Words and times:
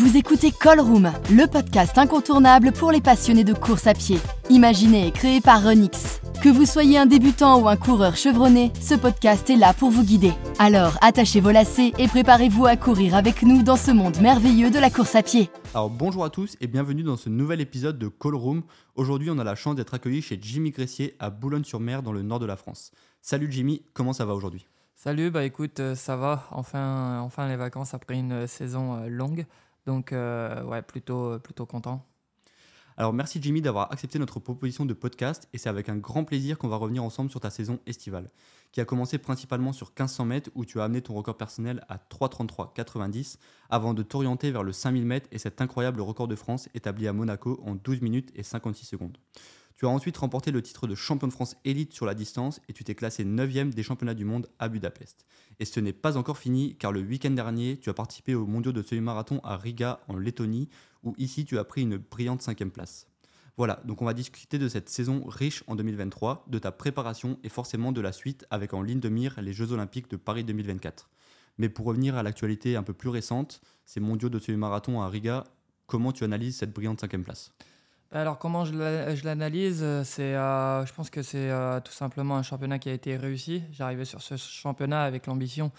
Vous 0.00 0.16
écoutez 0.16 0.50
Call 0.50 0.80
Room, 0.80 1.12
le 1.30 1.46
podcast 1.46 1.98
incontournable 1.98 2.72
pour 2.72 2.90
les 2.90 3.02
passionnés 3.02 3.44
de 3.44 3.52
course 3.52 3.86
à 3.86 3.92
pied. 3.92 4.16
Imaginé 4.48 5.06
et 5.06 5.10
créé 5.10 5.42
par 5.42 5.62
Renix. 5.62 6.22
Que 6.42 6.48
vous 6.48 6.64
soyez 6.64 6.96
un 6.96 7.04
débutant 7.04 7.60
ou 7.60 7.68
un 7.68 7.76
coureur 7.76 8.16
chevronné, 8.16 8.72
ce 8.80 8.94
podcast 8.94 9.50
est 9.50 9.56
là 9.56 9.74
pour 9.74 9.90
vous 9.90 10.02
guider. 10.02 10.32
Alors 10.58 10.96
attachez 11.02 11.42
vos 11.42 11.50
lacets 11.50 11.92
et 11.98 12.08
préparez-vous 12.08 12.64
à 12.64 12.76
courir 12.76 13.14
avec 13.14 13.42
nous 13.42 13.62
dans 13.62 13.76
ce 13.76 13.90
monde 13.90 14.18
merveilleux 14.22 14.70
de 14.70 14.78
la 14.78 14.88
course 14.88 15.14
à 15.16 15.22
pied. 15.22 15.50
Alors 15.74 15.90
bonjour 15.90 16.24
à 16.24 16.30
tous 16.30 16.56
et 16.62 16.66
bienvenue 16.66 17.02
dans 17.02 17.18
ce 17.18 17.28
nouvel 17.28 17.60
épisode 17.60 17.98
de 17.98 18.08
Call 18.08 18.36
Room. 18.36 18.62
Aujourd'hui 18.94 19.28
on 19.30 19.38
a 19.38 19.44
la 19.44 19.54
chance 19.54 19.74
d'être 19.74 19.92
accueillis 19.92 20.22
chez 20.22 20.38
Jimmy 20.40 20.70
Gressier 20.70 21.14
à 21.18 21.28
Boulogne-sur-Mer 21.28 22.02
dans 22.02 22.12
le 22.12 22.22
nord 22.22 22.38
de 22.38 22.46
la 22.46 22.56
France. 22.56 22.90
Salut 23.20 23.52
Jimmy, 23.52 23.82
comment 23.92 24.14
ça 24.14 24.24
va 24.24 24.32
aujourd'hui? 24.32 24.66
Salut, 25.02 25.30
bah 25.30 25.44
écoute, 25.44 25.80
euh, 25.80 25.94
ça 25.94 26.14
va. 26.14 26.46
Enfin, 26.50 27.20
enfin 27.20 27.48
les 27.48 27.56
vacances 27.56 27.94
après 27.94 28.18
une 28.18 28.32
euh, 28.32 28.46
saison 28.46 28.96
euh, 28.96 29.08
longue. 29.08 29.46
Donc, 29.90 30.12
ouais, 30.12 30.82
plutôt, 30.82 31.40
plutôt 31.40 31.66
content. 31.66 32.06
Alors 32.96 33.12
merci 33.12 33.40
Jimmy 33.42 33.60
d'avoir 33.60 33.90
accepté 33.90 34.20
notre 34.20 34.38
proposition 34.38 34.84
de 34.84 34.94
podcast 34.94 35.48
et 35.52 35.58
c'est 35.58 35.68
avec 35.68 35.88
un 35.88 35.96
grand 35.96 36.22
plaisir 36.22 36.58
qu'on 36.58 36.68
va 36.68 36.76
revenir 36.76 37.02
ensemble 37.02 37.28
sur 37.28 37.40
ta 37.40 37.50
saison 37.50 37.80
estivale, 37.86 38.30
qui 38.70 38.80
a 38.80 38.84
commencé 38.84 39.18
principalement 39.18 39.72
sur 39.72 39.88
1500 39.88 40.24
mètres 40.26 40.50
où 40.54 40.64
tu 40.64 40.80
as 40.80 40.84
amené 40.84 41.02
ton 41.02 41.14
record 41.14 41.36
personnel 41.36 41.84
à 41.88 41.96
3.33.90 41.96 43.38
avant 43.68 43.94
de 43.94 44.04
t'orienter 44.04 44.52
vers 44.52 44.62
le 44.62 44.70
5000 44.70 45.04
mètres 45.04 45.28
et 45.32 45.38
cet 45.38 45.60
incroyable 45.60 46.00
record 46.00 46.28
de 46.28 46.36
France 46.36 46.68
établi 46.74 47.08
à 47.08 47.12
Monaco 47.12 47.60
en 47.66 47.74
12 47.74 48.00
minutes 48.00 48.30
et 48.36 48.44
56 48.44 48.86
secondes. 48.86 49.18
Tu 49.80 49.86
as 49.86 49.88
ensuite 49.88 50.18
remporté 50.18 50.50
le 50.50 50.60
titre 50.60 50.86
de 50.86 50.94
champion 50.94 51.26
de 51.26 51.32
France 51.32 51.56
élite 51.64 51.94
sur 51.94 52.04
la 52.04 52.14
distance 52.14 52.60
et 52.68 52.74
tu 52.74 52.84
t'es 52.84 52.94
classé 52.94 53.24
9e 53.24 53.70
des 53.70 53.82
championnats 53.82 54.12
du 54.12 54.26
monde 54.26 54.46
à 54.58 54.68
Budapest. 54.68 55.24
Et 55.58 55.64
ce 55.64 55.80
n'est 55.80 55.94
pas 55.94 56.18
encore 56.18 56.36
fini 56.36 56.76
car 56.76 56.92
le 56.92 57.00
week-end 57.00 57.30
dernier, 57.30 57.78
tu 57.78 57.88
as 57.88 57.94
participé 57.94 58.34
aux 58.34 58.44
mondiaux 58.44 58.72
de 58.72 58.82
semi-marathon 58.82 59.40
à 59.42 59.56
Riga 59.56 60.00
en 60.06 60.18
Lettonie 60.18 60.68
où 61.02 61.14
ici 61.16 61.46
tu 61.46 61.58
as 61.58 61.64
pris 61.64 61.80
une 61.80 61.96
brillante 61.96 62.42
cinquième 62.42 62.70
place. 62.70 63.06
Voilà, 63.56 63.80
donc 63.86 64.02
on 64.02 64.04
va 64.04 64.12
discuter 64.12 64.58
de 64.58 64.68
cette 64.68 64.90
saison 64.90 65.24
riche 65.26 65.64
en 65.66 65.76
2023, 65.76 66.44
de 66.46 66.58
ta 66.58 66.72
préparation 66.72 67.38
et 67.42 67.48
forcément 67.48 67.90
de 67.90 68.02
la 68.02 68.12
suite 68.12 68.44
avec 68.50 68.74
en 68.74 68.82
ligne 68.82 69.00
de 69.00 69.08
mire 69.08 69.40
les 69.40 69.54
Jeux 69.54 69.72
Olympiques 69.72 70.10
de 70.10 70.16
Paris 70.16 70.44
2024. 70.44 71.08
Mais 71.56 71.70
pour 71.70 71.86
revenir 71.86 72.16
à 72.16 72.22
l'actualité 72.22 72.76
un 72.76 72.82
peu 72.82 72.92
plus 72.92 73.08
récente, 73.08 73.62
ces 73.86 74.00
mondiaux 74.00 74.28
de 74.28 74.38
semi-marathon 74.38 75.00
à 75.00 75.08
Riga, 75.08 75.44
comment 75.86 76.12
tu 76.12 76.24
analyses 76.24 76.58
cette 76.58 76.74
brillante 76.74 77.00
cinquième 77.00 77.24
place? 77.24 77.54
Alors 78.12 78.38
comment 78.38 78.64
je 78.64 79.24
l'analyse 79.24 79.84
C'est, 80.02 80.34
euh, 80.34 80.84
je 80.84 80.92
pense 80.92 81.10
que 81.10 81.22
c'est 81.22 81.48
euh, 81.48 81.78
tout 81.78 81.92
simplement 81.92 82.36
un 82.36 82.42
championnat 82.42 82.80
qui 82.80 82.88
a 82.88 82.92
été 82.92 83.16
réussi. 83.16 83.62
J'arrivais 83.70 84.04
sur 84.04 84.20
ce 84.20 84.36
championnat 84.36 85.04
avec 85.04 85.26
l'ambition 85.26 85.70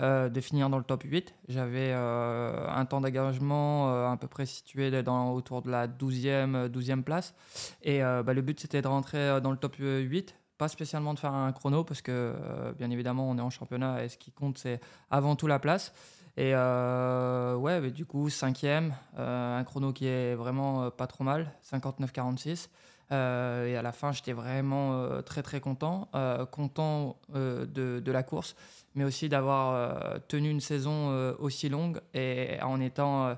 euh, 0.00 0.28
de 0.28 0.40
finir 0.42 0.68
dans 0.68 0.76
le 0.76 0.84
top 0.84 1.04
8. 1.04 1.34
J'avais 1.48 1.94
un 1.94 2.84
temps 2.84 3.00
d'engagement 3.00 4.10
à 4.10 4.16
peu 4.18 4.26
près 4.26 4.44
situé 4.44 5.02
dans, 5.02 5.32
autour 5.32 5.62
de 5.62 5.70
la 5.70 5.88
12e, 5.88 6.68
12e 6.68 7.02
place. 7.02 7.34
Et 7.82 8.00
bah, 8.00 8.34
le 8.34 8.42
but 8.42 8.60
c'était 8.60 8.82
de 8.82 8.88
rentrer 8.88 9.40
dans 9.40 9.50
le 9.50 9.56
top 9.56 9.76
8 9.78 10.34
pas 10.58 10.68
spécialement 10.68 11.14
de 11.14 11.20
faire 11.20 11.32
un 11.32 11.52
chrono 11.52 11.84
parce 11.84 12.02
que 12.02 12.34
bien 12.76 12.90
évidemment 12.90 13.30
on 13.30 13.38
est 13.38 13.42
en 13.42 13.48
championnat 13.48 14.02
et 14.02 14.08
ce 14.08 14.18
qui 14.18 14.32
compte 14.32 14.58
c'est 14.58 14.80
avant 15.08 15.36
tout 15.36 15.46
la 15.46 15.60
place. 15.60 15.92
Et 16.38 16.52
euh, 16.54 17.56
ouais, 17.56 17.90
du 17.90 18.06
coup, 18.06 18.30
cinquième, 18.30 18.94
euh, 19.18 19.58
un 19.58 19.64
chrono 19.64 19.92
qui 19.92 20.06
est 20.06 20.36
vraiment 20.36 20.84
euh, 20.84 20.90
pas 20.90 21.08
trop 21.08 21.24
mal, 21.24 21.52
59-46. 21.68 22.68
et 23.10 23.76
à 23.76 23.82
la 23.82 23.90
fin, 23.90 24.12
j'étais 24.12 24.34
vraiment 24.34 25.20
très 25.22 25.42
très 25.42 25.58
content, 25.60 26.08
content 26.52 27.18
de, 27.34 27.66
de, 27.98 28.12
la 28.12 28.22
course, 28.22 28.54
mais 28.94 29.02
aussi 29.02 29.28
d'avoir 29.28 30.20
tenu 30.28 30.50
une 30.50 30.60
saison 30.60 31.34
aussi 31.38 31.70
longue 31.70 32.00
et 32.12 32.58
en 32.62 32.80
étant 32.80 33.34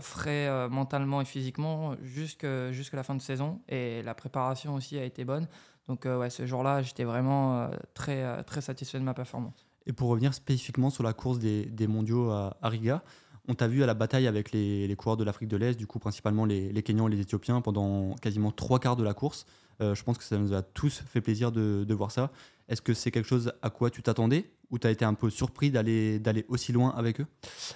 frais 0.00 0.68
mentalement 0.68 1.22
et 1.22 1.24
physiquement 1.24 1.96
jusqu'à 2.02 2.96
la 2.96 3.02
fin 3.02 3.14
de 3.14 3.22
saison. 3.22 3.60
Et 3.68 4.02
la 4.02 4.14
préparation 4.14 4.74
aussi 4.74 4.98
a 4.98 5.04
été 5.04 5.24
bonne. 5.24 5.48
Donc 5.88 6.04
ouais, 6.04 6.28
ce 6.28 6.46
jour-là, 6.46 6.82
j'étais 6.82 7.04
vraiment 7.04 7.70
très, 7.94 8.44
très 8.44 8.60
satisfait 8.60 8.98
de 8.98 9.04
ma 9.04 9.14
performance. 9.14 9.69
Et 9.86 9.92
pour 9.92 10.08
revenir 10.08 10.34
spécifiquement 10.34 10.90
sur 10.90 11.02
la 11.02 11.12
course 11.12 11.38
des, 11.38 11.64
des 11.64 11.86
mondiaux 11.86 12.30
à, 12.30 12.56
Riga, 12.62 13.02
on 13.48 13.54
t'a 13.54 13.66
vu 13.66 13.82
à 13.82 13.86
la 13.86 13.94
bataille 13.94 14.26
avec 14.26 14.52
les, 14.52 14.86
les 14.86 14.96
coureurs 14.96 15.16
de 15.16 15.24
l'Afrique 15.24 15.48
de 15.48 15.56
l'Est, 15.56 15.76
du 15.76 15.86
coup 15.86 15.98
principalement 15.98 16.44
les, 16.44 16.72
les, 16.72 16.82
Kenyans 16.82 17.08
et 17.08 17.10
les 17.10 17.20
Éthiopiens 17.20 17.60
pendant 17.60 18.14
quasiment 18.16 18.52
trois 18.52 18.78
quarts 18.78 18.96
de 18.96 19.02
la 19.02 19.14
course. 19.14 19.46
Euh, 19.80 19.94
je 19.94 20.04
pense 20.04 20.18
que 20.18 20.24
ça 20.24 20.36
nous 20.36 20.52
a 20.52 20.62
tous 20.62 21.02
fait 21.06 21.20
plaisir 21.20 21.50
de, 21.50 21.84
de 21.88 21.94
voir 21.94 22.10
ça. 22.10 22.30
Est-ce 22.68 22.82
que 22.82 22.94
c'est 22.94 23.10
quelque 23.10 23.26
chose 23.26 23.52
à 23.62 23.70
quoi 23.70 23.90
tu 23.90 24.02
t'attendais 24.02 24.50
ou 24.70 24.78
tu 24.78 24.86
as 24.86 24.90
été 24.90 25.04
un 25.04 25.14
peu 25.14 25.30
surpris 25.30 25.70
d'aller 25.70 26.44
aussi 26.48 26.72
loin 26.72 26.94
avec 26.96 27.20
eux? 27.20 27.26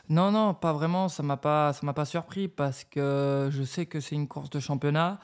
Non, 0.08 0.30
non, 0.30 0.54
pas 0.54 0.72
vraiment. 0.72 1.08
Ça 1.08 1.22
m'a 1.24 1.36
pas, 1.36 1.72
pas 1.72 2.04
surpris 2.04 2.46
parce 2.46 2.84
que 2.84 3.48
je 3.50 3.64
sais 3.64 3.86
que 3.86 4.00
c'est 4.00 4.14
une 4.14 4.28
course 4.28 4.50
de 4.50 4.60
championnat. 4.60 5.18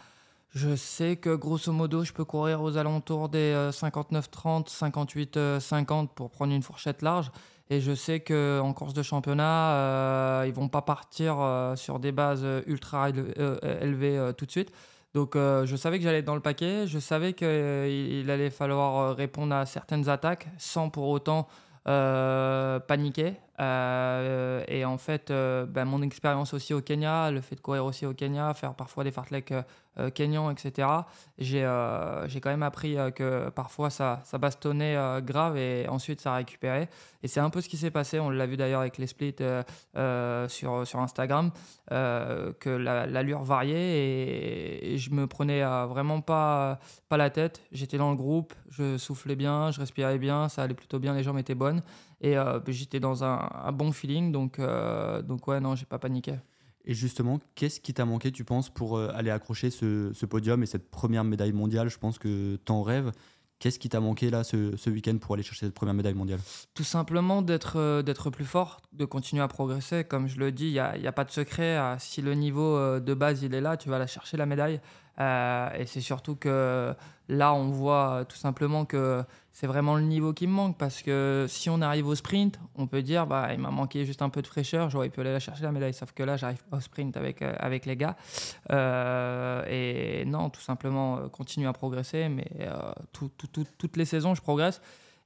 Je 0.53 0.75
sais 0.75 1.17
que 1.17 1.37
grosso 1.37 1.73
modo, 1.73 2.03
je 2.03 2.13
peux 2.13 2.25
courir 2.25 2.61
aux 2.61 2.77
alentours 2.77 3.29
des 3.29 3.55
59-30, 3.71 4.69
58-50 4.69 6.09
pour 6.09 6.31
prendre 6.31 6.53
une 6.53 6.63
fourchette 6.63 7.03
large. 7.03 7.31
Et 7.73 7.81
je 7.81 7.95
sais 7.95 8.19
qu'en 8.19 8.73
course 8.73 8.93
de 8.93 9.03
championnat, 9.03 9.75
euh, 9.75 10.45
ils 10.49 10.53
vont 10.53 10.69
pas 10.69 10.83
partir 10.83 11.37
euh, 11.39 11.77
sur 11.77 12.01
des 12.01 12.11
bases 12.11 12.45
ultra 12.67 13.11
élevées 13.11 14.19
euh, 14.19 14.33
tout 14.33 14.45
de 14.45 14.51
suite. 14.51 14.73
Donc 15.15 15.35
je 15.35 15.77
savais 15.77 15.99
que 15.99 16.05
j'allais 16.05 16.19
être 16.19 16.25
dans 16.25 16.37
le 16.37 16.41
paquet, 16.41 16.87
je 16.87 17.01
savais 17.01 17.33
qu'il 17.33 18.31
allait 18.31 18.51
falloir 18.51 19.17
répondre 19.17 19.53
à 19.53 19.67
certaines 19.67 20.09
attaques 20.09 20.47
sans 20.57 20.89
pour 20.89 21.09
autant 21.09 21.49
paniquer. 21.85 23.35
et 23.59 24.85
en 24.85 24.99
fait, 24.99 25.33
ben, 25.33 25.85
mon 25.85 26.03
expérience 26.03 26.55
aussi 26.55 26.75
au 26.75 26.81
Kenya, 26.81 27.33
le 27.33 27.41
fait 27.41 27.57
de 27.57 27.61
courir 27.61 27.87
aussi 27.87 28.07
au 28.07 28.15
Kenya, 28.15 28.55
faire 28.55 28.75
parfois 28.75 29.03
des 29.03 29.11
fartleks 29.11 29.51
euh, 29.51 29.63
Kenyan, 30.09 30.51
etc. 30.51 30.89
Euh, 31.53 32.25
j'ai 32.29 32.41
quand 32.41 32.51
même 32.51 32.63
appris 32.63 32.97
euh, 32.97 33.11
que 33.11 33.51
parfois 33.51 33.91
ça, 33.91 34.21
ça 34.25 34.39
bastonnait 34.39 34.97
grave 35.23 35.57
et 35.57 35.87
ensuite 35.89 36.21
ça 36.21 36.35
récupérait. 36.35 36.89
Et 37.23 37.29
c'est 37.29 37.41
un 37.41 37.51
peu 37.51 37.61
ce 37.61 37.69
qui 37.69 37.77
s'est 37.77 37.91
passé. 37.91 38.19
On 38.21 38.31
l'a 38.31 38.47
vu 38.47 38.57
d'ailleurs 38.57 38.81
avec 38.81 38.97
les 38.99 39.07
splits 39.07 39.37
sur, 40.49 40.87
sur 40.87 41.01
Instagram, 41.01 41.51
que 41.89 42.71
l'allure 42.71 43.43
variait 43.43 44.93
et, 44.93 44.99
je 44.99 45.11
me 45.11 45.27
prenais 45.27 45.63
vraiment 45.87 46.21
pas, 46.21 46.79
pas 47.09 47.17
la 47.17 47.31
tête. 47.31 47.63
J'étais 47.73 47.99
dans 47.99 48.11
le 48.11 48.17
groupe, 48.17 48.55
je 48.71 48.97
soufflais 48.97 49.37
bien, 49.37 49.71
je 49.71 49.81
respirais 49.81 50.19
bien, 50.19 50.49
ça 50.49 50.63
allait 50.63 50.75
plutôt 50.75 50.99
bien, 50.99 51.15
les 51.15 51.23
jambes 51.23 51.39
étaient 51.39 51.55
bonnes 51.55 51.83
et 52.21 52.37
j'étais 52.69 53.01
dans 53.01 53.25
un, 53.25 53.49
un, 53.65 53.73
bon 53.73 53.93
feeling. 53.93 54.33
Donc, 54.33 54.61
donc 55.25 55.47
ouais, 55.49 55.61
non, 55.61 55.75
j'ai 55.75 55.87
pas 55.87 55.99
paniqué. 55.99 56.35
Et 56.85 56.95
justement, 56.95 57.41
qu'est-ce 57.55 57.81
qui 57.81 57.93
t'a 57.93 58.05
manqué, 58.05 58.33
tu 58.33 58.45
penses, 58.45 58.71
pour 58.71 58.97
euh, 58.97 59.11
aller 59.15 59.31
accrocher 59.31 59.71
ce, 59.71 60.25
podium 60.27 60.63
et 60.63 60.67
cette 60.67 60.91
première 60.91 61.25
médaille 61.25 61.53
mondiale? 61.53 61.89
Je 61.89 61.99
pense 61.99 62.19
que 62.19 62.57
t'en 62.65 62.83
rêves. 62.83 63.13
Qu'est-ce 63.59 63.79
qui 63.79 63.91
t'a 63.91 64.01
manqué 64.01 64.31
là 64.31 64.43
ce, 64.43 64.89
week-end 64.89 65.19
pour 65.19 65.35
aller 65.35 65.43
chercher 65.43 65.67
cette 65.67 65.75
première 65.75 65.95
médaille 65.95 66.15
mondiale? 66.15 66.41
Tout 66.73 66.85
simplement 66.85 67.43
d'être 67.43 67.79
euh, 67.79 68.01
d'être 68.01 68.31
plus 68.31 68.47
fort, 68.47 68.81
de 68.93 69.05
continuer 69.05 69.43
à 69.43 69.49
progresser. 69.49 70.05
Comme 70.05 70.29
je 70.29 70.39
le 70.39 70.51
dis, 70.51 70.69
il 70.69 70.73
n'y 70.73 70.79
a, 70.79 70.93
a, 70.93 71.13
pas 71.13 71.25
de 71.25 71.31
secret. 71.31 71.79
Si 71.99 72.23
le 72.23 72.33
niveau 72.33 72.77
euh, 72.77 73.01
de 73.01 73.13
base 73.13 73.43
il 73.43 73.55
est 73.55 73.61
là, 73.61 73.77
tu 73.77 73.91
vas 73.91 73.99
la 73.99 74.07
chercher 74.07 74.39
la 74.39 74.47
médaille. 74.47 74.81
Et 75.19 75.87
c'est 75.87 76.01
surtout 76.01 76.37
que 76.37 76.95
là, 77.29 77.55
on 77.55 77.71
voit 77.71 78.25
tout 78.29 78.37
simplement 78.37 78.85
que 78.85 79.23
c'est 79.53 79.67
vraiment 79.67 79.97
le 79.97 80.03
niveau 80.03 80.33
qui 80.33 80.47
me 80.47 80.53
manque 80.53 80.79
parce 80.79 81.03
que 81.03 81.47
si 81.49 81.69
on 81.69 81.83
arrive 81.83 82.07
au 82.07 82.15
sprint, 82.15 82.59
on 82.77 82.87
peut 82.87 83.03
dire 83.03 83.27
bah 83.27 83.49
il 83.53 83.59
m'a 83.59 83.71
manqué 83.71 84.05
juste 84.05 84.23
un 84.23 84.29
peu 84.29 84.43
de 84.43 84.47
fraîcheur, 84.47 84.91
j'aurais 84.91 85.11
pu 85.11 85.21
aller 85.21 85.33
la 85.33 85.41
chercher 85.41 85.65
la 85.65 85.73
médaille, 85.73 85.93
sauf 85.93 86.13
que 86.13 86.23
là 86.23 86.37
j'arrive 86.37 86.63
au 86.73 86.81
sprint 86.81 87.17
avec 87.17 87.43
euh, 87.43 87.53
avec 87.59 87.85
les 87.85 87.97
gars. 87.97 88.17
Euh, 88.73 89.63
et 89.69 90.25
non 90.25 90.51
tout 90.51 90.61
simplement 90.61 91.19
euh, 91.19 91.29
continuer 91.29 91.69
à 91.69 91.73
progresser, 91.73 92.29
mais 92.29 92.49
toutes 93.13 93.97
les 93.97 94.05
saisons 94.05 94.35
je 94.35 94.43
progresse 94.43 94.81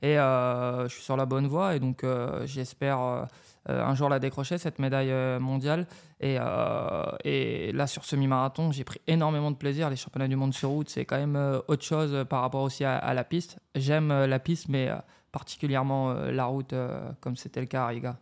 et 0.05 0.17
je 0.17 0.89
suis 0.89 1.03
sur 1.03 1.17
la 1.17 1.27
bonne 1.27 1.47
voie 1.47 1.75
et 1.75 1.81
donc 1.81 2.05
j'espère 2.45 3.27
euh, 3.71 3.83
un 3.83 3.95
jour 3.95 4.09
la 4.09 4.19
décrocher, 4.19 4.59
cette 4.59 4.79
médaille 4.79 5.11
euh, 5.11 5.41
mondiale. 5.41 5.87
Et, 6.21 6.37
euh, 6.39 7.73
là, 7.73 7.87
sur 7.87 8.05
semi-marathon, 8.05 8.73
j'ai 8.73 8.85
pris 8.85 9.01
énormément 9.07 9.51
de 9.51 9.57
plaisir. 9.57 9.89
Les 9.91 9.97
championnats 9.97 10.29
du 10.29 10.37
monde 10.37 10.53
sur 10.53 10.71
route, 10.71 10.89
c'est 10.89 11.05
quand 11.05 11.17
même 11.17 11.63
autre 11.69 11.85
chose 11.85 12.25
par 12.29 12.43
rapport 12.43 12.63
aussi 12.63 12.85
à, 12.85 13.15
la 13.15 13.25
piste. 13.25 13.59
J'aime 13.75 14.09
la 14.09 14.39
piste, 14.39 14.69
mais 14.69 14.91
particulièrement 15.33 16.13
la 16.13 16.45
route, 16.45 16.75
comme 17.21 17.37
c'était 17.37 17.61
le 17.61 17.67
cas 17.67 17.85
à 17.85 17.89
Riga. 17.89 18.17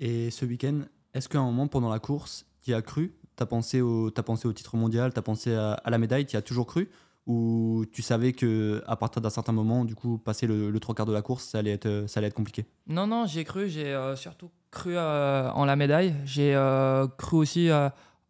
Et 0.00 0.30
ce 0.30 0.44
week-end, 0.44 0.80
est-ce 1.14 1.28
qu'à 1.28 1.38
un 1.38 1.44
moment 1.44 1.66
pendant 1.66 1.90
la 1.90 1.98
course, 1.98 2.46
tu 2.62 2.74
as 2.74 2.82
cru? 2.82 3.14
Tu 3.36 3.42
as, 3.42 3.46
pensé 3.46 3.80
au, 3.80 4.10
as 4.16 4.22
pensé 4.22 4.46
au 4.46 4.52
titre 4.52 4.76
mondial, 4.76 5.12
tu 5.12 5.18
as 5.18 5.22
pensé 5.22 5.54
à, 5.54 5.82
la 5.86 5.98
médaille, 5.98 6.26
tu 6.26 6.34
y 6.34 6.36
as 6.36 6.42
toujours 6.42 6.66
cru? 6.66 6.88
Ou 7.26 7.86
tu 7.92 8.02
savais 8.02 8.32
que 8.32 8.82
à 8.86 8.96
partir 8.96 9.22
d'un 9.22 9.30
certain 9.30 9.52
moment, 9.52 9.84
du 9.84 9.94
coup, 9.94 10.18
passer 10.18 10.46
le, 10.46 10.78
trois 10.78 10.94
quarts 10.94 11.06
de 11.06 11.12
la 11.12 11.22
course, 11.22 11.44
ça 11.44 11.58
allait 11.58 11.72
être, 11.72 12.04
ça 12.06 12.20
allait 12.20 12.26
être 12.26 12.34
compliqué 12.34 12.66
Non, 12.86 13.06
non, 13.06 13.26
j'ai 13.26 13.44
cru. 13.44 13.68
J'ai 13.68 13.86
euh, 13.86 14.14
surtout 14.14 14.50
cru 14.70 14.96
euh, 14.96 15.50
en 15.50 15.64
la 15.64 15.76
médaille. 15.76 16.14
J'ai 16.26 16.54
euh, 16.54 17.06
cru 17.06 17.38
aussi 17.38 17.70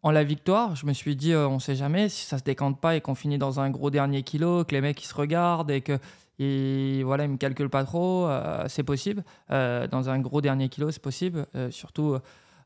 en 0.01 0.11
la 0.11 0.23
victoire. 0.23 0.75
Je 0.75 0.85
me 0.85 0.93
suis 0.93 1.15
dit, 1.15 1.35
on 1.35 1.59
sait 1.59 1.75
jamais 1.75 2.07
si 2.07 2.25
ça 2.25 2.37
se 2.37 2.43
décante 2.43 2.79
pas 2.79 2.95
et 2.95 3.01
qu'on 3.01 3.15
finit 3.15 3.37
dans 3.37 3.59
un 3.59 3.69
gros 3.69 3.89
dernier 3.89 4.23
kilo, 4.23 4.63
que 4.63 4.73
les 4.73 4.81
mecs 4.81 5.01
ils 5.03 5.07
se 5.07 5.15
regardent 5.15 5.71
et 5.71 5.81
que 5.81 5.97
et 6.37 7.01
voilà, 7.03 7.23
ils 7.23 7.29
me 7.29 7.37
calculent 7.37 7.69
pas 7.69 7.85
trop. 7.85 8.29
c'est 8.67 8.83
possible. 8.83 9.23
dans 9.49 10.09
un 10.09 10.19
gros 10.19 10.41
dernier 10.41 10.69
kilo, 10.69 10.91
c'est 10.91 11.01
possible. 11.01 11.47
surtout 11.71 12.17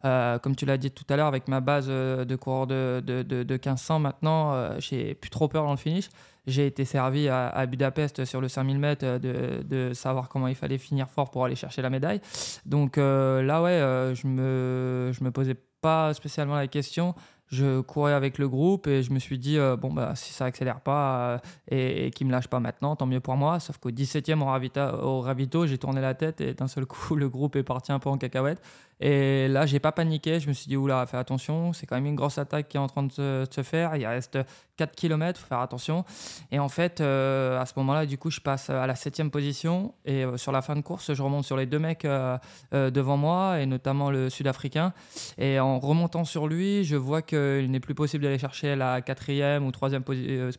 comme 0.03 0.55
tu 0.55 0.65
l'as 0.65 0.77
dit 0.77 0.91
tout 0.91 1.05
à 1.09 1.15
l'heure, 1.15 1.27
avec 1.27 1.47
ma 1.47 1.59
base 1.59 1.87
de 1.87 2.35
coureur 2.35 2.67
de, 2.67 3.01
de, 3.05 3.21
de, 3.21 3.43
de 3.43 3.53
1500 3.53 3.99
maintenant, 3.99 4.79
j'ai 4.79 5.15
plus 5.15 5.29
trop 5.29 5.47
peur 5.47 5.63
dans 5.63 5.71
le 5.71 5.77
finish. 5.77 6.09
J'ai 6.47 6.65
été 6.65 6.85
servi 6.85 7.27
à, 7.27 7.65
Budapest 7.65 8.25
sur 8.25 8.41
le 8.41 8.47
5000 8.47 8.79
mètres 8.79 9.19
de, 9.19 9.61
de, 9.63 9.93
savoir 9.93 10.29
comment 10.29 10.47
il 10.47 10.55
fallait 10.55 10.77
finir 10.77 11.09
fort 11.09 11.29
pour 11.31 11.45
aller 11.45 11.55
chercher 11.55 11.81
la 11.81 11.89
médaille. 11.89 12.21
Donc 12.65 12.97
là, 12.97 13.61
ouais, 13.61 14.13
je 14.15 14.27
me, 14.27 15.11
me 15.21 15.31
posais 15.31 15.55
pas 15.81 16.13
spécialement 16.13 16.55
la 16.55 16.67
question 16.67 17.13
je 17.51 17.81
courais 17.81 18.13
avec 18.13 18.37
le 18.37 18.47
groupe 18.47 18.87
et 18.87 19.01
je 19.01 19.11
me 19.11 19.19
suis 19.19 19.39
dit, 19.39 19.57
euh, 19.57 19.75
bon, 19.75 19.91
bah, 19.91 20.13
si 20.15 20.33
ça 20.33 20.45
accélère 20.45 20.81
pas 20.81 21.19
euh, 21.19 21.37
et, 21.69 22.07
et 22.07 22.11
qu'il 22.11 22.27
me 22.27 22.31
lâche 22.31 22.47
pas 22.47 22.59
maintenant, 22.59 22.95
tant 22.95 23.07
mieux 23.07 23.19
pour 23.19 23.35
moi. 23.35 23.59
Sauf 23.59 23.77
qu'au 23.77 23.89
17e 23.89 24.41
au, 24.41 25.05
au 25.05 25.21
ravito, 25.21 25.65
j'ai 25.65 25.77
tourné 25.77 25.99
la 25.99 26.13
tête 26.13 26.41
et 26.41 26.53
d'un 26.53 26.67
seul 26.67 26.85
coup, 26.85 27.15
le 27.15 27.27
groupe 27.27 27.55
est 27.55 27.63
parti 27.63 27.91
un 27.91 27.99
peu 27.99 28.09
en 28.09 28.17
cacahuète. 28.17 28.61
Et 28.99 29.47
là, 29.47 29.65
j'ai 29.65 29.79
pas 29.79 29.91
paniqué. 29.91 30.39
Je 30.39 30.47
me 30.49 30.53
suis 30.53 30.67
dit, 30.67 30.75
oula, 30.75 31.05
fais 31.05 31.17
attention, 31.17 31.73
c'est 31.73 31.85
quand 31.85 31.95
même 31.95 32.05
une 32.05 32.15
grosse 32.15 32.37
attaque 32.37 32.67
qui 32.67 32.77
est 32.77 32.79
en 32.79 32.87
train 32.87 33.03
de 33.03 33.11
se, 33.11 33.63
faire. 33.63 33.95
Il 33.95 34.05
reste 34.05 34.39
4 34.79 34.95
km, 34.95 35.37
faut 35.37 35.47
faire 35.47 35.59
attention. 35.59 36.05
Et 36.51 36.59
en 36.59 36.69
fait, 36.69 37.01
euh, 37.01 37.59
à 37.59 37.65
ce 37.65 37.73
moment-là, 37.77 38.05
du 38.05 38.17
coup, 38.17 38.31
je 38.31 38.39
passe 38.39 38.69
à 38.69 38.87
la 38.87 38.95
7 38.95 39.29
position. 39.29 39.93
Et 40.05 40.23
euh, 40.23 40.37
sur 40.37 40.53
la 40.53 40.61
fin 40.61 40.77
de 40.77 40.81
course, 40.81 41.13
je 41.13 41.21
remonte 41.21 41.43
sur 41.43 41.57
les 41.57 41.65
deux 41.65 41.79
mecs 41.79 42.05
euh, 42.05 42.37
devant 42.71 43.17
moi, 43.17 43.59
et 43.59 43.65
notamment 43.65 44.09
le 44.09 44.29
Sud-Africain. 44.29 44.93
Et 45.37 45.59
en 45.59 45.79
remontant 45.79 46.23
sur 46.23 46.47
lui, 46.47 46.85
je 46.85 46.95
vois 46.95 47.21
qu'il 47.21 47.69
n'est 47.69 47.81
plus 47.81 47.93
possible 47.93 48.23
d'aller 48.23 48.37
chercher 48.37 48.77
la 48.77 49.01
quatrième 49.01 49.65
ou 49.65 49.71
troisième 49.71 50.03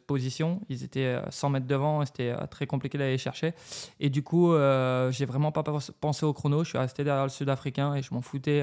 position. 0.07 0.61
Ils 0.69 0.85
étaient 0.85 1.17
100 1.31 1.49
mètres 1.49 1.67
devant, 1.67 2.05
c'était 2.05 2.35
très 2.51 2.67
compliqué 2.67 2.99
d'aller 2.99 3.17
chercher. 3.17 3.55
Et 4.01 4.11
du 4.11 4.23
coup, 4.23 4.53
j'ai 5.11 5.25
vraiment 5.25 5.51
pas 5.51 5.65
pensé 6.01 6.27
au 6.27 6.35
chrono. 6.35 6.63
Je 6.63 6.71
suis 6.71 6.79
resté 6.79 7.05
derrière 7.05 7.25
le 7.25 7.31
Sud-Africain 7.31 7.95
et 7.95 8.03
je 8.03 8.13
m'en 8.13 8.21
foutais 8.21 8.63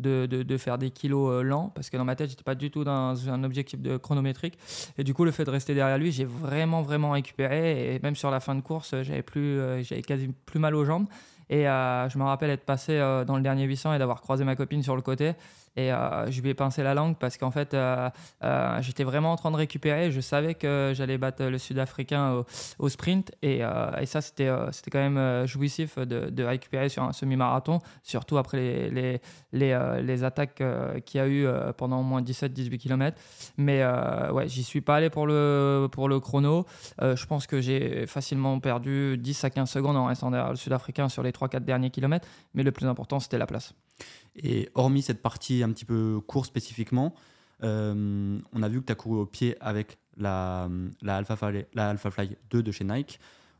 de, 0.00 0.26
de, 0.26 0.56
faire 0.56 0.78
des 0.78 0.90
kilos 0.90 1.44
lents 1.44 1.70
parce 1.74 1.90
que 1.90 1.96
dans 1.96 2.04
ma 2.04 2.16
tête, 2.16 2.30
j'étais 2.30 2.42
pas 2.42 2.56
du 2.56 2.72
tout 2.72 2.82
dans 2.82 3.28
un 3.28 3.44
objectif 3.44 3.80
de 3.80 3.96
chronométrique. 3.96 4.58
Et 4.98 5.04
du 5.04 5.14
coup, 5.14 5.24
le 5.24 5.30
fait 5.30 5.44
de 5.44 5.50
rester 5.50 5.74
derrière 5.74 5.98
lui, 5.98 6.12
j'ai 6.12 6.24
vraiment, 6.24 6.82
vraiment 6.82 7.10
récupéré. 7.10 7.94
Et 7.94 7.98
même 8.00 8.16
sur 8.16 8.30
la 8.30 8.40
fin 8.40 8.54
de 8.54 8.60
course, 8.60 8.94
j'avais 9.02 9.22
plus, 9.22 9.58
euh, 9.58 9.82
j'avais 9.82 10.02
quasi 10.02 10.28
plus 10.46 10.58
mal 10.58 10.74
aux 10.74 10.84
jambes. 10.84 11.06
Et 11.48 11.64
je 11.64 12.18
me 12.18 12.24
rappelle 12.24 12.50
être 12.50 12.64
passé 12.64 12.98
dans 12.98 13.36
le 13.36 13.42
dernier 13.42 13.64
800 13.66 13.94
et 13.94 13.98
d'avoir 14.00 14.20
croisé 14.20 14.44
ma 14.44 14.56
copine 14.56 14.82
sur 14.82 14.96
le 14.96 15.02
côté. 15.02 15.34
Et 15.76 15.92
euh, 15.92 16.30
je 16.30 16.40
lui 16.40 16.50
ai 16.50 16.54
pincé 16.54 16.82
la 16.82 16.94
langue 16.94 17.16
parce 17.18 17.36
qu'en 17.36 17.50
fait, 17.50 17.74
euh, 17.74 18.08
euh, 18.42 18.78
j'étais 18.80 19.04
vraiment 19.04 19.32
en 19.32 19.36
train 19.36 19.50
de 19.50 19.56
récupérer. 19.56 20.10
Je 20.10 20.20
savais 20.20 20.54
que 20.54 20.92
j'allais 20.94 21.18
battre 21.18 21.44
le 21.44 21.58
Sud-Africain 21.58 22.42
au, 22.78 22.88
sprint. 22.88 23.32
Et, 23.42 23.60
ça, 24.06 24.20
c'était 24.20 24.50
c'était 24.72 24.90
quand 24.90 25.10
même 25.10 25.46
jouissif 25.46 25.98
de, 25.98 26.42
récupérer 26.42 26.88
sur 26.88 27.02
un 27.02 27.12
semi-marathon, 27.12 27.80
surtout 28.02 28.38
après 28.38 28.56
les, 28.58 28.90
les, 28.90 29.20
les, 29.52 30.00
les 30.02 30.24
attaques 30.24 30.62
qu'il 31.04 31.18
y 31.18 31.22
a 31.22 31.28
eu 31.28 31.46
pendant 31.76 32.00
au 32.00 32.02
moins 32.02 32.22
17-18 32.22 32.78
km. 32.78 33.20
Mais 33.58 33.84
ouais, 34.32 34.48
j'y 34.48 34.62
suis 34.62 34.80
pas 34.80 34.96
allé 34.96 35.10
pour 35.10 35.26
le, 35.26 35.88
pour 35.90 36.08
le 36.08 36.20
chrono. 36.20 36.64
je 37.00 37.26
pense 37.26 37.46
que 37.46 37.60
j'ai 37.60 38.06
facilement 38.06 38.58
perdu 38.60 39.18
10 39.18 39.44
à 39.44 39.50
15 39.50 39.68
secondes 39.68 39.96
en 39.96 40.06
restant 40.06 40.30
derrière 40.30 40.50
le 40.50 40.56
Sud-Africain 40.56 41.08
sur 41.08 41.22
les 41.22 41.32
3-4 41.32 41.60
derniers 41.60 41.90
kilomètres. 41.90 42.28
Mais 42.54 42.62
le 42.62 42.72
plus 42.72 42.86
important, 42.86 43.20
c'était 43.20 43.38
la 43.38 43.46
place. 43.46 43.74
Et 44.42 44.68
hormis 44.74 45.02
cette 45.02 45.22
partie 45.22 45.62
un 45.62 45.70
petit 45.70 45.84
peu 45.84 46.20
course 46.26 46.48
spécifiquement, 46.48 47.14
euh, 47.62 48.38
on 48.52 48.62
a 48.62 48.68
vu 48.68 48.80
que 48.80 48.86
tu 48.86 48.92
as 48.92 48.96
couru 48.96 49.20
au 49.20 49.26
pied 49.26 49.56
avec 49.60 49.98
la, 50.16 50.68
Alpha 51.06 51.36
Fly, 51.36 51.66
la 51.74 51.90
Alpha 51.90 52.10
Fly 52.10 52.36
2 52.50 52.62
de 52.62 52.72
chez 52.72 52.84
Nike. 52.84 53.18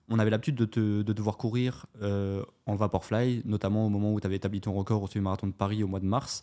On 0.08 0.18
avait 0.18 0.30
l'habitude 0.30 0.54
de, 0.54 0.66
te, 0.66 1.02
de 1.02 1.12
devoir 1.12 1.36
courir 1.36 1.86
euh, 2.02 2.44
en 2.66 2.76
Vaporfly, 2.76 3.42
notamment 3.44 3.86
au 3.86 3.88
moment 3.88 4.12
où 4.12 4.20
tu 4.20 4.26
avais 4.26 4.36
établi 4.36 4.60
ton 4.60 4.72
record 4.72 5.02
au 5.02 5.08
semi-marathon 5.08 5.48
de 5.48 5.52
Paris 5.52 5.82
au 5.82 5.88
mois 5.88 5.98
de 5.98 6.04
mars. 6.04 6.42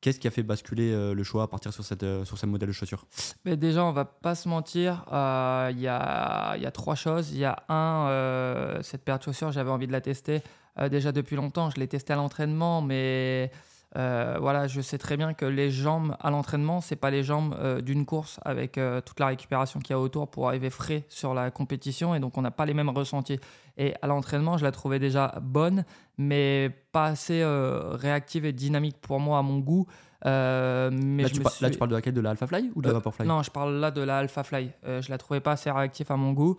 Qu'est-ce 0.00 0.18
qui 0.18 0.26
a 0.26 0.30
fait 0.30 0.42
basculer 0.42 0.92
euh, 0.92 1.14
le 1.14 1.22
choix 1.22 1.44
à 1.44 1.46
partir 1.46 1.72
sur 1.72 1.84
cette, 1.84 2.04
sur 2.24 2.38
ce 2.38 2.46
modèle 2.46 2.68
de 2.68 2.72
chaussures? 2.72 3.06
Mais 3.44 3.56
Déjà, 3.56 3.84
on 3.84 3.92
va 3.92 4.04
pas 4.04 4.34
se 4.34 4.48
mentir, 4.48 5.04
il 5.08 5.80
y, 5.80 5.86
a, 5.88 6.56
y, 6.56 6.66
a, 6.66 6.70
trois 6.72 6.94
choses. 6.94 7.30
Il 7.32 7.38
y 7.38 7.44
a 7.44 7.62
un, 7.68 8.82
cette 8.82 9.04
paire 9.04 9.18
de 9.18 9.24
chaussures, 9.24 9.52
j'avais 9.52 9.70
envie 9.70 9.86
de 9.86 9.92
la 9.92 10.00
tester 10.00 10.42
déjà 10.90 11.12
depuis 11.12 11.36
longtemps. 11.36 11.70
Je 11.70 11.78
l'ai 11.78 11.86
testé 11.86 12.14
à 12.14 12.16
l'entraînement, 12.16 12.80
mais 12.80 13.52
euh, 13.96 14.36
voilà, 14.40 14.66
je 14.68 14.80
sais 14.80 14.96
très 14.96 15.16
bien 15.16 15.34
que 15.34 15.44
les 15.44 15.70
jambes 15.70 16.16
à 16.20 16.30
l'entraînement, 16.30 16.80
c'est 16.80 16.96
pas 16.96 17.10
les 17.10 17.22
jambes 17.22 17.54
euh, 17.58 17.80
d'une 17.82 18.06
course 18.06 18.40
avec 18.42 18.78
euh, 18.78 19.02
toute 19.02 19.20
la 19.20 19.26
récupération 19.26 19.80
qu'il 19.80 19.90
y 19.90 19.96
a 19.96 20.00
autour 20.00 20.28
pour 20.28 20.48
arriver 20.48 20.70
frais 20.70 21.04
sur 21.08 21.34
la 21.34 21.50
compétition 21.50 22.14
et 22.14 22.20
donc 22.20 22.38
on 22.38 22.42
n'a 22.42 22.50
pas 22.50 22.64
les 22.64 22.74
mêmes 22.74 22.88
ressentis. 22.88 23.38
Et 23.76 23.94
à 24.00 24.06
l'entraînement, 24.06 24.56
je 24.56 24.64
la 24.64 24.72
trouvais 24.72 24.98
déjà 24.98 25.38
bonne, 25.42 25.84
mais 26.16 26.70
pas 26.92 27.06
assez 27.06 27.42
réactive 27.44 28.44
et 28.44 28.52
dynamique 28.52 28.96
pour 29.00 29.18
moi 29.18 29.38
à 29.38 29.42
mon 29.42 29.58
goût. 29.58 29.86
mais 30.24 30.30
là, 30.30 31.28
tu 31.30 31.42
là, 31.60 31.70
tu 31.70 31.78
parles 31.78 31.90
de 31.90 31.96
laquelle 31.96 32.14
De 32.14 32.20
la 32.20 32.30
Alpha 32.30 32.46
Fly 32.46 32.70
ou 32.74 32.82
de 32.82 32.88
la 32.88 32.94
Vaporfly? 32.94 33.26
Non, 33.26 33.42
je 33.42 33.50
parle 33.50 33.74
là 33.76 33.90
de 33.90 34.02
la 34.02 34.18
Alpha 34.18 34.42
Fly. 34.42 34.70
je 34.84 35.10
la 35.10 35.16
trouvais 35.16 35.40
pas 35.40 35.52
assez 35.52 35.70
réactive 35.70 36.12
à 36.12 36.16
mon 36.16 36.32
goût. 36.32 36.58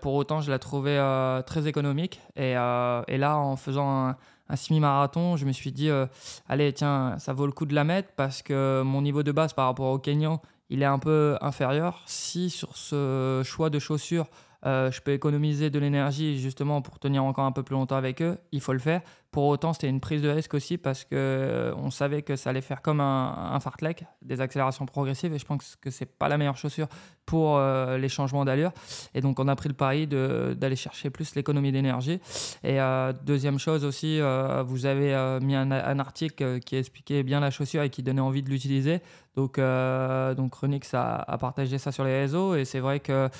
pour 0.00 0.14
autant, 0.14 0.40
je 0.40 0.50
la 0.50 0.58
trouvais 0.58 0.98
très 1.44 1.66
économique. 1.68 2.20
Et, 2.36 2.52
et, 2.52 3.18
là, 3.18 3.36
en 3.36 3.56
faisant 3.56 4.08
un, 4.08 4.16
un 4.48 4.56
semi-marathon, 4.56 5.36
je 5.36 5.46
me 5.46 5.52
suis 5.52 5.72
dit, 5.72 5.88
euh, 5.88 6.06
allez, 6.48 6.72
tiens, 6.72 7.16
ça 7.18 7.32
vaut 7.32 7.46
le 7.46 7.52
coup 7.52 7.66
de 7.66 7.74
la 7.74 7.84
mettre 7.84 8.10
parce 8.16 8.42
que 8.42 8.82
mon 8.84 9.02
niveau 9.02 9.22
de 9.22 9.32
base 9.32 9.52
par 9.52 9.66
rapport 9.66 9.90
au 9.90 9.98
Kenyan, 9.98 10.40
il 10.68 10.82
est 10.82 10.86
un 10.86 10.98
peu 10.98 11.36
inférieur. 11.40 12.02
Si 12.06 12.50
sur 12.50 12.76
ce 12.76 13.42
choix 13.44 13.70
de 13.70 13.78
chaussures, 13.78 14.26
euh, 14.64 14.90
je 14.90 15.00
peux 15.00 15.12
économiser 15.12 15.70
de 15.70 15.78
l'énergie 15.78 16.38
justement 16.38 16.82
pour 16.82 16.98
tenir 16.98 17.24
encore 17.24 17.44
un 17.44 17.52
peu 17.52 17.62
plus 17.62 17.74
longtemps 17.74 17.96
avec 17.96 18.22
eux, 18.22 18.38
il 18.52 18.60
faut 18.60 18.72
le 18.72 18.78
faire. 18.78 19.02
Pour 19.32 19.46
autant, 19.46 19.72
c'était 19.72 19.88
une 19.88 20.00
prise 20.00 20.22
de 20.22 20.28
risque 20.28 20.54
aussi 20.54 20.78
parce 20.78 21.04
que 21.04 21.10
euh, 21.12 21.74
on 21.76 21.90
savait 21.90 22.22
que 22.22 22.36
ça 22.36 22.50
allait 22.50 22.60
faire 22.60 22.82
comme 22.82 23.00
un, 23.00 23.52
un 23.52 23.58
fartlek, 23.60 24.04
des 24.22 24.40
accélérations 24.40 24.86
progressives, 24.86 25.34
et 25.34 25.38
je 25.38 25.44
pense 25.44 25.76
que 25.80 25.90
c'est 25.90 26.06
pas 26.06 26.28
la 26.28 26.38
meilleure 26.38 26.56
chaussure 26.56 26.86
pour 27.26 27.56
euh, 27.56 27.98
les 27.98 28.08
changements 28.08 28.44
d'allure. 28.44 28.72
Et 29.14 29.20
donc, 29.20 29.40
on 29.40 29.48
a 29.48 29.56
pris 29.56 29.68
le 29.68 29.74
pari 29.74 30.06
d'aller 30.06 30.76
chercher 30.76 31.10
plus 31.10 31.34
l'économie 31.34 31.72
d'énergie. 31.72 32.20
Et 32.62 32.78
deuxième 33.24 33.58
chose 33.58 33.84
aussi, 33.84 34.20
vous 34.66 34.86
avez 34.86 35.38
mis 35.40 35.54
un, 35.54 35.98
article 35.98 36.60
qui 36.60 36.76
expliquait 36.76 37.22
bien 37.22 37.40
la 37.40 37.50
chaussure 37.50 37.82
et 37.82 37.90
qui 37.90 38.02
donnait 38.02 38.20
envie 38.20 38.42
de 38.42 38.50
l'utiliser. 38.50 39.00
Donc, 39.34 39.58
donc 39.58 40.54
Renix 40.54 40.92
a, 40.94 41.16
a, 41.16 41.38
partagé 41.38 41.78
ça 41.78 41.92
sur 41.92 42.04
les 42.04 42.18
réseaux, 42.18 42.54
et 42.54 42.64
c'est 42.64 42.80
vrai 42.80 43.00
que 43.00 43.30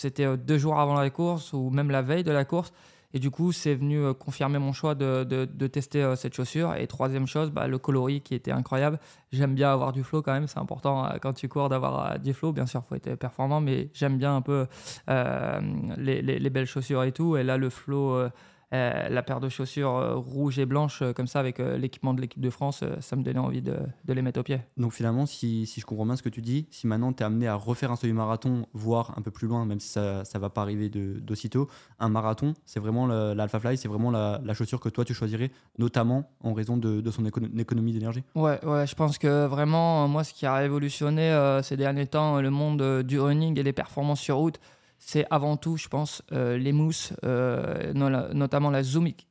c'était 0.00 0.24
euh, 0.24 0.36
deux 0.36 0.58
jours 0.58 0.78
avant 0.78 0.94
la 0.94 1.10
course 1.10 1.52
ou 1.52 1.70
même 1.70 1.90
la 1.90 2.02
veille 2.02 2.24
de 2.24 2.32
la 2.32 2.44
course. 2.44 2.72
Et 3.12 3.18
du 3.18 3.30
coup, 3.30 3.52
c'est 3.52 3.74
venu 3.74 3.98
euh, 3.98 4.14
confirmer 4.14 4.58
mon 4.58 4.72
choix 4.72 4.94
de, 4.94 5.24
de, 5.24 5.66
tester 5.66 6.02
euh, 6.02 6.16
cette 6.16 6.34
chaussure. 6.34 6.74
Et 6.74 6.86
troisième 6.86 7.26
chose, 7.26 7.50
bah, 7.50 7.66
le 7.66 7.78
coloris 7.78 8.20
qui 8.20 8.34
était 8.34 8.52
incroyable. 8.52 8.98
J'aime 9.32 9.54
bien 9.54 9.72
avoir 9.72 9.92
du 9.92 10.04
flow 10.04 10.22
quand 10.22 10.32
même. 10.32 10.46
C'est 10.46 10.58
important 10.58 11.08
quand 11.20 11.32
tu 11.32 11.48
cours 11.48 11.68
d'avoir 11.68 12.18
du 12.18 12.32
flow. 12.32 12.52
Bien 12.52 12.66
sûr, 12.66 12.82
il 12.84 12.88
faut 12.88 12.94
être 12.94 13.14
performant, 13.16 13.60
mais 13.60 13.88
j'aime 13.94 14.18
bien 14.18 14.36
un 14.36 14.42
peu 14.42 14.66
les, 15.08 16.22
les, 16.22 16.50
belles 16.50 16.66
chaussures 16.66 17.04
et 17.04 17.12
tout. 17.12 17.36
Et 17.36 17.42
là, 17.42 17.56
le 17.56 17.70
flow 17.70 18.28
euh, 18.72 19.08
la 19.08 19.22
paire 19.24 19.40
de 19.40 19.48
chaussures 19.48 19.96
euh, 19.96 20.14
rouges 20.14 20.60
et 20.60 20.66
blanches 20.66 21.02
euh, 21.02 21.12
comme 21.12 21.26
ça 21.26 21.40
avec 21.40 21.58
l'équipement 21.58 22.14
de 22.14 22.20
l'équipe 22.20 22.40
de 22.40 22.50
France, 22.50 22.84
ça 23.00 23.16
me 23.16 23.22
donnait 23.22 23.40
envie 23.40 23.62
de, 23.62 23.76
les 24.06 24.22
mettre 24.22 24.38
au 24.38 24.42
pied. 24.42 24.60
Donc 24.76 24.92
finalement, 24.92 25.26
si, 25.26 25.66
je 25.66 25.84
comprends 25.84 26.06
bien 26.06 26.16
ce 26.16 26.22
que 26.22 26.28
tu 26.28 26.40
dis, 26.40 26.66
si 26.70 26.86
maintenant 26.86 27.12
tu 27.12 27.22
es 27.22 27.26
amené 27.26 27.48
à 27.48 27.54
refaire 27.54 27.90
un 27.90 27.96
semi-marathon, 27.96 28.66
voire 28.72 29.14
un 29.16 29.22
peu 29.22 29.30
plus 29.30 29.48
loin, 29.48 29.64
même 29.64 29.80
si 29.80 29.88
ça 29.88 30.22
ne 30.22 30.38
va 30.38 30.50
pas 30.50 30.62
arriver 30.62 30.88
d'aussitôt, 30.88 31.68
un 31.98 32.08
marathon, 32.08 32.54
c'est 32.64 32.80
vraiment 32.80 33.06
l'Alpha 33.06 33.58
Fly, 33.58 33.76
c'est 33.76 33.88
vraiment 33.88 34.10
la, 34.10 34.40
chaussure 34.54 34.80
que 34.80 34.88
toi 34.88 35.04
tu 35.04 35.14
choisirais, 35.14 35.50
notamment 35.78 36.30
en 36.42 36.52
raison 36.52 36.76
de, 36.76 37.10
son 37.10 37.24
économie 37.24 37.92
d'énergie? 37.92 38.22
Ouais, 38.34 38.64
ouais, 38.64 38.86
je 38.86 38.94
pense 38.94 39.18
que 39.18 39.46
vraiment, 39.46 40.06
moi, 40.08 40.24
ce 40.24 40.32
qui 40.32 40.46
a 40.46 40.54
révolutionné 40.54 41.58
ces 41.62 41.76
derniers 41.76 42.06
temps 42.06 42.40
le 42.40 42.50
monde 42.50 43.02
du 43.02 43.18
running 43.18 43.58
et 43.58 43.62
les 43.62 43.72
performances 43.72 44.20
sur 44.20 44.36
route, 44.36 44.60
c'est 45.00 45.26
avant 45.30 45.56
tout, 45.56 45.76
je 45.76 45.88
pense, 45.88 46.22
euh, 46.30 46.56
les 46.58 46.72
mousses, 46.72 47.14
euh, 47.24 47.92
notamment 47.94 48.70
la 48.70 48.82
Zoomix, 48.82 49.24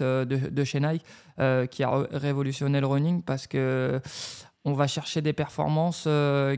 euh, 0.00 0.24
de, 0.24 0.36
de 0.48 0.64
chez 0.64 0.80
Nike, 0.80 1.04
qui 1.70 1.84
a 1.84 2.06
révolutionné 2.10 2.80
le 2.80 2.86
running 2.86 3.22
parce 3.22 3.46
que 3.46 4.00
on 4.64 4.72
va 4.72 4.88
chercher 4.88 5.22
des 5.22 5.32
performances 5.32 6.08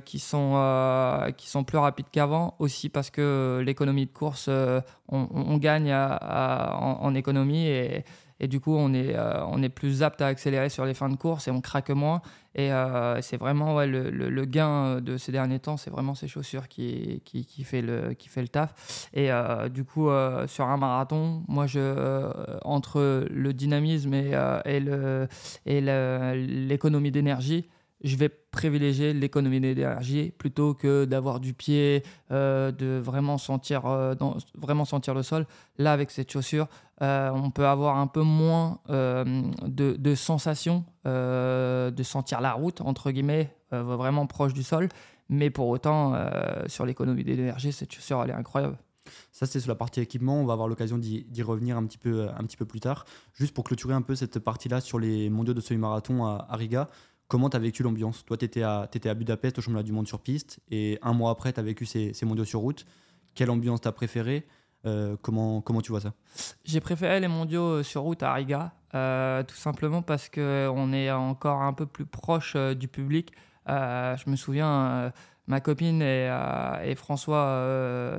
qui, 0.06 0.18
sont, 0.18 1.32
qui 1.36 1.50
sont 1.50 1.64
plus 1.64 1.76
rapides 1.76 2.06
qu'avant, 2.10 2.54
aussi 2.58 2.88
parce 2.88 3.10
que 3.10 3.62
l'économie 3.66 4.06
de 4.06 4.12
course, 4.12 4.48
on, 5.08 5.56
gagne 5.58 5.92
en, 5.92 6.98
en, 7.02 7.14
économie 7.14 7.66
et, 7.66 8.04
et 8.40 8.48
du 8.48 8.60
coup 8.60 8.74
on 8.74 8.92
est, 8.94 9.14
euh, 9.16 9.44
on 9.46 9.62
est 9.62 9.68
plus 9.68 10.02
apte 10.02 10.20
à 10.22 10.26
accélérer 10.26 10.68
sur 10.68 10.84
les 10.84 10.94
fins 10.94 11.08
de 11.08 11.16
course 11.16 11.48
et 11.48 11.50
on 11.50 11.60
craque 11.60 11.90
moins. 11.90 12.22
Et 12.54 12.72
euh, 12.72 13.20
c'est 13.22 13.36
vraiment 13.36 13.76
ouais, 13.76 13.86
le, 13.86 14.10
le, 14.10 14.44
gain 14.44 15.00
de 15.00 15.16
ces 15.16 15.30
derniers 15.30 15.60
temps, 15.60 15.76
c'est 15.76 15.90
vraiment 15.90 16.16
ces 16.16 16.26
chaussures 16.26 16.66
qui, 16.66 17.22
qui, 17.24 17.44
qui, 17.44 17.62
fait 17.62 17.82
le, 17.82 18.14
qui 18.14 18.28
fait 18.28 18.42
le 18.42 18.48
taf. 18.48 19.08
Et 19.14 19.30
euh, 19.30 19.68
du 19.68 19.84
coup, 19.84 20.08
sur 20.46 20.64
un 20.64 20.76
marathon, 20.76 21.44
moi, 21.46 21.66
je, 21.66 22.32
entre 22.64 23.28
le 23.30 23.52
dynamisme 23.52 24.12
et, 24.14 24.32
et 25.66 25.80
l'économie 25.80 27.12
d'énergie, 27.12 27.68
je 28.02 28.16
vais 28.16 28.28
privilégier 28.28 29.12
l'économie 29.12 29.60
d'énergie 29.60 30.32
plutôt 30.36 30.74
que 30.74 31.04
d'avoir 31.04 31.40
du 31.40 31.54
pied, 31.54 32.02
euh, 32.30 32.70
de 32.70 32.98
vraiment 32.98 33.38
sentir, 33.38 33.86
euh, 33.86 34.14
vraiment 34.56 34.84
sentir 34.84 35.14
le 35.14 35.22
sol. 35.22 35.46
Là, 35.78 35.92
avec 35.92 36.10
cette 36.10 36.30
chaussure, 36.30 36.68
euh, 37.02 37.30
on 37.30 37.50
peut 37.50 37.66
avoir 37.66 37.98
un 37.98 38.06
peu 38.06 38.22
moins 38.22 38.78
de, 38.88 39.96
de 39.96 40.14
sensations, 40.14 40.84
de 41.04 42.02
sentir 42.02 42.40
la 42.40 42.52
route, 42.52 42.80
entre 42.80 43.10
guillemets, 43.10 43.54
vraiment 43.70 44.26
proche 44.26 44.54
du 44.54 44.62
sol. 44.62 44.88
Mais 45.28 45.50
pour 45.50 45.68
autant, 45.68 46.14
sur 46.66 46.86
l'économie 46.86 47.24
d'énergie, 47.24 47.72
cette 47.72 47.92
chaussure, 47.92 48.22
elle 48.22 48.30
est 48.30 48.34
incroyable. 48.34 48.78
Ça, 49.32 49.46
c'est 49.46 49.60
sur 49.60 49.68
la 49.68 49.74
partie 49.74 50.00
équipement. 50.00 50.40
On 50.40 50.44
va 50.44 50.52
avoir 50.52 50.68
l'occasion 50.68 50.98
d'y 50.98 51.42
revenir 51.42 51.76
un 51.76 51.84
petit, 51.84 51.98
peu, 51.98 52.28
un 52.28 52.44
petit 52.44 52.56
peu 52.56 52.64
plus 52.64 52.80
tard. 52.80 53.04
Juste 53.34 53.54
pour 53.54 53.64
clôturer 53.64 53.94
un 53.94 54.02
peu 54.02 54.14
cette 54.14 54.38
partie-là 54.38 54.80
sur 54.80 54.98
les 54.98 55.30
mondiaux 55.30 55.54
de 55.54 55.60
semi-marathon 55.60 56.24
à, 56.26 56.48
Riga, 56.56 56.88
comment 57.28 57.50
tu 57.50 57.56
as 57.56 57.60
vécu 57.60 57.82
l'ambiance? 57.82 58.24
Toi, 58.24 58.36
tu 58.36 58.46
étais, 58.46 58.62
à 58.62 58.88
Budapest 59.14 59.58
au 59.58 59.60
championnat 59.60 59.82
du 59.84 59.92
monde 59.92 60.08
sur 60.08 60.20
piste 60.20 60.58
et 60.70 60.98
un 61.02 61.12
mois 61.12 61.30
après, 61.30 61.52
tu 61.52 61.60
as 61.60 61.62
vécu 61.62 61.86
ces, 61.86 62.14
mondiaux 62.24 62.44
sur 62.44 62.60
route. 62.60 62.86
Quelle 63.34 63.50
ambiance 63.50 63.82
t'as 63.82 63.92
préférée? 63.92 64.46
Euh, 64.86 65.16
comment, 65.22 65.60
comment 65.60 65.80
tu 65.80 65.90
vois 65.90 66.00
ça? 66.00 66.12
J'ai 66.64 66.80
préféré 66.80 67.20
les 67.20 67.28
mondiaux 67.28 67.78
euh, 67.78 67.82
sur 67.82 68.02
route 68.02 68.22
à 68.22 68.32
Riga, 68.32 68.72
euh, 68.94 69.42
tout 69.42 69.56
simplement 69.56 70.02
parce 70.02 70.28
qu'on 70.28 70.92
est 70.92 71.10
encore 71.10 71.62
un 71.62 71.72
peu 71.72 71.84
plus 71.84 72.06
proche 72.06 72.56
du 72.56 72.88
public. 72.88 73.32
je 73.66 74.30
me 74.30 74.36
souviens, 74.36 75.12
ma 75.46 75.60
copine 75.60 76.00
et, 76.00 76.94
François, 76.96 77.66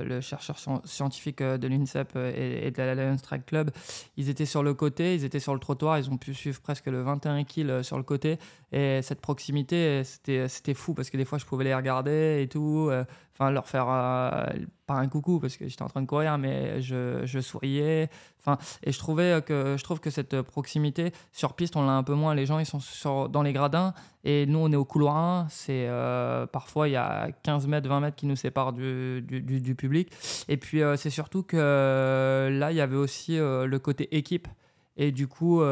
le 0.04 0.20
chercheur 0.20 0.58
scientifique 0.84 1.42
de 1.42 1.66
l'INSEP 1.66 2.14
et, 2.16 2.70
de 2.70 2.82
la 2.82 2.94
Lions 2.94 3.16
Track 3.16 3.46
Club, 3.46 3.70
ils 4.16 4.28
étaient 4.28 4.46
sur 4.46 4.62
le 4.62 4.74
côté, 4.74 5.14
ils 5.14 5.24
étaient 5.24 5.40
sur 5.40 5.54
le 5.54 5.60
trottoir, 5.60 5.98
ils 5.98 6.10
ont 6.10 6.18
pu 6.18 6.34
suivre 6.34 6.60
presque 6.60 6.86
le 6.86 7.02
21 7.02 7.42
kills 7.44 7.82
sur 7.82 7.96
le 7.96 8.04
côté. 8.04 8.38
Et 8.72 9.02
cette 9.02 9.20
proximité, 9.20 10.02
c'était 10.04 10.74
fou 10.74 10.94
parce 10.94 11.10
que 11.10 11.16
des 11.16 11.24
fois, 11.24 11.38
je 11.38 11.44
pouvais 11.44 11.64
les 11.64 11.74
regarder 11.74 12.40
et 12.42 12.48
tout 12.48 12.90
enfin 13.34 13.50
leur 13.50 13.66
faire 13.66 13.86
pas 14.86 14.94
un 14.94 15.08
coucou 15.08 15.40
parce 15.40 15.56
que 15.56 15.66
j'étais 15.66 15.82
en 15.82 15.88
train 15.88 16.02
de 16.02 16.06
courir 16.06 16.36
mais 16.38 16.80
je, 16.82 17.22
je, 17.24 17.40
souriais. 17.40 18.10
Enfin 18.40 18.58
et 18.82 18.92
je 18.92 18.98
trouvais 18.98 19.42
que 19.44 19.76
je 19.78 19.84
trouve 19.84 20.00
que 20.00 20.10
cette 20.10 20.42
proximité 20.42 21.12
sur 21.32 21.54
piste 21.54 21.76
on 21.76 21.84
l'a 21.84 21.92
un 21.92 22.02
peu 22.02 22.14
moins. 22.14 22.34
Les 22.34 22.46
gens 22.46 22.58
ils 22.58 22.66
sont 22.66 23.28
dans 23.28 23.42
les 23.42 23.52
gradins 23.52 23.94
et 24.24 24.46
nous 24.46 24.58
on 24.58 24.70
est 24.70 24.76
au 24.76 24.84
couloir 24.84 25.16
1 25.16 25.46
c'est 25.48 25.88
parfois 26.52 26.88
il 26.88 26.92
y 26.92 26.96
a 26.96 27.30
15 27.42 27.66
mètres 27.66 27.88
20 27.88 28.00
mètres 28.00 28.16
qui 28.16 28.26
nous 28.26 28.36
séparent 28.36 28.72
du, 28.72 29.22
du, 29.22 29.60
du, 29.60 29.74
public. 29.74 30.12
Et 30.48 30.56
puis 30.56 30.82
c'est 30.96 31.10
surtout 31.10 31.42
que 31.42 32.48
là 32.52 32.70
il 32.72 32.76
y 32.76 32.80
avait 32.80 32.96
aussi 32.96 33.36
le 33.38 33.78
côté 33.78 34.16
équipe 34.16 34.48
et 35.02 35.12
du 35.12 35.26
coup, 35.28 35.62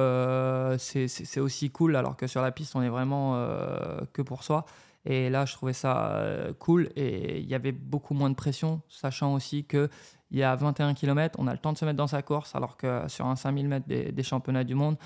c'est 0.78 1.40
aussi 1.40 1.70
cool, 1.70 1.96
alors 1.96 2.16
que 2.16 2.26
sur 2.26 2.42
la 2.42 2.50
piste, 2.50 2.74
on 2.76 2.82
est 2.82 2.88
vraiment 2.88 3.34
que 4.12 4.22
pour 4.22 4.42
soi. 4.42 4.64
Et 5.04 5.30
là, 5.30 5.46
je 5.46 5.54
trouvais 5.54 5.72
ça 5.72 6.16
euh, 6.16 6.52
cool 6.58 6.90
et 6.94 7.38
il 7.38 7.46
y 7.46 7.54
avait 7.54 7.72
beaucoup 7.72 8.14
moins 8.14 8.28
de 8.28 8.34
pression, 8.34 8.82
sachant 8.88 9.32
aussi 9.34 9.64
qu'il 9.64 9.88
y 10.32 10.42
a 10.42 10.54
21 10.54 10.92
km, 10.92 11.38
on 11.38 11.46
a 11.46 11.52
le 11.52 11.58
temps 11.58 11.72
de 11.72 11.78
se 11.78 11.84
mettre 11.86 11.96
dans 11.96 12.06
sa 12.06 12.20
course, 12.20 12.54
alors 12.54 12.76
que 12.76 13.04
sur 13.08 13.26
un 13.26 13.34
5000 13.34 13.68
mètres 13.68 13.86
des, 13.88 14.22
championnats 14.22 14.64
du 14.64 14.74
monde, 14.74 14.96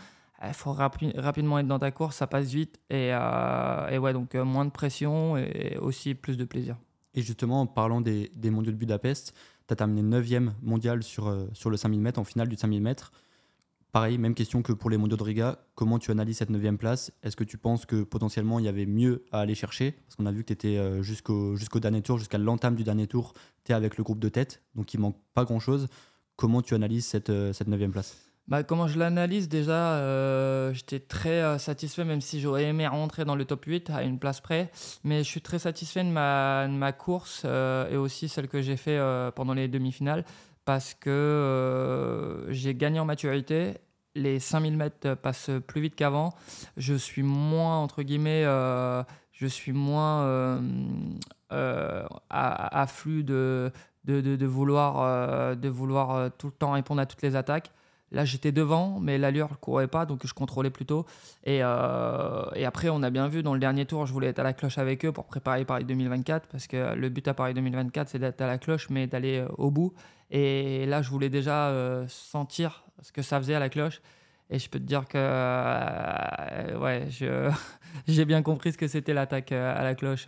il 0.44 0.52
faut 0.54 0.72
rapidement 0.72 1.60
être 1.60 1.68
dans 1.68 1.78
ta 1.78 1.92
course, 1.92 2.16
ça 2.16 2.26
passe 2.26 2.48
vite. 2.48 2.80
Et, 2.90 3.10
euh, 3.12 3.98
ouais, 3.98 4.12
donc 4.12 4.34
euh, 4.34 4.44
moins 4.44 4.64
de 4.64 4.70
pression 4.70 5.36
et 5.36 5.78
aussi 5.80 6.14
plus 6.14 6.36
de 6.36 6.44
plaisir. 6.44 6.76
Et 7.14 7.22
justement, 7.22 7.60
en 7.60 7.66
parlant 7.66 8.00
des, 8.00 8.32
des 8.34 8.50
mondiaux 8.50 8.72
de 8.72 8.76
Budapest, 8.76 9.34
tu 9.68 9.72
as 9.72 9.76
terminé 9.76 10.02
9e 10.02 10.50
mondial 10.62 11.04
sur, 11.04 11.32
sur 11.52 11.70
le 11.70 11.76
5000 11.76 12.00
mètres, 12.00 12.18
en 12.18 12.24
finale 12.24 12.48
du 12.48 12.56
5000 12.56 12.82
mètres. 12.82 13.12
Pareil, 13.92 14.16
même 14.16 14.34
question 14.34 14.62
que 14.62 14.72
pour 14.72 14.88
les 14.88 14.96
mondiaux 14.96 15.18
de 15.18 15.22
Riga. 15.22 15.58
Comment 15.74 15.98
tu 15.98 16.10
analyses 16.10 16.38
cette 16.38 16.48
neuvième 16.48 16.78
place? 16.78 17.12
Est-ce 17.22 17.36
que 17.36 17.44
tu 17.44 17.58
penses 17.58 17.84
que 17.84 18.04
potentiellement 18.04 18.58
il 18.58 18.64
y 18.64 18.68
avait 18.68 18.86
mieux 18.86 19.26
à 19.32 19.40
aller 19.40 19.54
chercher? 19.54 19.92
Parce 19.92 20.16
qu'on 20.16 20.24
a 20.24 20.32
vu 20.32 20.44
que 20.44 20.46
tu 20.46 20.52
étais 20.54 20.78
euh, 20.78 21.02
jusqu'au 21.02 21.54
dernier 21.74 22.00
tour, 22.00 22.16
jusqu'à 22.16 22.38
l'entame 22.38 22.74
du 22.74 22.84
dernier 22.84 23.06
tour, 23.06 23.34
tu 23.64 23.72
es 23.72 23.74
avec 23.74 23.98
le 23.98 24.02
groupe 24.02 24.18
de 24.18 24.30
tête, 24.30 24.62
donc 24.76 24.94
il 24.94 25.00
manque 25.00 25.18
pas 25.34 25.44
grand-chose. 25.44 25.88
Comment 26.36 26.62
tu 26.62 26.74
analyses 26.74 27.04
cette, 27.04 27.28
euh, 27.28 27.52
cette 27.52 27.68
neuvième 27.68 27.90
place? 27.90 28.16
Bah, 28.48 28.62
comment 28.62 28.88
je 28.88 28.98
l'analyse 28.98 29.50
déjà, 29.50 29.96
euh, 29.96 30.72
j'étais 30.72 30.98
très 30.98 31.58
satisfait, 31.58 32.04
même 32.04 32.22
si 32.22 32.40
j'aurais 32.40 32.64
aimé 32.64 32.86
rentrer 32.86 33.26
dans 33.26 33.36
le 33.36 33.44
top 33.44 33.66
8 33.66 33.90
à 33.90 34.04
une 34.04 34.18
place 34.18 34.40
près. 34.40 34.70
Mais 35.04 35.18
je 35.18 35.28
suis 35.28 35.42
très 35.42 35.58
satisfait 35.58 36.02
de 36.02 36.08
ma, 36.08 36.66
de 36.66 36.72
ma 36.72 36.92
course 36.92 37.44
et 37.44 37.96
aussi 37.96 38.28
celle 38.28 38.48
que 38.48 38.62
j'ai 38.62 38.76
fait 38.76 38.98
pendant 39.36 39.54
les 39.54 39.68
demi-finales 39.68 40.24
parce 40.64 40.94
que 40.94 41.10
euh, 41.10 42.52
j'ai 42.52 42.74
gagné 42.74 43.00
en 43.00 43.04
maturité. 43.04 43.74
Les 44.14 44.38
5000 44.38 44.76
mètres 44.76 45.14
passent 45.14 45.50
plus 45.66 45.80
vite 45.80 45.94
qu'avant. 45.94 46.34
Je 46.76 46.94
suis 46.94 47.22
moins, 47.22 47.78
entre 47.78 48.02
guillemets, 48.02 48.44
euh, 48.44 49.02
je 49.32 49.46
suis 49.46 49.72
moins 49.72 50.24
euh, 51.50 52.04
à, 52.28 52.86
flux 52.86 53.24
de, 53.24 53.72
vouloir, 54.04 55.56
de 55.56 55.68
vouloir 55.68 56.30
tout 56.32 56.48
le 56.48 56.52
temps 56.52 56.72
répondre 56.72 57.00
à 57.00 57.06
toutes 57.06 57.22
les 57.22 57.36
attaques. 57.36 57.70
Là, 58.10 58.26
j'étais 58.26 58.52
devant, 58.52 59.00
mais 59.00 59.16
l'allure 59.16 59.48
ne 59.50 59.56
courait 59.56 59.88
pas, 59.88 60.04
donc 60.04 60.26
je 60.26 60.34
contrôlais 60.34 60.68
plutôt. 60.68 61.06
Et, 61.44 61.62
après, 61.62 62.90
on 62.90 63.02
a 63.02 63.08
bien 63.08 63.28
vu 63.28 63.42
dans 63.42 63.54
le 63.54 63.60
dernier 63.60 63.86
tour, 63.86 64.04
je 64.04 64.12
voulais 64.12 64.26
être 64.26 64.40
à 64.40 64.42
la 64.42 64.52
cloche 64.52 64.76
avec 64.76 65.06
eux 65.06 65.12
pour 65.12 65.24
préparer 65.24 65.64
Paris 65.64 65.84
2024, 65.84 66.48
parce 66.48 66.66
que 66.66 66.94
le 66.94 67.08
but 67.08 67.26
à 67.28 67.32
Paris 67.32 67.54
2024, 67.54 68.10
c'est 68.10 68.18
d'être 68.18 68.42
à 68.42 68.46
la 68.46 68.58
cloche, 68.58 68.90
mais 68.90 69.06
d'aller 69.06 69.42
au 69.56 69.70
bout. 69.70 69.94
Et 70.32 70.86
là, 70.86 71.02
je 71.02 71.10
voulais 71.10 71.28
déjà 71.28 71.68
euh, 71.68 72.06
sentir 72.08 72.84
ce 73.02 73.12
que 73.12 73.20
ça 73.20 73.38
faisait 73.38 73.54
à 73.54 73.60
la 73.60 73.68
cloche. 73.68 74.00
Et 74.48 74.58
je 74.58 74.68
peux 74.68 74.78
te 74.78 74.84
dire 74.84 75.06
que 75.06 75.16
euh, 75.16 76.78
ouais, 76.78 77.08
j'ai 78.08 78.24
bien 78.24 78.42
compris 78.42 78.72
ce 78.72 78.78
que 78.78 78.88
c'était 78.88 79.14
l'attaque 79.14 79.52
euh, 79.52 79.78
à 79.78 79.82
la 79.82 79.94
cloche 79.94 80.26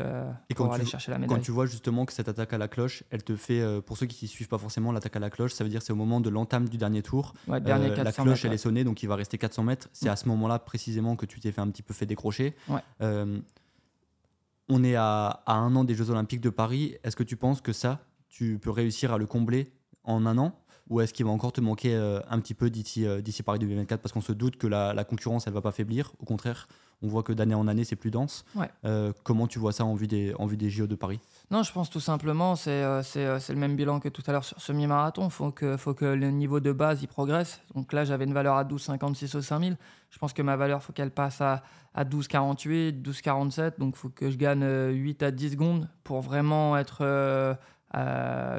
et 0.49 0.55
pour 0.55 0.73
aller 0.73 0.85
chercher 0.85 1.11
la 1.11 1.19
médaille. 1.19 1.37
Quand 1.37 1.43
tu 1.43 1.51
vois 1.51 1.67
justement 1.67 2.05
que 2.05 2.13
cette 2.13 2.29
attaque 2.29 2.53
à 2.53 2.59
la 2.59 2.69
cloche, 2.69 3.03
elle 3.11 3.25
te 3.25 3.35
fait, 3.35 3.63
pour 3.83 3.97
ceux 3.97 4.07
qui 4.07 4.27
ne 4.27 4.31
suivent 4.31 4.49
pas 4.49 4.59
forcément 4.59 4.93
l'attaque 4.93 5.17
à 5.17 5.21
la 5.21 5.31
cloche, 5.31 5.53
ça 5.53 5.65
veut 5.65 5.71
dire 5.71 5.83
c'est 5.83 5.93
au 5.93 5.97
moment 5.97 6.21
de 6.21 6.31
l'entame 6.31 6.69
du 6.69 6.79
dernier 6.79 7.03
tour. 7.03 7.35
Ouais, 7.49 7.61
dernier 7.61 7.89
la 7.95 8.13
cloche, 8.13 8.45
elle 8.45 8.53
est 8.53 8.59
sonnée, 8.59 8.85
donc 8.85 9.03
il 9.03 9.09
va 9.09 9.17
rester 9.17 9.37
400 9.37 9.63
mètres. 9.63 9.89
C'est 9.93 10.09
à 10.11 10.17
ce 10.17 10.29
moment-là 10.29 10.59
précisément 10.59 11.17
que 11.17 11.27
tu 11.27 11.41
t'es 11.41 11.51
fait 11.51 11.61
un 11.61 11.69
petit 11.69 11.83
peu 11.83 11.93
fait 11.95 12.07
décrocher. 12.07 12.55
on 13.01 14.83
est 14.85 14.97
à, 14.97 15.43
à 15.45 15.55
un 15.55 15.77
an 15.77 15.85
des 15.85 15.95
Jeux 15.95 16.11
Olympiques 16.11 16.41
de 16.41 16.51
Paris. 16.51 16.97
Est-ce 17.05 17.17
que 17.17 17.23
tu 17.23 17.37
penses 17.37 17.61
que 17.61 17.73
ça, 17.73 18.01
tu 18.31 18.59
peux 18.59 18.71
réussir 18.71 19.13
à 19.13 19.19
le 19.19 19.27
combler 19.27 19.71
en 20.05 20.27
un 20.27 20.39
an 20.39 20.55
ou 20.91 21.01
est-ce 21.01 21.15
qu'il 21.15 21.25
va 21.25 21.33
encore 21.33 21.53
te 21.53 21.61
manquer 21.61 21.95
euh, 21.95 22.21
un 22.29 22.39
petit 22.41 22.55
peu 22.55 22.71
d'ici 22.71 23.07
euh, 23.07 23.21
d'ici 23.21 23.43
Paris 23.43 23.59
2024 23.59 24.01
parce 24.01 24.13
qu'on 24.13 24.21
se 24.21 24.33
doute 24.33 24.57
que 24.57 24.67
la, 24.67 25.05
concurrence 25.05 25.47
elle 25.47 25.53
va 25.53 25.63
pas 25.63 25.73
faiblir. 25.73 26.13
Au 26.21 26.25
contraire 26.25 26.69
on 27.03 27.09
voit 27.09 27.23
que 27.23 27.33
d'année 27.33 27.55
en 27.55 27.69
année 27.69 27.85
c'est 27.85 27.97
plus 27.97 28.11
dense. 28.11 28.45
Euh, 28.85 29.13
comment 29.25 29.47
tu 29.47 29.59
vois 29.59 29.73
ça 29.73 29.85
en 29.85 29.95
vue 29.95 30.07
des 30.07 30.35
en 30.39 30.47
vue 30.47 30.57
des 30.57 30.71
JO 30.71 30.87
de 30.87 30.95
Paris? 30.95 31.21
Non 31.51 31.63
je 31.63 31.73
pense 31.73 31.91
tout 31.91 32.01
simplement 32.01 32.57
c'est 32.57 33.03
c'est 33.03 33.49
le 33.51 33.59
même 33.59 33.77
bilan 33.77 34.01
que 34.01 34.09
tout 34.09 34.23
à 34.27 34.33
l'heure 34.33 34.45
sur 34.45 34.61
semi-marathon 34.61 35.31
faut 35.31 35.51
que 35.51 35.77
faut 35.77 35.95
que 35.95 36.05
le 36.05 36.31
niveau 36.31 36.61
de 36.61 36.73
base 36.73 37.03
il 37.03 37.09
progresse. 37.09 37.61
Donc 37.75 37.93
là 37.93 38.05
j'avais 38.05 38.25
une 38.25 38.35
valeur 38.35 38.57
à 38.57 38.65
12,56 38.65 39.37
au 39.37 39.41
5000 39.41 39.77
je 40.11 40.19
pense 40.19 40.33
que 40.33 40.43
ma 40.43 40.57
valeur 40.57 40.83
faut 40.83 40.93
qu'elle 40.93 41.11
passe 41.11 41.41
à 41.41 41.63
à 41.95 42.05
12,48 42.05 43.03
12,47 43.03 43.79
donc 43.79 43.97
faut 43.97 44.09
que 44.09 44.31
je 44.31 44.37
gagne 44.37 44.67
8 44.91 45.23
à 45.23 45.31
10 45.31 45.53
secondes 45.53 45.89
pour 46.03 46.21
vraiment 46.23 46.77
être 46.77 46.99
euh, 47.03 47.55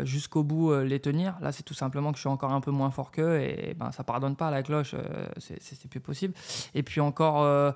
jusqu'au 0.04 0.44
bout 0.44 0.72
euh, 0.72 0.84
les 0.84 1.00
tenir. 1.00 1.36
Là, 1.42 1.51
c'est 1.51 1.63
tout 1.63 1.74
simplement 1.74 2.12
que 2.12 2.18
je 2.18 2.22
suis 2.22 2.30
encore 2.30 2.51
un 2.51 2.62
peu 2.62 2.72
moins 2.72 2.92
fort 2.92 3.12
qu'eux 3.12 3.39
et 3.39 3.75
ben, 3.77 3.92
ça 3.92 4.04
pardonne 4.04 4.36
pas 4.36 4.48
à 4.48 4.51
la 4.51 4.63
cloche, 4.63 4.94
euh, 4.94 5.27
c'est 5.38 5.89
plus 5.89 6.00
possible. 6.00 6.34
Et 6.74 6.84
puis 6.84 7.01
encore 7.01 7.74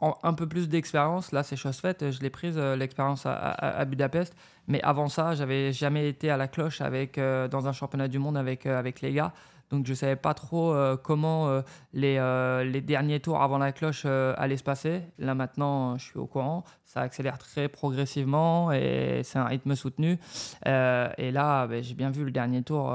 un 0.00 0.32
peu 0.34 0.46
plus 0.46 0.68
d'expérience, 0.68 1.32
là 1.32 1.42
c'est 1.42 1.56
chose 1.56 1.78
faite, 1.78 2.10
je 2.10 2.20
l'ai 2.20 2.30
prise 2.30 2.56
l'expérience 2.56 3.26
à, 3.26 3.84
Budapest, 3.84 4.34
mais 4.68 4.80
avant 4.82 5.08
ça, 5.08 5.34
j'avais 5.34 5.72
jamais 5.72 6.08
été 6.08 6.30
à 6.30 6.36
la 6.36 6.46
cloche 6.46 6.80
avec, 6.80 7.18
dans 7.18 7.66
un 7.66 7.72
championnat 7.72 8.06
du 8.06 8.18
monde 8.18 8.36
avec, 8.36 8.66
avec 8.66 9.00
les 9.00 9.12
gars. 9.12 9.32
Donc 9.70 9.86
je 9.86 9.92
ne 9.92 9.96
savais 9.96 10.16
pas 10.16 10.34
trop 10.34 10.72
euh, 10.72 10.96
comment 10.96 11.48
euh, 11.48 11.62
les, 11.92 12.16
euh, 12.18 12.64
les, 12.64 12.80
derniers 12.80 13.20
tours 13.20 13.42
avant 13.42 13.58
la 13.58 13.72
cloche 13.72 14.06
allaient 14.06 14.56
se 14.56 14.62
passer. 14.62 15.02
Là 15.18 15.34
maintenant, 15.34 15.98
je 15.98 16.04
suis 16.04 16.18
au 16.18 16.26
courant. 16.26 16.64
Ça 16.84 17.02
accélère 17.02 17.36
très 17.36 17.68
progressivement 17.68 18.72
et 18.72 19.20
c'est 19.22 19.38
un 19.38 19.44
rythme 19.44 19.74
soutenu. 19.74 20.18
et 20.64 21.30
là, 21.30 21.66
ben, 21.66 21.82
j'ai 21.82 21.94
bien 21.94 22.10
vu 22.10 22.24
le 22.24 22.30
dernier 22.30 22.62
tour. 22.62 22.86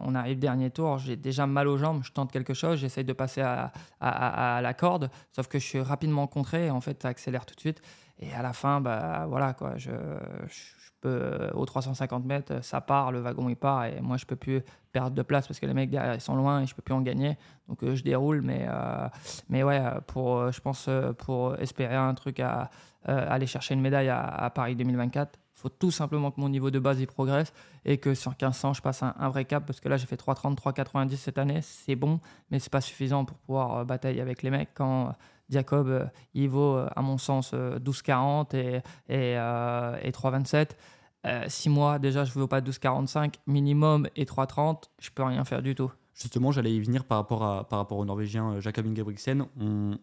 on 0.00 0.14
arrive 0.14 0.38
dernier 0.38 0.70
tour, 0.70 0.98
j'ai 0.98 1.16
déjà 1.16 1.46
mal 1.46 1.68
aux 1.68 1.78
jambes. 1.78 2.02
Je 2.04 2.12
tente 2.12 2.30
quelque 2.30 2.52
chose, 2.52 2.78
j'essaye 2.78 3.04
de 3.04 3.14
passer 3.14 3.40
à, 3.40 3.72
à, 4.00 4.60
la 4.60 4.74
corde. 4.74 5.10
Sauf 5.32 5.48
que 5.48 5.58
je 5.58 5.64
suis 5.64 5.80
rapidement 5.80 6.26
contré 6.26 6.66
et 6.66 6.70
en 6.70 6.82
fait, 6.82 7.00
ça 7.02 7.08
accélère 7.08 7.46
tout 7.46 7.54
de 7.54 7.60
suite. 7.60 7.80
Et 8.18 8.30
à 8.34 8.42
la 8.42 8.52
fin, 8.52 8.82
bah, 8.82 9.24
voilà, 9.26 9.54
quoi, 9.54 9.78
je, 9.78 9.90
je 9.90 10.79
euh, 11.06 11.50
aux 11.54 11.64
350 11.64 12.24
mètres, 12.26 12.62
ça 12.62 12.80
part, 12.80 13.10
le 13.10 13.20
wagon 13.20 13.48
il 13.48 13.56
part, 13.56 13.86
et 13.86 14.00
moi 14.02 14.18
je 14.18 14.26
peux 14.26 14.36
plus 14.36 14.62
perdre 14.92 15.16
de 15.16 15.22
place 15.22 15.46
parce 15.46 15.58
que 15.58 15.64
les 15.64 15.72
mecs 15.72 15.88
derrière 15.88 16.14
ils 16.14 16.20
sont 16.20 16.36
loin 16.36 16.60
et 16.60 16.66
je 16.66 16.74
peux 16.74 16.82
plus 16.82 16.94
en 16.94 17.00
gagner. 17.00 17.38
Donc 17.68 17.82
euh, 17.82 17.94
je 17.94 18.02
déroule, 18.02 18.42
mais, 18.42 18.66
euh, 18.68 19.08
mais 19.48 19.62
ouais, 19.62 19.82
pour, 20.06 20.52
je 20.52 20.60
pense 20.60 20.90
pour 21.18 21.58
espérer 21.58 21.96
un 21.96 22.12
truc 22.14 22.40
à 22.40 22.70
aller 23.04 23.46
chercher 23.46 23.72
une 23.72 23.80
médaille 23.80 24.10
à, 24.10 24.50
Paris 24.54 24.76
2024, 24.76 25.38
il 25.38 25.60
faut 25.60 25.70
tout 25.70 25.90
simplement 25.90 26.30
que 26.30 26.40
mon 26.40 26.50
niveau 26.50 26.70
de 26.70 26.78
base 26.78 27.00
il 27.00 27.06
progresse 27.06 27.52
et 27.86 27.96
que 27.96 28.14
sur 28.14 28.32
1500 28.32 28.74
je 28.74 28.82
passe 28.82 29.02
un, 29.02 29.28
vrai 29.30 29.46
cap 29.46 29.64
parce 29.64 29.80
que 29.80 29.88
là 29.88 29.96
j'ai 29.96 30.06
fait 30.06 30.20
3,30, 30.20 30.56
3,90 30.56 31.16
cette 31.16 31.38
année, 31.38 31.60
c'est 31.62 31.96
bon, 31.96 32.20
mais 32.50 32.58
c'est 32.58 32.72
pas 32.72 32.82
suffisant 32.82 33.24
pour 33.24 33.38
pouvoir 33.38 33.86
batailler 33.86 34.20
avec 34.20 34.42
les 34.42 34.50
mecs 34.50 34.70
quand 34.74 35.14
Jacob, 35.50 36.08
il 36.34 36.48
vaut, 36.48 36.76
à 36.76 37.02
mon 37.02 37.18
sens, 37.18 37.52
12,40 37.52 38.56
et, 38.56 38.82
et, 39.08 39.32
et 39.32 40.10
3,27. 40.10 40.70
6 41.48 41.68
mois, 41.68 41.98
déjà, 41.98 42.24
je 42.24 42.30
ne 42.30 42.40
vaux 42.40 42.46
pas 42.46 42.60
12,45 42.60 43.34
minimum 43.46 44.08
et 44.16 44.24
3,30. 44.24 44.84
Je 45.00 45.10
peux 45.10 45.22
rien 45.22 45.44
faire 45.44 45.62
du 45.62 45.74
tout. 45.74 45.90
Justement, 46.20 46.52
j'allais 46.52 46.74
y 46.74 46.80
venir 46.80 47.04
par 47.04 47.16
rapport, 47.16 47.42
à, 47.42 47.66
par 47.66 47.78
rapport 47.78 47.96
au 47.96 48.04
Norvégien 48.04 48.52
euh, 48.52 48.60
Jakob 48.60 48.86
Ingebrigtsen. 48.86 49.46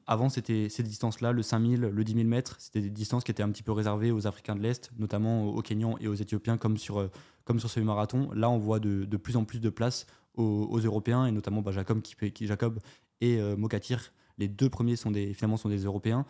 avant, 0.08 0.30
c'était 0.30 0.68
ces 0.68 0.82
distances-là, 0.82 1.32
le 1.32 1.44
5000, 1.44 1.82
le 1.82 2.04
10 2.04 2.14
000 2.14 2.26
mètres, 2.28 2.56
c'était 2.58 2.82
des 2.82 2.90
distances 2.90 3.24
qui 3.24 3.30
étaient 3.30 3.44
un 3.44 3.52
petit 3.52 3.62
peu 3.62 3.72
réservées 3.72 4.10
aux 4.10 4.26
Africains 4.26 4.56
de 4.56 4.62
l'Est, 4.62 4.90
notamment 4.98 5.46
aux 5.46 5.62
Kenyans 5.62 5.96
et 6.00 6.08
aux 6.08 6.16
Éthiopiens, 6.16 6.58
comme 6.58 6.78
sur, 6.78 7.00
euh, 7.00 7.12
comme 7.44 7.60
sur 7.60 7.70
ce 7.70 7.80
marathon. 7.82 8.32
Là, 8.34 8.50
on 8.50 8.58
voit 8.58 8.80
de, 8.80 9.06
de 9.06 9.18
plus 9.18 9.38
en 9.38 9.46
plus 9.46 9.60
de 9.60 9.70
place 9.70 10.08
aux, 10.34 10.80
Européens, 10.80 11.28
et 11.28 11.32
notamment 11.32 11.62
bah, 11.62 11.72
Jacob, 11.72 12.02
qui, 12.02 12.48
Jacob 12.48 12.80
et 13.22 13.40
euh, 13.40 13.56
Mokatir. 13.56 14.12
Les 14.38 14.48
deux 14.48 14.70
premiers 14.70 14.96
sont 14.96 15.12
des, 15.12 15.34
finalement 15.34 15.58
sont 15.58 15.70
des 15.70 15.84
Européens. 15.84 16.26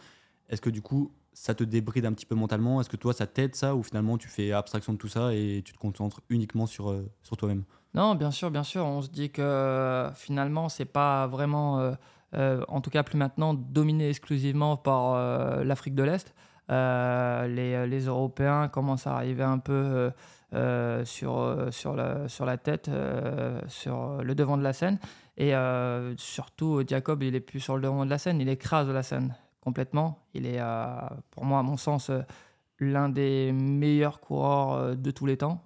Est-ce 0.49 0.61
que 0.61 0.69
du 0.69 0.81
coup, 0.81 1.11
ça 1.33 1.53
te 1.53 1.63
débride 1.63 2.05
un 2.05 2.13
petit 2.13 2.25
peu 2.25 2.35
mentalement? 2.35 2.79
Est-ce 2.79 2.89
que 2.89 2.97
toi, 2.97 3.13
ça 3.13 3.27
t'aide 3.27 3.55
ça, 3.55 3.75
ou 3.75 3.83
finalement, 3.83 4.17
tu 4.17 4.27
fais 4.27 4.51
abstraction 4.51 4.93
de 4.93 4.97
tout 4.97 5.09
ça 5.09 5.33
et 5.33 5.61
tu 5.65 5.73
te 5.73 5.77
concentres 5.77 6.21
uniquement 6.29 6.65
sur, 6.65 6.95
sur 7.21 7.37
toi-même? 7.37 7.63
Non, 7.93 8.13
bien 8.15 8.29
sûr, 8.29 8.51
bien 8.51 8.63
sûr. 8.63 8.85
On 8.85 9.01
se 9.01 9.09
dit 9.09 9.31
que 9.31 9.41
euh, 9.41 10.11
finalement, 10.13 10.69
c'est 10.69 10.85
pas 10.85 11.25
vraiment, 11.25 11.79
euh, 11.79 11.93
euh, 12.35 12.63
en 12.67 12.79
tout 12.79 12.89
cas 12.89 13.03
plus 13.03 13.17
maintenant, 13.17 13.53
dominé 13.55 14.09
exclusivement 14.09 14.77
par 14.77 15.63
l'Afrique 15.63 15.95
de 15.95 16.03
l'Est. 16.03 16.35
Les, 16.69 18.05
Européens 18.05 18.67
commencent 18.67 19.07
à 19.07 19.15
arriver 19.15 19.43
un 19.43 19.57
peu 19.57 20.11
sur, 21.05 21.67
sur, 21.71 21.95
la, 21.95 22.27
sur 22.27 22.45
la 22.45 22.57
tête, 22.57 22.91
sur 23.67 24.21
le 24.21 24.35
devant 24.35 24.57
de 24.57 24.63
la 24.63 24.73
scène. 24.73 24.99
Et 25.37 25.53
surtout, 26.17 26.83
Jacob, 26.87 27.21
il 27.21 27.35
est 27.35 27.39
plus 27.39 27.59
sur 27.59 27.75
le 27.75 27.81
devant 27.83 28.03
de 28.05 28.09
la 28.09 28.17
scène, 28.17 28.41
il 28.41 28.49
écrase 28.49 28.89
la 28.89 29.03
scène 29.03 29.35
complètement. 29.61 30.17
Il 30.33 30.47
est, 30.47 30.59
pour 31.29 31.45
moi, 31.45 31.59
à 31.59 31.63
mon 31.63 31.77
sens, 31.77 32.09
l'un 32.79 33.09
des 33.09 33.51
meilleurs 33.51 34.19
coureurs 34.19 34.95
de 34.95 35.11
tous 35.11 35.27
les 35.27 35.37
temps. 35.37 35.63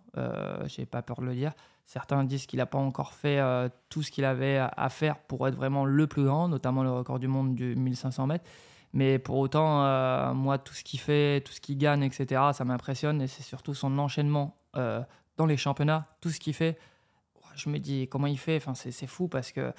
J'ai 0.66 0.86
pas 0.86 1.01
peur 1.01 1.22
de 1.22 1.25
le 1.25 1.36
dire. 1.36 1.54
Certains 1.92 2.24
disent 2.24 2.46
qu'il 2.46 2.60
n'a 2.60 2.66
pas 2.66 2.78
encore 2.78 3.12
fait 3.12 3.40
euh, 3.40 3.68
tout 3.90 4.01
ce 4.01 4.12
qu'il 4.12 4.24
avait 4.24 4.58
à 4.58 4.88
faire 4.88 5.18
pour 5.18 5.46
être 5.50 5.56
vraiment 5.56 5.84
le 5.84 6.08
plus 6.08 6.24
grand, 6.24 6.48
notamment 6.48 6.84
le 6.84 6.92
record 6.92 7.20
du 7.20 7.28
monde 7.28 7.54
du 7.54 7.75
1500 7.75 8.28
mètres. 8.28 8.46
Mais 8.94 9.20
pour 9.20 9.38
autant, 9.40 9.84
euh, 9.84 10.34
moi, 10.34 10.58
tout 10.58 10.74
ce 10.74 10.86
qu'il 10.86 11.01
fait, 11.01 11.42
tout 11.42 11.51
ce 11.51 11.60
qu'il 11.60 11.78
gagne, 11.78 12.04
etc., 12.04 12.42
ça 12.54 12.63
m'impressionne. 12.63 13.22
Et 13.22 13.28
c'est 13.28 13.44
surtout 13.44 13.74
son 13.74 14.00
enchaînement 14.00 14.56
euh, 14.78 15.01
dans 15.36 15.46
les 15.46 15.58
championnats, 15.58 16.08
tout 16.22 16.30
ce 16.30 16.40
qu'il 16.40 16.54
fait. 16.54 16.80
Je 17.55 17.70
me 17.70 17.79
dis 17.79 18.08
comment 18.08 18.27
il 18.27 18.38
fait? 18.38 18.58
Enfin, 18.58 18.74
c'est 18.74 19.08
fou 19.08 19.27
parce 19.27 19.51
que 19.51 19.74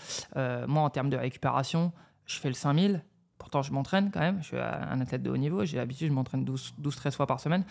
moi, 0.67 0.83
en 0.83 0.91
termes 0.91 1.11
de 1.11 1.17
récupération, 1.17 1.93
je 2.27 2.39
fais 2.39 2.49
le 2.49 2.55
5000. 2.55 3.05
Pourtant, 3.39 3.63
je 3.63 3.73
m'entraîne 3.73 4.11
quand 4.13 4.21
même. 4.21 4.39
Je 4.41 4.49
suis 4.49 4.59
un 4.59 5.01
athlète 5.01 5.23
de 5.23 5.31
haut 5.31 5.37
niveau. 5.37 5.65
J'ai 5.65 5.77
l'habitude, 5.77 6.09
je 6.09 6.13
m'entraîne 6.13 6.45
12-13 6.45 7.13
fois 7.13 7.27
par 7.27 7.41
semaine. 7.41 7.65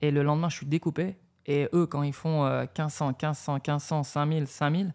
Et 0.00 0.10
le 0.10 0.22
lendemain, 0.22 0.48
je 0.48 0.56
suis 0.56 0.66
découpé 0.66 1.16
et 1.48 1.66
eux, 1.72 1.86
quand 1.86 2.02
ils 2.02 2.12
font 2.12 2.44
1500, 2.44 3.08
1500, 3.08 3.54
1500, 3.54 4.02
5000, 4.02 4.46
5000, 4.46 4.94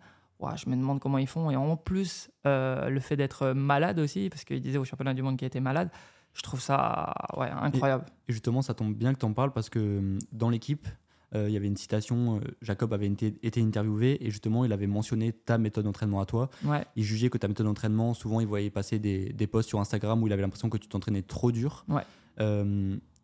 je 0.56 0.70
me 0.70 0.76
demande 0.76 1.00
comment 1.00 1.18
ils 1.18 1.28
font. 1.28 1.50
Et 1.50 1.56
en 1.56 1.76
plus, 1.76 2.30
euh, 2.46 2.90
le 2.90 3.00
fait 3.00 3.18
d'être 3.18 3.50
malade 3.54 4.00
aussi, 4.00 4.30
parce 4.30 4.44
qu'ils 4.44 4.62
disaient 4.62 4.78
au 4.78 4.86
championnat 4.86 5.16
du 5.16 5.24
monde 5.24 5.38
qu'il 5.38 5.48
était 5.48 5.60
malade, 5.60 5.90
je 6.34 6.42
trouve 6.44 6.62
ça 6.62 7.14
incroyable. 7.38 8.06
Et, 8.28 8.34
justement, 8.34 8.62
ça 8.62 8.76
tombe 8.76 8.94
bien 8.94 9.14
que 9.14 9.20
tu 9.20 9.26
en 9.26 9.34
parles 9.34 9.52
parce 9.52 9.70
que 9.70 9.80
hum, 9.80 10.20
dans 10.32 10.50
l'équipe, 10.50 10.88
euh, 10.88 10.92
il 11.36 11.52
y 11.52 11.58
avait 11.58 11.68
une 11.68 11.78
citation, 11.78 12.38
euh, 12.38 12.40
Jacob 12.62 12.94
avait 12.94 13.08
été, 13.08 13.62
interviewé 13.62 14.26
et 14.26 14.30
justement, 14.30 14.66
il 14.66 14.74
avait 14.74 14.88
mentionné 14.88 15.34
ta 15.34 15.58
méthode 15.58 15.86
d'entraînement 15.86 16.22
à 16.22 16.26
toi. 16.26 16.50
Il 16.96 17.04
jugeait 17.04 17.30
que 17.30 17.38
ta 17.38 17.48
méthode 17.48 17.66
d'entraînement, 17.66 18.14
souvent, 18.14 18.40
il 18.40 18.48
voyait 18.48 18.70
passer 18.70 19.00
des, 19.00 19.34
des 19.34 19.48
posts 19.48 19.70
sur 19.70 19.80
Instagram 19.80 20.22
où 20.22 20.28
il 20.28 20.34
avait 20.34 20.42
l'impression 20.42 20.70
que 20.70 20.78
tu 20.78 20.88
t'entraînais 20.88 21.22
trop 21.24 21.52
dur. 21.52 21.86
Ouais. 21.88 22.04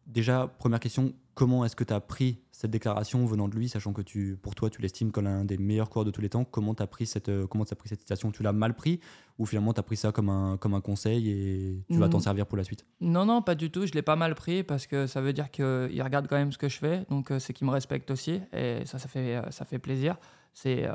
déjà, 0.08 0.48
première 0.58 0.80
question, 0.80 1.14
comment 1.40 1.64
est-ce 1.64 1.78
que 1.78 1.86
tu 1.86 1.94
as 1.94 2.02
pris 2.02 2.42
cette 2.52 2.70
déclaration 2.70 3.26
venant 3.26 3.48
de 3.48 3.56
lui, 3.56 3.70
sachant 3.70 3.94
que 3.94 4.02
tu, 4.02 4.38
pour 4.42 4.56
toi, 4.56 4.70
tu 4.70 4.82
l'estimes 4.82 5.10
comme 5.14 5.24
l'un 5.24 5.46
des 5.46 5.58
meilleurs 5.58 5.90
coureurs 5.90 6.04
de 6.04 6.12
tous 6.12 6.20
les 6.20 6.28
temps? 6.28 6.44
Comment 6.44 6.76
tu 6.76 6.84
as 6.84 6.88
pris 6.88 7.06
cette, 7.06 7.30
euh, 7.30 7.48
comment 7.48 7.64
as 7.64 7.76
pris 7.76 7.88
cette 7.88 8.02
citation 8.02 8.30
Tu 8.30 8.44
l'as 8.44 8.52
mal 8.52 8.74
pris? 8.74 9.00
Ou 9.38 9.46
finalement 9.46 9.72
tu 9.72 9.80
as 9.80 9.84
pris 9.84 9.96
ça 9.96 10.12
comme 10.12 10.28
un, 10.28 10.58
comme 10.58 10.74
un 10.74 10.82
conseil 10.82 11.30
et 11.30 11.86
tu 11.90 11.98
vas 11.98 12.10
t'en 12.10 12.18
mm. 12.18 12.24
servir 12.24 12.46
pour 12.46 12.58
la 12.58 12.66
suite? 12.66 12.86
Non, 13.00 13.24
non, 13.24 13.42
pas 13.42 13.56
du 13.56 13.72
tout. 13.72 13.86
Je 13.86 13.94
l'ai 13.94 14.02
pas 14.02 14.18
mal 14.18 14.36
pris 14.36 14.64
parce 14.64 14.86
que 14.86 15.08
ça 15.08 15.22
veut 15.22 15.32
dire 15.32 15.50
qu'il 15.50 16.02
regarde 16.04 16.28
quand 16.28 16.36
même 16.36 16.52
ce 16.52 16.58
que 16.58 16.68
je 16.68 16.78
fais, 16.78 17.06
donc 17.10 17.32
euh, 17.32 17.40
c'est 17.40 17.54
qu'il 17.54 17.66
me 17.66 17.72
respecte 17.72 18.12
aussi. 18.12 18.42
Et 18.52 18.86
ça, 18.86 19.00
ça 19.00 19.08
fait, 19.08 19.38
euh, 19.38 19.50
ça 19.50 19.64
fait 19.64 19.80
plaisir. 19.80 20.18
C'est 20.54 20.90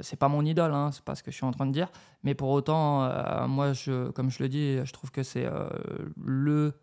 c'est 0.00 0.18
pas 0.18 0.28
mon 0.28 0.44
idole, 0.44 0.72
hein, 0.72 0.90
c'est 0.92 1.02
pas 1.02 1.16
ce 1.16 1.24
que 1.24 1.32
je 1.32 1.36
suis 1.36 1.46
en 1.46 1.50
train 1.50 1.66
de 1.66 1.72
dire, 1.72 1.90
mais 2.22 2.34
pour 2.34 2.50
autant, 2.50 3.48
moi, 3.48 3.72
je, 3.72 4.10
comme 4.10 4.30
je 4.30 4.42
le 4.42 4.48
dis, 4.48 4.78
je 4.84 4.92
trouve 4.92 5.10
que 5.10 5.22
c'est 5.24 5.48
le 6.22 6.74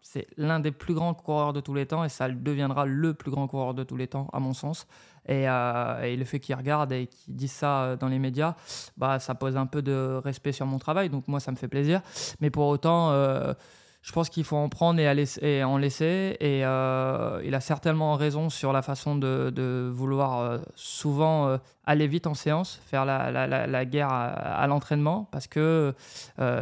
c'est 0.00 0.26
l'un 0.36 0.60
des 0.60 0.72
plus 0.72 0.94
grands 0.94 1.14
coureurs 1.14 1.52
de 1.52 1.60
tous 1.60 1.74
les 1.74 1.86
temps 1.86 2.04
et 2.04 2.08
ça 2.08 2.28
deviendra 2.28 2.84
le 2.86 3.14
plus 3.14 3.30
grand 3.30 3.46
coureur 3.46 3.74
de 3.74 3.84
tous 3.84 3.96
les 3.96 4.06
temps, 4.06 4.28
à 4.32 4.40
mon 4.40 4.52
sens. 4.52 4.86
Et, 5.26 5.48
euh, 5.48 6.16
le 6.16 6.24
fait 6.24 6.40
qu'il 6.40 6.54
regarde 6.54 6.92
et 6.92 7.06
qu'il 7.06 7.36
dise 7.36 7.52
ça 7.52 7.82
euh, 7.82 7.96
dans 7.96 8.08
les 8.08 8.18
médias, 8.18 8.54
bah, 8.96 9.18
ça 9.18 9.34
pose 9.34 9.56
un 9.56 9.66
peu 9.66 9.80
de 9.82 10.20
respect 10.24 10.52
sur 10.52 10.66
mon 10.66 10.78
travail. 10.78 11.10
Donc, 11.10 11.28
moi, 11.28 11.40
ça 11.40 11.52
me 11.52 11.56
fait 11.56 11.68
plaisir. 11.68 12.02
Mais 12.40 12.50
pour 12.50 12.66
autant, 12.66 13.10
euh, 13.10 13.54
je 14.02 14.10
pense 14.10 14.28
qu'il 14.28 14.42
faut 14.42 14.56
en 14.56 14.68
prendre 14.68 14.98
et, 15.00 15.64
en 15.64 15.76
laisser. 15.76 16.36
Et 16.40 16.64
euh, 16.64 17.40
il 17.44 17.54
a 17.54 17.60
certainement 17.60 18.14
raison 18.14 18.50
sur 18.50 18.72
la 18.72 18.82
façon 18.82 19.14
de, 19.14 19.90
vouloir 19.94 20.40
euh, 20.40 20.58
souvent 20.74 21.46
euh, 21.46 21.58
aller 21.86 22.08
vite 22.08 22.26
en 22.26 22.34
séance, 22.34 22.80
faire 22.84 23.04
la, 23.04 23.84
guerre 23.84 24.10
à, 24.10 24.66
l'entraînement. 24.66 25.28
Parce 25.30 25.46
que 25.46 25.94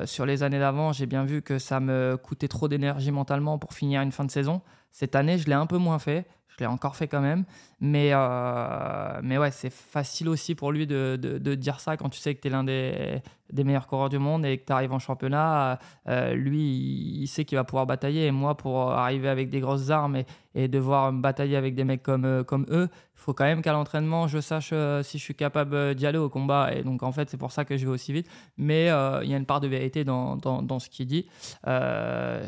sur 0.05 0.27
les 0.27 0.43
années 0.43 0.59
d'avant, 0.59 0.93
j'ai 0.93 1.07
bien 1.07 1.25
vu 1.25 1.41
que 1.41 1.59
ça 1.59 1.81
me 1.81 2.19
coûtait 2.23 2.49
trop 2.49 2.69
d'énergie 2.69 3.11
mentalement 3.11 3.59
pour 3.59 3.73
finir 3.73 4.03
une 4.03 4.13
fin 4.13 4.25
de 4.25 4.31
saison. 4.31 4.61
Cette 4.93 5.15
année, 5.15 5.39
je 5.39 5.47
l'ai 5.47 5.55
un 5.55 5.67
peu 5.67 5.79
moins 5.79 5.99
fait. 5.99 6.27
L'ai 6.61 6.67
encore 6.67 6.97
fait 6.97 7.09
quand 7.09 7.21
même. 7.21 7.45
Mais, 7.81 8.11
euh, 8.13 9.21
mais 9.23 9.39
ouais, 9.39 9.51
c'est 9.51 9.73
facile 9.73 10.29
aussi 10.29 10.55
pour 10.55 10.71
lui 10.71 10.87
de, 10.87 11.19
de, 11.21 11.55
dire 11.55 11.81
ça 11.81 11.97
quand 11.97 12.11
tu 12.11 12.21
sais 12.21 12.35
que 12.35 12.41
tu 12.41 12.49
es 12.49 12.51
l'un 12.51 12.63
des, 12.63 13.23
des, 13.51 13.65
meilleurs 13.65 13.87
coureurs 13.87 14.11
du 14.11 14.19
monde 14.19 14.45
et 14.45 14.59
que 14.59 14.67
tu 14.67 14.73
arrives 14.73 14.93
en 14.93 14.99
championnat. 14.99 15.79
Euh, 16.07 16.35
lui, 16.35 17.21
il 17.23 17.27
sait 17.27 17.45
qu'il 17.45 17.57
va 17.57 17.65
pouvoir 17.65 17.87
batailler. 17.87 18.27
Et 18.27 18.31
moi, 18.31 18.57
pour 18.57 18.93
arriver 18.93 19.29
avec 19.29 19.49
des 19.49 19.61
grosses 19.61 19.91
armes 19.91 20.17
et, 20.17 20.27
et 20.55 20.69
devoir 20.69 21.13
batailler 21.13 21.57
avec 21.57 21.75
des 21.75 21.85
mecs 21.85 22.03
comme, 22.03 22.25
euh, 22.25 22.43
comme 22.45 22.67
eux, 22.71 22.89
il 22.93 23.21
faut 23.21 23.35
quand 23.35 23.45
même 23.45 23.63
qu'à 23.63 23.73
l'entraînement, 23.73 24.29
je 24.29 24.41
sache 24.41 24.73
si 25.03 25.19
je 25.19 25.23
suis 25.23 25.35
capable 25.35 25.95
d'y 25.95 26.07
aller 26.07 26.19
au 26.19 26.31
combat. 26.31 26.75
Et 26.75 26.83
donc, 26.83 27.03
en 27.03 27.13
fait, 27.13 27.29
c'est 27.29 27.37
pour 27.37 27.53
ça 27.53 27.65
que 27.65 27.77
je 27.77 27.85
vais 27.85 27.93
aussi 27.93 28.13
vite. 28.13 28.27
Mais 28.57 28.87
il 28.87 29.31
y 29.31 29.35
a 29.35 29.37
une 29.37 29.45
part 29.45 29.61
de 29.61 29.69
vérité 29.69 30.05
dans, 30.05 30.37
dans, 30.37 30.63
dans 30.63 30.79
ce 30.79 30.89
qu'il 30.89 31.07
dit. 31.07 31.27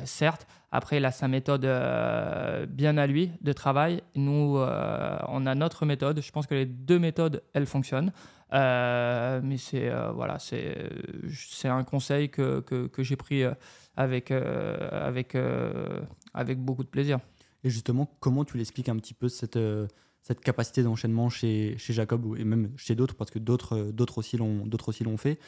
certes. 0.07 0.47
Après, 0.75 0.97
il 0.97 1.05
a 1.05 1.11
sa 1.11 1.29
méthode 1.29 1.69
bien 2.71 2.97
à 2.97 3.07
lui 3.07 3.33
de 3.43 3.53
travail. 3.53 4.03
Nous, 4.15 4.59
on 5.29 5.47
a 5.47 5.55
notre 5.55 5.85
méthode. 5.85 6.23
Je 6.23 6.33
pense 6.33 6.47
que 6.47 6.55
les 6.55 6.65
deux 6.65 6.99
méthodes, 6.99 7.43
elles 7.53 7.67
fonctionnent. 7.67 8.11
Euh, 8.53 9.41
mais 9.43 9.57
c'est 9.57 9.89
euh, 9.89 10.13
voilà, 10.13 10.39
c'est 10.39 11.69
un 11.69 11.85
conseil 11.85 12.29
que, 12.29 12.61
que, 12.61 12.87
que 12.87 13.03
j'ai 13.03 13.17
pris 13.17 13.45
euh, 13.45 13.55
avec 13.97 14.31
avec 14.31 15.37
avec 16.35 16.59
beaucoup 16.59 16.85
de 16.85 16.89
plaisir. 16.89 17.19
Et 17.65 17.71
justement, 17.71 18.17
comment 18.21 18.45
tu 18.45 18.57
l'expliques 18.57 18.89
un 18.89 18.97
petit 18.97 19.15
peu 19.15 19.29
cette 19.29 19.59
cette 20.25 20.41
capacité 20.41 20.85
d'enchaînement 20.85 21.29
chez, 21.29 21.77
chez 21.79 21.93
Jacob 21.93 22.37
et 22.39 22.45
même 22.45 22.71
chez 22.77 22.95
d'autres 22.95 23.17
parce 23.17 23.33
que 23.33 23.41
d'autres 23.41 23.91
d'autres 23.93 24.19
aussi 24.19 24.37
l'ont 24.37 25.17
fait 25.17 25.39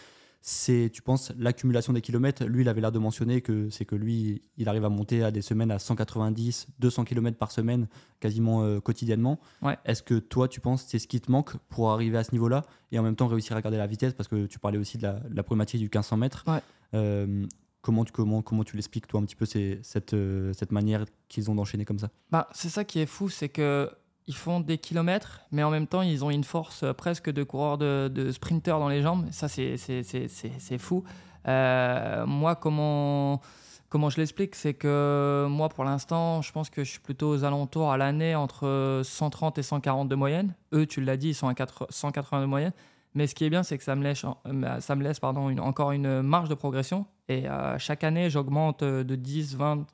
c'est, 0.47 0.91
tu 0.93 1.01
penses, 1.01 1.33
l'accumulation 1.39 1.95
des 1.95 2.03
kilomètres. 2.03 2.45
Lui, 2.45 2.65
il 2.65 2.69
avait 2.69 2.83
l'air 2.83 2.93
de 2.93 2.99
mentionner 2.99 3.41
que 3.41 3.71
c'est 3.71 3.87
que 3.87 3.97
lui, 3.97 4.43
il 4.59 4.69
arrive 4.69 4.85
à 4.85 4.91
monter 4.91 5.25
à 5.25 5.31
des 5.31 5.41
semaines 5.41 5.71
à 5.71 5.79
190, 5.79 6.67
200 6.81 7.05
km 7.05 7.39
par 7.39 7.51
semaine, 7.51 7.89
quasiment 8.21 8.63
euh, 8.63 8.79
quotidiennement. 8.79 9.41
Est-ce 9.87 10.03
que 10.03 10.19
toi, 10.19 10.47
tu 10.47 10.61
penses, 10.61 10.85
c'est 10.87 10.99
ce 10.99 11.09
qui 11.09 11.19
te 11.19 11.33
manque 11.33 11.57
pour 11.71 11.93
arriver 11.93 12.19
à 12.19 12.25
ce 12.25 12.33
niveau-là 12.33 12.67
et 12.93 12.99
en 12.99 13.03
même 13.03 13.17
temps 13.17 13.27
réussir 13.27 13.57
à 13.57 13.63
garder 13.63 13.79
la 13.79 13.87
vitesse? 13.87 14.13
Parce 14.13 14.29
que 14.29 14.45
tu 14.45 14.59
parlais 14.59 14.77
aussi 14.77 14.99
de 14.99 15.05
la, 15.05 15.43
problématique 15.43 15.81
du 15.81 15.87
1500 15.87 16.19
mètres. 16.19 16.45
Euh, 16.93 17.47
comment 17.85 18.05
tu, 18.05 18.13
comment, 18.13 18.41
comment 18.43 18.65
tu 18.65 18.77
l'expliques, 18.77 19.07
toi, 19.07 19.21
un 19.21 19.25
petit 19.25 19.37
peu, 19.37 19.45
cette, 19.45 20.15
euh, 20.15 20.53
cette 20.55 20.73
manière 20.73 21.05
qu'ils 21.29 21.51
ont 21.51 21.55
d'enchaîner 21.55 21.85
comme 21.85 21.99
ça? 21.99 22.09
Bah, 22.31 22.49
C'est 22.53 22.71
ça 22.71 22.83
qui 22.83 22.99
est 22.99 23.07
fou, 23.07 23.29
c'est 23.29 23.51
que 23.51 23.91
ils 24.27 24.35
font 24.35 24.61
des 24.61 24.79
kilomètres, 24.79 25.43
mais 25.53 25.63
en 25.63 25.71
même 25.71 25.87
temps, 25.87 26.01
ils 26.01 26.25
ont 26.25 26.31
une 26.31 26.45
force 26.45 26.83
euh, 26.83 26.95
presque 26.95 27.31
de 27.31 27.43
coureur 27.43 27.77
de, 27.77 28.11
de 28.13 28.33
sprinter 28.33 28.79
dans 28.79 28.89
les 28.89 29.03
jambes. 29.03 29.27
Ça, 29.31 29.49
c'est 29.49 30.79
fou. 30.79 31.05
Euh, 31.47 32.25
moi, 32.25 32.57
comment, 32.57 33.43
comment 33.91 34.09
je 34.09 34.17
l'explique 34.17 34.55
C'est 34.55 34.73
que 34.73 35.47
moi, 35.51 35.69
pour 35.69 35.85
l'instant, 35.85 36.41
je 36.41 36.53
pense 36.53 36.71
que 36.71 36.85
je 36.85 36.91
suis 36.91 37.01
plutôt 37.01 37.29
aux 37.29 37.45
alentours 37.45 37.93
à 37.93 37.99
l'année 37.99 38.35
entre 38.35 39.03
130 39.05 39.59
et 39.59 39.63
140 39.63 40.09
de 40.09 40.15
moyenne. 40.15 40.55
Eux, 40.73 40.87
tu 40.87 41.03
l'as 41.03 41.19
dit, 41.19 41.29
ils 41.29 41.35
sont 41.35 41.49
à 41.49 41.55
180 41.91 42.41
de 42.41 42.47
moyenne. 42.47 42.73
Mais 43.15 43.27
ce 43.27 43.35
qui 43.35 43.45
est 43.45 43.51
bien, 43.51 43.63
c'est 43.63 43.79
que 43.79 43.85
ça 43.85 43.95
me 43.95 44.03
laisse, 44.03 44.25
euh, 44.25 44.53
me 44.53 45.03
laisse 45.03 45.21
encore 45.23 45.93
une 45.93 46.23
marge 46.23 46.49
de 46.49 46.55
progression. 46.55 47.07
Et 47.29 47.47
chaque 47.79 48.05
année, 48.05 48.29
j'augmente 48.29 48.85
de 48.85 49.17
10, 49.17 49.57
20, 49.57 49.87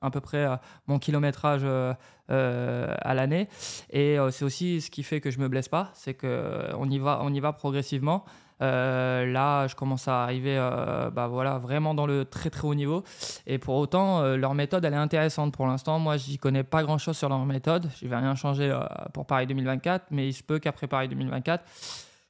à 0.00 0.10
peu 0.10 0.20
près 0.20 0.46
mon 0.86 0.98
kilométrage 0.98 1.62
euh, 1.64 1.92
euh, 2.30 2.94
à 3.00 3.14
l'année. 3.14 3.48
Et 3.90 4.18
euh, 4.18 4.30
c'est 4.30 4.44
aussi 4.44 4.80
ce 4.80 4.90
qui 4.90 5.02
fait 5.02 5.20
que 5.20 5.30
je 5.30 5.38
me 5.38 5.48
blesse 5.48 5.68
pas, 5.68 5.90
c'est 5.94 6.14
qu'on 6.14 6.90
y 6.90 6.98
va, 6.98 7.52
progressivement. 7.52 8.24
là, 8.60 9.66
je 9.66 9.74
commence 9.74 10.08
à 10.08 10.22
arriver 10.22 10.56
bah, 11.12 11.28
voilà, 11.28 11.58
vraiment 11.58 11.94
dans 11.94 12.06
le 12.06 12.24
très 12.24 12.50
très 12.50 12.66
haut 12.66 12.74
niveau. 12.74 13.04
Et 13.46 13.58
pour 13.58 13.76
autant, 13.76 14.22
leur 14.36 14.54
méthode, 14.54 14.84
elle 14.84 14.94
est 14.94 14.96
intéressante 14.96 15.52
pour 15.54 15.66
l'instant. 15.66 15.98
Moi, 15.98 16.16
j'y 16.16 16.38
connais 16.38 16.64
pas 16.64 16.82
grand-chose 16.82 17.16
sur 17.16 17.28
leur 17.28 17.44
méthode. 17.44 17.88
Je 18.00 18.06
vais 18.06 18.16
rien 18.16 18.34
changer 18.34 18.76
pour 19.14 19.26
Paris 19.26 19.46
2024, 19.46 20.06
mais 20.10 20.28
il 20.28 20.32
se 20.32 20.42
peut 20.42 20.58
qu'après 20.58 20.86
Paris 20.86 21.08
2024, 21.08 21.64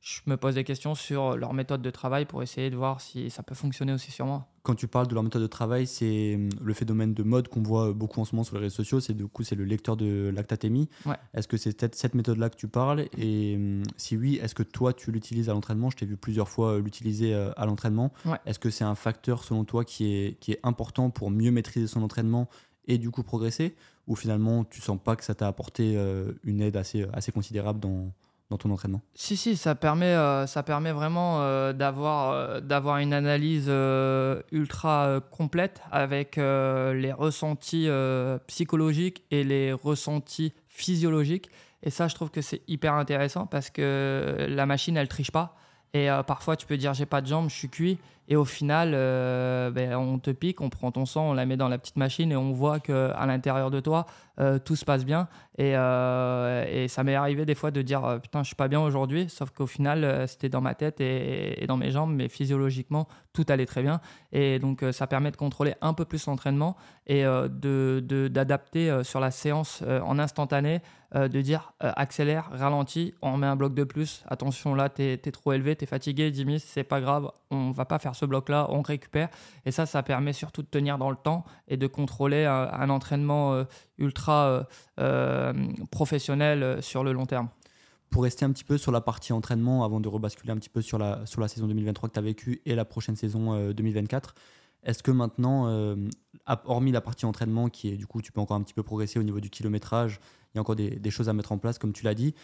je 0.09 0.23
me 0.27 0.37
pose 0.37 0.55
des 0.55 0.65
questions 0.65 0.95
sur 0.95 1.37
leur 1.37 1.53
méthode 1.53 1.83
de 1.83 1.91
travail 1.91 2.25
pour 2.25 2.43
essayer 2.43 2.71
de 2.71 2.77
voir 2.77 3.01
si 3.01 3.29
ça 3.29 3.43
peut 3.43 3.55
fonctionner 3.55 3.93
aussi 3.93 4.11
sur 4.11 4.25
moi. 4.25 4.47
Quand 4.63 4.75
tu 4.75 4.89
parles 4.89 5.07
de 5.07 5.13
leur 5.15 5.23
méthode 5.23 5.43
de 5.43 5.47
travail, 5.47 5.87
c'est 5.87 6.35
hum, 6.37 6.49
le 6.63 6.73
phénomène 6.73 7.13
de 7.13 7.23
mode 7.23 7.49
qu'on 7.49 7.63
voit 7.63 7.93
beaucoup 7.93 8.21
en 8.21 8.25
ce 8.25 8.35
moment 8.35 8.45
sur 8.45 8.57
les 8.57 8.63
réseaux 8.63 8.77
sociaux, 8.77 9.01
c'est 9.01 9.13
du 9.13 9.27
coup 9.27 9.43
c'est 9.43 9.55
le 9.55 9.65
lecteur 9.65 9.97
de 9.99 10.31
lactatémie. 10.35 10.89
Est-ce 11.35 11.47
que 11.47 11.59
c'est 11.59 11.77
peut-être 11.77 11.95
cette 11.95 12.15
méthode-là 12.15 12.49
que 12.49 12.57
tu 12.57 12.69
parles? 12.69 13.07
Et 13.19 13.57
hum, 13.57 13.83
si 13.97 14.17
oui, 14.17 14.39
est-ce 14.43 14.55
que 14.55 14.63
toi 14.63 14.95
tu 14.95 15.13
l'utilises 15.13 15.51
à 15.51 15.53
l'entraînement? 15.53 15.91
Je 15.91 15.97
t'ai 15.99 16.07
vu 16.07 16.17
plusieurs 16.17 16.49
fois 16.49 16.73
euh, 16.73 16.81
l'utiliser 16.81 17.35
euh, 17.35 17.51
à 17.57 17.67
l'entraînement. 17.67 18.13
Est-ce 18.47 18.59
que 18.59 18.71
c'est 18.71 18.85
un 18.85 18.95
facteur 18.95 19.45
selon 19.45 19.65
toi 19.65 19.85
qui 19.85 20.13
est, 20.15 20.39
qui 20.41 20.53
est 20.53 20.61
important 20.63 21.11
pour 21.11 21.31
mieux 21.31 21.51
maîtriser 21.51 21.87
son 21.87 22.03
entraînement 22.03 22.49
et 22.87 22.97
du 22.97 23.11
coup 23.11 23.23
progresser? 23.23 23.75
Ou 24.07 24.17
finalement 24.17 24.65
tu 24.65 24.81
sens 24.81 24.99
pas 24.99 25.17
que 25.17 25.25
ça 25.25 25.35
t'a 25.35 25.49
apporté 25.49 25.95
euh, 25.97 26.33
une 26.45 26.63
aide 26.63 26.77
assez, 26.79 27.07
assez 27.13 27.31
considérable 27.31 27.79
dans, 27.79 28.11
dans 28.51 28.57
ton 28.57 28.71
entraînement 28.71 29.03
Si, 29.15 29.37
si, 29.37 29.57
ça 29.57 29.75
permet, 29.75 30.07
euh, 30.07 30.47
ça 30.47 30.63
permet 30.63 30.93
vraiment 30.93 31.43
euh, 31.43 31.73
d'avoir, 31.73 32.33
euh, 32.33 32.61
d'avoir 32.61 32.99
une 32.99 33.13
analyse 33.13 33.71
ultra 34.53 35.21
complète 35.31 35.83
avec 35.91 36.37
les 36.37 37.13
ressentis 37.13 37.89
psychologiques 38.47 39.25
et 39.31 39.45
les 39.45 39.73
ressentis 39.73 40.53
physiologiques. 40.69 41.51
Et 41.83 41.91
ça, 41.91 42.09
je 42.09 42.15
trouve 42.15 42.31
que 42.31 42.41
c'est 42.41 42.63
hyper 42.67 42.95
intéressant 42.95 43.47
parce 43.47 43.71
que 43.71 44.47
la 44.49 44.67
machine, 44.67 44.97
elle 44.97 45.09
triche 45.09 45.31
pas. 45.31 45.57
Et 45.95 46.09
parfois, 46.27 46.57
tu 46.57 46.67
peux 46.67 46.77
dire 46.77 46.95
j'ai 46.95 47.07
pas 47.07 47.21
de 47.21 47.27
jambes, 47.27 47.49
je 47.49 47.55
suis 47.55 47.69
cuit. 47.69 47.99
Et 48.29 48.37
au 48.37 48.45
final, 48.45 48.93
ben, 49.73 49.95
on 49.95 50.19
te 50.19 50.31
pique, 50.31 50.61
on 50.61 50.69
prend 50.69 50.93
ton 50.93 51.07
sang, 51.07 51.31
on 51.31 51.33
la 51.33 51.47
met 51.47 51.57
dans 51.57 51.69
la 51.69 51.79
petite 51.79 51.97
machine 51.97 52.31
et 52.31 52.37
on 52.37 52.53
voit 52.53 52.79
qu'à 52.79 53.25
l'intérieur 53.27 53.71
de 53.71 53.81
toi, 53.81 54.07
euh, 54.41 54.59
tout 54.61 54.77
se 54.77 54.85
passe 54.85 55.05
bien. 55.05 55.29
Et, 55.57 55.73
euh, 55.75 56.65
et 56.71 56.87
ça 56.87 57.03
m'est 57.03 57.17
arrivé 57.17 57.45
des 57.45 57.57
fois 57.57 57.73
de 57.73 57.83
dire 57.83 58.05
euh, 58.05 58.19
putain, 58.19 58.45
je 58.45 58.49
suis 58.49 58.55
pas 58.55 58.69
bien 58.69 58.81
aujourd'hui, 58.81 59.29
sauf 59.29 59.51
qu'au 59.51 59.67
final, 59.67 60.29
c'était 60.29 60.49
dans 60.49 60.61
ma 60.61 60.75
tête 60.75 61.01
et, 61.01 61.65
dans 61.67 61.77
mes 61.77 61.91
jambes, 61.91 62.15
mais 62.15 62.29
physiologiquement, 62.29 63.09
tout 63.33 63.45
allait 63.49 63.67
très 63.67 63.83
bien. 63.83 64.01
Et 64.33 64.61
donc, 64.61 64.85
ça 64.93 65.09
permet 65.09 65.33
de 65.33 65.37
contrôler 65.37 65.75
un 65.81 65.93
peu 65.93 66.05
plus 66.05 66.27
l'entraînement 66.27 66.77
et 67.07 67.25
d'adapter 67.25 68.91
de, 68.91 69.03
sur 69.03 69.19
la 69.19 69.31
séance 69.31 69.83
en 69.83 70.19
instantané, 70.19 70.83
de 71.15 71.41
dire 71.41 71.73
accélère, 71.81 72.51
ralentis, 72.53 73.15
on 73.23 73.39
met 73.39 73.47
un 73.47 73.57
bloc 73.57 73.75
de 73.75 73.85
plus, 73.85 74.23
attention 74.29 74.75
là, 74.75 74.89
tu 74.89 75.03
es, 75.03 75.17
trop 75.19 75.53
élevé, 75.53 75.75
tu 75.75 75.85
es 75.85 75.87
fatigué, 75.87 76.31
Jimmy, 76.33 76.61
c'est 76.61 76.85
pas 76.85 77.01
grave, 77.01 77.31
on 77.51 77.71
va 77.71 77.85
pas 77.87 77.99
faire 77.99 78.15
ce 78.19 78.27
bloc-là, 78.27 78.67
on 78.71 78.83
récupère. 78.83 79.29
Et 79.65 79.71
ça, 79.71 79.87
ça 79.87 80.03
permet 80.03 80.33
surtout 80.33 80.63
de 80.63 80.69
tenir 80.69 80.99
dans 80.99 81.11
le 81.11 81.17
temps 81.17 81.45
et 81.69 81.77
de 81.77 81.87
contrôler 81.87 82.45
un 82.45 82.91
entraînement 82.91 83.65
ultra 83.99 84.47
euh, 84.47 84.63
euh, 85.01 85.53
professionnel 85.91 86.63
euh, 86.63 86.81
sur 86.81 87.05
le 87.05 87.13
long 87.13 87.27
terme. 87.27 87.49
Pour 88.11 88.23
rester 88.23 88.45
un 88.45 88.53
petit 88.53 88.65
peu 88.65 88.79
sur 88.79 88.91
la 88.91 89.01
partie 89.01 89.33
entraînement, 89.33 89.85
avant 89.85 90.01
de 90.01 90.09
rebasculer 90.09 90.53
un 90.53 90.57
petit 90.57 90.71
peu 90.71 90.81
sur 90.81 90.99
la, 90.99 91.27
sur 91.27 91.41
la 91.41 91.49
saison 91.49 91.67
2023 91.67 92.09
que 92.09 92.15
tu 92.15 92.19
as 92.19 92.23
vécue 92.23 92.63
et 92.65 92.75
la 92.75 92.87
prochaine 92.87 93.17
saison 93.17 93.71
2024, 93.71 94.35
est-ce 94.85 95.03
que 95.03 95.11
maintenant, 95.11 95.67
hormis 96.65 96.91
la 96.91 97.03
partie 97.03 97.27
entraînement, 97.27 97.69
qui 97.69 97.91
est 97.91 97.97
du 97.99 98.07
coup, 98.07 98.23
tu 98.23 98.33
peux 98.33 98.41
encore 98.41 98.57
un 98.57 98.63
petit 98.63 98.73
peu 98.73 98.83
progresser 98.83 99.19
au 99.19 99.23
niveau 99.25 99.41
du 99.41 99.51
kilométrage, 99.51 100.21
il 100.55 100.57
y 100.57 100.59
a 100.59 100.63
encore 100.63 100.77
des 100.77 101.11
choses 101.11 101.29
à 101.29 101.35
mettre 101.35 101.53
en 101.53 101.59
place, 101.59 101.79
comme 101.79 101.93
tu 101.93 102.03
l'as 102.03 102.15
dit, 102.15 102.35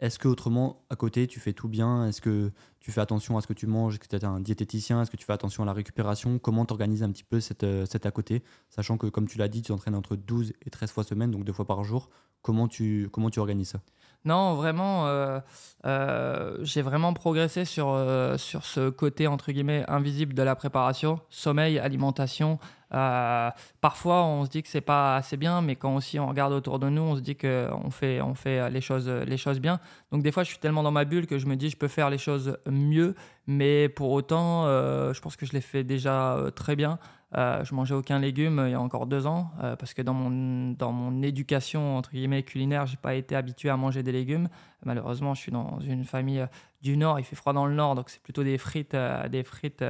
est-ce 0.00 0.18
que 0.18 0.28
autrement, 0.28 0.82
à 0.88 0.96
côté, 0.96 1.26
tu 1.26 1.40
fais 1.40 1.52
tout 1.52 1.68
bien? 1.68 2.06
Est-ce 2.06 2.22
que 2.22 2.52
tu 2.80 2.90
fais 2.90 3.02
attention 3.02 3.36
à 3.36 3.42
ce 3.42 3.46
que 3.46 3.52
tu 3.52 3.66
manges? 3.66 3.94
Est-ce 3.94 4.00
que 4.00 4.08
tu 4.08 4.16
es 4.16 4.24
un 4.24 4.40
diététicien? 4.40 5.02
Est-ce 5.02 5.10
que 5.10 5.18
tu 5.18 5.26
fais 5.26 5.34
attention 5.34 5.62
à 5.62 5.66
la 5.66 5.74
récupération? 5.74 6.38
Comment 6.38 6.64
tu 6.64 6.72
organises 6.72 7.02
un 7.02 7.10
petit 7.12 7.22
peu 7.22 7.38
cette, 7.38 7.64
euh, 7.64 7.84
cette 7.84 8.06
à 8.06 8.10
côté? 8.10 8.42
Sachant 8.70 8.96
que, 8.96 9.06
comme 9.08 9.28
tu 9.28 9.36
l'as 9.36 9.48
dit, 9.48 9.60
tu 9.60 9.72
entraînes 9.72 9.94
entre 9.94 10.16
12 10.16 10.54
et 10.64 10.70
13 10.70 10.90
fois 10.90 11.04
semaine, 11.04 11.30
donc 11.30 11.44
deux 11.44 11.52
fois 11.52 11.66
par 11.66 11.84
jour. 11.84 12.08
Comment 12.40 12.66
tu, 12.66 13.10
comment 13.12 13.28
tu 13.28 13.40
organises 13.40 13.68
ça? 13.68 13.82
Non, 14.24 14.54
vraiment, 14.54 15.06
euh, 15.06 15.40
euh, 15.86 16.58
j'ai 16.62 16.82
vraiment 16.82 17.12
progressé 17.14 17.64
sur, 17.64 17.98
sur 18.36 18.64
ce 18.64 18.90
côté, 18.90 19.26
entre 19.26 19.52
guillemets, 19.52 19.84
invisible 19.88 20.34
de 20.34 20.42
la 20.42 20.54
préparation. 20.54 21.20
Sommeil, 21.30 21.78
alimentation, 21.78 22.58
euh, 22.92 23.50
parfois, 23.80 24.24
on 24.24 24.44
se 24.44 24.50
dit 24.50 24.62
que 24.62 24.68
c'est 24.68 24.80
pas 24.80 25.16
assez 25.16 25.36
bien, 25.36 25.60
mais 25.60 25.76
quand 25.76 25.94
aussi 25.94 26.18
on 26.18 26.26
regarde 26.26 26.52
autour 26.52 26.78
de 26.78 26.88
nous, 26.88 27.02
on 27.02 27.16
se 27.16 27.20
dit 27.20 27.36
qu'on 27.36 27.90
fait, 27.90 28.20
on 28.20 28.34
fait 28.34 28.68
les, 28.70 28.80
choses, 28.80 29.08
les 29.08 29.36
choses 29.36 29.60
bien. 29.60 29.80
Donc, 30.10 30.22
des 30.22 30.32
fois, 30.32 30.42
je 30.42 30.48
suis 30.48 30.58
tellement 30.58 30.82
dans 30.82 30.90
ma 30.90 31.04
bulle 31.04 31.26
que 31.26 31.38
je 31.38 31.46
me 31.46 31.56
dis 31.56 31.70
je 31.70 31.76
peux 31.76 31.88
faire 31.88 32.10
les 32.10 32.18
choses 32.18 32.58
mieux, 32.66 33.14
mais 33.46 33.88
pour 33.88 34.10
autant, 34.10 34.66
euh, 34.66 35.12
je 35.12 35.20
pense 35.20 35.36
que 35.36 35.46
je 35.46 35.52
les 35.52 35.60
fais 35.60 35.84
déjà 35.84 36.36
euh, 36.36 36.50
très 36.50 36.76
bien. 36.76 36.98
Je 37.34 37.74
mangeais 37.74 37.94
aucun 37.94 38.18
légume 38.18 38.62
il 38.66 38.72
y 38.72 38.74
a 38.74 38.80
encore 38.80 39.06
deux 39.06 39.26
ans 39.26 39.52
parce 39.78 39.94
que 39.94 40.02
dans 40.02 40.14
mon, 40.14 40.72
dans 40.72 40.92
mon 40.92 41.22
éducation 41.22 41.96
entre 41.96 42.10
guillemets 42.10 42.42
culinaire, 42.42 42.86
j'ai 42.86 42.96
pas 42.96 43.14
été 43.14 43.36
habitué 43.36 43.70
à 43.70 43.76
manger 43.76 44.02
des 44.02 44.12
légumes. 44.12 44.48
Malheureusement, 44.84 45.34
je 45.34 45.40
suis 45.40 45.52
dans 45.52 45.78
une 45.80 46.04
famille 46.04 46.44
du 46.82 46.96
Nord, 46.96 47.20
il 47.20 47.24
fait 47.24 47.36
froid 47.36 47.52
dans 47.52 47.66
le 47.66 47.74
Nord, 47.74 47.94
donc 47.94 48.10
c'est 48.10 48.22
plutôt 48.22 48.42
des 48.42 48.58
frites, 48.58 48.96
des 49.30 49.42
frites 49.44 49.84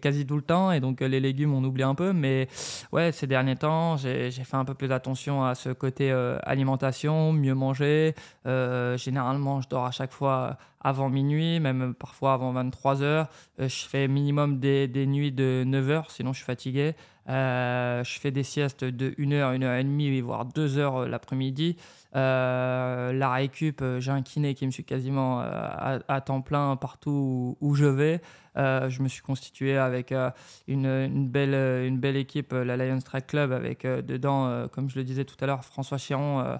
quasi 0.00 0.26
tout 0.26 0.36
le 0.36 0.42
temps 0.42 0.72
et 0.72 0.80
donc 0.80 1.02
euh, 1.02 1.08
les 1.08 1.20
légumes 1.20 1.54
on 1.54 1.64
oublie 1.64 1.82
un 1.82 1.94
peu 1.94 2.12
mais 2.12 2.48
ouais 2.92 3.12
ces 3.12 3.26
derniers 3.26 3.56
temps 3.56 3.96
j'ai 3.96 4.30
fait 4.30 4.56
un 4.56 4.64
peu 4.64 4.74
plus 4.74 4.92
attention 4.92 5.44
à 5.44 5.54
ce 5.54 5.70
côté 5.70 6.10
euh, 6.10 6.38
alimentation 6.42 7.32
mieux 7.32 7.54
manger 7.54 8.14
euh, 8.46 8.96
généralement 8.96 9.60
je 9.60 9.68
dors 9.68 9.86
à 9.86 9.90
chaque 9.90 10.12
fois 10.12 10.56
avant 10.80 11.08
minuit 11.08 11.60
même 11.60 11.94
parfois 11.94 12.34
avant 12.34 12.52
23 12.52 13.02
heures. 13.02 13.28
Je 13.58 13.66
fais 13.66 14.08
minimum 14.08 14.60
des, 14.60 14.88
des, 14.88 15.06
nuits 15.06 15.32
de 15.32 15.64
9 15.66 15.90
heures 15.90 16.10
sinon 16.10 16.32
je 16.32 16.38
suis 16.38 16.46
fatigué. 16.46 16.94
Je 17.26 18.18
fais 18.20 18.30
des 18.30 18.42
siestes 18.42 18.84
de 18.84 19.14
1 19.18 19.32
heure 19.32 19.50
1 19.50 19.62
heure 19.62 19.78
et 19.78 19.84
demie 19.84 20.20
voire 20.20 20.44
2 20.44 20.78
heures 20.78 21.08
l'après-midi. 21.08 21.76
La 22.14 23.32
récup 23.32 23.82
j'ai 23.98 24.10
un 24.10 24.22
kiné 24.22 24.54
qui 24.54 24.66
me 24.66 24.70
suit 24.70 24.84
quasiment 24.84 25.40
à, 25.40 26.20
temps 26.20 26.40
plein 26.40 26.76
partout 26.76 27.56
où 27.60 27.74
je 27.74 27.86
vais. 27.86 28.20
Euh, 28.58 28.90
je 28.90 29.02
me 29.02 29.08
suis 29.08 29.22
constitué 29.22 29.76
avec 29.76 30.10
euh, 30.10 30.30
une, 30.66 31.28
belle, 31.28 31.54
une 31.86 31.98
belle 31.98 32.16
équipe, 32.16 32.52
la 32.52 32.76
Lions 32.76 33.00
Track 33.00 33.28
Club, 33.28 33.52
avec 33.52 33.84
euh, 33.84 34.02
dedans, 34.02 34.68
comme 34.68 34.90
je 34.90 34.96
le 34.96 35.04
disais 35.04 35.24
tout 35.24 35.36
à 35.40 35.46
l'heure, 35.46 35.64
François 35.64 35.98
Chiron, 35.98 36.58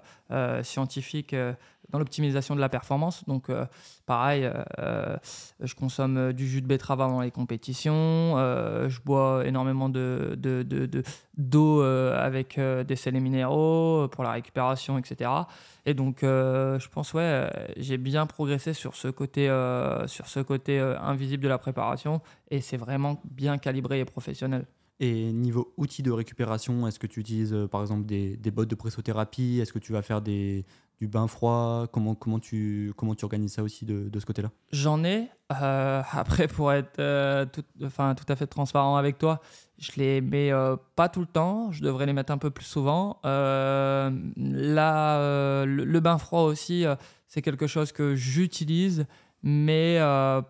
scientifique 0.63 1.35
dans 1.91 1.99
l'optimisation 1.99 2.55
de 2.55 2.61
la 2.61 2.69
performance. 2.69 3.25
Donc, 3.27 3.51
pareil, 4.07 4.51
je 4.79 5.75
consomme 5.75 6.33
du 6.33 6.47
jus 6.47 6.61
de 6.61 6.67
betterave 6.67 6.99
dans 6.99 7.21
les 7.21 7.31
compétitions, 7.31 8.37
je 8.89 9.01
bois 9.01 9.43
énormément 9.47 9.89
de, 9.89 10.39
d'eau 11.37 11.83
avec 11.83 12.59
des 12.59 12.97
sels 12.97 13.21
minéraux 13.21 14.09
pour 14.09 14.25
la 14.25 14.33
récupération, 14.33 14.99
etc. 14.99 15.31
Et 15.89 15.95
donc, 15.95 16.23
euh, 16.23 16.79
je 16.79 16.89
pense, 16.91 17.15
ouais, 17.15 17.23
euh, 17.23 17.49
j'ai 17.79 17.97
bien 17.97 18.27
progressé 18.27 18.75
sur 18.75 18.95
ce 18.95 19.09
côté, 19.09 19.49
euh, 19.49 20.07
sur 20.07 20.27
ce 20.27 20.41
côté 20.41 20.79
invisible 20.79 21.43
de 21.43 21.49
la 21.49 21.57
préparation 21.57 22.21
et 22.51 22.61
c'est 22.61 22.77
vraiment 22.77 23.23
bien 23.25 23.57
calibré 23.57 24.01
et 24.01 24.05
professionnel. 24.05 24.67
Et 25.01 25.33
niveau 25.33 25.73
outils 25.79 26.03
de 26.03 26.11
récupération, 26.11 26.87
est-ce 26.87 26.99
que 26.99 27.07
tu 27.07 27.21
utilises 27.21 27.57
par 27.71 27.81
exemple 27.81 28.05
des, 28.05 28.37
des 28.37 28.51
bottes 28.51 28.69
de 28.69 28.75
pressothérapie? 28.75 29.61
Est-ce 29.63 29.73
que 29.73 29.79
tu 29.79 29.93
vas 29.93 30.03
faire 30.03 30.21
des, 30.21 30.67
du 31.01 31.07
bain 31.07 31.27
froid 31.29 31.87
comment, 31.93 32.15
comment, 32.15 32.39
tu, 32.39 32.93
comment 32.97 33.15
tu 33.15 33.25
organises 33.25 33.53
ça 33.55 33.63
aussi 33.63 33.85
de, 33.85 34.09
de 34.09 34.21
ce 34.21 34.27
côté-là? 34.27 34.51
J'en 34.73 35.05
ai. 35.05 35.29
Euh, 35.63 36.03
après, 36.13 36.49
pour 36.49 36.73
être 36.73 36.99
euh, 36.99 37.47
tout, 37.47 37.65
enfin, 37.85 38.15
tout 38.15 38.25
à 38.29 38.37
fait 38.37 38.47
transparent 38.47 38.97
avec 38.97 39.19
toi, 39.19 39.41
je 39.79 39.93
les 39.97 40.21
mets 40.21 40.53
euh, 40.53 40.77
pas 40.97 41.09
tout 41.09 41.21
le 41.21 41.27
temps. 41.27 41.71
Je 41.73 41.83
devrais 41.83 42.07
les 42.07 42.13
mettre 42.13 42.33
un 42.33 42.39
peu 42.39 42.51
plus 42.51 42.65
souvent. 42.65 43.21
là, 43.25 44.11
le, 45.65 46.01
bain 46.01 46.19
froid 46.19 46.43
aussi, 46.43 46.85
c'est 47.27 47.43
quelque 47.43 47.67
chose 47.67 47.93
que 47.93 48.15
j'utilise, 48.15 49.07
mais 49.43 49.99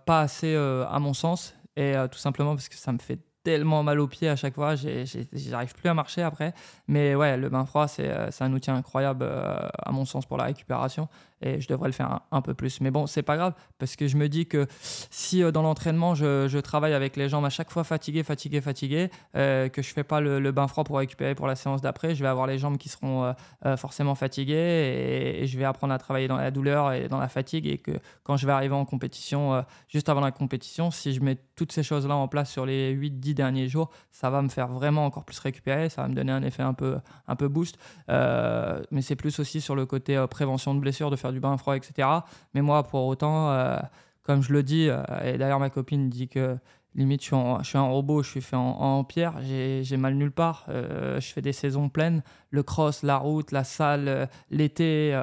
pas 0.06 0.20
assez 0.20 0.54
à 0.56 0.98
mon 0.98 1.14
sens. 1.14 1.54
Et 1.76 1.94
tout 2.10 2.18
simplement 2.18 2.54
parce 2.56 2.68
que 2.68 2.74
ça 2.74 2.92
me 2.92 2.98
fait 2.98 3.20
tellement 3.42 3.82
mal 3.82 4.00
aux 4.00 4.08
pieds 4.08 4.28
à 4.28 4.36
chaque 4.36 4.54
fois, 4.54 4.74
j'arrive 4.74 5.74
plus 5.74 5.88
à 5.88 5.94
marcher 5.94 6.22
après. 6.22 6.52
Mais 6.86 7.14
ouais, 7.14 7.36
le 7.36 7.48
bain 7.48 7.64
froid, 7.64 7.88
c'est 7.88 8.10
un 8.40 8.52
outil 8.52 8.70
incroyable 8.70 9.24
à 9.24 9.92
mon 9.92 10.04
sens 10.04 10.26
pour 10.26 10.36
la 10.36 10.44
récupération 10.44 11.08
et 11.40 11.60
je 11.60 11.68
devrais 11.68 11.88
le 11.88 11.92
faire 11.92 12.20
un, 12.30 12.42
peu 12.42 12.54
plus. 12.54 12.80
Mais 12.80 12.90
bon, 12.90 13.06
c'est 13.06 13.22
pas 13.22 13.36
grave 13.36 13.54
parce 13.78 13.96
que 13.96 14.06
je 14.06 14.16
me 14.16 14.28
dis 14.28 14.46
que 14.46 14.66
si 14.80 15.42
euh, 15.42 15.52
dans 15.52 15.62
l'entraînement 15.62 16.14
je, 16.14 16.58
travaille 16.58 16.94
avec 16.94 17.16
les 17.16 17.28
jambes 17.28 17.44
à 17.44 17.50
chaque 17.50 17.70
fois 17.70 17.84
fatiguées, 17.84 18.22
fatiguées, 18.22 18.60
fatiguées, 18.60 19.10
euh, 19.36 19.68
que 19.68 19.82
je 19.82 19.92
fais 19.92 20.02
pas 20.02 20.20
le, 20.20 20.50
bain 20.50 20.66
froid 20.66 20.84
pour 20.84 20.98
récupérer 20.98 21.34
pour 21.34 21.46
la 21.46 21.54
séance 21.54 21.80
d'après, 21.80 22.14
je 22.14 22.22
vais 22.22 22.28
avoir 22.28 22.46
les 22.46 22.58
jambes 22.58 22.78
qui 22.78 22.88
seront 22.88 23.32
euh, 23.64 23.76
forcément 23.76 24.14
fatiguées 24.14 25.40
et, 25.40 25.46
je 25.46 25.58
vais 25.58 25.64
apprendre 25.64 25.94
à 25.94 25.98
travailler 25.98 26.28
dans 26.28 26.36
la 26.36 26.50
douleur 26.50 26.92
et 26.92 27.08
dans 27.08 27.18
la 27.18 27.28
fatigue 27.28 27.66
et 27.66 27.78
que 27.78 27.92
quand 28.22 28.36
je 28.36 28.46
vais 28.46 28.52
arriver 28.52 28.74
en 28.74 28.84
compétition, 28.84 29.64
juste 29.88 30.08
avant 30.08 30.20
la 30.20 30.30
compétition, 30.30 30.90
si 30.90 31.14
je 31.14 31.22
mets 31.22 31.38
toutes 31.56 31.72
ces 31.72 31.82
choses-là 31.82 32.16
en 32.16 32.28
place 32.28 32.50
sur 32.50 32.66
les 32.66 32.94
8-10 32.94 33.34
derniers 33.34 33.68
jours, 33.68 33.90
ça 34.10 34.28
va 34.28 34.42
me 34.42 34.48
faire 34.48 34.68
vraiment 34.68 35.06
encore 35.06 35.24
plus 35.24 35.38
récupérer, 35.38 35.88
ça 35.88 36.02
va 36.02 36.08
me 36.08 36.14
donner 36.14 36.32
un 36.32 36.42
effet 36.42 36.62
un 36.62 36.74
peu, 36.74 36.98
un 37.26 37.36
peu 37.36 37.48
boost. 37.48 37.78
mais 38.08 39.00
c'est 39.00 39.16
plus 39.16 39.38
aussi 39.38 39.60
sur 39.60 39.74
le 39.74 39.86
côté 39.86 40.22
prévention 40.28 40.74
de 40.74 40.80
blessures, 40.80 41.10
de 41.10 41.16
faire 41.16 41.27
du 41.32 41.40
bain 41.40 41.56
froid, 41.56 41.76
etc. 41.76 42.08
Mais 42.54 42.62
moi, 42.62 42.82
pour 42.82 43.06
autant, 43.06 43.50
euh, 43.50 43.78
comme 44.22 44.42
je 44.42 44.52
le 44.52 44.62
dis, 44.62 44.88
et 45.24 45.38
d'ailleurs 45.38 45.60
ma 45.60 45.70
copine 45.70 46.08
dit 46.08 46.28
que 46.28 46.58
limite 46.94 47.22
je 47.22 47.60
suis, 47.62 47.78
un 47.78 47.82
robot, 47.82 48.22
je 48.22 48.30
suis 48.30 48.40
fait 48.40 48.56
en, 48.56 48.60
en 48.60 49.04
pierre, 49.04 49.34
j'ai 49.42 49.96
mal 49.96 50.14
nulle 50.14 50.32
part. 50.32 50.66
je 50.68 51.30
fais 51.32 51.40
des 51.40 51.52
saisons 51.52 51.88
pleines, 51.88 52.22
le 52.50 52.62
cross, 52.62 53.02
la 53.02 53.16
route, 53.16 53.52
la 53.52 53.64
salle, 53.64 54.28
l'été, 54.50 55.18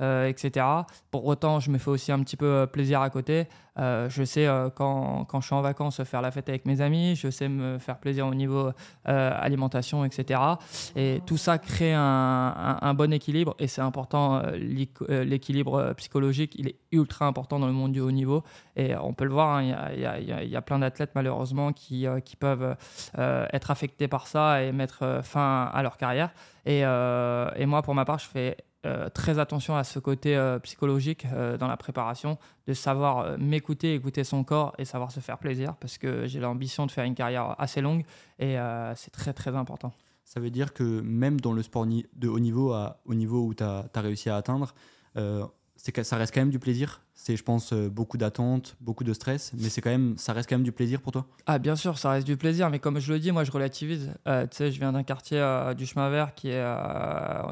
euh, 0.00 0.28
etc. 0.28 0.64
Pour 1.10 1.26
autant, 1.26 1.58
je 1.58 1.72
me 1.72 1.78
fais 1.78 1.90
aussi 1.90 2.12
un 2.12 2.20
petit 2.20 2.36
peu 2.36 2.46
euh, 2.46 2.66
plaisir 2.66 3.00
à 3.00 3.10
côté. 3.10 3.48
Euh, 3.80 4.08
je 4.08 4.22
sais 4.22 4.48
quand, 4.74 5.24
quand, 5.24 5.40
je 5.40 5.46
suis 5.46 5.54
en 5.54 5.60
vacances 5.60 6.02
faire 6.02 6.20
la 6.20 6.32
fête 6.32 6.48
avec 6.48 6.66
mes 6.66 6.80
amis, 6.80 7.14
je 7.14 7.30
sais 7.30 7.48
me 7.48 7.78
faire 7.78 7.98
plaisir 7.98 8.26
au 8.26 8.34
niveau 8.34 8.72
alimentation, 9.04 10.04
etc. 10.04 10.40
Et 10.96 11.20
tout 11.26 11.36
ça 11.36 11.58
crée 11.58 11.94
un, 11.94 12.78
un, 12.80 12.94
bon 12.94 13.12
équilibre 13.12 13.54
et 13.60 13.68
c'est 13.68 13.80
important. 13.80 14.42
L'équilibre 14.56 15.92
psychologique, 15.96 16.56
il 16.58 16.66
est 16.66 16.76
ultra 16.90 17.26
important 17.26 17.60
dans 17.60 17.68
le 17.68 17.72
monde 17.72 17.92
du 17.92 18.00
haut 18.00 18.10
niveau 18.10 18.42
et 18.74 18.96
on 18.96 19.14
peut 19.14 19.24
le 19.24 19.30
voir. 19.30 19.62
Il 19.62 19.68
y, 19.68 20.00
y, 20.00 20.50
y, 20.50 20.56
a 20.56 20.62
plein 20.62 20.80
d'athlètes 20.80 21.12
malheureusement 21.14 21.72
qui, 21.72 22.04
qui 22.24 22.34
peuvent 22.34 22.74
être 23.16 23.70
affectés 23.70 24.08
par 24.08 24.26
ça 24.26 24.60
et 24.60 24.72
mettre 24.72 25.20
fin 25.22 25.70
à 25.72 25.82
leur 25.84 25.96
carrière. 25.96 26.30
Et, 26.66 26.80
et 26.80 27.66
moi, 27.66 27.82
pour 27.82 27.94
ma 27.94 28.04
part, 28.04 28.18
je 28.18 28.26
fais 28.26 28.56
euh, 28.86 29.08
très 29.08 29.40
attention 29.40 29.76
à 29.76 29.82
ce 29.82 29.98
côté 29.98 30.36
euh, 30.36 30.60
psychologique 30.60 31.26
euh, 31.32 31.58
dans 31.58 31.66
la 31.66 31.76
préparation, 31.76 32.38
de 32.68 32.74
savoir 32.74 33.36
m'écouter, 33.36 33.94
écouter 33.94 34.22
son 34.22 34.44
corps 34.44 34.72
et 34.78 34.84
savoir 34.84 35.10
se 35.10 35.18
faire 35.18 35.38
plaisir 35.38 35.74
parce 35.76 35.98
que 35.98 36.28
j'ai 36.28 36.38
l'ambition 36.38 36.86
de 36.86 36.92
faire 36.92 37.04
une 37.04 37.16
carrière 37.16 37.56
assez 37.58 37.80
longue 37.80 38.04
et 38.38 38.56
c'est 38.94 39.10
très 39.10 39.32
très 39.32 39.56
important. 39.56 39.92
Ça 40.24 40.38
veut 40.38 40.50
dire 40.50 40.74
que 40.74 41.00
même 41.00 41.40
dans 41.40 41.52
le 41.52 41.62
sport 41.62 41.86
de 41.86 42.28
haut 42.28 42.38
niveau, 42.38 42.76
au 43.06 43.14
niveau 43.14 43.46
où 43.46 43.54
tu 43.54 43.64
as, 43.64 43.88
réussi 43.96 44.28
à 44.28 44.36
atteindre, 44.36 44.74
c'est 45.96 46.04
ça 46.04 46.16
reste 46.16 46.34
quand 46.34 46.40
même 46.40 46.50
du 46.50 46.58
plaisir. 46.58 47.02
C'est, 47.14 47.36
je 47.36 47.42
pense, 47.42 47.72
euh, 47.72 47.88
beaucoup 47.88 48.16
d'attentes, 48.16 48.76
beaucoup 48.80 49.04
de 49.04 49.12
stress, 49.12 49.52
mais 49.58 49.68
c'est 49.68 49.80
quand 49.80 49.90
même, 49.90 50.16
ça 50.16 50.32
reste 50.32 50.48
quand 50.48 50.56
même 50.56 50.64
du 50.64 50.72
plaisir 50.72 51.00
pour 51.00 51.12
toi. 51.12 51.26
Ah, 51.46 51.58
bien 51.58 51.76
sûr, 51.76 51.98
ça 51.98 52.10
reste 52.10 52.26
du 52.26 52.36
plaisir, 52.36 52.70
mais 52.70 52.78
comme 52.78 53.00
je 53.00 53.12
le 53.12 53.18
dis, 53.18 53.32
moi, 53.32 53.44
je 53.44 53.50
relativise. 53.50 54.12
Euh, 54.26 54.46
tu 54.46 54.56
sais, 54.56 54.70
je 54.70 54.78
viens 54.78 54.92
d'un 54.92 55.02
quartier 55.02 55.38
euh, 55.38 55.74
du 55.74 55.86
chemin 55.86 56.08
vert 56.10 56.34
qui 56.34 56.48
est, 56.48 56.64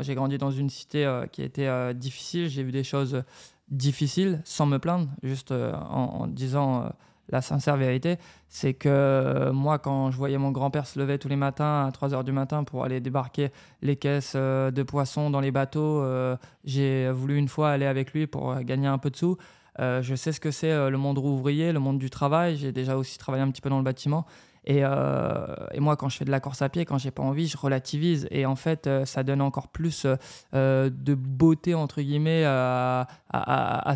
j'ai 0.01 0.15
grandi 0.15 0.39
dans 0.39 0.51
une 0.51 0.71
cité 0.71 1.23
qui 1.33 1.43
était 1.43 1.95
difficile. 1.95 2.49
J'ai 2.49 2.63
vu 2.63 2.73
des 2.73 2.85
choses 2.85 3.23
difficiles, 3.69 4.41
sans 4.45 4.67
me 4.67 4.79
plaindre, 4.79 5.09
juste 5.23 5.53
en, 5.53 6.27
disant 6.29 6.93
la 7.29 7.41
sincère 7.41 7.77
vérité, 7.77 8.17
c'est 8.49 8.75
que 8.75 8.89
euh, 8.89 9.53
moi, 9.53 9.79
quand 9.79 10.11
je 10.11 10.17
voyais 10.17 10.39
mon 10.39 10.51
grand-père 10.51 10.87
se 10.87 10.99
lever 10.99 11.19
tous 11.19 11.29
les 11.29 11.37
matins 11.37 11.87
à 11.87 11.93
3 11.93 12.11
h 12.11 12.25
du 12.25 12.33
matin 12.33 12.65
pour 12.65 12.85
aller 12.85 13.01
débarquer 13.01 13.51
les 13.83 13.97
caisses 13.97 14.35
euh, 14.37 14.71
de 14.71 14.83
poissons 14.83 15.31
dans 15.31 15.41
les 15.41 15.51
bateaux, 15.51 16.03
euh, 16.03 16.37
j'ai 16.65 17.11
voulu 17.11 17.37
une 17.37 17.49
fois 17.49 17.71
aller 17.71 17.87
avec 17.87 18.13
lui 18.13 18.27
pour 18.27 18.55
gagner 18.61 18.87
un 18.87 18.99
peu 18.99 19.11
de 19.11 19.17
sous. 19.17 19.37
je 19.79 20.15
sais 20.15 20.33
ce 20.33 20.41
que 20.41 20.51
c'est 20.51 20.91
le 20.91 20.99
monde 20.99 21.19
ouvrier, 21.19 21.73
le 21.73 21.81
monde 21.81 21.99
du 21.99 22.11
travail. 22.11 22.57
J'ai 22.57 22.73
déjà 22.73 22.97
aussi 22.97 23.19
travaillé 23.19 23.43
un 23.43 23.51
petit 23.51 23.61
peu 23.61 23.71
dans 23.71 23.79
le 23.79 23.85
bâtiment. 23.85 24.27
Euh, 24.69 25.47
et, 25.73 25.81
moi, 25.81 25.97
quand 25.97 26.09
je 26.09 26.17
fais 26.17 26.25
de 26.25 26.31
la 26.31 26.41
course 26.41 26.63
à 26.63 26.69
pied, 26.69 26.85
quand 26.85 26.99
j'ai 26.99 27.11
pas 27.11 27.23
envie, 27.23 27.47
je 27.47 27.57
relativise. 27.57 28.27
Et 28.31 28.47
en 28.47 28.57
fait, 28.57 28.87
euh, 28.87 29.05
ça 29.05 29.23
donne 29.23 29.41
encore 29.41 29.69
plus 29.69 30.07
euh, 30.55 30.91
de 30.91 31.15
beauté, 31.15 31.75
entre 31.75 32.03
guillemets, 32.03 32.45
à, 32.45 33.07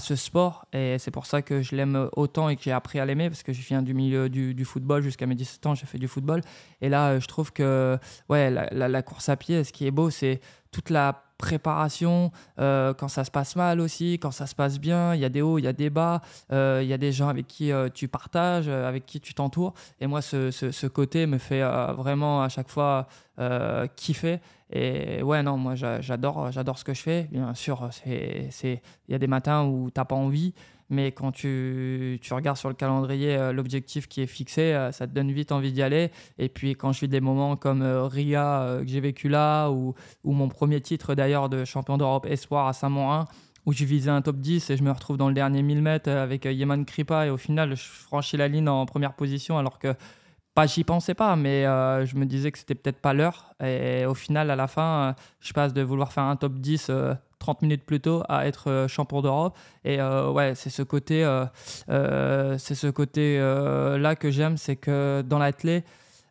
ce 0.01 0.17
sport. 0.17 0.67
Et 0.73 0.99
c'est 0.99 1.11
pour 1.11 1.27
ça 1.27 1.43
que 1.43 1.63
je 1.63 1.75
l'aime 1.75 2.09
autant 2.13 2.49
et 2.49 2.57
que 2.57 2.63
j'ai 2.63 2.73
appris 2.73 3.01
à 3.01 3.05
l'aimer, 3.05 3.29
parce 3.29 3.43
que 3.43 3.53
je 3.53 3.63
viens 3.63 3.83
du 3.83 3.95
milieu 3.95 4.29
du, 4.29 4.65
football. 4.65 5.03
Jusqu'à 5.03 5.27
mes 5.27 5.35
17 5.35 5.67
ans, 5.67 5.75
j'ai 5.75 5.87
fait 5.87 5.99
du 5.99 6.09
football. 6.09 6.43
Et 6.81 6.89
là, 6.89 7.19
je 7.19 7.27
trouve 7.27 7.53
que 7.53 7.99
ouais, 8.29 8.51
la 8.51 9.03
course 9.03 9.29
à 9.29 9.37
pied, 9.37 9.65
ce 9.65 9.73
qui 9.73 9.87
est 9.87 9.91
beau, 9.91 10.11
c'est 10.11 10.41
toute 10.71 10.91
la 10.91 11.30
préparation, 11.41 12.31
euh, 12.59 12.93
quand 12.95 13.09
ça 13.09 13.25
se 13.25 13.31
passe 13.31 13.57
mal 13.57 13.81
aussi, 13.81 14.19
quand 14.21 14.31
ça 14.31 14.47
se 14.47 14.55
passe 14.55 14.79
bien, 14.79 15.15
il 15.15 15.21
y 15.21 15.25
a 15.25 15.29
des 15.29 15.43
hauts, 15.43 15.59
il 15.59 15.65
y 15.65 15.69
a 15.69 15.73
des 15.73 15.91
bas, 15.91 16.21
euh, 16.53 16.81
il 16.83 16.89
y 16.89 16.93
a 16.93 16.99
des 16.99 17.13
gens 17.13 17.29
avec 17.29 17.47
qui 17.47 17.73
euh, 17.73 17.89
tu 17.93 18.09
partages, 18.09 18.69
avec 18.69 19.07
qui 19.07 19.21
tu 19.21 19.33
t'entoures. 19.35 19.73
Et 20.01 20.07
moi, 20.07 20.23
ce, 20.23 20.51
ce, 20.51 20.87
côté 20.87 21.27
me 21.27 21.39
fait 21.39 21.63
vraiment 21.97 22.43
à 22.43 22.49
chaque 22.49 22.69
fois 22.69 23.09
kiffer. 23.97 24.39
Et 24.73 25.23
ouais, 25.23 25.43
non, 25.43 25.57
moi 25.57 25.75
j'adore, 25.75 26.53
j'adore 26.53 26.79
ce 26.79 26.85
que 26.85 26.95
je 26.95 27.01
fais. 27.01 27.29
Bien 27.33 27.55
sûr, 27.55 27.89
il 28.07 28.79
y 29.09 29.15
a 29.15 29.19
des 29.19 29.27
matins 29.27 29.65
où 29.65 29.91
tu 29.91 29.99
n'as 29.99 30.05
pas 30.05 30.15
envie. 30.15 30.53
Mais 30.91 31.13
quand 31.13 31.31
tu, 31.31 32.19
tu 32.21 32.35
regardes 32.35 32.57
sur 32.57 32.69
le 32.69 32.75
calendrier 32.75 33.37
euh, 33.37 33.53
l'objectif 33.53 34.09
qui 34.09 34.23
est 34.23 34.27
fixé, 34.27 34.75
euh, 34.75 34.91
ça 34.91 35.07
te 35.07 35.13
donne 35.13 35.31
vite 35.31 35.53
envie 35.53 35.73
d'y 35.73 35.83
aller. 35.83 36.11
Et 36.37 36.49
puis 36.49 36.75
quand 36.75 36.91
je 36.93 37.01
vis 37.01 37.09
des 37.09 37.21
moments 37.21 37.57
comme 37.57 37.83
euh, 37.83 38.07
Ria 38.07 38.79
que 38.81 38.89
j'ai 38.89 39.01
vécu 39.01 39.29
là, 39.29 39.71
ou, 39.71 39.95
ou 40.25 40.33
mon 40.33 40.49
premier 40.49 40.81
titre 40.81 41.15
d'ailleurs 41.15 41.49
de 41.49 41.65
champion 41.65 41.97
d'Europe 41.97 42.27
espoir 42.27 42.67
à 42.67 42.73
Saint-Morin, 42.73 43.27
où 43.67 43.73
je 43.73 43.85
visais 43.85 44.11
un 44.11 44.21
top 44.21 44.39
10 44.39 44.71
et 44.71 44.77
je 44.77 44.83
me 44.83 44.91
retrouve 44.91 45.17
dans 45.17 45.29
le 45.29 45.35
dernier 45.35 45.63
1000 45.63 45.81
mètres 45.81 46.11
avec 46.11 46.45
Yeman 46.45 46.85
Kripa 46.85 47.27
et 47.27 47.31
au 47.31 47.37
final 47.37 47.77
je 47.77 47.85
franchis 47.85 48.37
la 48.37 48.49
ligne 48.49 48.69
en 48.69 48.87
première 48.87 49.13
position 49.13 49.59
alors 49.59 49.79
que 49.79 49.95
pas 50.55 50.67
j'y 50.67 50.83
pensais 50.83 51.13
pas 51.13 51.37
mais 51.37 51.65
je 51.65 52.17
me 52.17 52.25
disais 52.25 52.51
que 52.53 52.59
c'était 52.59 52.75
peut-être 52.75 53.03
pas 53.03 53.13
l'heure 53.13 53.53
et 53.63 54.07
au 54.07 54.15
final 54.15 54.51
à 54.51 54.57
la 54.57 54.67
fin 54.67 55.15
je 55.41 55.53
passe 55.53 55.75
de 55.75 55.83
vouloir 55.83 56.11
faire 56.11 56.23
un 56.23 56.37
top 56.37 56.55
10 56.55 56.91
30 57.41 57.63
minutes 57.63 57.85
plus 57.85 58.01
tôt 58.01 58.23
à 58.29 58.47
être 58.47 58.71
euh, 58.71 58.87
champion 58.87 59.23
d'Europe. 59.23 59.57
Et 59.85 60.01
euh, 60.01 60.31
ouais, 60.31 60.55
c'est 60.55 60.71
ce 60.71 60.83
côté, 60.83 61.25
euh, 61.25 62.59
c'est 62.59 62.77
ce 62.77 62.87
côté 62.87 63.39
là 63.41 64.15
que 64.15 64.31
j'aime, 64.31 64.57
c'est 64.57 64.77
que 64.77 65.25
dans 65.27 65.39
l'athlète, 65.39 65.85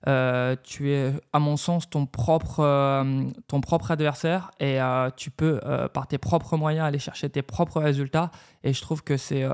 euh, 0.07 0.55
tu 0.63 0.91
es, 0.91 1.11
à 1.33 1.39
mon 1.39 1.57
sens, 1.57 1.89
ton 1.89 2.05
propre, 2.05 2.59
euh, 2.61 3.23
ton 3.47 3.59
propre 3.59 3.91
adversaire 3.91 4.51
et 4.59 4.81
euh, 4.81 5.09
tu 5.15 5.29
peux, 5.29 5.59
par 5.93 6.07
tes 6.07 6.17
propres 6.17 6.57
moyens, 6.57 6.85
aller 6.85 6.99
chercher 6.99 7.29
tes 7.29 7.41
propres 7.41 7.81
résultats. 7.81 8.31
Et 8.63 8.73
je 8.73 8.81
trouve 8.81 9.03
que 9.03 9.17
c'est. 9.17 9.47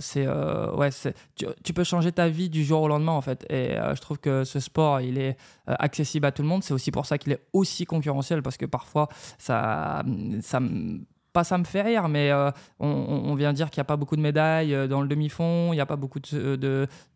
c'est 0.00 0.26
ouais, 0.26 0.90
tu, 1.34 1.46
tu, 1.62 1.72
peux 1.72 1.84
changer 1.84 2.12
ta 2.12 2.28
vie 2.28 2.48
du 2.48 2.64
jour 2.64 2.82
au 2.82 2.88
lendemain, 2.88 3.12
en 3.12 3.20
fait. 3.20 3.46
Et 3.50 3.76
je 3.76 4.00
trouve 4.00 4.18
que 4.18 4.44
ce 4.44 4.60
sport, 4.60 5.00
il 5.00 5.18
est 5.18 5.36
accessible 5.66 6.26
à 6.26 6.32
tout 6.32 6.42
le 6.42 6.48
monde. 6.48 6.62
C'est 6.62 6.74
aussi 6.74 6.90
pour 6.90 7.06
ça 7.06 7.18
qu'il 7.18 7.32
est 7.32 7.40
aussi 7.52 7.84
concurrentiel 7.86 8.42
parce 8.42 8.56
que 8.56 8.66
parfois, 8.66 9.08
ça. 9.38 10.02
ça 10.42 10.60
pas 11.36 11.44
ça 11.44 11.58
me 11.58 11.64
fait 11.64 11.82
rire, 11.82 12.08
mais 12.08 12.30
euh, 12.30 12.50
on, 12.80 13.34
vient 13.34 13.52
dire 13.52 13.68
qu'il 13.68 13.78
n'y 13.78 13.82
a 13.82 13.84
pas 13.84 13.98
beaucoup 13.98 14.16
de 14.16 14.22
médailles 14.22 14.74
euh, 14.74 14.88
dans 14.88 15.02
le 15.02 15.06
demi-fond, 15.06 15.74
il 15.74 15.76
n'y 15.76 15.82
a 15.82 15.84
pas 15.84 15.96
beaucoup 15.96 16.18
de, 16.18 16.56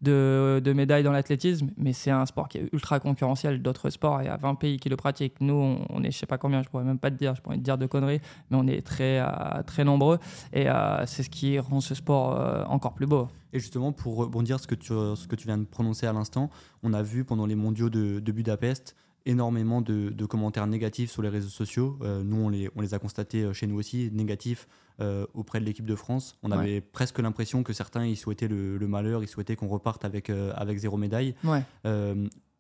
de, 0.03 0.73
médailles 0.75 1.03
dans 1.03 1.11
l'athlétisme, 1.11 1.71
mais 1.79 1.95
c'est 1.95 2.11
un 2.11 2.27
sport 2.27 2.47
qui 2.51 2.59
est 2.59 2.69
ultra 2.75 3.01
concurrentiel 3.01 3.63
d'autres 3.63 3.89
sports. 3.89 4.21
Il 4.21 4.27
y 4.27 4.29
a 4.29 4.37
20 4.37 4.57
pays 4.57 4.77
qui 4.77 4.91
le 4.91 4.97
pratiquent. 4.97 5.41
Nous, 5.41 5.79
on, 5.89 6.03
est, 6.03 6.11
je 6.11 6.19
sais 6.19 6.27
pas 6.27 6.37
combien, 6.37 6.63
je 6.63 6.69
pourrais 6.69 6.85
même 6.85 6.99
pas 6.99 7.11
te 7.11 7.17
dire, 7.17 7.35
je 7.35 7.41
pourrais 7.41 7.57
te 7.57 7.63
dire 7.63 7.79
de 7.79 7.87
conneries, 7.87 8.21
mais 8.51 8.59
on 8.61 8.67
est 8.67 8.83
très, 8.87 9.21
euh, 9.21 9.63
très 9.65 9.85
nombreux 9.85 10.19
et 10.53 10.67
c'est 11.07 11.23
ce 11.23 11.31
qui 11.31 11.59
rend 11.59 11.81
ce 11.81 11.95
sport 11.95 12.39
encore 12.69 12.93
plus 12.93 13.07
beau. 13.07 13.27
Et 13.55 13.59
justement, 13.59 13.93
pour 13.93 14.17
rebondir 14.17 14.61
ce 14.61 14.67
que 14.67 14.75
tu, 14.75 14.93
ce 14.93 15.27
que 15.27 15.35
tu 15.35 15.47
viens 15.47 15.57
de 15.57 15.65
prononcer 15.65 16.07
à 16.07 16.13
l'instant, 16.13 16.51
on 16.83 16.93
a 16.93 17.03
vu 17.03 17.25
pendant 17.25 17.47
les 17.47 17.55
mondiaux 17.55 17.89
de 17.89 18.33
Budapest 18.33 18.95
énormément 19.27 19.81
de, 19.81 20.27
commentaires 20.27 20.67
négatifs 20.67 21.11
sur 21.11 21.23
les 21.23 21.29
réseaux 21.29 21.49
sociaux. 21.49 21.99
Euh, 22.03 22.23
nous, 22.23 22.37
on 22.37 22.49
les, 22.49 22.69
on 22.77 22.81
les, 22.81 22.95
a 22.95 22.99
constatés 22.99 23.43
euh, 23.43 23.53
chez 23.53 23.67
nous 23.67 23.77
aussi, 23.77 24.11
négatifs 24.13 24.69
euh, 25.01 25.27
auprès 25.35 25.61
de 25.61 25.65
l'équipe 25.65 25.87
de 25.87 25.95
France. 25.95 26.39
On 26.43 26.51
avait 26.51 26.81
presque 26.81 27.19
l'impression 27.19 27.63
que 27.63 27.73
certains 27.73 28.07
ils 28.07 28.17
souhaitaient 28.17 28.49
le, 28.49 28.79
malheur, 28.87 29.23
ils 29.23 29.29
souhaitaient 29.29 29.57
qu'on 29.57 29.69
reparte 29.69 30.05
avec, 30.05 30.31
avec 30.31 30.79
zéro 30.79 30.97
médaille. 30.97 31.35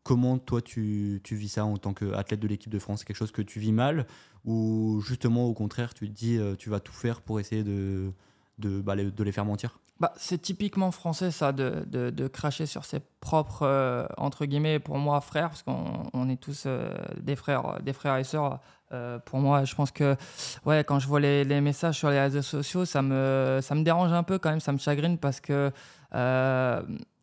comment 0.03 0.38
toi 0.38 0.62
tu, 0.62 1.20
tu, 1.23 1.37
vis 1.37 1.51
ça 1.51 1.64
en 1.64 1.77
tant 1.77 1.92
qu'athlète 1.92 2.40
de 2.40 2.49
l'équipe 2.49 2.73
de 2.73 2.79
France? 2.79 3.01
C'est 3.01 3.07
quelque 3.07 3.16
chose 3.16 3.33
que 3.33 3.42
tu 3.42 3.61
vis 3.61 3.73
mal? 3.73 4.07
Ou 4.46 5.03
justement 5.07 5.44
au 5.44 5.53
contraire 5.53 5.92
tu 5.92 6.09
te 6.09 6.14
dis 6.14 6.38
tu 6.59 6.70
vas 6.70 6.81
tout 6.81 6.94
faire 6.94 7.20
pour 7.20 7.40
essayer 7.40 7.62
de, 7.62 8.11
de, 8.59 8.81
bah, 8.81 8.96
de 8.96 9.23
les 9.23 9.33
faire 9.33 9.44
mentir? 9.44 9.79
Bah, 10.00 10.14
c'est 10.16 10.40
typiquement 10.40 10.90
français, 10.90 11.30
ça, 11.30 11.52
de, 11.52 11.84
de, 11.86 12.28
cracher 12.28 12.64
sur 12.64 12.86
ses 12.86 13.00
propres, 13.20 13.66
euh, 13.66 14.06
entre 14.16 14.46
guillemets, 14.46 14.78
pour 14.78 14.96
moi, 14.96 15.20
frères, 15.20 15.50
parce 15.50 15.62
qu'on 15.62 16.04
on 16.14 16.28
est 16.30 16.40
tous 16.40 16.64
euh, 16.66 16.90
des, 17.20 17.36
frères, 17.36 17.80
des 17.82 17.92
frères 17.92 18.16
et 18.16 18.24
sœurs. 18.24 18.60
Euh, 18.92 19.18
pour 19.18 19.40
moi, 19.40 19.64
je 19.64 19.74
pense 19.74 19.90
que 19.90 20.16
ouais, 20.64 20.84
quand 20.84 20.98
je 21.00 21.06
vois 21.06 21.20
les, 21.20 21.44
les, 21.44 21.60
messages 21.60 21.98
sur 21.98 22.08
les 22.08 22.18
réseaux 22.18 22.40
sociaux, 22.40 22.86
ça 22.86 23.02
me, 23.02 23.58
ça 23.60 23.74
me 23.74 23.82
dérange 23.82 24.12
un 24.12 24.22
peu 24.22 24.38
quand 24.38 24.48
même, 24.48 24.60
ça 24.60 24.72
me 24.72 24.78
chagrine 24.78 25.18
parce 25.18 25.40
que 25.40 25.70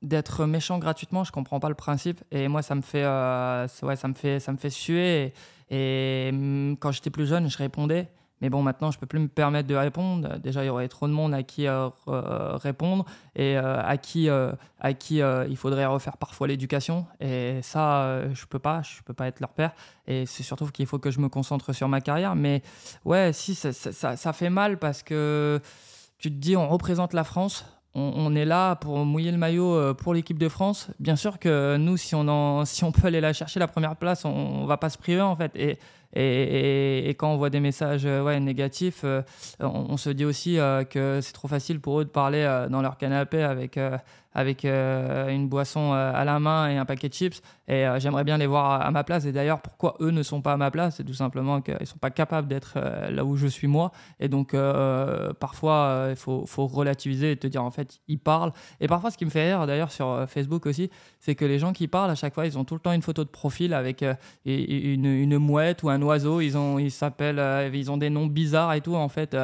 d'être 0.04 0.46
méchant 0.46 0.78
gratuitement, 0.78 1.24
je 1.24 1.32
comprends 1.32 1.60
pas 1.60 1.70
le 1.70 1.76
principe. 1.76 2.24
Et 2.30 2.48
moi, 2.48 2.62
ça 2.62 2.76
me 2.76 2.84
fait, 2.84 3.06
ouais, 3.06 3.96
ça 3.96 4.08
me 4.08 4.14
fait, 4.14 4.40
ça 4.40 4.52
me 4.52 4.58
fait 4.58 4.70
suer. 4.70 5.34
et 5.72 6.32
mm, 6.32 6.76
quand 6.80 6.92
j'étais 6.92 7.10
plus 7.10 7.26
jeune, 7.26 7.50
je 7.50 7.58
répondais. 7.58 8.08
Mais 8.42 8.50
bon, 8.50 8.62
maintenant, 8.62 8.92
je 8.92 9.00
peux 9.00 9.06
plus 9.08 9.20
me 9.20 9.28
permettre 9.28 9.68
de 9.68 9.76
répondre. 9.76 10.38
Déjà, 10.40 10.64
il 10.64 10.68
y 10.68 10.70
aurait 10.70 10.88
trop 10.88 11.08
de 11.08 11.14
monde 11.14 11.34
à 11.34 11.44
qui 11.44 11.68
euh, 11.68 11.90
euh, 12.08 12.56
répondre 12.56 13.06
et 13.36 13.58
euh, 13.58 13.82
à 13.82 13.98
qui, 13.98 14.30
à 14.30 14.94
qui 14.94 15.18
il 15.18 15.58
faudrait 15.58 15.86
refaire 15.86 16.18
parfois 16.18 16.48
l'éducation. 16.48 17.06
Et 17.20 17.60
ça, 17.64 18.22
je 18.34 18.46
peux 18.46 18.60
pas. 18.60 18.82
Je 18.84 19.02
peux 19.04 19.14
pas 19.14 19.28
être 19.28 19.40
leur 19.40 19.54
père. 19.54 19.72
Et 20.06 20.26
c'est 20.26 20.44
surtout 20.44 20.68
qu'il 20.68 20.86
faut 20.86 21.00
que 21.00 21.12
je 21.12 21.20
me 21.20 21.30
concentre 21.30 21.74
sur 21.74 21.88
ma 21.88 22.02
carrière. 22.02 22.36
Mais 22.36 22.62
ouais, 23.06 23.34
si, 23.34 23.56
ça, 23.56 24.34
fait 24.34 24.50
mal 24.50 24.78
parce 24.78 25.02
que 25.02 25.60
tu 26.20 26.30
te 26.30 26.36
dis, 26.36 26.56
on 26.56 26.68
représente 26.68 27.14
la 27.14 27.24
France 27.24 27.66
on, 28.00 28.36
est 28.36 28.46
là 28.46 28.76
pour 28.76 29.04
mouiller 29.06 29.32
le 29.32 29.40
maillot 29.40 29.96
pour 29.96 30.14
l'équipe 30.14 30.38
de 30.38 30.50
France. 30.50 30.92
Bien 31.00 31.16
sûr 31.16 31.40
que 31.40 31.78
nous, 31.78 31.98
si 31.98 32.14
on, 32.14 32.64
si 32.64 32.84
on 32.84 32.92
peut 32.92 33.08
aller 33.08 33.22
la 33.22 33.34
chercher 33.34 33.60
la 33.60 33.68
première 33.68 33.96
place, 33.96 34.24
on, 34.24 34.62
ne 34.62 34.68
va 34.68 34.78
pas 34.78 34.92
se 34.92 35.00
priver 35.00 35.22
en 35.22 35.36
fait. 35.36 35.52
Et, 35.56 35.80
Et, 36.20 37.10
quand 37.18 37.32
on 37.32 37.38
voit 37.38 37.50
des 37.50 37.60
messages 37.60 38.06
ouais, 38.06 38.40
négatifs, 38.40 39.06
on, 39.60 39.98
se 39.98 40.10
dit 40.10 40.26
aussi 40.26 40.58
que 40.90 41.20
c'est 41.22 41.34
trop 41.34 41.48
facile 41.48 41.80
pour 41.80 42.00
eux 42.00 42.06
de 42.06 42.10
parler 42.10 42.66
dans 42.70 42.82
leur 42.82 42.98
canapé 42.98 43.44
avec 43.44 43.78
avec 44.38 44.66
euh, 44.66 45.30
une 45.30 45.50
boisson 45.50 45.94
euh, 45.94 46.12
à 46.14 46.24
la 46.24 46.40
main 46.40 46.70
et 46.70 46.78
un 46.78 46.86
paquet 46.86 47.10
de 47.10 47.14
chips. 47.14 47.42
Et 47.68 47.88
euh, 47.88 48.00
j'aimerais 48.00 48.24
bien 48.24 48.38
les 48.38 48.46
voir 48.46 48.86
à, 48.86 48.92
ma 48.92 49.04
place. 49.04 49.26
Et 49.26 49.32
d'ailleurs, 49.32 49.60
pourquoi 49.62 49.96
eux 50.00 50.12
ne 50.12 50.22
sont 50.22 50.44
pas 50.44 50.54
à 50.54 50.58
ma 50.58 50.70
place? 50.70 50.98
C'est 50.98 51.04
tout 51.04 51.16
simplement 51.16 51.60
qu'ils 51.60 51.76
ne 51.80 51.86
sont 51.86 51.98
pas 51.98 52.12
capables 52.12 52.48
d'être 52.48 52.78
là 53.10 53.26
où 53.26 53.36
je 53.36 53.48
suis 53.48 53.66
moi. 53.66 53.92
Et 54.20 54.30
donc, 54.30 54.56
parfois, 55.40 56.08
il 56.12 56.16
faut, 56.16 56.46
faut, 56.46 56.68
relativiser 56.68 57.32
et 57.32 57.38
te 57.38 57.48
dire, 57.48 57.64
en 57.64 57.72
fait, 57.72 58.00
ils 58.08 58.20
parlent. 58.20 58.54
Et 58.80 58.88
parfois, 58.88 59.10
ce 59.10 59.18
qui 59.18 59.26
me 59.26 59.32
fait 59.32 59.48
rire, 59.48 59.66
d'ailleurs, 59.66 59.92
sur 59.92 60.26
Facebook 60.30 60.68
aussi, 60.68 60.92
c'est 61.20 61.34
que 61.34 61.44
les 61.44 61.58
gens 61.58 61.74
qui 61.74 61.88
parlent, 61.88 62.12
à 62.12 62.16
chaque 62.16 62.36
fois, 62.36 62.46
ils 62.46 62.60
ont 62.60 62.64
tout 62.64 62.76
le 62.76 62.80
temps 62.80 62.92
une 62.92 63.02
photo 63.02 63.24
de 63.24 63.30
profil 63.30 63.74
avec 63.74 64.06
une, 64.46 65.06
une, 65.06 65.38
mouette 65.40 65.82
ou 65.82 65.90
un 65.90 65.98
oiseau. 66.08 66.42
Ils, 66.42 66.58
ont, 66.58 66.80
ils 66.80 66.92
s'appellent, 66.92 67.72
ils 67.74 67.92
ont 67.92 67.98
des 67.98 68.10
noms 68.10 68.28
bizarres 68.28 68.74
et 68.74 68.82
tout. 68.82 68.96
En 68.96 69.10
fait, 69.10 69.36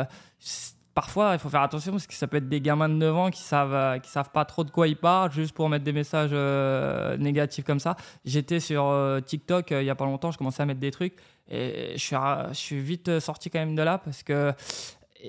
parfois, 0.94 1.32
il 1.34 1.40
faut 1.40 1.50
faire 1.50 1.62
attention 1.62 1.92
parce 1.92 2.08
que 2.08 2.14
ça 2.14 2.28
peut 2.28 2.38
être 2.38 2.50
des 2.50 2.62
gamins 2.62 2.90
de 2.90 2.94
9 2.96 3.16
ans 3.16 3.32
qui 3.32 3.42
savent, 3.42 3.74
euh, 3.74 4.00
qui 4.00 4.10
savent 4.10 4.30
pas 4.32 4.46
trop 4.46 4.64
de 4.64 4.70
quoi 4.70 4.88
ils 4.88 4.96
parlent 4.96 5.32
juste 5.32 5.54
pour 5.54 5.70
mettre 5.70 5.84
des 5.84 5.94
messages 5.94 6.32
euh, 6.34 7.18
négatifs 7.18 7.66
comme 7.66 7.80
ça. 7.80 7.96
J'étais 8.26 8.60
sur 8.60 8.86
euh, 8.86 9.20
TikTok 9.20 9.72
il 9.72 9.84
y 9.84 9.90
a 9.90 9.96
pas 9.96 10.06
longtemps, 10.06 10.32
je 10.32 10.38
commençais 10.38 10.64
à 10.64 10.66
mettre 10.66 10.80
des 10.80 10.92
trucs 10.92 11.16
et 11.50 11.94
je 11.96 12.00
suis, 12.00 12.16
je 12.50 12.54
suis 12.54 12.80
vite 12.80 13.20
sorti 13.20 13.50
quand 13.50 13.60
même 13.60 13.76
de 13.76 13.82
là 13.82 13.98
parce 13.98 14.24
que 14.24 14.54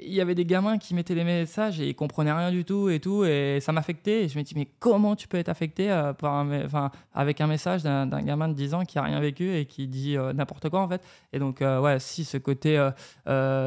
il 0.03 0.13
y 0.13 0.21
avait 0.21 0.35
des 0.35 0.45
gamins 0.45 0.79
qui 0.79 0.95
mettaient 0.95 1.15
des 1.15 1.25
messages 1.25 1.81
et 1.81 1.89
ils 1.89 1.95
comprenaient 1.95 2.33
rien 2.33 2.51
du 2.51 2.65
tout 2.65 2.89
et 2.89 2.99
tout 2.99 3.25
et 3.25 3.59
ça 3.61 3.73
m'affectait. 3.73 4.29
Je 4.29 4.37
me 4.37 4.43
dis 4.43 4.55
mais 4.57 4.67
comment 4.79 5.15
tu 5.15 5.29
peux 5.29 5.39
être 5.39 5.49
affecté 5.49 5.91
euh, 5.91 6.13
par 6.13 6.45
enfin, 6.65 6.91
avec 7.15 7.41
un 7.41 7.47
message 7.47 7.83
d'un 7.85 8.23
gamin 8.23 8.49
de 8.49 8.55
10 8.55 8.75
ans 8.75 8.85
qui 8.85 8.99
a 8.99 9.03
rien 9.03 9.21
vécu 9.21 9.55
et 9.55 9.67
qui 9.67 9.87
dit 9.87 10.17
euh, 10.17 10.33
n'importe 10.33 10.69
quoi 10.69 10.81
en 10.81 10.89
fait? 10.89 11.03
Et 11.33 11.39
donc 11.39 11.63
euh, 11.63 11.81
ouais 11.81 12.01
si 12.01 12.25
ce 12.25 12.39
côté 12.39 12.65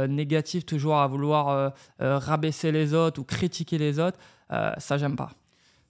négatif 0.09 0.65
toujours 0.65 0.97
à 0.97 1.07
vouloir 1.07 1.73
rabaisser 1.99 2.71
les 2.71 2.93
autres 2.93 3.21
ou 3.21 3.23
critiquer 3.23 3.77
les 3.77 3.99
autres 3.99 4.17
ça 4.49 4.97
j'aime 4.97 5.15
pas 5.15 5.31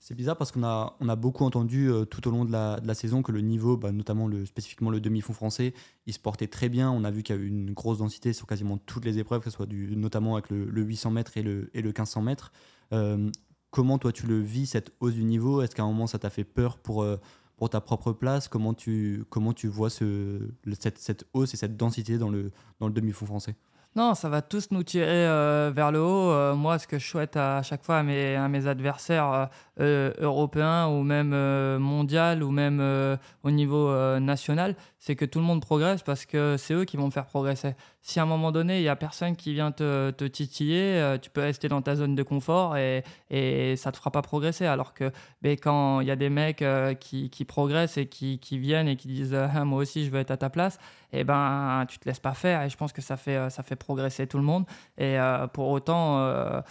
c'est 0.00 0.14
bizarre 0.14 0.36
parce 0.36 0.52
qu'on 0.52 0.62
a, 0.62 0.96
on 1.00 1.08
a 1.08 1.16
beaucoup 1.16 1.44
entendu 1.44 1.90
euh, 1.90 2.04
tout 2.04 2.26
au 2.28 2.30
long 2.30 2.44
de 2.44 2.52
la, 2.52 2.78
de 2.80 2.86
la, 2.86 2.94
saison 2.94 3.22
que 3.22 3.32
le 3.32 3.40
niveau, 3.40 3.76
bah, 3.76 3.90
notamment 3.90 4.28
le, 4.28 4.46
spécifiquement 4.46 4.90
le 4.90 5.00
demi-fond 5.00 5.32
français, 5.32 5.74
il 6.06 6.12
se 6.12 6.18
portait 6.18 6.46
très 6.46 6.68
bien. 6.68 6.90
On 6.90 7.04
a 7.04 7.10
vu 7.10 7.22
qu'il 7.22 7.34
y 7.34 7.38
a 7.38 7.42
eu 7.42 7.46
une 7.46 7.72
grosse 7.72 7.98
densité 7.98 8.32
sur 8.32 8.46
quasiment 8.46 8.78
toutes 8.78 9.04
les 9.04 9.18
épreuves, 9.18 9.40
que 9.40 9.50
ce 9.50 9.56
soit 9.56 9.66
du, 9.66 9.96
notamment 9.96 10.34
avec 10.34 10.50
le, 10.50 10.82
800 10.82 11.10
mètres 11.10 11.36
et 11.36 11.42
le, 11.42 11.70
et 11.74 11.82
le 11.82 11.88
1500 11.88 12.22
mètres. 12.22 12.52
Euh, 12.92 13.30
comment 13.70 13.98
toi 13.98 14.12
tu 14.12 14.26
le 14.26 14.40
vis, 14.40 14.66
cette 14.66 14.92
hausse 15.00 15.14
du 15.14 15.24
niveau? 15.24 15.62
Est-ce 15.62 15.74
qu'à 15.74 15.82
un 15.82 15.88
moment 15.88 16.06
ça 16.06 16.18
t'a 16.18 16.30
fait 16.30 16.44
peur 16.44 16.78
pour, 16.78 17.02
euh, 17.02 17.16
pour 17.56 17.68
ta 17.68 17.80
propre 17.80 18.12
place? 18.12 18.46
Comment 18.46 18.74
tu, 18.74 19.24
comment 19.30 19.52
tu 19.52 19.66
vois 19.66 19.90
ce, 19.90 20.48
cette, 20.78 20.98
cette, 20.98 21.26
hausse 21.32 21.54
et 21.54 21.56
cette 21.56 21.76
densité 21.76 22.18
dans 22.18 22.30
le, 22.30 22.52
dans 22.78 22.86
le 22.86 22.92
demi-fond 22.92 23.26
français? 23.26 23.56
Non, 23.96 24.14
ça 24.14 24.28
va 24.28 24.42
tous 24.42 24.70
nous 24.70 24.82
tirer 24.82 25.26
vers 25.72 25.90
le 25.90 26.00
haut. 26.00 26.54
moi, 26.54 26.78
ce 26.78 26.86
que 26.86 26.98
je 26.98 27.06
souhaite 27.06 27.36
à, 27.36 27.62
chaque 27.62 27.82
fois 27.82 27.98
à 27.98 28.02
mes, 28.02 28.36
à 28.36 28.46
mes 28.48 28.66
adversaires, 28.66 29.48
euh, 29.80 30.12
européen 30.18 30.88
ou 30.88 31.04
même 31.04 31.30
euh, 31.32 31.78
mondial 31.78 32.42
ou 32.42 32.50
même 32.50 32.80
euh, 32.80 33.16
au 33.44 33.52
niveau 33.52 33.94
national, 34.18 34.74
c'est 34.98 35.14
que 35.14 35.24
tout 35.24 35.38
le 35.38 35.44
monde 35.44 35.60
progresse 35.60 36.02
parce 36.02 36.26
que 36.26 36.56
c'est 36.58 36.74
eux 36.74 36.84
qui 36.84 36.96
vont 36.96 37.06
me 37.06 37.10
faire 37.12 37.26
progresser. 37.26 37.76
Si 38.02 38.18
à 38.18 38.24
un 38.24 38.26
moment 38.26 38.50
donné, 38.50 38.78
il 38.78 38.82
n'y 38.82 38.88
a 38.88 38.96
personne 38.96 39.36
qui 39.36 39.52
vient 39.52 39.70
te, 39.70 40.26
titiller, 40.26 41.16
tu 41.22 41.30
peux 41.30 41.42
rester 41.42 41.68
dans 41.68 41.82
ta 41.82 41.94
zone 41.94 42.16
de 42.16 42.22
confort 42.24 42.76
et, 42.76 43.04
ça 43.30 43.90
ne 43.90 43.92
te 43.92 43.98
fera 43.98 44.10
pas 44.10 44.22
progresser. 44.22 44.66
Alors 44.66 44.94
que 44.94 45.12
ben, 45.42 45.56
quand 45.56 46.00
il 46.00 46.08
y 46.08 46.10
a 46.10 46.16
des 46.16 46.30
mecs 46.30 46.64
qui, 46.98 47.44
progressent 47.46 47.98
et 47.98 48.06
qui, 48.06 48.38
viennent 48.58 48.88
et 48.88 48.96
qui 48.96 49.08
disent 49.08 49.36
Moi 49.64 49.80
aussi, 49.80 50.04
je 50.04 50.10
veux 50.10 50.18
être 50.18 50.30
à 50.32 50.36
ta 50.36 50.50
place, 50.50 50.78
eh 51.12 51.24
ben, 51.24 51.84
tu 51.88 51.98
te 51.98 52.08
laisses 52.08 52.20
pas 52.20 52.34
faire. 52.34 52.62
Et 52.62 52.68
je 52.68 52.76
pense 52.76 52.92
que 52.92 53.02
ça 53.02 53.16
fait, 53.16 53.50
ça 53.50 53.62
fait 53.62 53.76
progresser 53.76 54.26
tout 54.26 54.38
le 54.38 54.44
monde. 54.44 54.64
Et 54.98 55.16
pour 55.52 55.68
autant, 55.68 56.62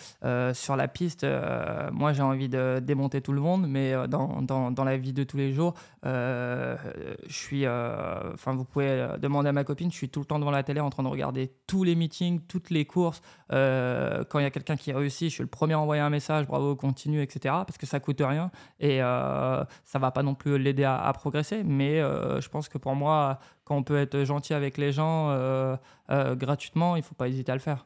sur 0.53 0.75
la 0.75 0.87
piste, 0.87 1.25
moi, 1.91 2.13
j'ai 2.13 2.23
envie 2.23 2.49
de 2.49 2.79
démonter 2.79 3.21
tout 3.21 3.33
le 3.33 3.41
monde, 3.41 3.67
mais 3.67 3.93
euh, 3.93 4.07
dans, 4.07 4.41
dans, 4.41 4.71
dans, 4.71 4.83
la 4.83 4.97
vie 4.97 5.13
de 5.13 5.23
tous 5.23 5.37
les 5.37 5.51
jours, 5.51 5.73
euh, 6.05 6.75
je 7.27 7.33
suis. 7.33 7.65
Euh, 7.65 8.33
enfin, 8.33 8.53
vous 8.53 8.65
pouvez 8.65 9.07
demander 9.19 9.49
à 9.49 9.53
ma 9.53 9.63
copine, 9.63 9.91
je 9.91 9.97
suis 9.97 10.09
tout 10.09 10.19
le 10.19 10.25
temps 10.25 10.39
devant 10.39 10.51
la 10.51 10.63
télé 10.63 10.79
en 10.79 10.89
train 10.89 11.03
de 11.03 11.07
regarder 11.07 11.51
tous 11.67 11.83
les 11.83 11.95
meetings, 11.95 12.39
toutes 12.47 12.69
les 12.69 12.85
courses. 12.85 13.21
quand 13.49 14.39
il 14.39 14.43
y 14.43 14.45
a 14.45 14.51
quelqu'un 14.51 14.75
qui 14.75 14.91
réussit, 14.91 15.29
je 15.29 15.35
suis 15.35 15.43
le 15.43 15.49
premier 15.49 15.73
à 15.73 15.79
envoyer 15.79 16.01
un 16.01 16.09
message, 16.09 16.47
bravo, 16.47 16.75
continue, 16.75 17.21
etc. 17.21 17.39
Parce 17.65 17.77
que 17.77 17.85
ça 17.85 17.99
coûte 17.99 18.21
rien 18.21 18.51
et 18.79 18.99
ça 18.99 19.99
va 19.99 20.11
pas 20.11 20.23
non 20.23 20.35
plus 20.35 20.57
l'aider 20.57 20.83
à, 20.83 21.11
progresser. 21.13 21.63
Mais 21.63 21.99
je 21.99 22.49
pense 22.49 22.69
que 22.69 22.77
pour 22.77 22.95
moi, 22.95 23.39
quand 23.67 23.75
on 23.75 23.83
peut 23.83 23.97
être 23.97 24.23
gentil 24.23 24.53
avec 24.53 24.77
les 24.77 24.93
gens 24.93 25.77
gratuitement, 26.09 26.95
il 26.95 27.03
faut 27.03 27.15
pas 27.15 27.27
hésiter 27.27 27.51
à 27.51 27.55
le 27.55 27.61
faire. 27.61 27.85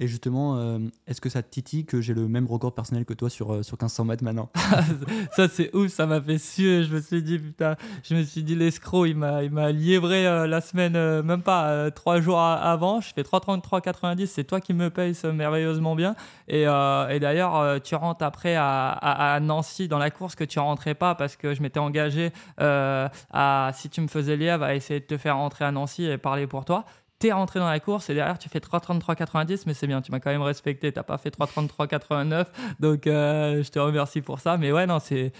Et 0.00 0.06
justement, 0.06 0.56
euh, 0.56 0.78
est-ce 1.08 1.20
que 1.20 1.28
ça 1.28 1.42
te 1.42 1.50
titille 1.50 1.84
que 1.84 2.00
j'ai 2.00 2.14
le 2.14 2.28
même 2.28 2.46
record 2.46 2.72
personnel 2.72 3.04
que 3.04 3.14
toi 3.14 3.28
sur, 3.28 3.52
euh, 3.52 3.62
sur 3.64 3.74
1500 3.74 4.04
mètres 4.04 4.22
maintenant 4.22 4.48
Ça, 5.32 5.48
c'est 5.48 5.74
ouf, 5.74 5.88
ça 5.88 6.06
m'a 6.06 6.20
fait 6.20 6.38
suer. 6.38 6.84
Je 6.84 6.94
me 6.94 7.00
suis 7.00 7.20
dit, 7.20 7.40
putain, 7.40 7.74
je 8.04 8.14
me 8.14 8.22
suis 8.22 8.44
dit, 8.44 8.54
l'escroc, 8.54 9.06
il 9.06 9.16
m'a, 9.16 9.42
il 9.42 9.50
m'a 9.50 9.70
euh, 9.70 10.46
la 10.46 10.60
semaine, 10.60 10.92
même 11.22 11.42
pas 11.42 11.90
trois 11.90 12.20
jours 12.20 12.40
avant. 12.40 13.00
Je 13.00 13.12
fais 13.12 13.22
3,33,90. 13.22 14.26
C'est 14.26 14.44
toi 14.44 14.60
qui 14.60 14.72
me 14.72 14.88
payes 14.88 15.14
merveilleusement 15.34 15.96
bien. 15.96 16.14
Et, 16.46 16.64
d'ailleurs, 16.64 17.82
tu 17.82 17.96
rentres 17.96 18.24
après 18.24 18.54
à, 18.54 18.90
à, 18.90 19.40
Nancy 19.40 19.88
dans 19.88 19.98
la 19.98 20.10
course 20.10 20.36
que 20.36 20.44
tu 20.44 20.60
rentrais 20.60 20.94
pas 20.94 21.16
parce 21.16 21.34
que 21.34 21.54
je 21.54 21.62
m'étais 21.62 21.80
engagé 21.80 22.30
à, 22.58 23.70
si 23.74 23.90
tu 23.90 24.00
me 24.00 24.06
faisais 24.08 24.36
lièvre, 24.36 24.62
à 24.62 24.76
essayer 24.76 25.00
de 25.00 25.06
te 25.06 25.16
faire 25.16 25.36
rentrer 25.36 25.64
à 25.64 25.72
Nancy 25.72 26.04
et 26.04 26.18
parler 26.18 26.46
pour 26.46 26.64
toi 26.64 26.84
t'es 27.18 27.32
rentré 27.32 27.58
dans 27.58 27.68
la 27.68 27.80
course 27.80 28.10
et 28.10 28.14
derrière 28.14 28.38
tu 28.38 28.48
fais 28.48 28.60
3.33.90 28.60 29.64
mais 29.66 29.74
c'est 29.74 29.86
bien 29.86 30.00
tu 30.00 30.12
m'as 30.12 30.20
quand 30.20 30.30
même 30.30 30.42
respecté 30.42 30.92
t'as 30.92 31.02
pas 31.02 31.18
fait 31.18 31.36
3.33.89 31.36 32.46
donc 32.80 33.06
euh, 33.06 33.62
je 33.62 33.70
te 33.70 33.78
remercie 33.78 34.20
pour 34.20 34.40
ça 34.40 34.56
mais 34.56 34.72
ouais 34.72 34.86
non 34.86 34.98
c'est 35.00 35.32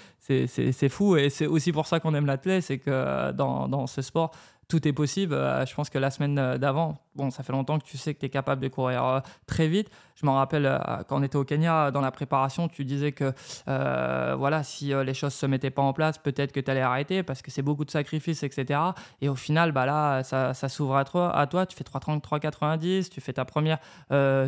fou 0.89 1.17
et 1.17 1.31
c'est 1.31 1.47
aussi 1.47 1.73
pour 1.73 1.87
ça 1.87 2.01
qu'on 2.01 2.15
aime 2.15 2.27
l'athlète 2.27 2.65
c'est 2.65 2.79
que 2.79 3.33
dans, 3.33 3.69
dans 3.69 3.87
ce 3.87 4.03
sport 4.03 4.33
tout 4.69 4.87
est 4.87 4.93
possible. 4.93 5.35
Euh, 5.35 5.65
je 5.67 5.75
pense 5.75 5.91
que 5.91 5.99
la 5.99 6.11
semaine 6.11 6.39
euh, 6.39 6.59
d'avant, 6.59 6.99
bon, 7.17 7.31
ça 7.31 7.43
fait 7.43 7.53
longtemps 7.53 7.79
que 7.79 7.85
tu 7.85 7.97
sais 7.97 8.15
que 8.15 8.21
tu 8.21 8.27
es 8.27 8.29
capable 8.29 8.63
de 8.63 8.69
courir 8.69 9.05
euh, 9.05 9.21
très 9.47 9.67
vite. 9.67 9.91
Je 10.21 10.27
me 10.27 10.31
rappelle 10.31 10.81
quand 11.09 11.21
on 11.21 11.23
était 11.23 11.37
au 11.37 11.45
Kenya, 11.45 11.91
dans 11.91 12.01
la 12.01 12.11
préparation, 12.11 12.69
tu 12.69 12.85
disais 12.85 13.13
que 13.13 13.33
voilà, 13.67 14.63
si 14.63 14.93
les 15.05 15.15
choses 15.15 15.35
se 15.35 15.47
mettaient 15.47 15.71
pas 15.71 15.83
en 15.83 15.93
place, 15.93 16.19
peut-être 16.19 16.53
que 16.53 16.61
tu 16.61 16.71
allais 16.71 16.81
arrêter 16.81 17.23
parce 17.23 17.43
que 17.43 17.51
c'est 17.51 17.63
beaucoup 17.63 17.85
de 17.85 17.91
sacrifices, 17.91 18.43
etc. 18.43 18.81
Et 19.21 19.29
au 19.29 19.37
final, 19.37 19.73
bah 19.73 19.87
là, 19.87 20.23
ça, 20.23 20.69
s'ouvre 20.69 20.97
à 20.97 21.05
toi, 21.05 21.35
à 21.37 21.47
toi. 21.47 21.67
Tu 21.67 21.77
fais 21.77 21.85
3,33,90, 21.85 23.11
tu 23.11 23.21
fais 23.21 23.33
ta 23.33 23.45
première 23.45 23.79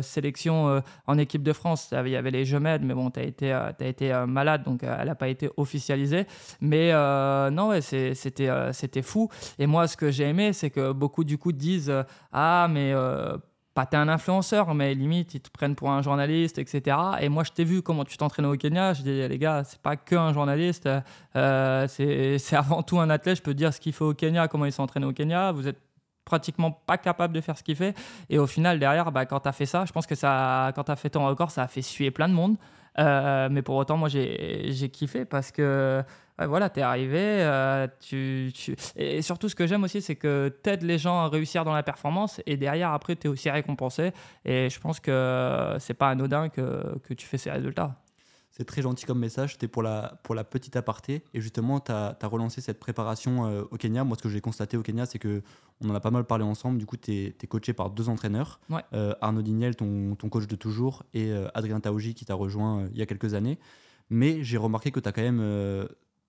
sélection 0.01 0.81
en 1.07 1.17
équipe 1.17 1.43
de 1.43 1.53
France. 1.53 1.93
Il 1.93 2.09
y 2.09 2.15
avait 2.15 2.31
les 2.31 2.45
Jeux 2.45 2.59
Med, 2.59 2.83
mais 2.83 2.93
bon, 2.93 3.09
tu 3.09 3.19
as 3.19 3.87
été, 3.87 4.25
malade, 4.27 4.63
donc 4.63 4.83
elle 4.83 5.07
n'a 5.07 5.15
pas 5.15 5.29
été 5.29 5.49
officialisée. 5.57 6.25
Mais 6.59 6.91
non, 7.51 7.69
ouais, 7.69 7.81
c'était 7.81 9.01
fou. 9.01 9.29
Et 9.57 9.67
moi, 9.67 9.87
ce 9.87 9.97
que 9.97 10.11
j'ai 10.11 10.25
aimé, 10.25 10.53
c'est 10.53 10.69
que 10.69 10.91
beaucoup 10.91 11.23
du 11.23 11.37
coup 11.37 11.51
disent 11.51 11.89
euh, 11.89 12.03
Ah, 12.31 12.67
mais 12.69 12.91
euh, 12.93 13.37
pas 13.73 13.85
t'es 13.85 13.95
un 13.95 14.09
influenceur, 14.09 14.73
mais 14.73 14.93
limite, 14.93 15.33
ils 15.33 15.39
te 15.39 15.49
prennent 15.49 15.75
pour 15.75 15.91
un 15.91 16.01
journaliste, 16.01 16.57
etc. 16.57 16.97
Et 17.21 17.29
moi, 17.29 17.43
je 17.43 17.51
t'ai 17.51 17.63
vu 17.63 17.81
comment 17.81 18.03
tu 18.03 18.17
t'entraînais 18.17 18.49
au 18.49 18.57
Kenya. 18.57 18.93
Je 18.93 19.01
dis, 19.01 19.27
les 19.27 19.37
gars, 19.37 19.63
c'est 19.63 19.79
pas 19.79 19.95
que 19.95 20.15
un 20.15 20.33
journaliste, 20.33 20.89
euh, 21.35 21.87
c'est 21.87 22.55
avant 22.55 22.83
tout 22.83 22.99
un 22.99 23.09
athlète. 23.09 23.37
Je 23.37 23.41
peux 23.41 23.53
dire 23.53 23.73
ce 23.73 23.79
qu'il 23.79 23.93
fait 23.93 24.03
au 24.03 24.13
Kenya, 24.13 24.47
comment 24.49 24.65
il 24.65 24.73
s'entraîne 24.73 25.05
au 25.05 25.13
Kenya. 25.13 25.53
Vous 25.53 25.67
êtes 25.67 25.79
pratiquement 26.25 26.71
pas 26.71 26.97
capable 26.97 27.33
de 27.33 27.41
faire 27.41 27.57
ce 27.57 27.63
qu'il 27.63 27.77
fait. 27.77 27.95
Et 28.29 28.39
au 28.39 28.47
final, 28.47 28.77
derrière, 28.77 29.11
bah, 29.11 29.25
quand 29.25 29.39
tu 29.39 29.49
as 29.49 29.53
fait 29.53 29.65
ça, 29.65 29.85
je 29.85 29.93
pense 29.93 30.05
que 30.05 30.15
ça, 30.15 30.71
quand 30.75 30.83
tu 30.83 30.91
as 30.91 30.97
fait 30.97 31.09
ton 31.09 31.25
record, 31.25 31.51
ça 31.51 31.63
a 31.63 31.67
fait 31.67 31.81
suer 31.81 32.11
plein 32.11 32.27
de 32.27 32.33
monde. 32.33 32.57
mais 32.97 33.61
pour 33.61 33.75
autant, 33.75 33.95
moi, 33.95 34.09
j'ai 34.09 34.89
kiffé 34.91 35.23
parce 35.23 35.51
que 35.51 36.03
voilà, 36.47 36.69
tu 36.69 36.79
es 36.79 36.83
arrivé. 36.83 37.19
Euh, 37.19 37.87
tu, 37.99 38.51
Et 38.95 39.21
surtout, 39.21 39.49
ce 39.49 39.55
que 39.55 39.67
j'aime 39.67 39.83
aussi, 39.83 40.01
c'est 40.01 40.15
que 40.15 40.55
tu 40.63 40.69
aides 40.69 40.83
les 40.83 40.97
gens 40.97 41.19
à 41.19 41.27
réussir 41.27 41.65
dans 41.65 41.73
la 41.73 41.83
performance 41.83 42.41
et 42.45 42.57
derrière, 42.57 42.91
après, 42.91 43.15
tu 43.15 43.27
es 43.27 43.29
aussi 43.29 43.49
récompensé. 43.49 44.11
Et 44.45 44.69
je 44.69 44.79
pense 44.79 44.99
que 44.99 45.75
c'est 45.79 45.93
pas 45.93 46.09
anodin 46.09 46.49
que, 46.49 46.97
que 47.03 47.13
tu 47.13 47.25
fais 47.25 47.37
ces 47.37 47.51
résultats. 47.51 47.95
C'est 48.51 48.65
très 48.65 48.81
gentil 48.81 49.05
comme 49.05 49.19
message. 49.19 49.53
C'était 49.53 49.69
pour 49.69 49.81
la, 49.81 50.19
pour 50.23 50.35
la 50.35 50.43
petite 50.43 50.75
aparté. 50.75 51.23
Et 51.33 51.39
justement, 51.39 51.79
tu 51.79 51.91
as, 51.91 52.17
relancé 52.23 52.59
cette 52.59 52.79
préparation 52.79 53.47
euh, 53.47 53.63
au 53.71 53.77
Kenya. 53.77 54.03
Moi, 54.03 54.17
ce 54.17 54.23
que 54.23 54.29
j'ai 54.29 54.41
constaté 54.41 54.75
au 54.75 54.83
Kenya, 54.83 55.05
c'est 55.05 55.19
que 55.19 55.41
on 55.79 55.89
en 55.89 55.95
a 55.95 56.01
pas 56.01 56.11
mal 56.11 56.25
parlé 56.25 56.43
ensemble. 56.43 56.77
Du 56.77 56.85
coup, 56.85 56.97
tu 56.97 57.11
es, 57.41 57.47
coaché 57.47 57.73
par 57.73 57.89
deux 57.89 58.09
entraîneurs 58.09 58.59
euh, 58.93 59.13
Arnaud 59.21 59.41
Dignel, 59.41 59.75
ton, 59.75 60.15
ton, 60.15 60.29
coach 60.29 60.47
de 60.47 60.55
toujours, 60.55 61.03
et 61.13 61.33
Adrien 61.53 61.79
Taouji, 61.79 62.13
qui 62.13 62.25
t'a 62.25 62.35
rejoint 62.35 62.87
il 62.91 62.99
y 62.99 63.01
a 63.01 63.05
quelques 63.05 63.33
années. 63.33 63.57
Mais 64.09 64.43
j'ai 64.43 64.57
remarqué 64.57 64.91
que 64.91 64.99
tu 64.99 65.07
as 65.07 65.11
quand 65.13 65.21
même 65.21 65.39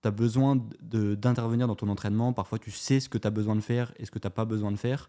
tu 0.02 0.08
as 0.08 0.10
besoin 0.10 0.60
d'intervenir 0.82 1.68
dans 1.68 1.76
ton 1.76 1.88
entraînement. 1.88 2.32
Parfois, 2.32 2.58
tu 2.58 2.70
sais 2.70 3.00
ce 3.00 3.08
que 3.08 3.18
tu 3.18 3.26
as 3.26 3.30
besoin 3.30 3.56
de 3.56 3.60
faire 3.60 3.92
et 3.98 4.06
ce 4.06 4.10
que 4.10 4.18
tu 4.18 4.26
n'as 4.26 4.30
pas 4.32 4.44
besoin 4.44 4.72
de 4.72 4.76
faire. 4.76 5.08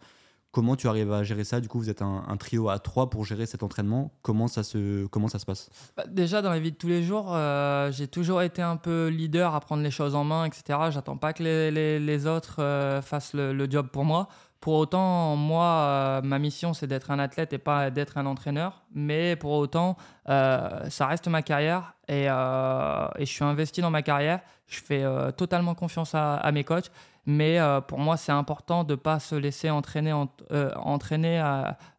Comment 0.54 0.76
tu 0.76 0.88
arrives 0.88 1.12
à 1.12 1.24
gérer 1.24 1.46
ça? 1.46 1.60
Du 1.60 1.68
coup, 1.68 1.80
vous 1.80 1.90
êtes 1.90 2.04
un, 2.04 2.38
trio 2.38 2.70
à 2.70 2.78
trois 2.78 3.10
pour 3.10 3.26
gérer 3.26 3.48
cet 3.48 3.64
entraînement. 3.64 4.14
Comment 4.22 4.48
ça 4.48 4.62
se, 4.62 5.08
comment 5.08 5.28
ça 5.28 5.40
se 5.40 5.48
passe? 5.48 5.72
Bah, 5.98 6.04
Déjà, 6.08 6.44
dans 6.44 6.52
la 6.52 6.60
vie 6.60 6.72
de 6.72 6.78
tous 6.78 6.88
les 6.88 7.02
jours, 7.02 7.34
euh, 7.34 7.92
j'ai 7.92 8.08
toujours 8.08 8.40
été 8.44 8.62
un 8.62 8.78
peu 8.78 9.08
leader 9.08 9.56
à 9.56 9.60
prendre 9.60 9.82
les 9.82 9.90
choses 9.90 10.14
en 10.14 10.24
main, 10.24 10.46
etc. 10.46 10.78
J'attends 10.92 11.18
pas 11.18 11.34
que 11.34 11.42
les, 11.42 12.00
les, 12.00 12.28
autres 12.28 12.62
euh, 12.62 13.02
fassent 13.02 13.34
le, 13.34 13.68
job 13.68 13.88
pour 13.88 14.06
moi. 14.06 14.28
Pour 14.64 14.76
autant, 14.76 15.36
moi, 15.36 16.22
ma 16.24 16.40
mission, 16.40 16.74
c'est 16.74 16.88
d'être 16.88 17.12
un 17.12 17.20
athlète 17.20 17.52
et 17.52 17.58
pas 17.58 17.90
d'être 17.90 18.18
un 18.18 18.26
entraîneur. 18.26 18.84
Mais 18.96 19.36
pour 19.36 19.52
autant, 19.52 19.98
ça 20.26 21.06
reste 21.06 21.28
ma 21.28 21.42
carrière 21.42 21.96
et, 22.08 22.28
et, 22.28 23.26
je 23.26 23.30
suis 23.30 23.44
investi 23.44 23.82
dans 23.82 23.90
ma 23.90 24.02
carrière. 24.02 24.40
Je 24.68 24.80
fais 24.80 25.04
totalement 25.36 25.76
confiance 25.76 26.16
à, 26.16 26.36
à 26.36 26.52
mes 26.54 26.64
coachs 26.64 26.92
mais 27.26 27.60
euh, 27.60 27.80
pour 27.80 28.00
moi, 28.00 28.18
c'est 28.18 28.32
important 28.32 28.84
de 28.84 28.94
ne 28.94 28.98
pas 28.98 29.20
se 29.20 29.36
laisser 29.36 29.70
entraîner, 29.70 30.14
euh, 30.52 30.72
entraîner 30.76 31.42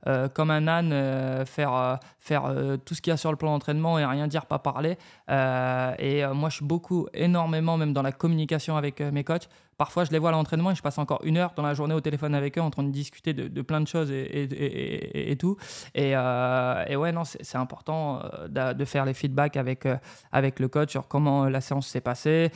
euh, 0.07 0.29
comme 0.29 0.51
un 0.51 0.68
âne, 0.68 1.47
faire, 1.47 1.99
tout 2.85 2.95
ce 2.95 3.01
qu'il 3.01 3.11
y 3.11 3.14
a 3.14 3.16
sur 3.16 3.31
le 3.31 3.37
plan 3.37 3.53
d'entraînement 3.53 3.99
et 3.99 4.05
rien 4.05 4.27
dire, 4.27 4.47
pas 4.47 4.59
parler. 4.59 4.99
et 5.29 6.27
moi, 6.35 6.51
je 6.51 6.57
suis 6.57 6.64
beaucoup, 6.64 7.09
énormément, 7.14 7.77
même 7.77 7.93
dans 7.93 8.03
la 8.03 8.12
communication 8.12 8.77
avec 8.77 9.01
mes 9.01 9.25
coachs. 9.25 9.49
Parfois, 9.77 10.05
je 10.05 10.12
les 10.12 10.20
vois 10.20 10.29
à 10.29 10.33
l'entraînement 10.33 10.70
et 10.70 10.75
je 10.77 10.83
passe 10.83 10.99
encore 10.99 11.20
une 11.25 11.37
heure 11.37 11.53
dans 11.57 11.64
la 11.64 11.75
journée 11.75 11.95
au 11.95 12.01
téléphone 12.01 12.35
avec 12.35 12.59
eux 12.59 12.61
en 12.61 12.70
train 12.70 12.85
de 12.85 12.91
discuter 12.91 13.33
de, 13.33 13.62
plein 13.62 13.81
de 13.81 13.89
choses 13.89 14.11
et, 14.12 15.37
tout. 15.39 15.57
Et, 15.95 16.14
ouais, 16.16 17.12
non, 17.12 17.25
c'est 17.25 17.57
important 17.57 18.20
de, 18.49 18.85
faire 18.85 19.05
les 19.05 19.14
feedbacks 19.14 19.57
avec 19.57 20.61
le 20.61 20.68
coach 20.68 20.91
sur 20.91 21.09
comment 21.09 21.47
la 21.47 21.61
séance 21.61 21.87
s'est 21.87 22.03
passée 22.03 22.53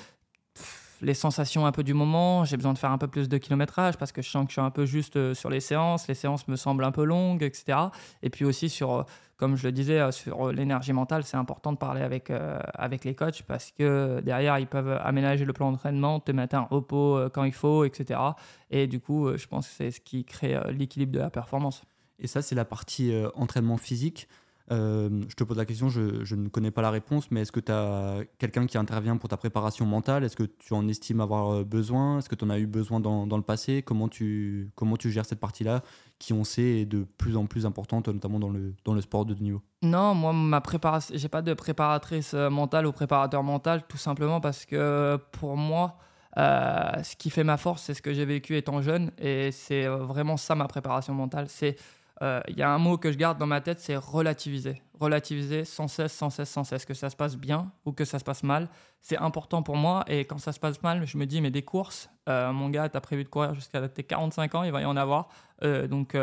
les 1.01 1.15
sensations 1.15 1.67
un 1.67 1.73
peu 1.73 1.83
du 1.83 1.95
moment, 1.95 2.45
j'ai 2.45 2.57
besoin 2.57 2.73
de 2.73 2.79
faire 2.79 2.91
un 2.91 2.99
peu 2.99 3.09
plus 3.09 3.29
de 3.29 3.39
kilométrage 3.39 3.97
parce 3.97 4.13
que 4.13 4.23
je 4.23 4.29
sens 4.29 4.45
que 4.45 4.51
je 4.51 4.55
suis 4.55 4.61
un 4.61 4.71
peu 4.71 4.87
juste 4.87 5.17
euh, 5.17 5.35
sur 5.35 5.51
les 5.51 5.61
séances, 5.61 6.09
les 6.09 6.15
séances 6.15 6.49
me 6.49 6.57
semblent 6.57 6.85
un 6.85 6.93
peu 6.93 7.05
longues, 7.05 7.43
etc. 7.43 7.79
Et 8.23 8.31
puis 8.31 8.45
aussi 8.45 8.69
sur, 8.69 8.93
euh, 8.93 9.03
comme 9.37 9.57
je 9.57 9.65
le 9.65 9.73
disais, 9.73 10.01
euh, 10.01 10.11
sur 10.11 10.53
l'énergie 10.53 10.93
mentale, 10.93 11.25
c'est 11.25 11.37
important 11.37 11.73
de 11.73 11.79
parler 11.79 12.03
avec, 12.03 12.33
avec 12.75 13.05
les 13.05 13.15
coachs 13.15 13.43
parce 13.43 13.71
que 13.71 14.21
derrière, 14.25 14.59
ils 14.59 14.67
peuvent 14.67 14.99
aménager 15.03 15.45
le 15.45 15.53
plan 15.53 15.71
d'entraînement, 15.71 16.21
te 16.21 16.33
mettre 16.33 16.57
un 16.57 16.63
repos 16.63 17.29
quand 17.33 17.45
il 17.45 17.53
faut, 17.53 17.85
etc. 17.85 18.21
Et 18.71 18.87
du 18.87 19.01
coup, 19.01 19.37
je 19.37 19.47
pense 19.47 19.69
que 19.69 19.75
c'est 19.75 19.91
ce 19.91 20.01
qui 20.01 20.25
crée 20.25 20.59
l'équilibre 20.71 21.13
de 21.13 21.19
la 21.19 21.31
performance. 21.31 21.83
Et 22.19 22.27
ça, 22.27 22.43
c'est 22.43 22.55
la 22.55 22.65
partie 22.65 23.13
entraînement 23.35 23.77
physique. 23.77 24.29
Euh, 24.71 25.25
je 25.29 25.35
te 25.35 25.45
pose 25.45 25.57
la 25.57 25.65
question, 25.65 25.89
je, 25.89 26.35
ne 26.35 26.49
connais 26.49 26.71
pas 26.71 26.83
la 26.83 26.91
réponse, 26.91 27.31
mais 27.31 27.43
est-ce 27.43 27.53
que 27.53 27.61
tu 27.61 27.73
as 27.73 28.21
quelqu'un 28.39 28.67
qui 28.67 28.77
intervient 28.77 29.17
pour 29.17 29.29
ta 29.29 29.37
préparation 29.37 29.87
mentale? 29.87 30.25
Est-ce 30.25 30.37
que 30.37 30.45
tu 30.45 30.75
en 30.75 30.87
estimes 30.89 31.21
avoir 31.21 31.51
euh, 31.51 31.65
besoin? 31.65 32.19
Est-ce 32.19 32.29
que 32.29 32.35
tu 32.35 32.45
en 32.45 32.51
as 32.51 32.59
eu 32.59 32.67
besoin 32.67 33.01
dans, 33.01 33.25
le 33.37 33.43
passé? 33.43 33.83
Comment 33.83 34.09
tu, 34.09 34.71
comment 34.75 34.97
tu 34.97 35.11
gères 35.11 35.25
cette 35.25 35.41
partie-là 35.41 35.83
qui, 36.19 36.33
on 36.33 36.45
sait, 36.45 36.81
est 36.81 36.85
de 36.85 37.05
plus 37.17 37.37
en 37.37 37.47
plus 37.47 37.65
importante, 37.65 38.09
notamment 38.09 38.39
dans 38.39 38.51
le, 38.51 38.75
dans 38.85 38.95
le 38.95 39.01
sport 39.01 39.25
de 39.25 39.35
niveau? 39.35 39.63
Non, 39.83 40.15
moi, 40.15 40.33
ma 40.33 40.61
préparation, 40.61 41.15
j'ai 41.17 41.29
pas 41.29 41.43
de 41.43 41.55
préparatrice 41.55 42.35
euh, 42.35 42.51
mentale 42.51 42.87
ou 42.87 42.93
préparateur 42.93 43.43
mental, 43.43 43.85
tout 43.89 43.97
simplement 43.97 44.41
parce 44.41 44.67
que 44.67 45.19
pour 45.33 45.57
moi, 45.57 45.97
ce 46.37 47.17
qui 47.17 47.31
fait 47.31 47.43
ma 47.43 47.57
force, 47.57 47.83
c'est 47.83 47.95
ce 47.95 48.03
que 48.03 48.13
j'ai 48.13 48.25
vécu 48.25 48.57
étant 48.57 48.81
jeune, 48.81 49.11
et 49.19 49.51
c'est 49.51 49.89
vraiment 49.89 50.37
ça 50.37 50.55
ma 50.55 50.69
préparation 50.69 51.13
mentale. 51.13 51.47
C'est 51.49 51.77
il 52.21 52.25
euh, 52.25 52.41
y 52.49 52.63
a 52.63 52.71
un 52.71 52.79
mot 52.79 52.99
que 52.99 53.13
je 53.13 53.17
garde 53.17 53.39
dans 53.39 53.47
ma 53.47 53.61
tête, 53.61 53.79
c'est 53.79 53.97
relativiser. 53.97 54.83
Relativiser 54.99 55.65
sans 55.65 55.87
cesse, 55.87 56.13
sans 56.13 56.31
cesse, 56.31 56.51
sans 56.51 56.65
cesse. 56.65 56.85
Que 56.85 56.95
ça 56.95 57.11
se 57.11 57.17
passe 57.17 57.37
bien 57.37 57.71
ou 57.85 57.93
que 57.93 58.05
ça 58.05 58.19
se 58.19 58.25
passe 58.25 58.43
mal, 58.43 58.69
c'est 59.01 59.19
important 59.19 59.63
pour 59.63 59.77
moi. 59.77 60.05
Et 60.09 60.25
quand 60.25 60.39
ça 60.39 60.53
se 60.53 60.59
passe 60.59 60.83
mal, 60.83 61.07
je 61.07 61.17
me 61.17 61.27
dis, 61.27 61.41
mais 61.41 61.51
des 61.51 61.63
courses, 61.63 62.11
euh, 62.29 62.53
mon 62.53 62.71
gars, 62.71 62.89
tu 62.89 62.97
as 62.97 63.01
prévu 63.01 63.23
de 63.23 63.29
courir 63.29 63.55
jusqu'à 63.55 63.89
tes 63.89 64.03
45 64.03 64.55
ans, 64.57 64.63
il 64.65 64.73
va 64.73 64.81
y 64.81 64.85
en 64.85 64.97
avoir. 64.97 65.29
Euh, 65.63 65.87
donc 65.87 66.17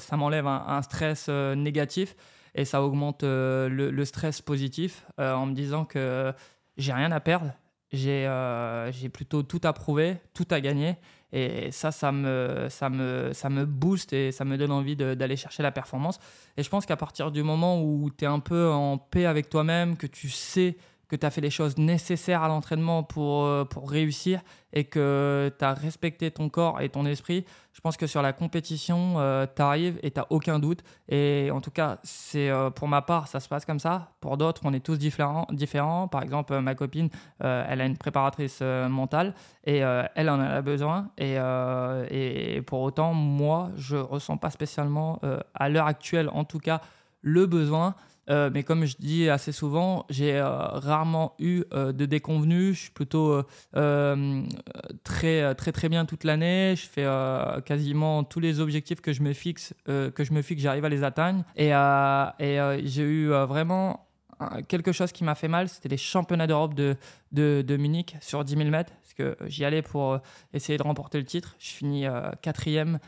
ça 0.00 0.16
m'enlève 0.16 0.46
un, 0.46 0.82
stress 0.82 1.28
négatif 1.28 2.16
et 2.56 2.64
ça 2.64 2.82
augmente 2.82 3.22
le, 3.22 3.68
le, 3.68 4.04
stress 4.04 4.40
positif 4.40 5.06
en 5.18 5.46
me 5.46 5.54
disant 5.54 5.84
que 5.84 6.32
j'ai 6.76 6.92
rien 6.92 7.12
à 7.12 7.20
perdre. 7.20 7.52
J'ai 7.92 8.28
plutôt 9.12 9.44
tout 9.44 9.60
à 9.62 9.72
prouver, 9.72 10.16
tout 10.34 10.46
à 10.50 10.60
gagner. 10.60 10.96
Et 11.36 11.72
ça, 11.72 11.90
ça 11.90 12.12
me, 12.12 12.68
ça 12.70 12.88
me, 12.88 13.32
ça 13.32 13.50
me 13.50 13.66
booste 13.66 14.12
et 14.12 14.30
ça 14.30 14.44
me 14.44 14.56
donne 14.56 14.70
envie 14.70 14.94
d'aller 14.94 15.34
chercher 15.34 15.64
la 15.64 15.72
performance. 15.72 16.20
Et 16.56 16.62
je 16.62 16.70
pense 16.70 16.86
qu'à 16.86 16.96
partir 16.96 17.32
du 17.32 17.42
moment 17.42 17.82
où 17.82 18.08
tu 18.16 18.24
es 18.24 18.28
un 18.28 18.38
peu 18.38 18.70
en 18.70 18.98
paix 18.98 19.26
avec 19.26 19.50
toi-même, 19.50 19.96
que 19.96 20.06
tu 20.06 20.28
sais 20.28 20.76
que 21.14 21.20
tu 21.20 21.26
as 21.26 21.30
fait 21.30 21.40
les 21.40 21.50
choses 21.50 21.78
nécessaires 21.78 22.42
à 22.42 22.48
l'entraînement 22.48 23.04
pour, 23.04 23.44
euh, 23.44 23.64
pour 23.64 23.88
réussir 23.88 24.40
et 24.72 24.84
que 24.84 25.52
tu 25.56 25.64
as 25.64 25.72
respecté 25.72 26.32
ton 26.32 26.48
corps 26.48 26.80
et 26.80 26.88
ton 26.88 27.06
esprit, 27.06 27.44
je 27.72 27.80
pense 27.80 27.96
que 27.96 28.08
sur 28.08 28.20
la 28.20 28.32
compétition, 28.32 29.14
euh, 29.18 29.46
tu 29.54 29.62
arrives 29.62 30.00
et 30.02 30.10
tu 30.10 30.18
n'as 30.18 30.26
aucun 30.30 30.58
doute. 30.58 30.82
Et 31.08 31.50
en 31.52 31.60
tout 31.60 31.70
cas, 31.70 31.98
c'est 32.02 32.50
euh, 32.50 32.70
pour 32.70 32.88
ma 32.88 33.00
part, 33.00 33.28
ça 33.28 33.38
se 33.38 33.48
passe 33.48 33.64
comme 33.64 33.78
ça. 33.78 34.10
Pour 34.20 34.36
d'autres, 34.36 34.62
on 34.64 34.72
est 34.72 34.84
tous 34.84 34.98
différents. 34.98 35.46
différents. 35.52 36.08
Par 36.08 36.22
exemple, 36.22 36.58
ma 36.58 36.74
copine, 36.74 37.08
elle 37.38 37.80
a 37.80 37.86
une 37.86 37.96
préparatrice 37.96 38.60
mentale 38.62 39.34
et 39.64 39.78
elle 39.78 40.30
en 40.30 40.40
a 40.40 40.60
besoin. 40.62 41.10
Et, 41.18 41.36
et, 42.10 42.62
pour 42.62 42.80
autant, 42.80 43.12
moi, 43.14 43.70
je 43.76 43.96
ressens 43.96 44.38
pas 44.38 44.50
spécialement, 44.50 45.20
à 45.54 45.68
l'heure 45.68 45.86
actuelle 45.86 46.28
en 46.32 46.44
tout 46.44 46.58
cas, 46.58 46.80
le 47.20 47.46
besoin. 47.46 47.94
Euh, 48.30 48.50
mais 48.52 48.62
comme 48.62 48.84
je 48.84 48.96
dis 48.98 49.28
assez 49.28 49.52
souvent, 49.52 50.06
j'ai 50.08 50.36
euh, 50.36 50.48
rarement 50.48 51.34
eu 51.38 51.64
euh, 51.72 51.92
de 51.92 52.06
déconvenus. 52.06 52.74
Je 52.74 52.80
suis 52.82 52.90
plutôt 52.90 53.42
très, 55.04 55.54
très, 55.54 55.72
très 55.72 55.88
bien 55.88 56.04
toute 56.04 56.24
l'année. 56.24 56.74
Je 56.76 56.86
fais 56.86 57.06
quasiment 57.64 58.24
tous 58.24 58.40
les 58.40 58.60
objectifs 58.60 59.00
que 59.00 59.12
je 59.12 59.22
me 59.22 59.32
fixe, 59.32 59.74
que 59.86 60.24
je 60.24 60.32
me 60.32 60.42
fixe, 60.42 60.62
j'arrive 60.62 60.84
à 60.84 60.88
les 60.88 61.04
atteindre. 61.04 61.44
Et, 61.56 61.70
j'ai 62.84 63.02
eu 63.02 63.28
vraiment 63.28 64.06
quelque 64.68 64.92
chose 64.92 65.12
qui 65.12 65.24
m'a 65.24 65.34
fait 65.34 65.48
mal, 65.48 65.68
c'était 65.68 65.88
les 65.88 65.96
championnats 65.96 66.46
d'Europe 66.46 66.74
de, 66.74 66.96
de, 67.32 67.62
de, 67.66 67.76
Munich 67.76 68.16
sur 68.20 68.44
10 68.44 68.56
000 68.56 68.68
mètres, 68.68 68.92
parce 69.00 69.14
que 69.14 69.36
j'y 69.46 69.64
allais 69.64 69.82
pour 69.82 70.18
essayer 70.52 70.76
de 70.76 70.82
remporter 70.82 71.18
le 71.18 71.24
titre. 71.24 71.54
Je 71.58 71.70
finis 71.70 72.06
quatrième 72.42 72.98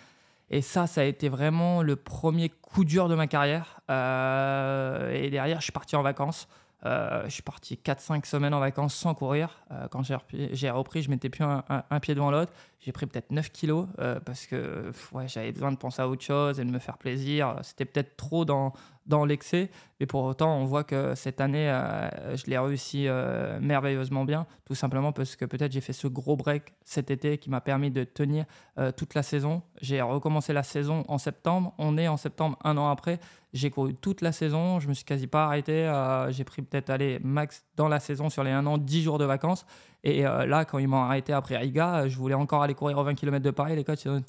et 0.51 0.63
ça, 0.63 0.87
ça 0.87 1.01
a 1.01 1.05
été 1.05 1.29
vraiment 1.29 1.83
le 1.83 1.97
premier 1.97 2.49
coup 2.49 2.85
dur 2.85 3.09
de 3.09 3.15
ma 3.15 3.27
carrière. 3.27 3.81
Euh, 3.91 5.11
et 5.11 5.31
derrière, 5.31 5.59
je 5.59 5.65
suis 5.65 5.73
parti 5.73 5.97
en 5.97 6.03
vacances. 6.03 6.49
Euh, 6.85 7.25
je 7.25 7.31
suis 7.31 7.43
parti 7.43 7.81
4-5 7.83 8.25
semaines 8.27 8.55
en 8.55 8.61
vacances 8.61 8.95
sans 8.95 9.15
courir. 9.15 9.65
Euh, 9.73 9.89
quand 9.89 10.03
j'ai 10.05 10.71
repris, 10.71 11.03
je 11.03 11.11
mettais 11.11 11.31
plus 11.31 11.43
un, 11.43 12.01
pied 12.01 12.15
devant 12.15 12.31
l'autre. 12.31 12.53
J'ai 12.79 12.93
pris 12.93 13.07
peut-être 13.07 13.33
9 13.33 13.51
kilos 13.51 13.89
parce 14.25 14.47
que 14.47 14.93
j'avais 15.27 15.51
besoin 15.51 15.73
de 15.73 15.79
penser 15.79 16.03
à 16.03 16.09
autre 16.09 16.23
chose 16.23 16.61
et 16.61 16.65
de 16.65 16.71
me 16.71 16.79
faire 16.79 16.99
plaisir. 16.99 17.57
C'était 17.63 17.85
peut-être 17.85 18.17
trop 18.17 18.45
dans, 18.45 18.73
dans 19.07 19.25
l'excès. 19.25 19.71
Mais 20.01 20.07
pour 20.07 20.25
autant, 20.25 20.57
on 20.57 20.65
voit 20.65 20.85
que 20.85 21.15
cette 21.15 21.41
année, 21.41 21.71
euh, 21.71 22.37
je 22.37 22.47
l'ai 22.47 22.59
réussi 22.59 23.07
euh, 23.09 23.59
merveilleusement 23.61 24.25
bien, 24.25 24.47
tout 24.65 24.75
simplement 24.75 25.13
parce 25.13 25.37
que 25.37 25.45
peut-être 25.45 25.73
j'ai 25.73 25.81
fait 25.81 25.93
ce 25.93 26.07
gros 26.07 26.37
break 26.37 26.75
cet 26.85 27.11
été 27.11 27.39
qui 27.39 27.49
m'a 27.49 27.61
permis 27.61 27.91
de 27.91 28.05
tenir 28.05 28.45
euh, 28.79 28.93
toute 28.93 29.15
la 29.15 29.23
saison. 29.23 29.63
J'ai 29.81 30.03
recommencé 30.03 30.53
la 30.53 30.63
saison 30.63 31.05
en 31.09 31.19
septembre. 31.19 31.73
On 31.79 31.97
est 31.97 32.09
en 32.09 32.17
septembre, 32.17 32.59
un 32.65 32.77
an 32.77 32.91
après. 32.91 33.19
J'ai 33.55 33.71
couru 33.71 33.95
toute 33.95 34.21
la 34.21 34.33
saison. 34.33 34.81
Je 34.81 34.89
me 34.89 34.95
suis 34.95 35.05
quasi 35.05 35.27
pas 35.27 35.47
arrêté. 35.47 35.91
j'ai 36.29 36.45
pris 36.45 36.61
peut-être 36.61 36.91
aller 36.91 37.19
max 37.23 37.65
dans 37.77 37.89
la 37.89 38.01
saison 38.01 38.29
sur 38.29 38.45
les 38.45 38.51
un 38.51 38.67
an, 38.67 38.77
10 38.77 39.03
jours 39.03 39.19
de 39.19 39.25
vacances. 39.25 39.65
Et 40.05 40.23
là, 40.23 40.67
quand 40.67 40.79
ils 40.79 40.89
m'ont 40.89 41.03
arrêté 41.03 41.33
après 41.33 41.57
Riga, 41.57 42.07
je 42.07 42.19
voulais 42.19 42.35
encore 42.35 42.63
aller 42.63 42.75
courir 42.75 42.99
aux 42.99 43.05
20 43.05 43.15
km 43.15 43.43
de 43.43 43.51
Paris. 43.51 43.75
Les 43.75 43.83
coachs, 43.85 44.05
ils 44.05 44.11
ont 44.11 44.23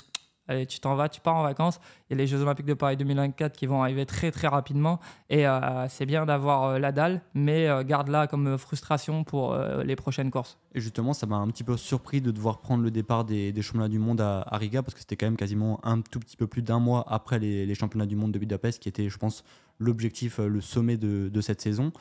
Allez, 0.49 0.65
tu 0.65 0.79
t'en 0.79 0.95
vas, 0.95 1.09
tu 1.09 1.19
pars 1.19 1.35
en 1.35 1.43
vacances. 1.43 1.79
Il 2.09 2.13
y 2.13 2.15
a 2.15 2.17
les 2.17 2.27
Jeux 2.27 2.41
Olympiques 2.41 2.65
de 2.65 2.73
Paris 2.73 2.95
2024 2.95 3.57
qui 3.57 3.65
vont 3.65 3.81
arriver 3.81 4.05
très 4.05 4.31
très 4.31 4.47
rapidement. 4.47 4.99
Et 5.29 5.45
euh, 5.45 5.87
c'est 5.89 6.05
bien 6.05 6.25
d'avoir 6.25 6.63
euh, 6.63 6.79
la 6.79 6.93
dalle, 6.93 7.21
mais 7.33 7.67
euh, 7.67 7.83
garde-la 7.83 8.27
comme 8.27 8.57
frustration 8.57 9.23
pour 9.25 9.57
les 9.57 9.95
prochaines 9.95 10.31
courses. 10.31 10.57
Et 10.73 10.79
justement, 10.79 11.13
ça 11.13 11.25
m'a 11.25 11.37
un 11.37 11.47
petit 11.47 11.63
peu 11.63 11.75
surpris 11.75 12.21
de 12.21 12.31
devoir 12.31 12.59
prendre 12.59 12.83
le 12.83 12.91
départ 12.91 13.25
des, 13.25 13.53
championnats 13.61 13.89
du 13.89 13.99
monde 13.99 14.21
à, 14.21 14.45
Riga, 14.53 14.81
parce 14.81 14.93
que 14.93 15.01
c'était 15.01 15.17
quand 15.17 15.25
même 15.25 15.37
quasiment 15.37 15.79
un 15.83 16.01
tout 16.01 16.19
petit 16.19 16.37
peu 16.37 16.47
plus 16.47 16.61
d'un 16.61 16.79
mois 16.79 17.03
après 17.07 17.39
les, 17.39 17.75
championnats 17.75 18.05
du 18.05 18.15
monde 18.15 18.31
de 18.31 18.39
Budapest, 18.39 18.81
qui 18.81 18.89
était, 18.89 19.09
je 19.09 19.17
pense, 19.17 19.43
l'objectif, 19.79 20.39
le 20.39 20.61
sommet 20.61 20.97
de, 20.97 21.29
de 21.29 21.41
cette 21.41 21.61
saison. 21.61 21.91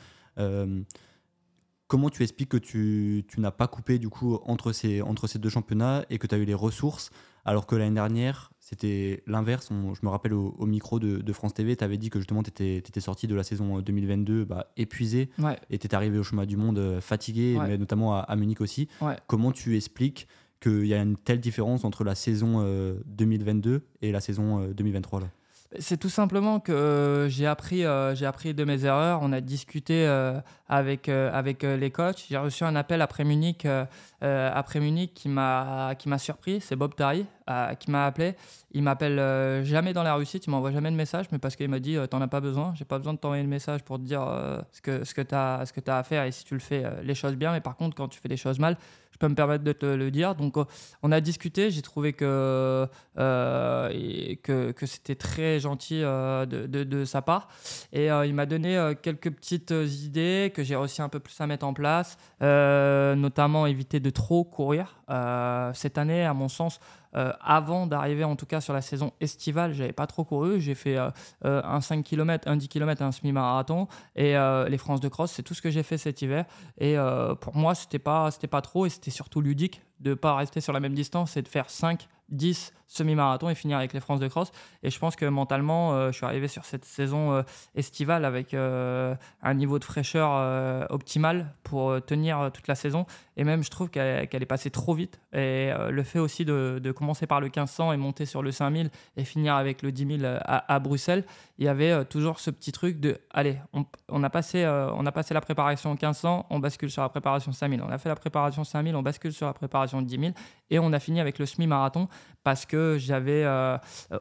Comment 1.89 2.11
tu 2.11 2.25
expliques 2.25 2.49
que 2.49 2.57
tu, 2.57 3.25
tu 3.29 3.41
n'as 3.41 3.53
pas 3.53 3.69
coupé 3.69 3.99
du 3.99 4.09
coup 4.09 4.41
entre 4.45 4.73
ces, 4.73 5.03
entre 5.03 5.29
ces 5.29 5.39
deux 5.39 5.51
championnats 5.51 6.05
et 6.11 6.19
que 6.19 6.27
tu 6.27 6.35
as 6.35 6.39
eu 6.39 6.45
les 6.45 6.55
ressources 6.55 7.11
alors 7.47 7.67
que 7.67 7.77
l'année 7.77 7.95
dernière, 7.95 8.51
c'était 8.59 9.23
l'inverse. 9.29 9.69
Je 9.71 10.05
me 10.05 10.09
rappelle 10.09 10.35
au, 10.35 10.67
micro 10.67 10.99
de, 10.99 11.33
France 11.33 11.55
TV, 11.55 11.77
tu 11.77 11.85
avais 11.85 11.97
dit 11.97 12.11
que 12.11 12.19
justement 12.19 12.43
tu 12.43 12.51
étais, 12.51 12.79
étais, 12.79 13.01
sorti 13.01 13.29
de 13.29 13.37
la 13.37 13.45
saison 13.45 13.81
2022 13.81 14.45
bah, 14.45 14.73
épuisé. 14.77 15.31
Et 15.71 15.79
tu 15.79 15.89
arrivé 15.95 16.19
au 16.19 16.25
chemin 16.25 16.45
du 16.45 16.57
monde 16.57 16.79
euh, 16.79 17.01
fatigué, 17.01 17.57
mais 17.67 17.79
notamment 17.79 18.17
à, 18.17 18.37
Munich 18.37 18.61
aussi. 18.61 18.89
Comment 19.29 19.53
tu 19.53 19.77
expliques 19.77 20.27
qu'il 20.61 20.87
y 20.87 20.95
a 20.95 21.01
une 21.01 21.17
telle 21.17 21.39
différence 21.39 21.85
entre 21.85 22.03
la 22.03 22.17
saison 22.17 22.63
2022 23.07 23.71
euh, 23.71 23.81
et 24.03 24.11
la 24.11 24.21
saison 24.21 24.67
2023 24.73 25.21
euh, 25.21 25.23
là? 25.23 25.31
C'est 25.79 25.97
tout 25.97 26.09
simplement 26.09 26.61
que 26.61 26.73
euh, 26.73 27.29
j'ai 27.29 27.47
appris, 27.47 27.85
euh, 27.85 28.15
j'ai 28.15 28.27
appris 28.27 28.55
de 28.55 28.65
mes 28.65 28.85
erreurs. 28.85 29.21
On 29.23 29.33
a 29.33 29.41
discuté 29.41 30.07
euh, 30.07 30.41
avec, 30.69 31.09
avec 31.09 31.63
les 31.63 31.91
coachs. 31.91 32.25
J'ai 32.29 32.37
reçu 32.37 32.65
un 32.65 32.77
appel 32.77 33.03
après 33.03 33.25
Munich, 33.25 33.67
après 34.21 34.81
Munich 34.81 35.13
qui 35.15 35.29
m'a, 35.29 35.95
surpris. 36.19 36.61
C'est 36.61 36.77
Bob 36.77 36.95
Tari, 36.95 37.27
qui 37.79 37.91
m'a 37.91 38.07
appelé. 38.07 38.35
Il 38.73 38.83
m'appelle 38.83 39.65
jamais 39.65 39.93
dans 39.93 40.03
la 40.03 40.15
réussite, 40.17 40.47
il 40.47 40.51
m'envoie 40.51 40.73
jamais 40.73 40.91
de 40.91 40.97
message, 40.97 41.27
mais 41.31 41.39
parce 41.39 41.57
qu'il 41.57 41.69
m'a 41.69 41.79
dit 41.79 41.97
T'en 42.11 42.21
as 42.21 42.29
pas 42.29 42.41
besoin, 42.41 42.75
j'ai 42.75 42.85
pas 42.85 42.99
besoin 42.99 43.15
de 43.15 43.19
t'envoyer 43.19 43.45
le 43.45 43.49
message 43.49 43.85
pour 43.85 43.99
te 43.99 44.03
dire 44.03 44.27
ce 44.73 44.81
que, 44.81 45.05
ce 45.05 45.15
que 45.15 45.23
tu 45.23 45.35
as, 45.35 45.61
as, 45.61 45.99
à 45.99 46.03
faire 46.03 46.25
et 46.25 46.33
si 46.33 46.45
tu 46.45 46.55
le 46.55 46.61
fais 46.61 46.85
les 47.03 47.15
choses 47.15 47.37
bien. 47.37 47.53
Mais 47.53 47.61
par 47.61 47.77
contre, 47.77 47.97
quand 47.97 48.09
tu 48.09 48.19
fais 48.19 48.29
les 48.29 48.37
choses 48.37 48.59
mal, 48.59 48.77
je 49.17 49.19
peux 49.19 49.29
me 49.29 49.35
permettre 49.35 49.65
de 49.65 49.73
te 49.73 49.87
le 49.87 50.11
dire. 50.11 50.35
Donc, 50.35 50.57
on 51.03 51.11
a 51.11 51.23
discuté. 51.23 51.71
J'ai 51.71 51.81
trouvé 51.81 52.13
que, 52.13 52.87
que, 53.17 54.73
que 54.73 54.87
c'était 54.87 55.15
très 55.15 55.59
gentil 55.59 56.01
de, 56.01 56.67
de, 56.67 56.85
de, 56.85 57.05
sa 57.07 57.23
part. 57.23 57.49
Et 57.95 58.09
il 58.09 58.35
m'a 58.35 58.45
donné 58.45 58.93
quelques 59.01 59.31
petites 59.31 59.73
idées 60.05 60.53
que 60.55 60.63
j'ai 60.63 60.77
réussi 60.77 61.01
un 61.01 61.09
peu 61.09 61.19
plus 61.19 61.41
à 61.41 61.47
mettre 61.47 61.65
en 61.65 61.73
place, 61.73 62.19
notamment 62.43 63.67
éviter 63.67 64.01
de 64.01 64.11
trop 64.11 64.45
courir. 64.45 64.97
cette 65.73 65.97
année, 65.97 66.23
à 66.23 66.35
mon 66.35 66.51
sens, 66.51 66.79
euh, 67.17 67.33
avant 67.41 67.87
d'arriver 67.87 68.25
en 68.25 68.37
tout 68.37 68.47
cas 68.47 68.61
sur 68.61 68.73
la 68.73 68.83
saison 68.83 69.13
estivale, 69.21 69.73
j'avais 69.73 69.93
pas 69.93 70.07
trop 70.07 70.25
couru. 70.25 70.61
J'ai 70.61 70.75
fait 70.75 70.97
euh, 70.97 71.11
euh, 71.45 71.63
un 71.65 71.81
5 71.81 72.05
km, 72.05 72.49
un 72.49 72.57
10 72.57 72.69
km, 72.69 73.03
un 73.03 73.13
semi-marathon 73.13 73.89
et 74.15 74.35
les 74.69 74.79
France 74.79 75.01
de 75.01 75.09
cross, 75.09 75.33
c'est 75.33 75.43
tout 75.43 75.55
ce 75.55 75.63
que 75.63 75.71
j'ai 75.71 75.83
fait 75.83 75.99
cet 75.99 76.23
hiver. 76.23 76.45
Et 76.79 76.97
pour 77.41 77.57
moi, 77.57 77.75
c'était 77.75 77.99
pas, 77.99 78.31
c'était 78.31 78.47
pas 78.47 78.61
trop 78.61 78.87
et 78.87 78.91
c'était 78.91 79.11
surtout 79.11 79.41
ludique 79.41 79.83
de 80.01 80.15
pas 80.15 80.35
rester 80.35 80.61
sur 80.61 80.73
la 80.73 80.81
même 80.81 80.95
distance 80.95 81.37
et 81.37 81.43
de 81.43 81.49
faire 81.49 81.71
5, 81.71 82.09
10 82.29 82.73
semi-marathons 82.87 83.49
et 83.49 83.55
finir 83.55 83.79
avec 83.79 83.93
les 83.93 84.01
France 84.01 84.21
de 84.21 84.29
cross. 84.29 84.53
Et 84.83 84.91
je 84.91 84.99
pense 84.99 85.17
que 85.17 85.27
mentalement, 85.27 85.95
euh, 85.95 86.13
je 86.13 86.17
suis 86.17 86.27
arrivé 86.27 86.49
sur 86.49 86.65
cette 86.65 86.85
saison 86.85 87.33
euh, 87.33 87.43
estivale 87.75 88.25
avec 88.25 88.55
euh, 88.55 89.15
un 89.43 89.55
niveau 89.55 89.79
de 89.79 89.85
fraîcheur 89.85 90.87
optimal 90.91 91.53
pour 91.63 92.01
tenir 92.05 92.51
toute 92.53 92.69
la 92.69 92.75
saison. 92.75 93.07
Et 93.37 93.45
même, 93.45 93.63
je 93.63 93.71
trouve 93.71 93.91
qu'elle 93.91 94.29
est 94.31 94.47
passée 94.47 94.71
trop 94.71 94.95
vite. 94.95 95.21
Et 95.33 95.71
le 95.91 96.03
fait 96.03 96.19
aussi 96.19 96.45
de, 96.45 96.81
de, 96.83 96.93
commencer 96.93 97.27
par 97.27 97.41
le 97.41 97.47
1500 97.47 97.93
et 97.93 97.97
monter 97.97 98.25
sur 98.25 98.43
le 98.43 98.53
5000 98.53 98.91
et 99.17 99.25
finir 99.25 99.55
avec 99.55 99.83
le 99.83 99.93
10 99.93 100.19
000 100.21 100.35
à, 100.41 100.73
à 100.73 100.79
Bruxelles, 100.79 101.25
il 101.59 101.65
y 101.65 101.69
avait 101.69 102.05
toujours 102.07 102.41
ce 102.41 102.51
petit 102.51 102.73
truc 102.73 103.01
de 103.01 103.19
allez, 103.31 103.59
on, 104.09 104.23
a, 104.23 104.31
passé, 104.31 104.67
on 104.67 105.05
a 105.05 105.13
passé 105.13 105.35
la 105.35 105.41
préparation 105.41 105.91
1500, 105.91 106.47
on 106.51 106.59
bascule 106.59 106.91
sur 106.91 107.03
la 107.03 107.09
préparation 107.09 107.53
5000. 107.53 107.83
On 107.83 107.91
a 107.91 107.99
fait 107.99 108.09
la 108.09 108.17
préparation 108.17 108.65
5000, 108.65 108.97
on 108.97 109.03
bascule 109.03 109.33
sur 109.33 109.47
la 109.47 109.53
préparation 109.53 110.01
10 110.03 110.19
000. 110.19 110.33
Et 110.71 110.79
on 110.79 110.93
a 110.93 110.99
fini 110.99 111.21
avec 111.21 111.39
le 111.39 111.47
semi-marathon 111.47 112.09
parce 112.47 112.65
que 112.65 112.97
j'avais 112.97 113.43
euh, 113.45 113.77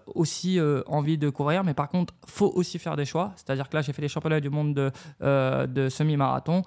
aussi 0.07 0.59
euh, 0.59 0.82
envie 0.88 1.15
de 1.15 1.30
courir. 1.30 1.63
Mais 1.63 1.76
par 1.76 1.89
contre, 1.89 2.15
faut 2.26 2.51
aussi 2.55 2.80
faire 2.80 2.95
des 2.95 3.05
choix. 3.05 3.34
C'est-à-dire 3.36 3.69
que 3.69 3.76
là, 3.76 3.84
j'ai 3.84 3.93
fait 3.93 4.01
les 4.01 4.07
championnats 4.07 4.39
du 4.39 4.49
monde 4.49 4.73
de, 4.73 4.91
euh, 5.21 5.67
de 5.67 5.89
semi-marathon 5.89 6.63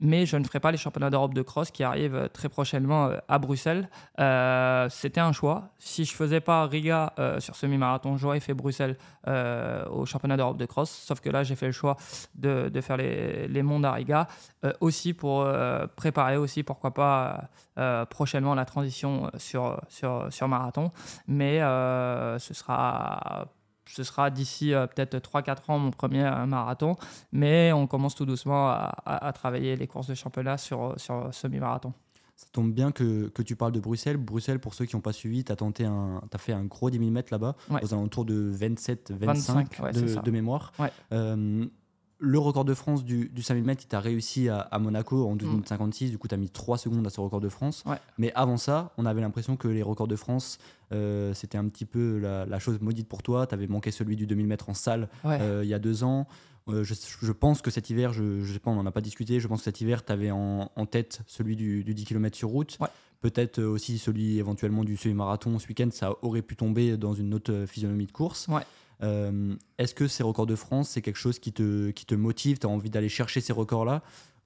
mais 0.00 0.26
je 0.26 0.36
ne 0.36 0.44
ferai 0.44 0.60
pas 0.60 0.70
les 0.70 0.78
championnats 0.78 1.10
d'Europe 1.10 1.34
de 1.34 1.42
cross 1.42 1.70
qui 1.70 1.84
arrivent 1.84 2.28
très 2.32 2.48
prochainement 2.48 3.06
euh, 3.06 3.18
à 3.28 3.38
Bruxelles. 3.38 3.88
Euh, 4.18 4.88
c'était 4.88 5.20
un 5.20 5.32
choix. 5.32 5.68
Si 5.78 6.04
je 6.04 6.14
faisais 6.14 6.40
pas 6.40 6.66
Riga 6.66 7.12
euh, 7.18 7.38
sur 7.38 7.54
semi-marathon, 7.54 8.16
j'aurais 8.16 8.40
fait 8.40 8.54
Bruxelles 8.54 8.96
au 9.26 10.06
championnat 10.06 10.36
d'Europe 10.36 10.56
de 10.56 10.66
cross. 10.66 10.90
Sauf 10.90 11.20
que 11.20 11.28
là, 11.28 11.42
j'ai 11.42 11.54
fait 11.54 11.66
le 11.66 11.72
choix 11.72 11.96
de, 12.34 12.68
de 12.68 12.80
faire 12.80 12.96
les, 12.96 13.46
les, 13.48 13.62
mondes 13.62 13.84
à 13.84 13.92
Riga, 13.92 14.26
aussi 14.80 15.12
pour 15.12 15.46
préparer 15.94 16.36
aussi, 16.36 16.62
pourquoi 16.62 16.92
pas, 16.92 17.50
prochainement 18.08 18.54
la 18.54 18.64
transition 18.64 19.30
sur, 19.36 19.80
sur, 19.88 20.26
sur 20.30 20.48
marathon. 20.48 20.90
Mais 21.28 21.58
ce 21.60 22.54
sera 22.54 23.46
ce 23.90 24.04
sera 24.04 24.30
d'ici 24.30 24.72
euh, 24.72 24.86
peut-être 24.86 25.16
3-4 25.18 25.70
ans 25.70 25.78
mon 25.78 25.90
premier 25.90 26.24
euh, 26.24 26.46
marathon, 26.46 26.96
mais 27.32 27.72
on 27.72 27.86
commence 27.86 28.14
tout 28.14 28.26
doucement 28.26 28.68
à, 28.70 29.32
travailler 29.34 29.76
les 29.76 29.86
courses 29.86 30.06
de 30.06 30.14
championnat 30.14 30.58
sur, 30.58 30.94
sur 30.96 31.32
semi-marathon. 31.32 31.92
Ça 32.40 32.46
tombe 32.52 32.72
bien 32.72 32.90
que, 32.90 33.28
que, 33.28 33.42
tu 33.42 33.54
parles 33.54 33.72
de 33.72 33.80
Bruxelles. 33.80 34.16
Bruxelles, 34.16 34.60
pour 34.60 34.72
ceux 34.72 34.86
qui 34.86 34.96
n'ont 34.96 35.02
pas 35.02 35.12
suivi, 35.12 35.44
tu 35.44 35.52
as, 35.52 35.56
tenté 35.56 35.84
un, 35.84 36.22
as 36.32 36.38
fait 36.38 36.54
un 36.54 36.64
gros 36.64 36.88
10 36.88 36.98
000 36.98 37.10
mètres 37.10 37.30
là-bas, 37.30 37.54
aux 37.82 37.92
alentours 37.92 38.24
de 38.24 38.50
27-25 38.50 39.92
de, 39.92 40.22
de, 40.22 40.30
mémoire. 40.30 40.72
Euh, 41.12 41.66
le 42.20 42.38
record 42.38 42.66
de 42.66 42.74
France 42.74 43.02
du, 43.02 43.30
du 43.30 43.42
5000 43.42 43.64
mètres, 43.64 43.82
il 43.84 43.88
t'a 43.88 43.98
réussi 43.98 44.48
à, 44.48 44.78
Monaco 44.78 45.26
en 45.26 45.36
12 45.36 45.48
minutes 45.48 45.68
56. 45.68 46.10
Du 46.10 46.18
coup, 46.18 46.28
tu 46.28 46.34
as 46.34 46.38
mis 46.38 46.50
3 46.50 46.76
secondes 46.76 47.06
à 47.06 47.10
ce 47.10 47.20
record 47.20 47.40
de 47.40 47.48
France. 47.48 47.82
Mais 48.18 48.30
avant 48.34 48.58
ça, 48.58 48.92
on 48.98 49.06
avait 49.06 49.22
l'impression 49.22 49.56
que 49.56 49.68
les 49.68 49.82
records 49.82 50.08
de 50.08 50.16
France, 50.16 50.58
euh, 50.92 51.32
c'était 51.34 51.58
un 51.58 51.66
petit 51.68 51.86
peu 51.86 52.18
la, 52.18 52.58
chose 52.58 52.78
maudite 52.80 53.08
pour 53.08 53.22
toi. 53.22 53.46
Tu 53.46 53.54
avais 53.54 53.66
manqué 53.66 53.90
celui 53.90 54.16
du 54.16 54.26
2000 54.26 54.46
mètres 54.46 54.68
en 54.68 54.74
salle 54.74 55.08
euh, 55.24 55.62
il 55.64 55.68
y 55.68 55.74
a 55.74 55.78
deux 55.78 56.04
ans. 56.04 56.28
Euh, 56.68 56.84
je, 56.84 57.32
pense 57.32 57.62
que 57.62 57.70
cet 57.70 57.88
hiver, 57.88 58.12
je, 58.12 58.42
je 58.42 58.52
sais 58.52 58.58
pas, 58.58 58.70
on 58.70 58.76
n'en 58.76 58.86
a 58.86 58.92
pas 58.92 59.00
discuté. 59.00 59.40
Je 59.40 59.48
pense 59.48 59.60
que 59.60 59.64
cet 59.64 59.80
hiver, 59.80 60.04
tu 60.04 60.12
avais 60.12 60.30
en, 60.30 60.68
tête 60.90 61.22
celui 61.26 61.56
du, 61.56 61.82
10 61.82 62.04
km 62.04 62.36
sur 62.36 62.50
route. 62.50 62.78
Peut-être 63.22 63.62
aussi 63.62 63.98
celui 63.98 64.38
éventuellement 64.38 64.84
du 64.84 64.96
semi-marathon 64.96 65.58
ce 65.58 65.68
week-end. 65.68 65.88
Ça 65.90 66.14
aurait 66.22 66.42
pu 66.42 66.56
tomber 66.56 66.96
dans 66.98 67.14
une 67.14 67.32
autre 67.32 67.64
physionomie 67.66 68.06
de 68.06 68.12
course. 68.12 68.46
Est-ce 69.02 69.94
que 69.94 70.08
ces 70.08 70.22
records 70.22 70.46
de 70.46 70.56
France, 70.56 70.90
c'est 70.90 71.02
quelque 71.02 71.16
chose 71.16 71.38
qui 71.38 71.52
te, 71.52 71.90
qui 71.90 72.06
te 72.06 72.14
motive? 72.14 72.58
Tu 72.58 72.66
as 72.66 72.70
envie 72.70 72.90
d'aller 72.90 73.08
chercher 73.08 73.40
ces 73.40 73.52
records-là? 73.52 74.02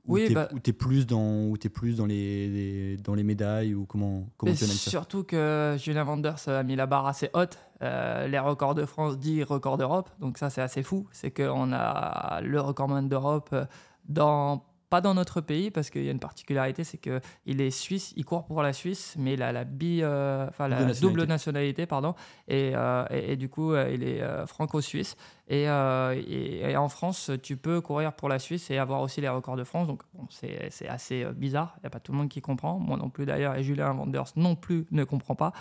Oui, 0.06 0.34
bah 0.34 0.48
ou 0.52 0.58
tu 0.58 0.70
es, 0.70 0.72
plus 0.72 1.06
dans 1.06 1.44
ou 1.46 1.56
es 1.56 1.68
plus 1.70 1.96
dans 1.96 2.04
les, 2.04 2.98
dans 2.98 3.14
les 3.14 3.22
médailles 3.22 3.74
ou 3.74 3.86
comment 3.86 4.28
comment 4.36 4.52
tu 4.52 4.64
Surtout 4.66 5.24
que 5.24 5.76
Julien 5.78 6.04
Vanders 6.04 6.46
a 6.46 6.62
mis 6.62 6.76
la 6.76 6.86
barre 6.86 7.06
assez 7.06 7.30
haute. 7.32 7.58
Euh, 7.82 8.26
les 8.26 8.38
records 8.38 8.74
de 8.74 8.84
France 8.84 9.18
dit 9.18 9.42
records 9.42 9.78
d'Europe, 9.78 10.10
donc 10.20 10.36
ça 10.36 10.50
c'est 10.50 10.60
assez 10.60 10.82
fou. 10.82 11.06
C'est 11.10 11.30
qu'on 11.30 11.72
a 11.72 12.40
le 12.42 12.60
recordman 12.60 13.08
d'Europe 13.08 13.48
euh, 13.54 13.64
dans 14.08 14.64
pas 14.90 15.00
dans 15.00 15.14
notre 15.14 15.40
pays 15.40 15.70
parce 15.70 15.90
qu'il 15.90 16.04
y 16.04 16.08
a 16.08 16.12
une 16.12 16.18
particularité, 16.20 16.84
c'est 16.84 16.98
qu'il 16.98 17.60
est 17.60 17.70
suisse, 17.70 18.12
il 18.16 18.24
court 18.24 18.44
pour 18.44 18.62
la 18.62 18.72
Suisse, 18.72 19.14
mais 19.18 19.34
il 19.34 19.42
a 19.42 19.52
la, 19.52 19.64
bi, 19.64 20.00
euh, 20.02 20.46
enfin, 20.48 20.68
la 20.68 20.84
double, 20.94 21.24
nationalité. 21.24 21.86
pardon, 21.86 22.14
et, 22.48 22.72
euh, 22.74 23.04
et, 23.10 23.36
du 23.36 23.48
coup, 23.48 23.72
euh, 23.72 23.90
il 23.92 24.02
est 24.02 24.22
franco-suisse. 24.46 25.16
Et, 25.48 25.64
et, 25.64 26.76
en 26.76 26.88
France, 26.88 27.30
tu 27.42 27.56
peux 27.56 27.80
courir 27.80 28.12
pour 28.12 28.28
la 28.28 28.38
Suisse 28.38 28.70
et 28.70 28.78
avoir 28.78 29.00
aussi 29.02 29.20
les 29.20 29.28
records 29.28 29.56
de 29.56 29.64
France. 29.64 29.86
Donc, 29.86 30.02
bon, 30.14 30.26
c'est 30.30 30.88
assez 30.88 31.24
bizarre. 31.36 31.74
Il 31.78 31.80
n'y 31.82 31.86
a 31.86 31.90
pas 31.90 32.00
tout 32.00 32.12
le 32.12 32.18
monde 32.18 32.28
qui 32.28 32.40
comprend. 32.40 32.78
Moi 32.78 32.96
non 32.96 33.10
plus, 33.10 33.26
d'ailleurs. 33.26 33.54
Et 33.56 33.62
Julien 33.62 33.92
Vanders 33.92 34.32
non 34.36 34.56
plus 34.56 34.86
ne 34.90 35.04
comprend 35.04 35.34
pas. 35.34 35.52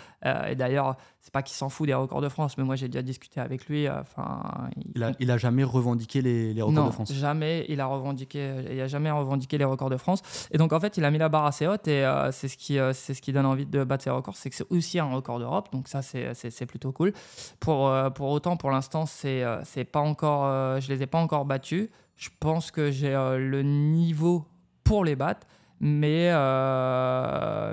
et 0.48 0.54
d'ailleurs, 0.54 0.96
c'est 1.20 1.32
pas 1.32 1.42
qu'il 1.42 1.56
s'en 1.56 1.68
fout 1.68 1.86
des 1.86 1.94
records 1.94 2.20
de 2.20 2.28
France, 2.28 2.56
mais 2.58 2.64
moi, 2.64 2.76
j'ai 2.76 2.88
déjà 2.88 3.02
discuté 3.02 3.40
avec 3.40 3.66
lui. 3.66 3.88
Enfin, 3.88 4.68
il, 4.76 5.16
il 5.18 5.30
a 5.30 5.36
jamais 5.36 5.64
revendiqué 5.64 6.22
les, 6.22 6.54
les 6.54 6.62
records 6.62 6.86
de 6.86 6.90
France 6.90 7.12
jamais. 7.24 7.64
Il 7.68 7.80
a 7.80 7.86
revendiqué. 7.86 8.54
Il 8.70 8.80
a 8.80 8.86
jamais 8.86 9.10
revendiquer 9.10 9.58
les 9.58 9.64
records 9.64 9.90
de 9.90 9.96
France. 9.96 10.22
Et 10.50 10.58
donc, 10.58 10.72
en 10.72 10.80
fait, 10.80 10.96
il 10.96 11.04
a 11.04 11.10
mis 11.10 11.18
la 11.18 11.28
barre 11.28 11.46
assez 11.46 11.66
haute 11.66 11.88
et 11.88 12.04
euh, 12.04 12.30
c'est 12.32 12.48
ce, 12.48 12.56
qui, 12.56 12.78
euh, 12.78 12.92
ce 12.92 13.12
qui 13.12 13.32
donne 13.32 13.46
envie 13.46 13.66
de 13.66 13.84
battre 13.84 14.04
ses 14.04 14.10
records. 14.10 14.36
C'est 14.36 14.50
que 14.50 14.56
c'est 14.56 14.70
aussi 14.70 14.98
un 14.98 15.10
record 15.10 15.38
d'Europe. 15.38 15.68
Donc, 15.72 15.88
ça, 15.88 16.02
c'est, 16.02 16.66
plutôt 16.66 16.92
cool. 16.92 17.12
Pour, 17.60 17.88
euh, 17.88 18.10
pour 18.10 18.28
autant, 18.28 18.56
pour 18.56 18.70
l'instant, 18.70 19.06
c'est, 19.06 19.44
c'est 19.74 19.84
pas 19.84 20.00
encore, 20.00 20.80
je 20.80 20.88
les 20.88 21.02
ai 21.02 21.06
pas 21.06 21.18
encore 21.18 21.44
battus. 21.44 21.88
Je 22.16 22.28
pense 22.38 22.70
que 22.70 22.90
j'ai 22.90 23.12
le 23.12 23.62
niveau 23.62 24.46
pour 24.84 25.04
les 25.04 25.16
battre 25.16 25.46
mais, 25.80 26.30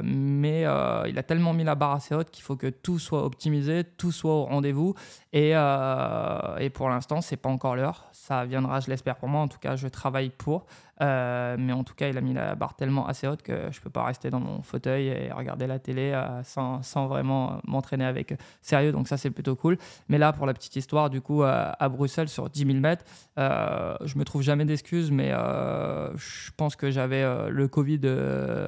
mais 0.04 0.62
il 0.62 1.18
a 1.18 1.24
tellement 1.24 1.54
mis 1.54 1.64
la 1.64 1.76
barre 1.76 1.94
assez 1.94 2.14
haute 2.14 2.30
qu'il 2.30 2.44
faut 2.44 2.56
que 2.56 2.68
tout 2.68 3.00
soit 3.00 3.24
optimisé, 3.24 3.84
tout 3.84 4.12
soit 4.12 4.34
au 4.34 4.44
rendez-vous. 4.46 4.96
Et, 5.32 5.52
et 5.52 6.70
pour 6.72 6.90
l'instant, 6.90 7.22
c'est 7.22 7.38
pas 7.38 7.50
encore 7.50 7.76
l'heure. 7.76 8.10
Ça 8.12 8.44
viendra, 8.46 8.80
je 8.80 8.90
l'espère 8.90 9.16
pour 9.16 9.30
moi. 9.30 9.42
En 9.42 9.48
tout 9.48 9.60
cas, 9.60 9.76
je 9.76 9.88
travaille 9.88 10.30
pour. 10.30 10.66
Euh, 11.02 11.56
mais 11.58 11.74
en 11.74 11.84
tout 11.84 11.96
cas, 11.96 12.10
il 12.10 12.18
a 12.18 12.22
mis 12.22 12.34
la 12.34 12.56
barre 12.56 12.76
tellement 12.76 13.08
assez 13.08 13.28
haute 13.28 13.42
que 13.42 13.54
je 13.72 13.80
ne 13.80 13.84
peux 13.84 13.90
pas 13.90 14.04
rester 14.04 14.30
dans 14.30 14.40
mon 14.40 14.62
fauteuil 14.62 15.08
et 15.08 15.32
regarder 15.32 15.66
la 15.66 15.80
télé 15.80 16.12
euh, 16.12 16.44
sans, 16.44 16.84
sans, 16.84 17.08
vraiment 17.08 17.60
m'entraîner 17.66 18.06
avec 18.06 18.36
sérieux. 18.62 18.92
Donc 18.92 19.08
ça, 19.08 19.18
c'est 19.18 19.32
plutôt 19.32 19.56
cool. 19.56 19.78
Mais 20.10 20.18
là, 20.18 20.32
pour 20.32 20.46
la 20.46 20.54
petite 20.54 20.76
histoire, 20.76 21.10
du 21.10 21.22
coup, 21.22 21.44
à, 21.44 21.90
Bruxelles, 21.90 22.30
sur 22.30 22.50
10 22.50 22.66
000 22.66 22.80
mètres, 22.80 23.04
euh, 23.40 23.96
je 24.04 24.18
me 24.18 24.24
trouve 24.24 24.44
jamais 24.44 24.66
d'excuses, 24.66 25.12
mais 25.12 25.30
je 25.32 26.52
pense 26.56 26.76
que 26.76 26.92
j'avais 26.92 27.24
le 27.50 27.68
Covid 27.68 28.02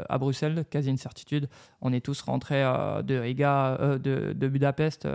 à 0.09 0.17
Bruxelles, 0.17 0.65
quasi 0.69 0.89
une 0.89 0.97
certitude. 0.97 1.47
On 1.81 1.93
est 1.93 2.01
tous 2.01 2.21
rentrés 2.21 2.63
de 3.03 3.17
Riga, 3.17 3.77
de, 4.01 4.33
de, 4.33 4.47
Budapest, 4.47 5.07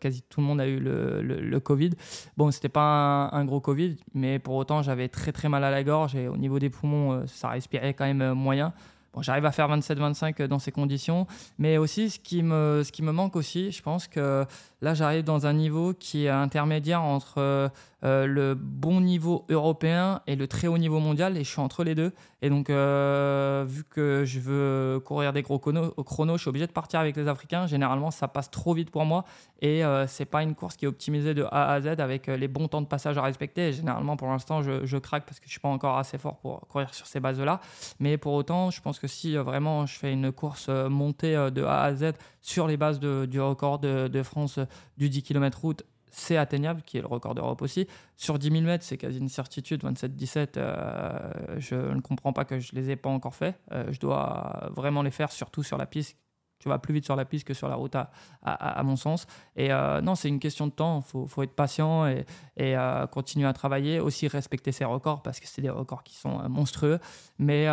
quasi 0.00 0.22
tout 0.22 0.40
le 0.40 0.46
monde 0.46 0.60
a 0.60 0.66
eu 0.66 0.78
le, 0.78 1.20
le, 1.20 1.60
Covid. 1.60 1.90
Bon, 2.36 2.50
c'était 2.50 2.68
pas 2.68 2.80
un, 2.80 3.32
un, 3.32 3.44
gros 3.44 3.60
Covid, 3.60 3.96
mais 4.14 4.38
pour 4.38 4.54
autant, 4.54 4.82
j'avais 4.82 5.08
très 5.08 5.32
très 5.32 5.48
mal 5.48 5.64
à 5.64 5.70
la 5.70 5.82
gorge 5.82 6.14
et 6.14 6.28
au 6.28 6.36
niveau 6.36 6.58
des 6.62 6.70
poumons, 6.70 7.12
euh, 7.12 7.26
ça 7.26 7.48
respirait 7.48 7.92
quand 7.94 8.04
même 8.06 8.22
euh, 8.22 8.34
moyen. 8.34 8.72
Bon, 9.12 9.20
j'arrive 9.20 9.44
à 9.44 9.52
faire 9.52 9.68
27-25 9.68 10.34
euh, 10.40 10.48
dans 10.48 10.58
ces 10.58 10.72
conditions, 10.72 11.26
mais 11.58 11.76
aussi 11.76 12.08
ce 12.08 12.18
qui 12.18 12.42
me, 12.42 12.82
ce 12.84 12.92
qui 12.92 13.02
me 13.02 13.12
manque 13.12 13.36
aussi, 13.36 13.70
je 13.70 13.82
pense 13.82 14.08
que 14.08 14.46
Là, 14.82 14.94
j'arrive 14.94 15.22
dans 15.22 15.46
un 15.46 15.52
niveau 15.52 15.94
qui 15.94 16.26
est 16.26 16.28
intermédiaire 16.28 17.02
entre 17.02 17.70
euh, 18.04 18.26
le 18.26 18.56
bon 18.56 19.00
niveau 19.00 19.44
européen 19.48 20.22
et 20.26 20.34
le 20.34 20.48
très 20.48 20.66
haut 20.66 20.76
niveau 20.76 20.98
mondial, 20.98 21.36
et 21.36 21.44
je 21.44 21.48
suis 21.48 21.60
entre 21.60 21.84
les 21.84 21.94
deux. 21.94 22.12
Et 22.44 22.50
donc, 22.50 22.68
euh, 22.68 23.64
vu 23.64 23.84
que 23.84 24.24
je 24.26 24.40
veux 24.40 24.98
courir 24.98 25.32
des 25.32 25.42
gros 25.42 25.60
chronos, 25.60 25.92
chrono, 26.04 26.36
je 26.36 26.42
suis 26.42 26.48
obligé 26.48 26.66
de 26.66 26.72
partir 26.72 26.98
avec 26.98 27.16
les 27.16 27.28
Africains. 27.28 27.68
Généralement, 27.68 28.10
ça 28.10 28.26
passe 28.26 28.50
trop 28.50 28.74
vite 28.74 28.90
pour 28.90 29.04
moi, 29.04 29.24
et 29.60 29.84
euh, 29.84 30.08
c'est 30.08 30.24
pas 30.24 30.42
une 30.42 30.56
course 30.56 30.76
qui 30.76 30.84
est 30.84 30.88
optimisée 30.88 31.32
de 31.32 31.44
A 31.52 31.70
à 31.72 31.80
Z 31.80 32.00
avec 32.00 32.26
les 32.26 32.48
bons 32.48 32.66
temps 32.66 32.82
de 32.82 32.88
passage 32.88 33.16
à 33.16 33.22
respecter. 33.22 33.72
Généralement, 33.72 34.16
pour 34.16 34.26
l'instant, 34.26 34.62
je, 34.62 34.84
je, 34.84 34.98
craque 34.98 35.24
parce 35.24 35.38
que 35.38 35.46
je 35.46 35.52
suis 35.52 35.60
pas 35.60 35.68
encore 35.68 35.96
assez 35.96 36.18
fort 36.18 36.38
pour 36.38 36.58
courir 36.66 36.92
sur 36.92 37.06
ces 37.06 37.20
bases-là. 37.20 37.60
Mais 38.00 38.18
pour 38.18 38.32
autant, 38.32 38.72
je 38.72 38.80
pense 38.80 38.98
que 38.98 39.06
si 39.06 39.36
vraiment 39.36 39.86
je 39.86 39.96
fais 39.96 40.12
une 40.12 40.32
course 40.32 40.68
montée 40.68 41.34
de 41.52 41.62
A 41.62 41.82
à 41.82 41.94
Z 41.94 42.14
sur 42.40 42.66
les 42.66 42.76
bases 42.76 42.98
du 42.98 43.40
record 43.40 43.78
de 43.78 44.22
France 44.24 44.58
du 44.96 45.08
10 45.08 45.22
km 45.22 45.60
route 45.60 45.84
c'est 46.12 46.36
atteignable, 46.36 46.82
qui 46.82 46.98
est 46.98 47.00
le 47.00 47.06
record 47.06 47.34
d'Europe 47.34 47.62
aussi. 47.62 47.88
Sur 48.16 48.38
10 48.38 48.50
000 48.50 48.62
mètres, 48.62 48.84
c'est 48.84 48.98
quasi 48.98 49.18
une 49.18 49.30
certitude. 49.30 49.82
27-17, 49.82 50.58
euh, 50.58 51.32
je 51.56 51.74
ne 51.74 52.00
comprends 52.00 52.34
pas 52.34 52.44
que 52.44 52.60
je 52.60 52.74
ne 52.74 52.80
les 52.80 52.90
ai 52.90 52.96
pas 52.96 53.08
encore 53.08 53.34
fait. 53.34 53.58
Euh, 53.72 53.90
je 53.90 53.98
dois 53.98 54.70
vraiment 54.76 55.02
les 55.02 55.10
faire, 55.10 55.32
surtout 55.32 55.62
sur 55.62 55.78
la 55.78 55.86
piste. 55.86 56.18
Tu 56.62 56.68
vas 56.68 56.78
plus 56.78 56.94
vite 56.94 57.04
sur 57.04 57.16
la 57.16 57.24
piste 57.24 57.44
que 57.44 57.54
sur 57.54 57.68
la 57.68 57.74
route, 57.74 57.96
à, 57.96 58.82
mon 58.84 58.94
sens. 58.94 59.26
Et 59.56 59.72
euh, 59.72 60.00
non, 60.00 60.14
c'est 60.14 60.28
une 60.28 60.38
question 60.38 60.68
de 60.68 60.72
temps. 60.72 61.04
Il 61.14 61.28
faut, 61.28 61.42
être 61.42 61.56
patient 61.56 62.06
et, 62.06 62.24
et 62.56 62.76
continuer 63.10 63.48
à 63.48 63.52
travailler. 63.52 63.98
Aussi 63.98 64.28
respecter 64.28 64.70
ses 64.70 64.84
records, 64.84 65.22
parce 65.22 65.40
que 65.40 65.48
c'est 65.48 65.62
des 65.62 65.70
records 65.70 66.04
qui 66.04 66.14
sont 66.14 66.48
monstrueux. 66.48 67.00
Mais, 67.38 67.66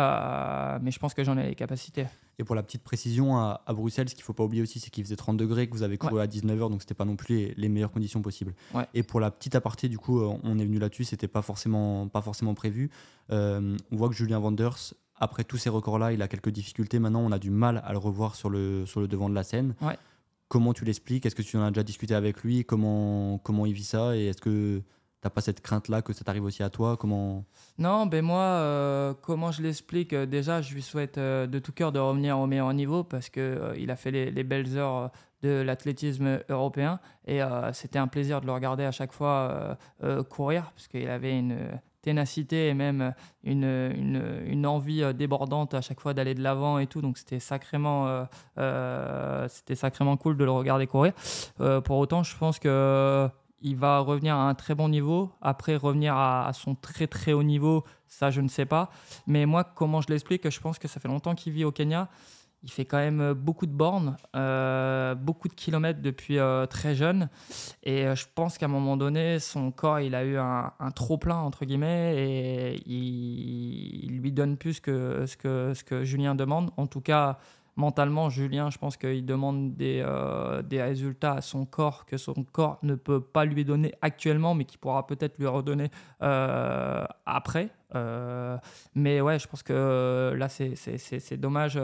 mais 0.82 0.90
je 0.90 0.98
pense 0.98 1.14
que 1.14 1.22
j'en 1.22 1.38
ai 1.38 1.46
les 1.46 1.54
capacités. 1.54 2.06
Et 2.40 2.44
pour 2.44 2.54
la 2.54 2.62
petite 2.62 2.82
précision, 2.82 3.36
à, 3.36 3.60
Bruxelles, 3.68 4.08
ce 4.08 4.14
qu'il 4.14 4.22
ne 4.22 4.24
faut 4.24 4.32
pas 4.32 4.44
oublier 4.44 4.62
aussi, 4.62 4.80
c'est 4.80 4.88
qu'il 4.88 5.04
faisait 5.04 5.14
30 5.14 5.36
degrés, 5.36 5.68
que 5.68 5.74
vous 5.74 5.82
avez 5.82 5.98
couru 5.98 6.22
à 6.22 6.26
19h, 6.26 6.70
donc 6.70 6.80
ce 6.80 6.86
n'était 6.86 6.94
pas 6.94 7.04
non 7.04 7.14
plus 7.14 7.52
les, 7.54 7.68
meilleures 7.68 7.90
conditions 7.90 8.22
possibles. 8.22 8.54
Et 8.94 9.02
pour 9.02 9.20
la 9.20 9.30
petite 9.30 9.54
aparté, 9.56 9.90
du 9.90 9.98
coup, 9.98 10.22
euh, 10.22 10.38
on 10.42 10.58
est 10.58 10.64
venu 10.64 10.78
là-dessus, 10.78 11.04
c'était 11.04 11.28
pas 11.28 11.42
forcément, 11.42 12.08
pas 12.08 12.22
forcément 12.22 12.54
prévu. 12.54 12.90
Euh, 13.30 13.76
on 13.92 13.96
voit 13.96 14.08
que 14.08 14.14
Julien 14.14 14.38
Vanders, 14.38 14.94
après 15.20 15.44
tous 15.44 15.58
ces 15.58 15.70
records-là, 15.70 16.12
il 16.12 16.22
a 16.22 16.28
quelques 16.28 16.50
difficultés. 16.50 16.98
Maintenant, 16.98 17.20
on 17.20 17.32
a 17.32 17.38
du 17.38 17.50
mal 17.50 17.82
à 17.84 17.92
le 17.92 17.98
revoir 17.98 18.34
sur 18.34 18.50
le, 18.50 18.86
sur 18.86 19.00
le 19.00 19.08
devant 19.08 19.28
de 19.28 19.34
la 19.34 19.44
scène. 19.44 19.74
Comment 20.48 20.72
tu 20.72 20.84
l'expliques? 20.84 21.26
Est-ce 21.26 21.36
que 21.36 21.42
tu 21.42 21.56
en 21.56 21.62
as 21.62 21.70
déjà 21.70 21.84
discuté 21.84 22.14
avec 22.14 22.42
lui? 22.42 22.64
Comment, 22.64 23.38
comment 23.38 23.66
il 23.66 23.72
vit 23.72 23.84
ça? 23.84 24.16
Et 24.16 24.26
est-ce 24.26 24.40
que 24.40 24.82
T'as 25.20 25.28
pas 25.28 25.42
cette 25.42 25.60
crainte-là 25.60 26.00
que 26.00 26.14
ça 26.14 26.24
t'arrive 26.24 26.44
aussi 26.44 26.62
à 26.62 26.70
toi? 26.70 26.96
Comment? 26.96 27.44
Non, 27.76 28.06
ben 28.06 28.24
moi, 28.24 28.40
euh, 28.40 29.12
comment 29.20 29.52
je 29.52 29.60
l'explique? 29.60 30.14
Euh, 30.14 30.24
Déjà, 30.24 30.62
je 30.62 30.72
lui 30.72 30.80
souhaite 30.80 31.18
euh, 31.18 31.46
de 31.46 31.58
tout 31.58 31.72
cœur 31.72 31.92
de 31.92 31.98
revenir 31.98 32.38
au 32.38 32.46
meilleur 32.46 32.72
niveau 32.72 33.04
parce 33.04 33.28
que 33.28 33.74
il 33.76 33.90
a 33.90 33.96
fait 33.96 34.10
les, 34.10 34.44
belles 34.44 34.78
heures 34.78 35.10
de 35.42 35.50
l'athlétisme 35.60 36.40
européen. 36.48 37.00
Et 37.26 37.40
c'était 37.72 37.98
un 37.98 38.08
plaisir 38.08 38.40
de 38.40 38.46
le 38.46 38.52
regarder 38.52 38.84
à 38.84 38.92
chaque 38.92 39.12
fois 39.12 39.78
courir 40.28 40.70
parce 40.74 40.86
qu'il 40.88 41.08
avait 41.08 41.38
une 41.38 41.56
ténacité 42.02 42.68
et 42.68 42.74
même 42.74 43.14
une, 43.44 43.64
une, 43.64 44.42
une 44.46 44.66
envie 44.66 45.14
débordante 45.14 45.74
à 45.74 45.80
chaque 45.80 46.00
fois 46.00 46.14
d'aller 46.14 46.34
de 46.34 46.42
l'avant 46.42 46.78
et 46.78 46.86
tout. 46.86 47.00
Donc 47.00 47.18
c'était 47.18 47.40
sacrément, 47.40 48.26
c'était 49.48 49.74
sacrément 49.74 50.16
cool 50.16 50.36
de 50.36 50.44
le 50.44 50.50
regarder 50.50 50.86
courir. 50.86 51.12
pour 51.84 51.98
autant, 51.98 52.22
je 52.22 52.36
pense 52.36 52.58
que 52.58 53.28
il 53.62 53.76
va 53.76 54.00
revenir 54.00 54.34
à 54.34 54.48
un 54.48 54.54
très 54.54 54.74
bon 54.74 54.88
niveau. 54.88 55.30
Après, 55.40 55.76
revenir 55.76 56.16
à, 56.16 56.50
son 56.54 56.74
très 56.74 57.06
très 57.06 57.32
haut 57.32 57.42
niveau, 57.42 57.84
ça, 58.08 58.30
je 58.30 58.40
ne 58.40 58.48
sais 58.48 58.66
pas. 58.66 58.90
Mais 59.26 59.46
moi, 59.46 59.64
comment 59.64 60.00
je 60.00 60.08
l'explique 60.08 60.48
Je 60.48 60.60
pense 60.60 60.78
que 60.78 60.88
ça 60.88 61.00
fait 61.00 61.08
longtemps 61.08 61.34
qu'il 61.34 61.52
vit 61.52 61.64
au 61.64 61.72
Kenya. 61.72 62.08
Il 62.62 62.70
fait 62.70 62.84
quand 62.84 62.98
même 62.98 63.32
beaucoup 63.32 63.66
de 63.66 63.72
bornes, 63.72 64.16
euh, 64.36 65.14
beaucoup 65.14 65.48
de 65.48 65.54
kilomètres 65.54 66.02
depuis 66.02 66.38
euh, 66.38 66.66
très 66.66 66.94
jeune. 66.94 67.30
Et 67.82 68.06
euh, 68.06 68.14
je 68.14 68.26
pense 68.34 68.58
qu'à 68.58 68.66
un 68.66 68.68
moment 68.68 68.98
donné, 68.98 69.38
son 69.38 69.70
corps, 69.70 70.00
il 70.00 70.14
a 70.14 70.24
eu 70.24 70.36
un, 70.36 70.72
trop-plein, 70.94 71.36
entre 71.36 71.64
guillemets, 71.64 72.14
et 72.16 72.82
il, 72.86 74.18
lui 74.20 74.32
donne 74.32 74.58
plus 74.58 74.80
que 74.80 75.24
ce, 75.26 75.82
que 75.82 76.04
Julien 76.04 76.34
demande. 76.34 76.70
En 76.76 76.86
tout 76.86 77.00
cas, 77.00 77.38
mentalement, 77.80 78.28
Julien, 78.28 78.70
je 78.70 78.78
pense 78.78 78.96
qu'il 78.96 79.24
demande 79.24 79.74
des, 79.74 80.02
euh, 80.04 80.62
des, 80.62 80.82
résultats 80.82 81.34
à 81.34 81.40
son 81.40 81.64
corps 81.64 82.04
que 82.04 82.16
son 82.16 82.44
corps 82.44 82.78
ne 82.82 82.94
peut 82.94 83.20
pas 83.20 83.44
lui 83.44 83.64
donner 83.64 83.94
actuellement, 84.02 84.54
mais 84.54 84.64
qui 84.64 84.78
pourra 84.78 85.06
peut-être 85.06 85.38
lui 85.38 85.46
redonner 85.46 85.90
euh, 86.22 87.04
après. 87.26 87.70
Euh, 87.94 88.56
mais 88.94 89.20
ouais, 89.20 89.38
je 89.38 89.46
pense 89.46 89.62
que 89.62 90.34
là, 90.36 90.48
c'est 90.48 91.36
dommage 91.36 91.78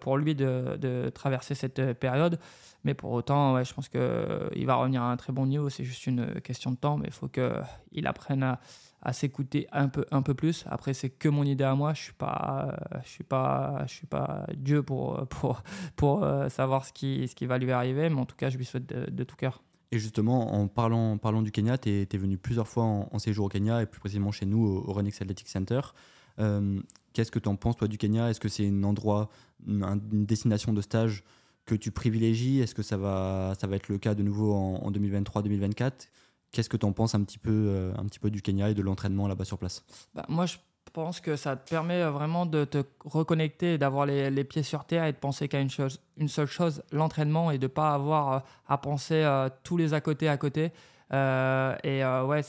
pour 0.00 0.16
lui 0.16 0.34
de, 0.34 0.76
de, 0.76 1.10
traverser 1.10 1.54
cette 1.54 1.94
période. 1.94 2.38
Mais 2.84 2.94
pour 2.94 3.10
autant, 3.12 3.54
ouais, 3.54 3.64
je 3.64 3.74
pense 3.74 3.88
qu'il 3.88 4.66
va 4.66 4.74
revenir 4.76 5.02
à 5.02 5.10
un 5.10 5.16
très 5.16 5.32
bon 5.32 5.46
niveau. 5.46 5.68
C'est 5.68 5.84
juste 5.84 6.06
une 6.06 6.40
question 6.40 6.70
de 6.70 6.76
temps, 6.76 6.96
mais 6.96 7.08
il 7.08 7.12
faut 7.12 7.28
qu'il 7.28 8.06
apprenne 8.06 8.42
à 8.42 8.60
à 9.06 9.12
s'écouter 9.12 9.68
un 9.70 9.88
peu, 9.88 10.04
un 10.10 10.20
peu 10.20 10.34
plus. 10.34 10.64
Après, 10.68 10.92
c'est 10.92 11.10
que 11.10 11.28
mon 11.28 11.44
idée 11.44 11.62
à 11.62 11.76
moi. 11.76 11.94
Je 11.94 12.02
suis 12.02 12.12
je 13.04 13.08
suis 13.08 13.24
pas, 13.24 13.84
je 13.86 13.94
suis 13.94 14.06
pas 14.06 14.46
Dieu 14.54 14.82
pour, 14.82 15.26
pour, 15.28 15.62
pour 15.94 16.24
euh, 16.24 16.48
savoir 16.48 16.84
ce 16.84 16.92
qui, 16.92 17.28
ce 17.28 17.36
qui 17.36 17.46
va 17.46 17.58
lui 17.58 17.70
arriver, 17.70 18.08
mais 18.08 18.20
en 18.20 18.24
tout 18.24 18.34
cas, 18.34 18.50
je 18.50 18.58
lui 18.58 18.64
souhaite 18.64 18.86
de, 18.86 19.24
tout 19.24 19.36
cœur. 19.36 19.62
Et 19.92 19.98
justement, 19.98 20.54
en 20.54 20.68
parlant, 20.68 21.16
parlant 21.18 21.42
du 21.42 21.52
Kenya, 21.52 21.78
tu 21.78 21.90
es, 21.90 22.16
venu 22.16 22.38
plusieurs 22.38 22.66
fois 22.66 22.84
en, 22.84 23.18
séjour 23.18 23.46
au 23.46 23.48
Kenya 23.48 23.82
et 23.82 23.86
plus 23.86 24.00
précisément 24.00 24.32
chez 24.32 24.46
nous 24.46 24.64
au, 24.66 24.92
Renix 24.92 25.20
Athletic 25.20 25.48
Center. 25.48 25.80
Euh, 26.38 26.80
qu'est-ce 27.12 27.30
que 27.30 27.38
tu 27.38 27.48
en 27.48 27.56
penses, 27.56 27.76
toi, 27.76 27.88
du 27.88 27.98
Kenya? 27.98 28.28
Est-ce 28.30 28.40
que 28.40 28.48
c'est 28.48 28.68
un 28.68 28.82
endroit, 28.82 29.30
une, 29.66 30.26
destination 30.26 30.72
de 30.72 30.80
stage 30.80 31.22
que 31.66 31.74
tu 31.74 31.92
privilégies? 31.92 32.60
Est-ce 32.60 32.74
que 32.74 32.82
ça 32.82 32.96
va, 32.96 33.54
ça 33.58 33.66
va 33.66 33.76
être 33.76 33.88
le 33.88 33.98
cas 33.98 34.14
de 34.14 34.22
nouveau 34.22 34.52
en, 34.54 34.76
en 34.76 34.90
2023-2024 34.90 36.08
Qu'est-ce 36.52 36.68
que 36.68 36.76
tu 36.76 36.86
en 36.86 36.92
penses 36.92 37.14
un 37.14 37.22
petit, 37.22 37.38
peu, 37.38 37.50
euh, 37.52 37.92
un 37.96 38.04
petit 38.06 38.18
peu 38.18 38.30
du 38.30 38.42
Kenya 38.42 38.70
et 38.70 38.74
de 38.74 38.82
l'entraînement 38.82 39.28
là-bas 39.28 39.44
sur 39.44 39.58
place? 39.58 39.84
Bah, 40.14 40.24
Moi, 40.28 40.46
je 40.46 40.56
pense 40.90 41.20
que 41.20 41.36
ça 41.36 41.56
te 41.56 41.68
permet 41.68 42.02
euh, 42.02 42.10
vraiment 42.10 42.46
de 42.46 42.64
te 42.64 42.78
reconnecter, 43.04 43.78
d'avoir 43.78 44.06
les, 44.06 44.30
les, 44.30 44.44
pieds 44.44 44.62
sur 44.62 44.84
terre 44.84 45.04
et 45.04 45.12
de 45.12 45.16
penser 45.16 45.48
qu'à 45.48 45.60
une, 45.60 45.70
une 46.16 46.28
seule 46.28 46.46
chose, 46.46 46.82
l'entraînement, 46.92 47.50
et 47.50 47.58
de 47.58 47.64
ne 47.64 47.68
pas 47.68 47.92
avoir 47.92 48.32
euh, 48.32 48.38
à 48.68 48.78
penser 48.78 49.24
tous 49.62 49.76
les 49.76 49.94
à 49.94 50.00
côté 50.00 50.28
à 50.28 50.36
côté. 50.36 50.72
et 51.12 52.04
ouais, 52.04 52.42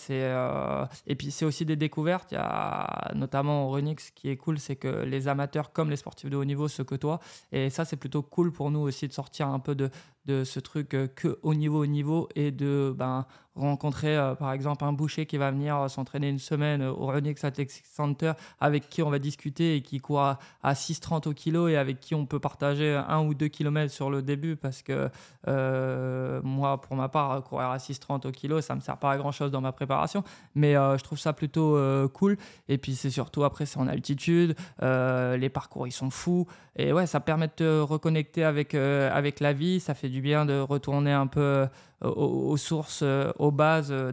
et 1.05 1.15
puis 1.15 1.31
c'est 1.31 1.45
aussi 1.45 1.65
des 1.65 1.75
découvertes. 1.75 2.31
Il 2.31 2.35
y 2.35 2.37
a 2.37 3.11
notamment 3.13 3.67
au 3.67 3.71
Runix, 3.71 4.11
qui 4.11 4.29
est 4.29 4.37
cool, 4.37 4.59
c'est 4.59 4.75
que 4.75 4.87
les 4.87 5.27
amateurs 5.27 5.71
comme 5.71 5.89
les 5.89 5.97
sportifs 5.97 6.29
de 6.29 6.37
haut 6.37 6.45
niveau 6.45 6.67
se 6.67 6.81
côtoient. 6.81 7.19
Et 7.51 7.69
ça, 7.69 7.85
c'est 7.85 7.97
plutôt 7.97 8.23
cool 8.23 8.51
pour 8.51 8.71
nous 8.71 8.79
aussi 8.79 9.07
de 9.07 9.13
sortir 9.13 9.47
un 9.47 9.59
peu 9.59 9.75
de, 9.75 9.89
de 10.27 10.43
ce 10.43 10.59
truc 10.59 10.89
que 10.89 11.39
au 11.41 11.53
niveau 11.53 11.81
au 11.81 11.85
niveau 11.85 12.29
et 12.35 12.51
de 12.51 12.93
ben 12.97 13.25
rencontrer 13.57 14.15
euh, 14.15 14.35
par 14.35 14.51
exemple 14.53 14.83
un 14.83 14.93
boucher 14.93 15.25
qui 15.25 15.37
va 15.37 15.51
venir 15.51 15.75
euh, 15.77 15.87
s'entraîner 15.87 16.29
une 16.29 16.39
semaine 16.39 16.83
au 16.83 17.07
Runix 17.07 17.43
Athletic 17.43 17.83
Center 17.85 18.33
avec 18.59 18.89
qui 18.89 19.01
on 19.01 19.09
va 19.09 19.19
discuter 19.19 19.75
et 19.75 19.81
qui 19.81 19.99
court 19.99 20.21
à, 20.21 20.37
6,30 20.65 21.27
au 21.27 21.33
kilo 21.33 21.67
et 21.67 21.77
avec 21.77 21.99
qui 21.99 22.15
on 22.15 22.25
peut 22.25 22.39
partager 22.39 22.95
un 23.07 23.21
ou 23.21 23.33
deux 23.33 23.47
kilomètres 23.47 23.93
sur 23.93 24.09
le 24.09 24.21
début 24.21 24.55
parce 24.55 24.81
que 24.81 25.09
euh, 25.47 26.41
moi 26.43 26.79
pour 26.81 26.95
ma 26.95 27.09
part 27.09 27.43
courir 27.43 27.67
à 27.67 27.77
6,30 27.77 28.27
au 28.27 28.31
kilo 28.31 28.61
ça 28.61 28.75
me 28.75 28.81
sert 28.81 28.97
pas 28.97 29.11
à 29.11 29.17
grand 29.17 29.31
chose 29.31 29.51
dans 29.51 29.61
ma 29.61 29.71
préparation. 29.71 30.23
Mais 30.55 30.73
je 30.73 31.03
trouve 31.03 31.19
ça 31.19 31.33
plutôt 31.33 31.77
cool. 32.13 32.37
Et 32.67 32.77
puis 32.77 32.95
c'est 32.95 33.09
surtout 33.09 33.43
après 33.43 33.65
c'est 33.65 33.79
en 33.79 33.87
altitude 33.87 34.55
les 34.81 35.49
parcours 35.49 35.87
ils 35.87 35.91
sont 35.91 36.09
fous. 36.09 36.47
Et 36.75 36.93
ouais 36.93 37.07
ça 37.07 37.19
permet 37.19 37.47
de 37.47 37.53
te 37.53 37.79
reconnecter 37.79 38.43
avec, 38.43 38.75
avec 38.75 39.39
la 39.39 39.53
vie. 39.53 39.79
Ça 39.79 39.93
fait 39.93 40.09
du 40.09 40.16
bien 40.21 40.45
de 40.45 40.59
retourner 40.59 41.11
un 41.11 41.27
peu 41.27 41.67
aux, 42.01 42.57
sources, 42.57 43.01
euh, 43.03 43.31
aux 43.39 43.51
bases 43.51 43.89
de, 43.89 44.11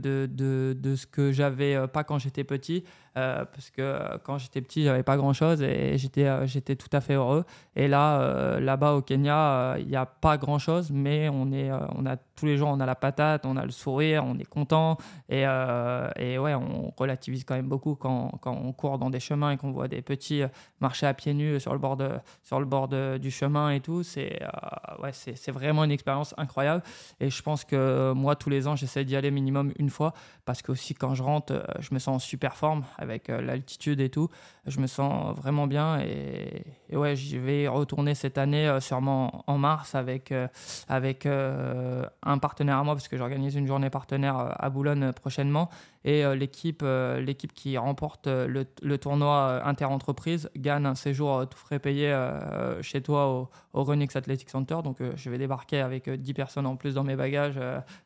de, 0.00 0.28
de, 0.30 0.76
de 0.78 0.96
ce 0.96 1.06
que 1.06 1.32
j'avais 1.32 1.74
euh, 1.74 1.86
pas 1.86 2.04
quand 2.04 2.18
j'étais 2.18 2.44
petit. 2.44 2.84
Euh, 3.16 3.44
parce 3.44 3.70
que 3.70 4.18
quand 4.24 4.38
j'étais 4.38 4.60
petit, 4.60 4.82
j'avais 4.82 5.04
pas 5.04 5.16
grand 5.16 5.32
chose 5.32 5.62
et 5.62 5.96
j'étais, 5.98 6.48
j'étais 6.48 6.74
tout 6.74 6.88
à 6.92 7.00
fait 7.00 7.14
heureux. 7.14 7.44
Et 7.76 7.86
là, 7.86 8.58
là-bas 8.58 8.94
au 8.94 9.02
Kenya, 9.02 9.76
il 9.78 9.86
n'y 9.86 9.94
a 9.94 10.04
pas 10.04 10.36
grand 10.36 10.58
chose, 10.58 10.90
mais 10.90 11.28
on, 11.28 11.52
est, 11.52 11.70
on 11.70 12.06
a 12.06 12.16
tous 12.16 12.46
les 12.46 12.56
jours, 12.56 12.70
on 12.70 12.80
a 12.80 12.86
la 12.86 12.96
patate, 12.96 13.46
on 13.46 13.56
a 13.56 13.64
le 13.64 13.70
sourire, 13.70 14.24
on 14.26 14.36
est 14.36 14.44
content. 14.44 14.98
Et, 15.28 15.42
et 15.42 16.38
ouais, 16.38 16.54
on 16.54 16.92
relativise 16.96 17.44
quand 17.44 17.54
même 17.54 17.68
beaucoup 17.68 17.94
quand, 17.94 18.32
quand 18.40 18.60
on 18.60 18.72
court 18.72 18.98
dans 18.98 19.10
des 19.10 19.20
chemins 19.20 19.52
et 19.52 19.58
qu'on 19.58 19.70
voit 19.70 19.86
des 19.86 20.02
petits 20.02 20.42
marcher 20.80 21.06
à 21.06 21.14
pieds 21.14 21.34
nus 21.34 21.60
sur 21.60 21.72
le 21.72 21.78
bord, 21.78 21.96
de, 21.96 22.10
sur 22.42 22.58
le 22.58 22.66
bord 22.66 22.88
du 22.88 23.30
chemin 23.30 23.70
et 23.70 23.78
tout. 23.78 24.02
C'est, 24.02 24.40
ouais, 25.00 25.12
c'est, 25.12 25.36
c'est 25.36 25.52
vraiment 25.52 25.84
une 25.84 25.92
expérience 25.92 26.34
incroyable. 26.36 26.82
Je 27.30 27.42
pense 27.42 27.64
que 27.64 28.12
moi, 28.12 28.36
tous 28.36 28.50
les 28.50 28.66
ans, 28.66 28.76
j'essaie 28.76 29.04
d'y 29.04 29.16
aller 29.16 29.30
minimum 29.30 29.72
une 29.78 29.90
fois 29.90 30.14
parce 30.44 30.62
que 30.62 30.72
aussi 30.72 30.94
quand 30.94 31.14
je 31.14 31.22
rentre, 31.22 31.64
je 31.80 31.92
me 31.92 31.98
sens 31.98 32.16
en 32.16 32.18
super 32.18 32.56
forme 32.56 32.84
avec 32.98 33.28
l'altitude 33.28 34.00
et 34.00 34.10
tout. 34.10 34.28
Je 34.66 34.80
me 34.80 34.86
sens 34.86 35.36
vraiment 35.36 35.66
bien 35.66 36.00
et, 36.00 36.64
ouais, 36.96 37.16
j'y 37.16 37.38
vais 37.38 37.68
retourner 37.68 38.14
cette 38.14 38.38
année 38.38 38.78
sûrement 38.80 39.44
en 39.46 39.58
mars 39.58 39.94
avec, 39.94 40.32
avec 40.88 41.26
un 41.26 42.38
partenaire 42.38 42.78
à 42.78 42.84
moi 42.84 42.94
parce 42.94 43.08
que 43.08 43.18
j'organise 43.18 43.56
une 43.56 43.66
journée 43.66 43.90
partenaire 43.90 44.54
à 44.58 44.70
Boulogne 44.70 45.12
prochainement 45.12 45.68
et 46.04 46.24
l'équipe 46.34 46.82
l'équipe 47.18 47.52
qui 47.52 47.76
remporte 47.76 48.26
le, 48.26 48.66
le 48.82 48.98
tournoi 48.98 49.60
inter-entreprise 49.66 50.48
gagne 50.56 50.86
un 50.86 50.94
séjour 50.94 51.46
tout 51.48 51.58
frais 51.58 51.78
payé 51.78 52.16
chez 52.80 53.02
toi 53.02 53.28
au, 53.28 53.50
au 53.74 53.84
Renix 53.84 54.16
Athletic 54.16 54.48
Center. 54.48 54.78
Donc 54.82 54.98
je 55.14 55.30
vais 55.30 55.38
débarquer 55.38 55.80
avec 55.80 56.08
10 56.08 56.32
personnes 56.32 56.66
en 56.66 56.76
plus 56.76 56.94
dans 56.94 57.04
mes 57.04 57.16
bagages 57.16 57.60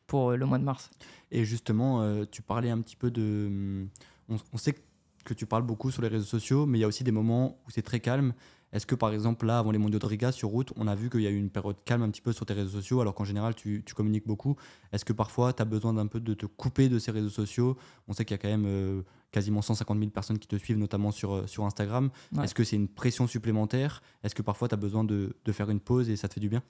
pour 0.07 0.31
le 0.31 0.45
mois 0.45 0.57
de 0.57 0.65
mars. 0.65 0.89
Et 1.31 1.45
justement, 1.45 2.25
tu 2.25 2.41
parlais 2.41 2.69
un 2.69 2.81
petit 2.81 2.97
peu 2.97 3.11
de... 3.11 3.87
On, 4.29 4.35
on 4.53 4.57
sait 4.57 4.73
que 4.73 4.79
que 5.23 5.33
tu 5.33 5.45
parles 5.45 5.63
beaucoup 5.63 5.91
sur 5.91 6.01
les 6.01 6.07
réseaux 6.07 6.25
sociaux, 6.25 6.65
mais 6.65 6.77
il 6.77 6.81
y 6.81 6.83
a 6.83 6.87
aussi 6.87 7.03
des 7.03 7.11
moments 7.11 7.57
où 7.65 7.71
c'est 7.71 7.81
très 7.81 7.99
calme. 7.99 8.33
Est-ce 8.71 8.85
que 8.85 8.95
par 8.95 9.11
exemple 9.13 9.45
là, 9.45 9.59
avant 9.59 9.71
les 9.71 9.77
mondiaux 9.79 9.99
de 9.99 10.05
Riga 10.05 10.31
sur 10.31 10.49
route, 10.49 10.71
on 10.75 10.87
a 10.87 10.95
vu 10.95 11.09
qu'il 11.09 11.21
y 11.21 11.27
a 11.27 11.31
eu 11.31 11.37
une 11.37 11.49
période 11.49 11.77
calme 11.85 12.03
un 12.03 12.09
petit 12.09 12.21
peu 12.21 12.31
sur 12.31 12.45
tes 12.45 12.53
réseaux 12.53 12.77
sociaux, 12.77 13.01
alors 13.01 13.15
qu'en 13.15 13.23
général 13.23 13.55
tu, 13.55 13.83
communiques 13.95 14.27
beaucoup? 14.27 14.55
Est-ce 14.93 15.05
que 15.05 15.13
parfois 15.13 15.53
tu 15.53 15.61
as 15.61 15.65
besoin 15.65 15.93
d'un 15.93 16.07
peu 16.07 16.19
de 16.19 16.33
te 16.33 16.45
couper 16.45 16.87
de 16.87 16.99
ces 16.99 17.11
réseaux 17.11 17.29
sociaux? 17.29 17.77
On 18.07 18.13
sait 18.13 18.25
qu'il 18.25 18.35
y 18.35 18.39
a 18.39 18.41
quand 18.41 18.49
même 18.49 18.65
euh, 18.67 19.01
quasiment 19.31 19.61
150 19.61 19.97
000 19.97 20.11
personnes 20.11 20.37
qui 20.37 20.47
te 20.47 20.55
suivent, 20.55 20.77
notamment 20.77 21.11
sur, 21.11 21.33
euh, 21.33 21.47
sur 21.47 21.65
Instagram. 21.65 22.11
Est-ce 22.43 22.53
que 22.53 22.63
c'est 22.63 22.75
une 22.75 22.87
pression 22.87 23.25
supplémentaire? 23.25 24.03
Est-ce 24.23 24.35
que 24.35 24.43
parfois 24.43 24.67
tu 24.67 24.75
as 24.75 24.77
besoin 24.77 25.03
de, 25.03 25.35
de, 25.43 25.51
faire 25.51 25.69
une 25.71 25.79
pause 25.79 26.09
et 26.09 26.15
ça 26.15 26.27
te 26.27 26.35
fait 26.35 26.39
du 26.39 26.49
bien? 26.49 26.61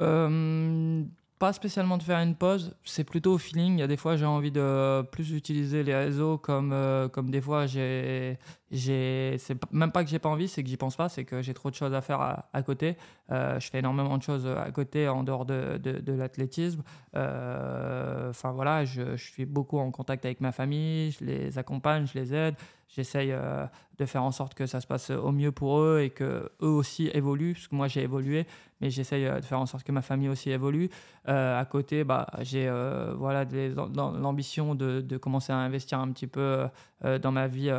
Euh, 0.00 1.04
pas 1.42 1.52
spécialement 1.52 1.98
de 1.98 2.04
faire 2.04 2.20
une 2.20 2.36
pause, 2.36 2.76
c'est 2.84 3.02
plutôt 3.02 3.32
au 3.32 3.38
feeling. 3.38 3.72
Il 3.72 3.80
y 3.80 3.82
a 3.82 3.88
des 3.88 3.96
fois, 3.96 4.14
j'ai 4.14 4.24
envie 4.24 4.52
de 4.52 5.02
plus 5.10 5.32
utiliser 5.32 5.82
les 5.82 5.92
réseaux 5.92 6.38
comme, 6.38 6.72
euh, 6.72 7.08
comme 7.08 7.32
des 7.32 7.40
fois, 7.40 7.66
j'ai, 7.66 8.38
j'ai, 8.70 9.34
c'est 9.40 9.56
même 9.72 9.90
pas 9.90 10.04
que 10.04 10.10
j'ai 10.10 10.20
pas 10.20 10.28
envie, 10.28 10.46
c'est 10.46 10.62
que 10.62 10.68
j'y 10.68 10.76
pense 10.76 10.94
pas, 10.94 11.08
c'est 11.08 11.24
que 11.24 11.42
j'ai 11.42 11.52
trop 11.52 11.68
de 11.68 11.74
choses 11.74 11.94
à 11.94 12.00
faire 12.00 12.20
à, 12.52 12.62
côté. 12.62 12.96
Euh, 13.32 13.58
je 13.58 13.68
fais 13.70 13.80
énormément 13.80 14.18
de 14.18 14.22
choses 14.22 14.46
à 14.46 14.70
côté 14.70 15.08
en 15.08 15.24
dehors 15.24 15.44
de, 15.44 15.78
de, 15.78 16.12
l'athlétisme. 16.12 16.84
Euh, 17.16 18.30
enfin 18.30 18.52
voilà, 18.52 18.84
je, 18.84 19.16
je, 19.16 19.24
suis 19.32 19.44
beaucoup 19.44 19.80
en 19.80 19.90
contact 19.90 20.24
avec 20.24 20.40
ma 20.40 20.52
famille, 20.52 21.10
je 21.10 21.24
les 21.24 21.58
accompagne, 21.58 22.06
je 22.06 22.20
les 22.20 22.32
aide. 22.34 22.54
J'essaye 22.94 23.34
de 23.98 24.06
faire 24.06 24.22
en 24.22 24.32
sorte 24.32 24.54
que 24.54 24.66
ça 24.66 24.80
se 24.80 24.86
passe 24.86 25.10
au 25.10 25.32
mieux 25.32 25.52
pour 25.52 25.80
eux 25.80 26.00
et 26.00 26.10
que 26.10 26.50
eux 26.60 26.66
aussi 26.66 27.08
évoluent, 27.14 27.54
parce 27.54 27.68
que 27.68 27.74
moi 27.74 27.88
j'ai 27.88 28.02
évolué, 28.02 28.46
mais 28.80 28.90
j'essaye 28.90 29.24
de 29.24 29.44
faire 29.44 29.60
en 29.60 29.66
sorte 29.66 29.84
que 29.84 29.92
ma 29.92 30.02
famille 30.02 30.28
aussi 30.28 30.50
évolue. 30.50 30.90
à 31.26 31.64
côté, 31.70 32.04
bah, 32.04 32.26
j'ai 32.40 32.70
voilà, 33.16 33.44
l'ambition 33.94 34.74
de, 34.74 35.00
de, 35.00 35.16
commencer 35.16 35.52
à 35.52 35.56
investir 35.56 35.98
un 36.00 36.10
petit 36.12 36.26
peu 36.26 36.66
dans 37.02 37.32
ma 37.32 37.48
vie 37.48 37.72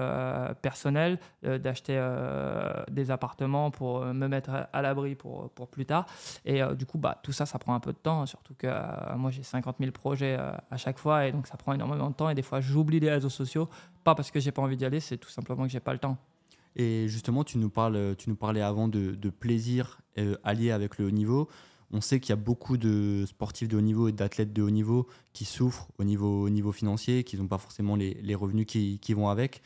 personnelle 0.61 1.19
euh, 1.45 1.57
d'acheter 1.57 1.95
euh, 1.97 2.83
des 2.89 3.11
appartements 3.11 3.71
pour 3.71 3.97
euh, 3.97 4.13
me 4.13 4.27
mettre 4.27 4.67
à 4.71 4.81
l'abri 4.81 5.15
pour, 5.15 5.49
pour 5.51 5.67
plus 5.67 5.85
tard. 5.85 6.05
Et 6.45 6.61
du 6.75 6.85
coup, 6.85 6.97
bah, 6.97 7.19
tout 7.21 7.31
ça, 7.31 7.45
ça 7.45 7.59
prend 7.59 7.75
un 7.75 7.79
peu 7.79 7.91
de 7.91 7.97
temps, 7.97 8.25
surtout 8.25 8.53
que 8.53 8.67
moi, 9.15 9.31
j'ai 9.31 9.43
50 9.43 9.77
000 9.79 9.91
projets 9.91 10.35
à 10.35 10.77
chaque 10.77 10.97
fois, 10.97 11.25
et 11.25 11.31
donc 11.31 11.47
ça 11.47 11.57
prend 11.57 11.73
énormément 11.73 12.09
de 12.09 12.15
temps, 12.15 12.29
et 12.29 12.35
des 12.35 12.41
fois, 12.41 12.61
j'oublie 12.61 12.99
les 12.99 13.11
réseaux 13.11 13.29
sociaux, 13.29 13.69
pas 14.03 14.15
parce 14.15 14.31
que 14.31 14.39
j'ai 14.39 14.51
pas 14.51 14.61
envie 14.61 14.77
d'y 14.77 14.85
aller, 14.85 14.99
c'est 14.99 15.17
tout 15.17 15.29
simplement 15.29 15.63
que 15.63 15.69
j'ai 15.69 15.79
pas 15.79 15.93
le 15.93 15.99
temps. 15.99 16.17
Et 16.75 17.07
justement, 17.07 17.43
tu 17.43 17.57
nous, 17.57 17.69
parles, 17.69 18.15
tu 18.17 18.29
nous 18.29 18.35
parlais 18.35 18.61
avant 18.61 18.87
de, 18.87 19.29
plaisir 19.29 19.99
allié 20.43 20.71
avec 20.71 20.97
le 20.97 21.05
haut 21.05 21.11
niveau. 21.11 21.47
On 21.91 22.01
sait 22.01 22.19
qu'il 22.19 22.31
y 22.31 22.33
a 22.33 22.37
beaucoup 22.37 22.77
de 22.77 23.23
sportifs 23.27 23.67
de 23.67 23.77
haut 23.77 23.81
niveau 23.81 24.07
et 24.07 24.11
d'athlètes 24.11 24.51
de 24.51 24.63
haut 24.63 24.71
niveau 24.71 25.07
qui 25.31 25.45
souffrent 25.45 25.89
au 25.99 26.03
niveau, 26.03 26.43
au 26.43 26.49
niveau 26.49 26.71
financier, 26.71 27.23
qui 27.23 27.37
n'ont 27.37 27.47
pas 27.47 27.59
forcément 27.59 27.95
les, 27.95 28.35
revenus 28.35 28.65
qui, 28.65 29.13
vont 29.13 29.29
avec. 29.29 29.61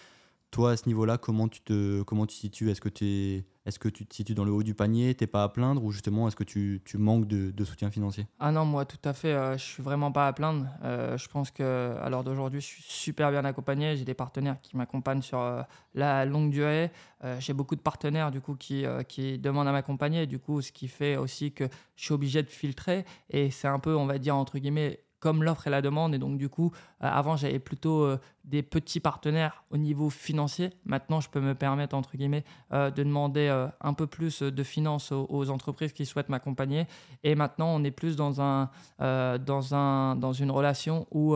Toi, 0.52 0.72
à 0.72 0.78
ce 0.78 0.88
niveau-là, 0.88 1.18
comment 1.18 1.48
tu 1.50 1.62
te 1.62 2.04
comment 2.04 2.26
tu 2.26 2.36
situes? 2.36 2.72
Est-ce 2.72 2.80
que, 2.80 2.88
es, 3.04 3.46
est 3.66 3.78
que 3.78 3.90
tu 3.90 4.06
te 4.06 4.16
situes 4.16 4.34
dans 4.34 4.46
le 4.46 4.52
haut 4.52 4.64
du 4.64 4.74
panier? 4.74 5.14
T'es 5.14 5.28
pas 5.28 5.44
à 5.44 5.50
plaindre? 5.50 5.84
Ou 5.84 5.92
justement, 5.92 6.28
est-ce 6.28 6.38
que 6.38 6.46
tu, 6.46 6.82
tu 6.86 6.98
manques 6.98 7.28
de, 7.28 7.52
de, 7.52 7.66
soutien 7.66 7.92
financier? 7.92 8.28
Ah 8.40 8.52
non, 8.52 8.64
moi, 8.64 8.86
tout 8.86 8.98
à 9.04 9.12
fait. 9.12 9.34
Euh, 9.34 9.58
je 9.58 9.64
suis 9.64 9.84
vraiment 9.84 10.12
pas 10.12 10.26
à 10.26 10.34
plaindre. 10.34 10.66
Euh, 10.84 11.18
je 11.18 11.28
pense 11.28 11.52
qu'à 11.52 12.10
l'heure 12.10 12.24
d'aujourd'hui, 12.24 12.62
je 12.62 12.66
suis 12.66 12.84
super 12.84 13.30
bien 13.30 13.44
accompagné. 13.44 13.98
J'ai 13.98 14.06
des 14.06 14.14
partenaires 14.14 14.62
qui 14.62 14.78
m'accompagnent 14.78 15.22
sur 15.22 15.40
euh, 15.40 15.62
la 15.94 16.26
longue 16.26 16.50
durée. 16.50 16.92
J'ai 17.40 17.54
beaucoup 17.54 17.76
de 17.76 17.82
partenaires, 17.82 18.30
du 18.30 18.42
coup, 18.42 18.56
qui, 18.56 18.86
qui 19.08 19.40
demandent 19.40 19.68
à 19.68 19.72
m'accompagner. 19.72 20.28
Du 20.28 20.38
coup, 20.38 20.62
ce 20.62 20.72
qui 20.72 20.88
fait 20.88 21.18
aussi 21.18 21.52
que 21.52 21.68
je 21.96 22.06
suis 22.06 22.14
obligé 22.14 22.44
de 22.44 22.50
filtrer. 22.50 23.06
Et 23.32 23.50
c'est 23.50 23.68
un 23.68 23.80
peu, 23.80 23.96
on 23.96 24.06
va 24.06 24.20
dire, 24.20 24.36
entre 24.36 24.60
guillemets, 24.60 25.00
comme 25.20 25.44
l'offre 25.44 25.68
et 25.68 25.70
la 25.70 25.82
demande. 25.82 26.14
Et 26.14 26.20
donc, 26.20 26.38
du 26.38 26.50
coup, 26.50 26.72
euh, 27.04 27.10
avant, 27.12 27.36
j'avais 27.36 27.60
plutôt 27.60 28.04
euh, 28.04 28.20
des 28.44 28.64
petits 28.64 29.00
partenaires 29.00 29.64
au 29.72 29.78
niveau 29.78 30.10
financier. 30.10 30.72
Maintenant, 30.86 31.20
je 31.20 31.30
peux 31.30 31.42
me 31.42 31.56
permettre, 31.56 31.96
entre 31.96 32.18
guillemets, 32.18 32.44
euh, 32.74 32.92
de 32.92 33.04
demander 33.04 33.68
un 33.82 33.94
peu 33.94 34.08
plus 34.08 34.42
de 34.42 34.64
finances 34.64 35.12
aux, 35.12 35.50
entreprises 35.50 35.94
qui 35.94 36.06
souhaitent 36.06 36.30
m'accompagner. 36.30 36.88
Et 37.24 37.36
maintenant, 37.36 37.70
on 37.76 37.84
est 37.84 37.92
plus 37.92 38.16
dans, 38.16 38.42
un, 38.42 38.70
dans, 39.00 39.76
un, 39.76 40.16
dans 40.16 40.34
une 40.34 40.52
relation 40.52 41.08
où 41.12 41.36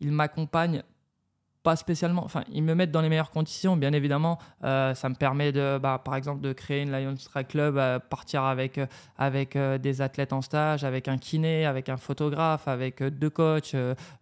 ils 0.00 0.12
m'accompagnent 0.12 0.82
pas 1.62 1.76
spécialement. 1.76 2.24
Enfin, 2.24 2.42
ils 2.52 2.62
me 2.62 2.74
mettent 2.74 2.90
dans 2.90 3.02
les 3.02 3.08
meilleures 3.08 3.30
conditions, 3.30 3.76
bien 3.76 3.92
évidemment. 3.92 4.38
Euh, 4.64 4.94
ça 4.94 5.08
me 5.08 5.14
permet, 5.14 5.52
de, 5.52 5.78
bah, 5.78 6.00
par 6.02 6.16
exemple, 6.16 6.40
de 6.40 6.52
créer 6.52 6.82
une 6.82 6.90
Lions 6.90 7.14
Track 7.16 7.48
Club, 7.48 7.76
euh, 7.76 7.98
partir 7.98 8.44
avec, 8.44 8.78
euh, 8.78 8.86
avec 9.18 9.56
des 9.56 10.00
athlètes 10.00 10.32
en 10.32 10.40
stage, 10.42 10.84
avec 10.84 11.08
un 11.08 11.18
kiné, 11.18 11.66
avec 11.66 11.88
un 11.88 11.96
photographe, 11.96 12.66
avec 12.68 13.02
deux 13.02 13.30
coachs, 13.30 13.74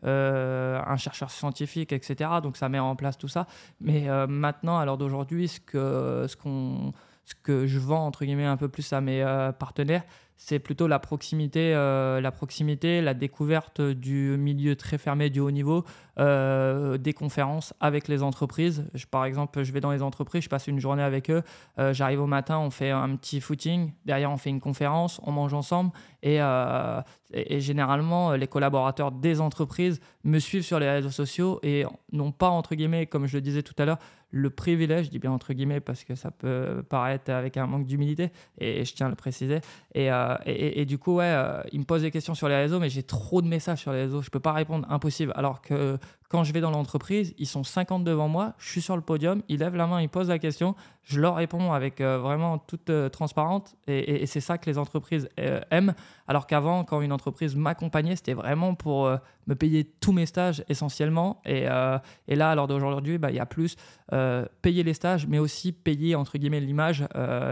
un 0.03 0.97
chercheur 0.97 1.31
scientifique, 1.31 1.93
etc. 1.93 2.31
Donc, 2.43 2.57
ça 2.57 2.69
met 2.69 2.79
en 2.79 2.97
place 2.97 3.17
tout 3.17 3.29
ça. 3.29 3.47
Mais 3.81 4.09
maintenant, 4.27 4.79
à 4.79 4.85
l'heure 4.85 4.99
d'aujourd'hui, 4.99 5.49
ce 5.49 5.61
que, 5.61 6.27
ce, 6.29 6.37
qu'on, 6.37 6.93
ce 7.25 7.35
que 7.43 7.67
je 7.67 7.79
vends, 7.79 8.07
entre 8.07 8.25
guillemets, 8.25 8.47
un 8.47 8.57
peu 8.57 8.69
plus 8.69 8.93
à 8.93 9.01
mes 9.01 9.23
partenaires, 9.59 10.03
c'est 10.37 10.59
plutôt 10.59 10.87
la 10.87 10.99
proximité, 10.99 11.73
la 11.73 12.31
proximité, 12.33 13.01
la 13.01 13.15
découverte 13.15 13.81
du 13.81 14.37
milieu 14.39 14.77
très 14.77 14.99
fermé 14.99 15.31
du 15.31 15.41
haut 15.41 15.51
niveau, 15.51 15.85
euh, 16.19 16.99
des 16.99 17.13
conférences 17.13 17.75
avec 17.81 18.09
les 18.09 18.23
entreprises. 18.23 18.85
Par 19.11 19.25
exemple, 19.25 19.63
je 19.63 19.73
vais 19.73 19.81
dans 19.81 19.93
les 19.93 20.03
entreprises, 20.03 20.43
je 20.43 20.49
passe 20.49 20.67
une 20.67 20.81
journée 20.81 21.03
avec 21.03 21.31
eux, 21.31 21.43
euh, 21.79 21.93
j'arrive 21.93 22.21
au 22.21 22.27
matin, 22.27 22.59
on 22.59 22.71
fait 22.71 22.91
un 22.91 23.17
petit 23.17 23.41
footing, 23.41 23.93
derrière 24.05 24.31
on 24.31 24.37
fait 24.37 24.51
une 24.51 24.61
conférence, 24.61 25.21
on 25.25 25.33
mange 25.33 25.55
ensemble 25.55 25.91
et, 26.23 26.41
et, 27.33 27.61
généralement 27.61 28.33
les 28.33 28.49
collaborateurs 28.49 29.13
des 29.13 29.41
entreprises 29.41 30.01
me 30.25 30.41
suivent 30.41 30.65
sur 30.65 30.81
les 30.81 30.91
réseaux 30.91 31.11
sociaux 31.11 31.61
et 31.63 31.85
n'ont 32.13 32.33
pas, 32.33 32.49
entre 32.49 32.75
guillemets, 32.75 33.07
comme 33.07 33.27
je 33.27 33.37
le 33.37 33.41
disais 33.41 33.63
tout 33.63 33.75
à 33.79 33.85
l'heure, 33.85 33.99
le 34.31 34.51
privilège, 34.51 35.07
je 35.07 35.11
dis 35.11 35.19
bien 35.19 35.33
entre 35.33 35.53
guillemets 35.55 35.81
parce 35.81 36.05
que 36.05 36.15
ça 36.15 36.31
peut 36.31 36.85
paraître 36.89 37.31
avec 37.31 37.57
un 37.57 37.67
manque 37.67 37.87
d'humilité, 37.87 38.31
et 38.59 38.85
je 38.85 38.95
tiens 38.95 39.07
à 39.07 39.09
le 39.09 39.17
préciser. 39.17 39.61
Et, 39.95 40.11
euh, 40.13 40.85
du 40.85 40.99
coup, 40.99 41.17
ouais, 41.17 41.25
euh, 41.27 41.63
il 41.73 41.81
me 41.81 41.85
pose 41.85 42.03
des 42.03 42.11
questions 42.11 42.35
sur 42.35 42.49
les 42.49 42.57
réseaux, 42.57 42.79
mais 42.79 42.91
j'ai 42.91 43.03
trop 43.03 43.41
de 43.41 43.49
messages 43.49 43.79
sur 43.79 43.93
les 43.93 44.03
réseaux, 44.03 44.23
je 44.23 44.31
peux 44.31 44.41
pas 44.41 44.53
répondre, 44.53 44.87
impossible. 44.91 45.33
Alors 45.35 45.61
que 45.63 45.99
quand 46.29 46.45
je 46.45 46.53
vais 46.53 46.61
dans 46.61 46.71
l'entreprise, 46.71 47.35
ils 47.39 47.47
sont 47.47 47.65
50 47.65 48.05
devant 48.05 48.29
moi, 48.29 48.53
je 48.59 48.69
suis 48.69 48.83
sur 48.83 48.97
le 48.97 49.03
podium, 49.03 49.43
ils 49.49 49.61
lèvent 49.61 49.77
la 49.77 49.87
main, 49.87 50.03
ils 50.03 50.11
posent 50.11 50.29
la 50.29 50.39
question, 50.39 50.75
je 51.03 51.21
leur 51.21 51.37
réponds 51.37 51.73
avec 51.73 52.03
euh, 52.03 52.19
vraiment 52.19 52.59
toute 52.59 52.93
transparente, 53.11 53.77
et, 53.87 54.27
c'est 54.27 54.41
ça 54.41 54.59
que 54.59 54.69
les 54.69 54.77
entreprises 54.77 55.29
aiment. 55.71 55.95
Alors 56.27 56.47
qu'avant, 56.47 56.85
quand 56.85 57.01
une 57.01 57.13
entreprise 57.13 57.57
m'accompagnait, 57.57 58.17
c'était 58.17 58.35
vraiment 58.35 58.75
pour 58.75 59.11
me 59.47 59.55
payer 59.55 59.85
tous 59.85 60.13
mes 60.13 60.27
stages 60.27 60.63
essentiellement. 60.69 61.41
Et, 61.47 61.63
et 62.29 62.37
là, 62.37 62.55
l'heure 62.55 62.67
d'aujourd'hui, 62.67 63.17
bah, 63.17 63.31
il 63.31 63.37
y 63.37 63.41
a 63.41 63.47
plus 63.47 63.77
payer 64.61 64.83
les 64.83 64.93
stages, 64.93 65.27
mais 65.27 65.39
aussi 65.39 65.73
payer 65.73 66.15
entre 66.15 66.37
guillemets 66.37 66.61
l'image, 66.61 67.07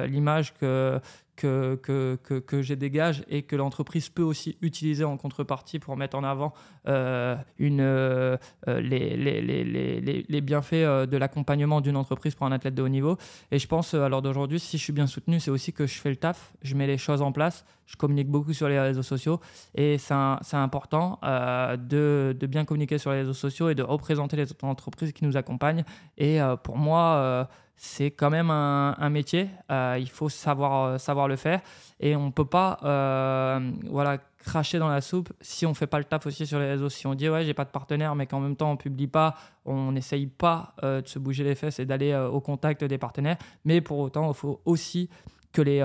l'image 0.07 0.53
que 0.55 1.01
que, 1.37 1.79
que, 1.83 2.19
que, 2.23 2.39
que 2.39 2.63
j'ai 2.63 2.77
dégage 2.77 3.23
et 3.29 3.43
que 3.43 3.55
l'entreprise 3.55 4.09
peut 4.09 4.23
aussi 4.23 4.57
utiliser 4.63 5.05
en 5.05 5.17
contrepartie 5.17 5.79
pour 5.79 5.97
mettre 5.97 6.17
en 6.17 6.25
avant 6.25 6.53
euh, 6.89 7.37
une, 7.59 7.81
euh, 7.81 8.37
les, 8.67 9.17
les, 9.17 9.43
les, 9.43 10.25
les, 10.29 10.41
bienfaits 10.41 10.75
euh, 10.75 11.07
de 11.07 11.17
l'accompagnement 11.17 11.81
d'une 11.81 11.97
entreprise 11.97 12.35
pour 12.35 12.47
un 12.47 12.53
athlète 12.53 12.75
de 12.75 12.83
haut 12.83 12.89
niveau. 12.89 13.19
Et 13.51 13.59
je 13.59 13.67
pense, 13.67 13.95
à 13.95 14.09
l'heure 14.09 14.23
d'aujourd'hui, 14.23 14.59
si 14.59 14.79
je 14.79 14.83
suis 14.83 14.93
bien 14.93 15.07
soutenu, 15.07 15.39
c'est 15.39 15.51
aussi 15.51 15.73
que 15.73 15.87
je 15.87 15.99
fais 15.99 16.11
le 16.11 16.17
taf, 16.17 16.53
je 16.63 16.75
mets 16.75 16.87
les 16.87 16.99
choses 16.99 17.23
en 17.23 17.33
place, 17.33 17.65
je 17.87 17.97
communique 17.97 18.29
beaucoup 18.29 18.53
sur 18.53 18.69
les 18.69 18.81
réseaux 18.81 19.03
sociaux 19.03 19.41
et 19.75 19.99
c'est 19.99 20.15
important 20.55 21.21
de, 21.23 22.37
de, 22.39 22.47
bien 22.47 22.65
communiquer 22.65 22.99
sur 22.99 23.13
les 23.13 23.19
réseaux 23.19 23.33
sociaux 23.33 23.69
et 23.69 23.77
de 23.77 23.83
représenter 23.83 24.37
les 24.37 24.47
entreprises 24.63 25.13
qui 25.13 25.25
nous 25.25 25.37
accompagnent. 25.37 25.85
Et 26.19 26.41
pour 26.65 26.77
moi, 26.77 27.49
c'est 27.77 28.11
quand 28.11 28.31
même 28.31 28.51
un, 28.51 29.11
métier. 29.11 29.51
Euh, 29.71 29.97
il 30.01 30.09
faut 30.09 30.29
savoir, 30.29 30.85
euh, 30.85 30.99
savoir 30.99 31.29
le 31.29 31.37
faire. 31.37 31.61
Et 32.01 32.17
on 32.17 32.27
ne 32.27 32.31
peut 32.31 32.47
pas 32.47 32.79
euh, 32.83 33.71
voilà, 33.91 34.19
cracher 34.39 34.79
dans 34.79 34.89
la 34.89 35.03
soupe 35.03 35.33
si 35.41 35.67
on 35.67 35.71
ne 35.71 35.75
fait 35.75 35.87
pas 35.87 35.99
le 35.99 36.05
taf 36.05 36.27
aussi 36.27 36.47
sur 36.47 36.59
les 36.59 36.67
réseaux. 36.67 36.89
Si 36.89 37.07
on 37.07 37.15
dit, 37.15 37.29
ouais, 37.29 37.45
j'ai 37.45 37.55
pas 37.55 37.65
de 37.65 37.71
partenaire, 37.71 38.15
mais 38.15 38.27
qu'en 38.27 38.41
même 38.41 38.57
temps, 38.57 38.71
on 38.71 38.75
ne 38.75 38.79
publie 38.79 39.07
pas, 39.07 39.35
on 39.67 39.93
n'essaye 39.93 40.27
pas 40.27 40.75
de 40.83 41.07
se 41.07 41.19
bouger 41.19 41.45
les 41.45 41.55
fesses 41.55 41.79
et 41.79 41.85
d'aller 41.85 42.15
au 42.15 42.41
contact 42.41 42.83
des 42.83 42.99
partenaires. 42.99 43.37
Mais 43.65 43.81
pour 43.81 43.99
autant, 43.99 44.29
il 44.31 44.35
faut 44.35 44.61
aussi 44.65 45.11
que 45.53 45.63
les, 45.63 45.81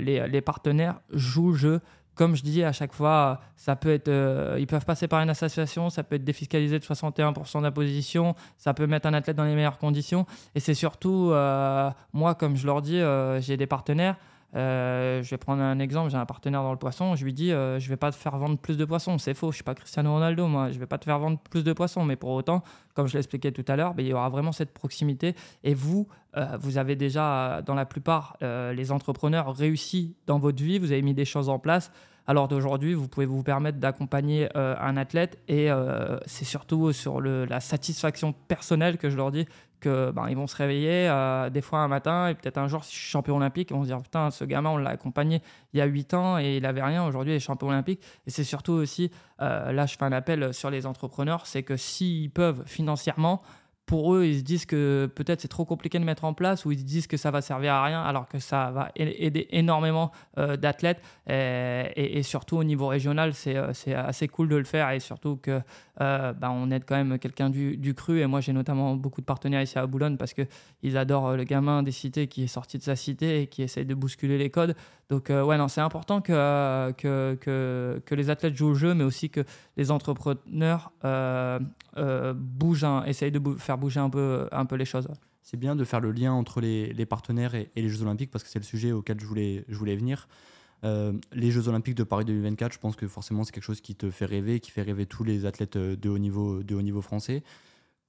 les, 0.00 0.26
les, 0.28 0.40
partenaires 0.40 1.00
jouent 1.10 1.52
le 1.52 1.56
jeu 1.58 1.80
comme 2.14 2.36
je 2.36 2.42
dis 2.42 2.62
à 2.62 2.72
chaque 2.72 2.92
fois, 2.92 3.40
ça 3.56 3.76
peut 3.76 3.92
être, 3.92 4.08
euh, 4.08 4.56
ils 4.58 4.66
peuvent 4.66 4.84
passer 4.84 5.08
par 5.08 5.20
une 5.20 5.30
association, 5.30 5.90
ça 5.90 6.02
peut 6.02 6.16
être 6.16 6.24
défiscalisé 6.24 6.78
de 6.78 6.84
61% 6.84 7.62
d'imposition, 7.62 8.34
ça 8.56 8.74
peut 8.74 8.86
mettre 8.86 9.06
un 9.06 9.14
athlète 9.14 9.36
dans 9.36 9.44
les 9.44 9.54
meilleures 9.54 9.78
conditions. 9.78 10.26
Et 10.54 10.60
c'est 10.60 10.74
surtout, 10.74 11.30
euh, 11.32 11.90
moi, 12.12 12.34
comme 12.34 12.56
je 12.56 12.66
leur 12.66 12.82
dis, 12.82 13.00
euh, 13.00 13.40
j'ai 13.40 13.56
des 13.56 13.66
partenaires. 13.66 14.16
Je 14.54 15.28
vais 15.28 15.36
prendre 15.36 15.62
un 15.62 15.78
exemple, 15.78 16.10
j'ai 16.10 16.16
un 16.16 16.26
partenaire 16.26 16.62
dans 16.62 16.72
le 16.72 16.78
poisson, 16.78 17.16
je 17.16 17.24
lui 17.24 17.32
dis, 17.32 17.50
je 17.50 17.88
vais 17.88 17.96
pas 17.96 18.10
te 18.10 18.16
faire 18.16 18.36
vendre 18.38 18.58
plus 18.58 18.76
de 18.76 18.84
poissons, 18.84 19.18
c'est 19.18 19.34
faux, 19.34 19.50
je 19.50 19.56
suis 19.56 19.64
pas 19.64 19.74
Cristiano 19.74 20.12
Ronaldo, 20.12 20.46
moi, 20.46 20.70
je 20.70 20.78
vais 20.78 20.86
pas 20.86 20.98
te 20.98 21.04
faire 21.04 21.18
vendre 21.18 21.38
plus 21.38 21.64
de 21.64 21.72
poissons, 21.72 22.04
mais 22.04 22.16
pour 22.16 22.30
autant, 22.30 22.62
comme 22.94 23.06
je 23.06 23.14
l'expliquais 23.14 23.52
tout 23.52 23.64
à 23.68 23.76
l'heure, 23.76 23.94
ben, 23.94 24.04
il 24.04 24.08
y 24.08 24.12
aura 24.12 24.28
vraiment 24.28 24.52
cette 24.52 24.72
proximité. 24.72 25.34
Et 25.64 25.74
vous, 25.74 26.08
vous 26.60 26.78
avez 26.78 26.96
déjà, 26.96 27.62
dans 27.62 27.74
la 27.74 27.86
plupart, 27.86 28.36
les 28.40 28.92
entrepreneurs 28.92 29.54
réussi 29.54 30.16
dans 30.26 30.38
votre 30.38 30.62
vie, 30.62 30.78
vous 30.78 30.92
avez 30.92 31.02
mis 31.02 31.14
des 31.14 31.24
choses 31.24 31.48
en 31.48 31.58
place. 31.58 31.90
Alors 32.26 32.48
d'aujourd'hui, 32.48 32.94
vous 32.94 33.08
pouvez 33.08 33.26
vous 33.26 33.42
permettre 33.42 33.78
d'accompagner 33.78 34.48
euh, 34.56 34.74
un 34.80 34.96
athlète. 34.96 35.38
Et 35.48 35.70
euh, 35.70 36.18
c'est 36.26 36.44
surtout 36.44 36.92
sur 36.92 37.20
la 37.20 37.60
satisfaction 37.60 38.32
personnelle 38.48 38.96
que 38.96 39.10
je 39.10 39.16
leur 39.16 39.30
dis 39.30 39.46
ben, 39.86 40.28
ils 40.28 40.36
vont 40.36 40.46
se 40.46 40.56
réveiller 40.56 41.08
euh, 41.08 41.50
des 41.50 41.60
fois 41.60 41.80
un 41.80 41.88
matin 41.88 42.28
et 42.28 42.34
peut-être 42.34 42.58
un 42.58 42.68
jour 42.68 42.84
si 42.84 42.94
je 42.94 43.00
suis 43.00 43.10
champion 43.10 43.36
olympique, 43.36 43.70
ils 43.70 43.74
vont 43.74 43.82
se 43.82 43.88
dire 43.88 44.00
putain 44.00 44.30
ce 44.30 44.44
gamin 44.44 44.70
on 44.70 44.76
l'a 44.76 44.90
accompagné 44.90 45.42
il 45.72 45.78
y 45.78 45.80
a 45.80 45.86
8 45.86 46.14
ans 46.14 46.38
et 46.38 46.56
il 46.56 46.66
avait 46.66 46.82
rien, 46.82 47.06
aujourd'hui 47.06 47.32
il 47.32 47.36
est 47.36 47.40
champion 47.40 47.68
olympique. 47.68 48.00
Et 48.26 48.30
c'est 48.30 48.44
surtout 48.44 48.72
aussi 48.72 49.10
là 49.38 49.86
je 49.86 49.96
fais 49.96 50.04
un 50.04 50.12
appel 50.12 50.54
sur 50.54 50.70
les 50.70 50.86
entrepreneurs, 50.86 51.46
c'est 51.46 51.62
que 51.62 51.76
s'ils 51.76 52.30
peuvent 52.30 52.62
financièrement 52.66 53.42
pour 53.86 54.14
eux, 54.14 54.24
ils 54.24 54.38
se 54.38 54.42
disent 54.42 54.64
que 54.64 55.10
peut-être 55.14 55.42
c'est 55.42 55.48
trop 55.48 55.66
compliqué 55.66 55.98
de 55.98 56.04
mettre 56.04 56.24
en 56.24 56.32
place 56.32 56.64
ou 56.64 56.72
ils 56.72 56.78
se 56.78 56.84
disent 56.84 57.06
que 57.06 57.18
ça 57.18 57.30
va 57.30 57.42
servir 57.42 57.74
à 57.74 57.84
rien 57.84 58.02
alors 58.02 58.26
que 58.28 58.38
ça 58.38 58.70
va 58.70 58.90
aider 58.96 59.46
énormément 59.50 60.10
euh, 60.38 60.56
d'athlètes 60.56 61.02
et, 61.26 62.22
surtout 62.22 62.56
au 62.56 62.64
niveau 62.64 62.86
régional, 62.86 63.32
euh, 63.46 63.70
c'est 63.74 63.94
assez 63.94 64.28
cool 64.28 64.48
de 64.48 64.56
le 64.56 64.64
faire 64.64 64.90
et 64.90 65.00
surtout 65.00 65.36
que 65.36 65.60
euh, 66.00 66.32
bah, 66.32 66.50
on 66.50 66.70
aide 66.70 66.84
quand 66.86 66.96
même 66.96 67.18
quelqu'un 67.18 67.50
du, 67.50 67.76
du, 67.76 67.94
cru 67.94 68.20
et 68.20 68.26
moi 68.26 68.40
j'ai 68.40 68.52
notamment 68.52 68.94
beaucoup 68.94 69.20
de 69.20 69.26
partenaires 69.26 69.62
ici 69.62 69.78
à 69.78 69.86
Boulogne 69.86 70.16
parce 70.16 70.32
qu'ils 70.32 70.96
adorent 70.96 71.36
le 71.36 71.44
gamin 71.44 71.82
des 71.82 71.92
cités 71.92 72.26
qui 72.26 72.44
est 72.44 72.48
sorti 72.48 72.78
de 72.78 72.82
sa 72.82 72.96
cité 72.96 73.42
et 73.42 73.46
qui 73.48 73.62
essaye 73.62 73.84
de 73.84 73.94
bousculer 73.94 74.38
les 74.38 74.50
codes. 74.50 74.74
Donc 75.10 75.28
ouais, 75.28 75.58
non, 75.58 75.68
c'est 75.68 75.82
important 75.82 76.22
que, 76.22 76.92
que, 76.92 77.36
que, 78.06 78.14
les 78.14 78.30
athlètes 78.30 78.56
jouent 78.56 78.70
au 78.70 78.74
jeu 78.74 78.94
mais 78.94 79.04
aussi 79.04 79.28
que 79.28 79.44
les 79.76 79.90
entrepreneurs 79.90 80.92
bougent, 82.36 82.86
essayent 83.06 83.32
de 83.32 83.40
faire 83.58 83.78
bouger 83.78 84.00
un 84.00 84.10
peu, 84.10 84.48
un 84.52 84.66
peu 84.66 84.76
les 84.76 84.84
choses. 84.84 85.08
C'est 85.44 85.58
bien 85.58 85.76
de 85.76 85.84
faire 85.84 86.00
le 86.00 86.10
lien 86.10 86.32
entre 86.32 86.62
les, 86.62 87.06
partenaires 87.06 87.54
et, 87.54 87.70
les 87.76 87.88
Jeux 87.90 88.02
Olympiques 88.02 88.30
parce 88.30 88.42
que 88.42 88.48
c'est 88.48 88.58
le 88.58 88.64
sujet 88.64 88.92
auquel 88.92 89.20
je 89.20 89.26
voulais, 89.26 89.64
je 89.68 89.76
voulais 89.76 89.94
venir. 89.94 90.26
Euh, 90.84 91.12
les 91.32 91.50
Jeux 91.50 91.68
Olympiques 91.68 91.94
de 91.94 92.02
Paris 92.02 92.24
2024, 92.24 92.72
je 92.72 92.78
pense 92.78 92.96
que 92.96 93.06
forcément 93.06 93.44
c'est 93.44 93.52
quelque 93.52 93.64
chose 93.64 93.80
qui 93.80 93.94
te 93.94 94.10
fait 94.10 94.24
rêver, 94.24 94.60
qui 94.60 94.70
fait 94.70 94.82
rêver 94.82 95.06
tous 95.06 95.22
les 95.22 95.46
athlètes 95.46 95.76
euh, 95.76 95.96
de 95.96 96.08
haut 96.08 96.18
niveau, 96.18 96.62
de 96.62 96.74
haut 96.74 96.82
niveau 96.82 97.02
français. 97.02 97.42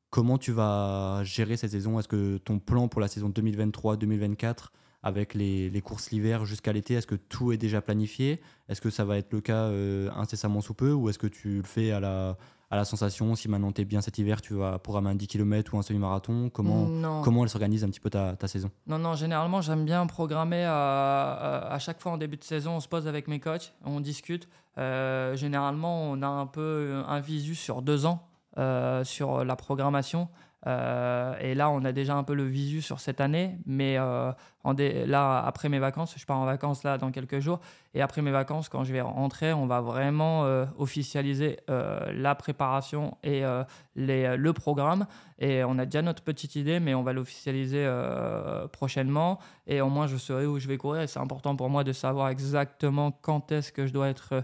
Comment 0.10 0.38
tu 0.38 0.54
vas 0.54 1.24
gérer 1.26 1.58
cette 1.58 1.72
saison? 1.72 2.00
Est-ce 2.00 2.08
que 2.08 2.38
ton 2.38 2.60
plan 2.60 2.88
pour 2.88 3.02
la 3.02 3.10
saison 3.10 3.30
2023-2024, 3.30 4.68
avec 5.06 5.36
les, 5.36 5.70
les 5.70 5.82
courses 5.82 6.10
l'hiver 6.10 6.46
jusqu'à 6.46 6.74
l'été, 6.74 6.96
est-ce 6.96 7.06
que 7.06 7.14
tout 7.16 7.52
est 7.52 7.58
déjà 7.58 7.80
planifié? 7.80 8.42
Est-ce 8.68 8.82
que 8.82 8.90
ça 8.90 9.06
va 9.06 9.18
être 9.20 9.32
le 9.32 9.40
cas 9.40 9.66
euh, 9.66 10.10
incessamment 10.16 10.62
sous 10.62 10.74
peu 10.74 10.92
ou 10.92 11.10
est-ce 11.10 11.20
que 11.20 11.28
tu 11.28 11.58
le 11.58 11.64
fais 11.64 11.92
à 11.92 12.00
la, 12.00 12.38
à 12.72 12.76
la 12.76 12.86
sensation 12.86 13.36
Si 13.36 13.48
maintenant 13.48 13.72
tu 13.72 13.82
es 13.82 13.86
bien 13.86 14.02
cet 14.02 14.18
hiver, 14.18 14.42
tu 14.42 14.56
vas 14.56 14.80
programmer 14.80 15.12
un 15.12 15.16
10 15.16 15.28
km 15.28 15.76
ou 15.76 15.78
un 15.78 15.84
semi-marathon? 15.84 16.50
Comment, 16.50 17.22
comment 17.22 17.44
elle 17.44 17.50
s'organise 17.50 17.84
un 17.84 17.90
petit 17.90 18.00
peu 18.00 18.10
ta, 18.10 18.36
ta 18.36 18.48
saison? 18.48 18.72
Non, 18.88 18.98
non, 18.98 19.14
généralement, 19.14 19.62
j'aime 19.62 19.86
bien 19.86 20.08
programmer 20.08 20.64
à, 20.66 21.68
à, 21.70 21.78
chaque 21.78 22.02
fois 22.02 22.14
en 22.14 22.18
début 22.18 22.38
de 22.38 22.44
saison. 22.44 22.72
On 22.72 22.80
se 22.80 22.88
pose 22.88 23.08
avec 23.08 23.28
mes 23.28 23.40
coachs, 23.40 23.76
on 23.86 24.00
discute. 24.00 24.50
Euh, 24.80 25.36
généralement, 25.36 26.10
on 26.10 26.24
a 26.24 26.28
un 26.28 26.48
peu 26.48 27.04
un 27.08 27.20
visu 27.20 27.54
sur 27.54 27.84
deux 27.84 28.08
ans 28.08 28.28
euh, 28.58 29.04
sur 29.04 29.46
la 29.46 29.56
programmation. 29.56 30.30
Euh, 30.68 31.36
et 31.40 31.54
là, 31.54 31.70
on 31.70 31.86
a 31.86 31.92
déjà 31.92 32.16
un 32.16 32.24
peu 32.24 32.34
le 32.34 32.46
visu 32.46 32.82
sur 32.82 33.00
cette 33.00 33.22
année, 33.22 33.60
mais 33.68 33.98
là, 34.74 35.40
après 35.46 35.70
mes 35.70 35.80
vacances, 35.80 36.16
je 36.18 36.26
pars 36.26 36.38
en 36.38 36.46
vacances 36.46 36.84
là 36.84 36.98
dans 36.98 37.12
quelques 37.12 37.40
jours. 37.40 37.60
Et 37.94 38.02
après 38.02 38.22
mes 38.22 38.32
vacances, 38.32 38.68
quand 38.68 38.84
je 38.84 38.92
vais 38.92 39.02
rentrer, 39.02 39.54
on 39.54 39.68
va 39.68 39.80
vraiment 39.80 40.44
euh, 40.44 40.66
officialiser 40.78 41.60
euh, 41.70 42.12
la 42.14 42.36
préparation 42.36 43.18
et 43.24 43.46
euh, 43.46 43.64
le 43.96 44.52
programme. 44.52 45.08
Et 45.40 45.64
on 45.64 45.78
a 45.78 45.86
déjà 45.86 46.02
notre 46.02 46.24
petite 46.24 46.56
idée, 46.56 46.80
mais 46.80 46.94
on 46.94 47.04
va 47.04 47.14
l'officialiser 47.14 47.90
prochainement. 48.72 49.40
Et 49.68 49.82
au 49.82 49.90
moins, 49.90 50.08
je 50.08 50.18
saurai 50.18 50.46
où 50.46 50.60
je 50.60 50.68
vais 50.68 50.78
courir. 50.78 51.02
Et 51.02 51.08
c'est 51.08 51.20
important 51.20 51.56
pour 51.56 51.70
moi 51.70 51.84
de 51.84 51.94
savoir 51.94 52.30
exactement 52.30 53.12
quand 53.12 53.52
est-ce 53.52 53.72
que 53.72 53.86
je 53.86 53.94
dois 53.94 54.10
être 54.10 54.44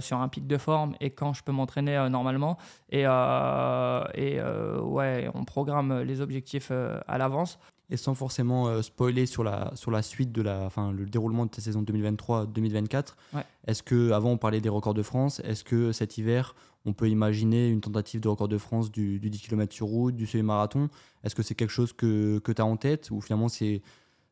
sur 0.00 0.18
un 0.18 0.28
pic 0.28 0.46
de 0.46 0.56
forme 0.56 0.94
et 1.00 1.10
quand 1.10 1.34
je 1.34 1.42
peux 1.42 1.52
m'entraîner 1.52 2.08
normalement. 2.10 2.56
Et, 2.90 3.02
et 3.02 4.40
ouais, 4.80 5.30
on 5.34 5.44
programme 5.44 6.00
les 6.00 6.20
objectifs 6.22 6.70
à 6.70 7.18
l'avance 7.18 7.58
et 7.90 7.96
sans 7.96 8.14
forcément 8.14 8.68
euh, 8.68 8.82
spoiler 8.82 9.26
sur 9.26 9.44
la, 9.44 9.72
sur 9.74 9.90
la 9.90 10.02
suite 10.02 10.32
de 10.32 10.42
la, 10.42 10.64
enfin, 10.64 10.92
le 10.92 11.06
déroulement 11.06 11.46
de 11.46 11.50
ta 11.50 11.60
saison 11.60 11.82
2023-2024, 11.82 13.14
est-ce 13.66 13.82
que, 13.82 14.10
avant 14.10 14.30
on 14.30 14.38
parlait 14.38 14.60
des 14.60 14.68
records 14.68 14.94
de 14.94 15.02
France, 15.02 15.40
est-ce 15.44 15.64
que 15.64 15.92
cet 15.92 16.18
hiver 16.18 16.54
on 16.84 16.92
peut 16.92 17.08
imaginer 17.08 17.68
une 17.68 17.80
tentative 17.80 18.20
de 18.20 18.28
record 18.28 18.46
de 18.48 18.58
France 18.58 18.92
du, 18.92 19.18
10 19.18 19.40
km 19.40 19.74
sur 19.74 19.86
route, 19.86 20.14
du 20.14 20.26
semi-marathon? 20.26 20.88
Est-ce 21.24 21.34
que 21.34 21.42
c'est 21.42 21.56
quelque 21.56 21.70
chose 21.70 21.92
que, 21.92 22.38
que 22.38 22.52
tu 22.52 22.62
as 22.62 22.64
en 22.64 22.76
tête? 22.76 23.10
Ou 23.10 23.20
finalement 23.20 23.48
ces, 23.48 23.82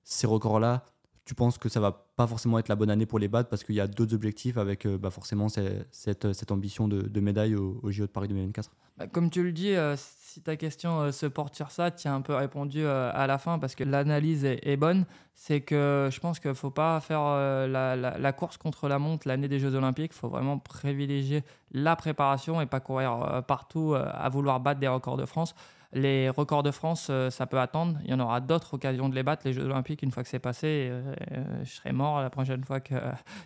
ces 0.04 0.26
records-là, 0.26 0.84
tu 1.24 1.34
penses 1.34 1.58
que 1.58 1.68
ça 1.68 1.80
va 1.80 2.06
pas 2.16 2.26
forcément 2.26 2.58
être 2.58 2.68
la 2.68 2.76
bonne 2.76 2.90
année 2.90 3.06
pour 3.06 3.18
les 3.18 3.28
battre 3.28 3.48
parce 3.48 3.64
qu'il 3.64 3.74
y 3.74 3.80
a 3.80 3.86
d'autres 3.86 4.14
objectifs 4.14 4.58
avec 4.58 4.86
euh, 4.86 4.98
bah, 4.98 5.10
forcément 5.10 5.48
cette, 5.48 6.52
ambition 6.52 6.88
de, 6.88 7.02
de 7.02 7.20
médaille 7.20 7.54
au, 7.54 7.80
au, 7.82 7.90
JO 7.90 8.06
de 8.06 8.10
Paris 8.10 8.28
2024 8.28 8.70
bah, 8.98 9.06
Comme 9.06 9.30
tu 9.30 9.42
le 9.42 9.52
dis, 9.52 9.74
euh, 9.74 9.96
si 9.96 10.40
ta 10.40 10.56
question 10.56 11.00
euh, 11.00 11.12
se 11.12 11.26
porte 11.26 11.54
sur 11.54 11.70
ça, 11.70 11.90
tu 11.90 12.08
as 12.08 12.14
un 12.14 12.20
peu 12.20 12.34
répondu 12.34 12.86
à 12.86 13.26
la 13.26 13.38
fin 13.38 13.58
parce 13.58 13.74
que 13.74 13.84
l'analyse 13.84 14.44
est, 14.44 14.76
bonne. 14.76 15.06
C'est 15.34 15.62
que 15.62 16.08
je 16.12 16.20
pense 16.20 16.38
qu'il 16.38 16.50
ne 16.50 16.54
faut 16.54 16.70
pas 16.70 17.00
faire 17.00 17.22
euh, 17.22 17.66
la, 17.66 18.32
course 18.32 18.56
contre 18.56 18.88
la 18.88 18.98
montre 18.98 19.26
l'année 19.26 19.48
des 19.48 19.58
Jeux 19.58 19.74
Olympiques. 19.74 20.12
Il 20.14 20.18
faut 20.18 20.28
vraiment 20.28 20.58
privilégier 20.58 21.42
la 21.72 21.96
préparation 21.96 22.60
et 22.60 22.66
pas 22.66 22.80
courir 22.80 23.42
partout 23.48 23.94
à 23.96 24.28
vouloir 24.28 24.60
battre 24.60 24.80
des 24.80 24.88
records 24.88 25.16
de 25.16 25.26
France. 25.26 25.54
Les 25.96 26.28
records 26.28 26.64
de 26.64 26.72
France, 26.72 27.06
euh, 27.08 27.30
ça 27.30 27.46
peut 27.46 27.60
attendre. 27.60 27.98
Il 28.02 28.10
y 28.10 28.14
en 28.14 28.18
aura 28.18 28.40
d'autres 28.40 28.74
occasions 28.74 29.08
de 29.08 29.14
les 29.14 29.22
battre. 29.22 29.42
Les 29.44 29.52
Jeux 29.52 29.64
Olympiques, 29.64 30.02
une 30.02 30.10
fois 30.10 30.24
que 30.24 30.28
c'est 30.28 30.40
passé, 30.40 30.88
euh, 30.90 31.14
euh, 31.30 31.44
je 31.62 31.70
serai 31.70 31.92
mort 31.92 32.20
la 32.20 32.30
prochaine 32.30 32.64
fois 32.64 32.80
qu'il 32.80 32.98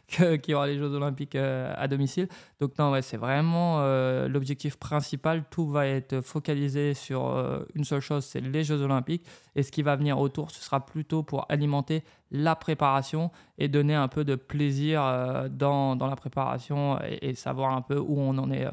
que, 0.09 0.51
y 0.51 0.55
aura 0.55 0.66
les 0.66 0.78
Jeux 0.78 0.94
Olympiques 0.94 1.34
à 1.34 1.86
domicile. 1.88 2.26
Donc 2.59 2.78
non, 2.78 2.90
ouais, 2.90 3.03
c'est 3.03 3.18
vraiment 3.18 3.82
l'objectif 4.26 4.76
principal. 4.76 5.44
Tout 5.51 5.68
va 5.68 5.86
être 5.86 6.22
focalisé 6.22 6.94
sur 6.94 7.36
une 7.74 7.84
seule 7.84 8.01
chose, 8.01 8.24
c'est 8.24 8.40
les 8.40 8.64
Jeux 8.64 8.80
Olympiques. 8.80 9.26
Et 9.55 9.62
ce 9.62 9.70
qui 9.70 9.82
va 9.82 9.96
venir 9.96 10.18
autour, 10.18 10.51
ce 10.51 10.62
sera 10.62 10.84
plutôt 10.86 11.22
pour 11.22 11.44
alimenter 11.51 12.03
la 12.30 12.57
préparation 12.57 13.30
et 13.59 13.68
donner 13.68 13.94
un 13.94 14.09
peu 14.09 14.24
de 14.24 14.36
plaisir 14.36 15.03
dans, 15.51 15.96
dans 15.96 16.07
la 16.07 16.16
préparation 16.16 16.99
et, 17.03 17.30
et, 17.30 17.34
savoir 17.34 17.74
un 17.74 17.82
peu 17.82 17.99
où 17.99 18.18
on 18.18 18.38
en 18.38 18.51
est 18.51 18.66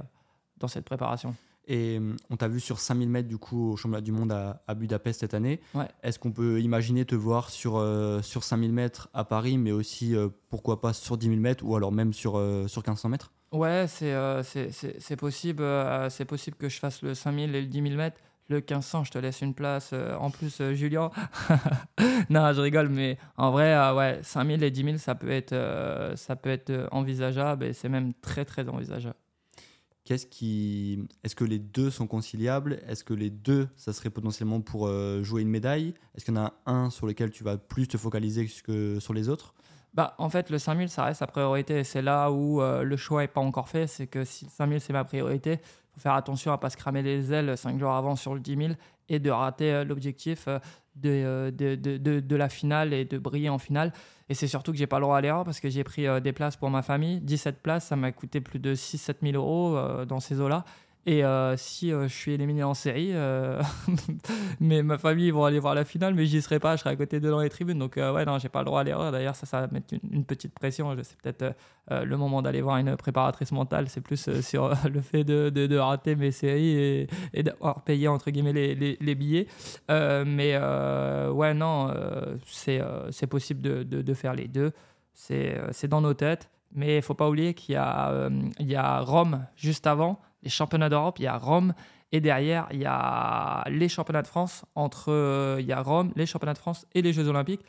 dans 0.58 0.68
cette 0.68 0.86
préparation. 0.86 1.36
Et 1.68 1.98
hum, 1.98 2.16
on 2.30 2.38
t'a 2.38 2.48
vu 2.48 2.60
sur 2.60 2.80
5000 2.80 3.10
mètres 3.10 3.28
du 3.28 3.38
coup 3.38 3.72
au 3.72 3.78
championnat 3.78 4.02
du 4.02 4.12
monde 4.12 4.32
à, 4.32 4.76
Budapest 4.76 5.22
cette 5.22 5.34
année. 5.34 5.60
Est-ce 6.04 6.20
qu'on 6.20 6.32
peut 6.32 6.62
imaginer 6.62 7.06
te 7.06 7.16
voir 7.16 7.50
sur, 7.50 7.78
euh, 7.78 8.22
sur 8.22 8.44
5000 8.44 8.72
mètres 8.72 9.10
à 9.14 9.24
Paris, 9.24 9.58
mais 9.58 9.72
aussi 9.72 10.16
euh, 10.16 10.30
pourquoi 10.50 10.82
pas 10.82 10.94
sur 10.94 11.18
10 11.18 11.28
000 11.28 11.40
mètres 11.40 11.64
ou 11.66 11.76
alors 11.76 11.92
même 11.92 12.14
sur, 12.14 12.38
euh, 12.38 12.68
sur 12.68 12.82
1500 12.82 13.10
mètres? 13.10 13.32
Ouais, 13.52 13.86
c'est 13.88 15.16
possible, 15.18 15.64
c'est 16.10 16.26
possible 16.26 16.58
que 16.58 16.68
je 16.68 16.78
fasse 16.78 17.02
le 17.02 17.14
5000 17.14 17.56
et 17.56 17.62
le 17.62 17.68
10 17.68 17.82
000 17.82 17.96
mètres. 17.96 18.20
Le 18.48 18.58
1500, 18.58 19.06
je 19.06 19.12
te 19.12 19.18
laisse 19.18 19.42
une 19.42 19.56
place. 19.56 19.94
en 20.20 20.30
plus, 20.30 20.62
Julien. 20.74 21.10
non, 22.30 22.54
je 22.54 22.62
rigole, 22.62 22.90
mais 22.90 23.18
en 23.38 23.50
vrai, 23.52 23.76
ouais, 23.94 24.20
5000 24.22 24.62
et 24.62 24.72
10 24.72 24.84
000, 24.84 24.98
ça 24.98 25.16
peut 25.16 25.32
être, 25.32 25.56
ça 26.16 26.36
peut 26.36 26.50
être 26.50 26.88
envisageable 26.92 27.64
et 27.66 27.74
c'est 27.74 27.90
même 27.90 28.14
très, 28.16 28.46
très 28.46 28.68
envisageable. 28.68 29.16
Qu'est-ce 30.06 30.28
qui, 30.28 31.08
est-ce 31.24 31.36
que 31.36 31.44
les 31.44 31.58
deux 31.58 31.90
sont 31.90 32.06
conciliables? 32.06 32.80
Est-ce 32.88 33.04
que 33.04 33.16
les 33.16 33.32
deux, 33.32 33.68
ça 33.76 33.92
serait 33.92 34.12
potentiellement 34.12 34.62
pour 34.62 34.86
euh, 34.86 35.24
jouer 35.24 35.42
une 35.42 35.50
médaille? 35.50 35.96
Est-ce 36.14 36.26
qu'il 36.26 36.36
y 36.36 36.38
en 36.38 36.46
a 36.46 36.54
un 36.68 36.92
sur 36.92 37.08
lequel 37.08 37.32
tu 37.32 37.44
vas 37.44 37.58
plus 37.58 37.88
te 37.88 37.98
focaliser 37.98 38.48
que 38.64 39.00
sur 39.00 39.16
les 39.16 39.30
autres? 39.30 39.56
Bah, 39.96 40.14
en 40.20 40.30
fait, 40.30 40.52
le 40.52 40.60
5000, 40.60 40.90
ça 40.90 41.06
reste 41.06 41.20
sa 41.20 41.28
priorité. 41.28 41.84
C'est 41.84 42.04
là 42.04 42.30
où 42.30 42.62
euh, 42.62 42.84
le 42.84 42.98
choix 42.98 43.22
n'est 43.22 43.28
pas 43.28 43.42
encore 43.42 43.68
fait. 43.68 43.88
C'est 43.88 44.06
que 44.06 44.26
si 44.26 44.46
le 44.46 44.52
5000, 44.52 44.80
c'est 44.80 44.94
ma 44.94 45.06
priorité, 45.06 45.54
il 45.54 45.94
faut 45.96 46.02
faire 46.02 46.14
attention 46.14 46.52
à 46.52 46.58
ne 46.58 46.60
pas 46.60 46.70
se 46.70 46.78
cramer 46.78 47.02
les 47.02 47.34
ailes 47.34 47.58
5 47.58 47.80
jours 47.80 47.94
avant 47.94 48.16
sur 48.16 48.36
le 48.36 48.42
10 48.42 48.58
000 48.58 48.74
et 49.10 49.20
de 49.20 49.30
rater 49.30 49.72
euh, 49.72 49.84
l'objectif 49.84 50.48
de, 50.96 51.50
de, 51.52 51.76
de, 51.76 52.20
de, 52.20 52.36
la 52.36 52.50
finale 52.50 52.94
et 52.94 53.06
de 53.06 53.18
briller 53.18 53.50
en 53.50 53.58
finale. 53.58 53.92
Et 54.30 54.34
c'est 54.34 54.48
surtout 54.48 54.72
que 54.72 54.78
j'ai 54.78 54.88
pas 54.88 54.98
le 54.98 55.04
droit 55.04 55.18
à 55.18 55.22
l'erreur 55.22 55.44
parce 55.44 55.60
que 55.60 55.70
j'ai 55.70 55.84
pris 55.84 56.08
euh, 56.08 56.20
des 56.20 56.34
places 56.34 56.56
pour 56.56 56.70
ma 56.70 56.82
famille. 56.82 57.20
17 57.22 57.62
places, 57.62 57.86
ça 57.88 57.96
m'a 57.96 58.12
coûté 58.12 58.42
plus 58.42 58.60
de 58.60 58.74
6-7 58.74 59.16
000 59.22 59.36
euros 59.36 59.78
euh, 59.78 60.06
dans 60.06 60.20
ces 60.20 60.40
eaux-là. 60.40 60.66
Et 61.08 61.22
si 61.58 61.92
je 61.92 62.08
suis 62.08 62.34
éliminé 62.34 62.64
en 62.64 62.74
série, 62.74 63.14
mais 64.60 64.82
ma 64.82 64.98
famille 64.98 65.30
vont 65.30 65.46
aller 65.46 65.60
voir 65.60 65.76
la 65.76 65.86
finale, 65.86 66.16
mais 66.16 66.26
j'y 66.26 66.42
serai 66.42 66.60
pas, 66.60 66.76
je 66.76 66.82
serai 66.82 66.92
à 66.92 66.96
côté 66.96 67.20
de 67.20 67.30
dans 67.30 67.42
les 67.42 67.50
tribunes. 67.50 67.78
Donc 67.78 67.98
ouais, 67.98 68.26
non, 68.26 68.40
j'ai 68.40 68.50
pas 68.50 68.60
le 68.60 68.66
droit 68.66 68.82
à 68.82 68.84
l'erreur. 68.84 69.12
D'ailleurs, 69.12 69.36
ça, 69.36 69.46
ça 69.46 69.62
va 69.62 69.68
mettre 69.68 69.94
une, 70.12 70.26
petite 70.26 70.54
pression. 70.56 70.96
C'est 71.04 71.18
peut-être 71.22 71.56
le 71.92 72.18
moment 72.18 72.42
d'aller 72.42 72.62
voir 72.62 72.78
une 72.78 72.96
préparatrice 72.98 73.52
mentale. 73.52 73.88
C'est 73.88 74.02
plus 74.02 74.42
sur 74.42 74.70
le 74.92 75.02
fait 75.02 75.24
de, 75.24 75.50
de, 75.50 75.78
rater 75.78 76.16
mes 76.16 76.32
séries 76.32 77.08
et, 77.34 77.44
d'avoir 77.44 77.84
payé 77.84 78.08
entre 78.08 78.32
guillemets 78.32 78.54
les, 78.54 78.98
les, 79.00 79.16
billets. 79.16 79.46
mais 79.90 80.58
ouais, 80.58 81.54
non, 81.54 81.94
c'est 82.46 83.28
possible 83.30 83.62
de, 83.62 83.84
de, 83.84 84.14
faire 84.16 84.34
les 84.34 84.48
deux. 84.48 84.72
C'est 85.14 85.88
dans 85.88 86.02
nos 86.02 86.16
têtes. 86.16 86.50
Mais 86.74 86.98
il 86.98 87.02
faut 87.02 87.14
pas 87.14 87.30
oublier 87.30 87.54
qu'il 87.54 87.76
y, 87.76 87.80
il 88.60 88.68
y 88.68 88.76
a 88.76 89.00
Rome 89.00 89.46
juste 89.56 89.88
avant 89.88 90.20
les 90.46 90.50
championnats 90.50 90.90
d'Europe, 90.90 91.18
il 91.20 91.24
y 91.24 91.28
a 91.28 91.38
Rome, 91.38 91.74
et 92.12 92.22
derrière, 92.22 92.68
il 92.72 92.80
y 92.80 92.86
a 92.86 93.66
les 93.68 93.90
championnats 93.90 94.22
de 94.22 94.28
France, 94.28 94.64
entre 94.76 95.12
euh, 95.12 95.58
il 95.60 95.66
y 95.66 95.74
a 95.74 95.82
Rome, 95.82 96.14
les 96.16 96.26
championnats 96.26 96.54
de 96.54 96.60
France 96.60 96.86
et 96.94 97.02
les 97.02 97.12
Jeux 97.12 97.28
Olympiques. 97.28 97.62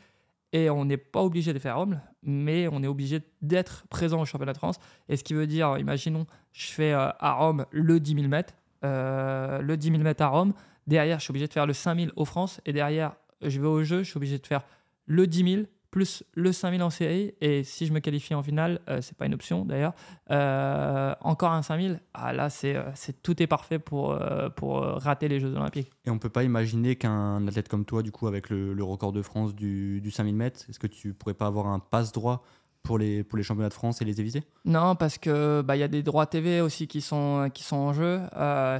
Et 0.53 0.69
on 0.69 0.85
n'est 0.85 0.95
pas 0.95 1.21
obligé 1.21 1.51
de 1.51 1.59
faire 1.59 1.77
Rome, 1.77 1.99
mais 2.23 2.69
on 2.71 2.81
est 2.81 2.87
obligé 2.87 3.21
d'être 3.41 3.85
présent 3.89 4.21
au 4.21 4.25
championnat 4.25 4.53
de 4.53 4.57
France. 4.57 4.79
Et 5.09 5.17
ce 5.17 5.23
qui 5.25 5.33
veut 5.33 5.47
dire, 5.47 5.77
imaginons, 5.77 6.25
je 6.53 6.67
fais 6.67 6.93
euh, 6.93 7.09
à 7.19 7.33
Rome 7.33 7.65
le 7.71 7.99
10 7.99 8.13
000 8.15 8.27
mètres, 8.27 8.53
euh, 8.85 9.59
le 9.61 9.75
10 9.75 9.89
000 9.89 10.03
mètres 10.03 10.23
à 10.23 10.27
Rome. 10.27 10.53
Derrière, 10.85 11.19
je 11.19 11.25
suis 11.25 11.31
obligé 11.31 11.47
de 11.47 11.53
faire 11.53 11.65
le 11.65 11.73
5 11.73 11.99
000 11.99 12.11
aux 12.15 12.23
France. 12.23 12.61
Et 12.65 12.71
derrière, 12.71 13.15
je 13.41 13.59
vais 13.59 13.67
au 13.67 13.83
jeu, 13.83 14.03
je 14.03 14.09
suis 14.09 14.17
obligé 14.17 14.39
de 14.39 14.47
faire 14.47 14.61
le 15.05 15.27
10 15.27 15.51
000, 15.51 15.63
plus 15.91 16.23
le 16.33 16.51
5000 16.51 16.83
en 16.83 16.89
série. 16.89 17.33
Et 17.41 17.63
si 17.63 17.85
je 17.85 17.93
me 17.93 17.99
qualifie 17.99 18.33
en 18.33 18.43
finale, 18.43 18.79
euh, 18.89 18.99
c'est 19.01 19.17
pas 19.17 19.25
une 19.25 19.33
option 19.33 19.65
d'ailleurs, 19.65 19.93
euh, 20.31 21.13
encore 21.21 21.51
un 21.51 21.61
5000, 21.61 22.01
ah, 22.13 22.33
là, 22.33 22.49
c'est, 22.49 22.75
euh, 22.75 22.83
c'est, 22.95 23.21
tout 23.21 23.41
est 23.41 23.47
parfait 23.47 23.79
pour, 23.79 24.17
pour 24.55 24.81
rater 24.81 25.27
les 25.27 25.39
Jeux 25.39 25.53
Olympiques. 25.55 25.89
Et 26.05 26.09
on 26.09 26.19
peut 26.19 26.29
pas 26.29 26.43
imaginer 26.43 26.95
qu'un 26.95 27.47
athlète 27.47 27.69
comme 27.69 27.85
toi, 27.85 28.03
du 28.03 28.11
coup, 28.11 28.27
avec 28.27 28.49
le, 28.49 28.75
record 28.87 29.11
de 29.11 29.21
France 29.21 29.53
du, 29.53 29.99
du 30.01 30.11
5000 30.11 30.35
mètres, 30.35 30.61
est-ce 30.69 30.79
que 30.79 30.87
tu 30.87 31.13
pourrais 31.13 31.33
pas 31.33 31.47
avoir 31.47 31.67
un 31.67 31.79
passe 31.79 32.13
droit 32.13 32.43
pour 32.83 32.97
les, 32.97 33.21
pour 33.23 33.37
les 33.37 33.43
championnats 33.43 33.67
de 33.67 33.73
France 33.73 34.01
et 34.01 34.05
les 34.05 34.21
éviter? 34.21 34.43
Non, 34.63 34.95
parce 34.95 35.17
que 35.17 35.61
bah, 35.61 35.75
y 35.75 35.83
a 35.83 35.89
des 35.89 36.03
droits 36.03 36.25
TV 36.25 36.61
aussi 36.61 36.87
qui 36.87 37.01
sont, 37.01 37.49
qui 37.53 37.63
sont 37.63 37.75
en 37.75 37.93
jeu. 37.93 38.21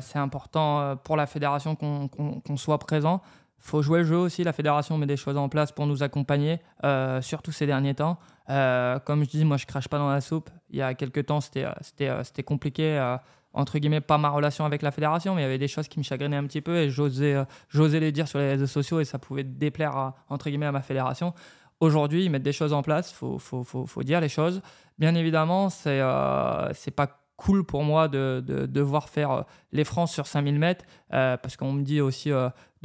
c'est 0.01 0.19
important 0.19 0.95
pour 1.03 1.17
la 1.17 1.27
fédération 1.27 1.75
qu'on, 1.75 2.07
qu'on 2.07 2.57
soit 2.57 2.79
présent 2.79 3.21
faut 3.59 3.81
jouer 3.81 3.99
le 3.99 4.05
jeu 4.05 4.17
aussi. 4.17 4.43
La 4.43 4.53
fédération 4.53 4.97
met 4.97 5.05
des 5.05 5.17
choses 5.17 5.37
en 5.37 5.49
place 5.49 5.71
pour 5.71 5.87
nous 5.87 6.03
accompagner, 6.03 6.59
euh, 6.83 7.21
surtout 7.21 7.51
ces 7.51 7.65
derniers 7.65 7.95
temps. 7.95 8.17
Euh, 8.49 8.99
comme 8.99 9.23
je 9.23 9.29
dis, 9.29 9.45
moi, 9.45 9.57
je 9.57 9.65
crache 9.65 9.87
pas 9.87 9.97
dans 9.97 10.09
la 10.09 10.21
soupe. 10.21 10.49
Il 10.69 10.77
y 10.77 10.81
a 10.81 10.93
quelques 10.93 11.25
temps, 11.25 11.41
c'était, 11.41 11.65
euh, 12.01 12.23
compliqué. 12.45 13.17
entre 13.53 13.79
guillemets, 13.79 14.01
pas 14.01 14.17
ma 14.17 14.29
relation 14.29 14.65
avec 14.65 14.81
la 14.81 14.91
fédération, 14.91 15.35
mais 15.35 15.41
il 15.41 15.43
y 15.43 15.47
avait 15.47 15.57
des 15.57 15.67
choses 15.67 15.87
qui 15.87 15.99
me 15.99 16.03
chagrinaient 16.03 16.37
un 16.37 16.45
petit 16.45 16.61
peu 16.61 16.77
et 16.77 16.89
j'osais, 16.89 17.45
les 17.73 18.11
dire 18.11 18.27
sur 18.27 18.39
les 18.39 18.49
réseaux 18.51 18.67
sociaux 18.67 18.99
et 18.99 19.05
ça 19.05 19.17
pouvait 19.19 19.43
déplaire, 19.43 19.95
à, 19.95 20.15
entre 20.29 20.49
guillemets, 20.49 20.67
à 20.67 20.71
ma 20.71 20.81
fédération. 20.81 21.33
Aujourd'hui, 21.79 22.25
ils 22.25 22.29
mettent 22.29 22.43
des 22.43 22.53
choses 22.53 22.73
en 22.73 22.81
place, 22.81 23.11
il 23.11 23.15
faut, 23.15 23.37
faut, 23.37 23.63
faut, 23.63 23.85
faut, 23.85 24.03
dire 24.03 24.21
les 24.21 24.29
choses. 24.29 24.61
Bien 24.97 25.13
évidemment, 25.15 25.69
c'est, 25.69 26.01
c'est 26.73 26.91
pas 26.91 27.19
cool 27.35 27.63
pour 27.63 27.83
moi 27.83 28.07
de, 28.07 28.43
de, 28.45 28.65
devoir 28.65 29.09
faire 29.09 29.45
les 29.71 29.83
France 29.83 30.11
sur 30.11 30.25
5000 30.25 30.57
mètres 30.57 30.85
parce 31.09 31.55
qu'on 31.55 31.71
me 31.71 31.83
dit 31.83 32.01
aussi 32.01 32.31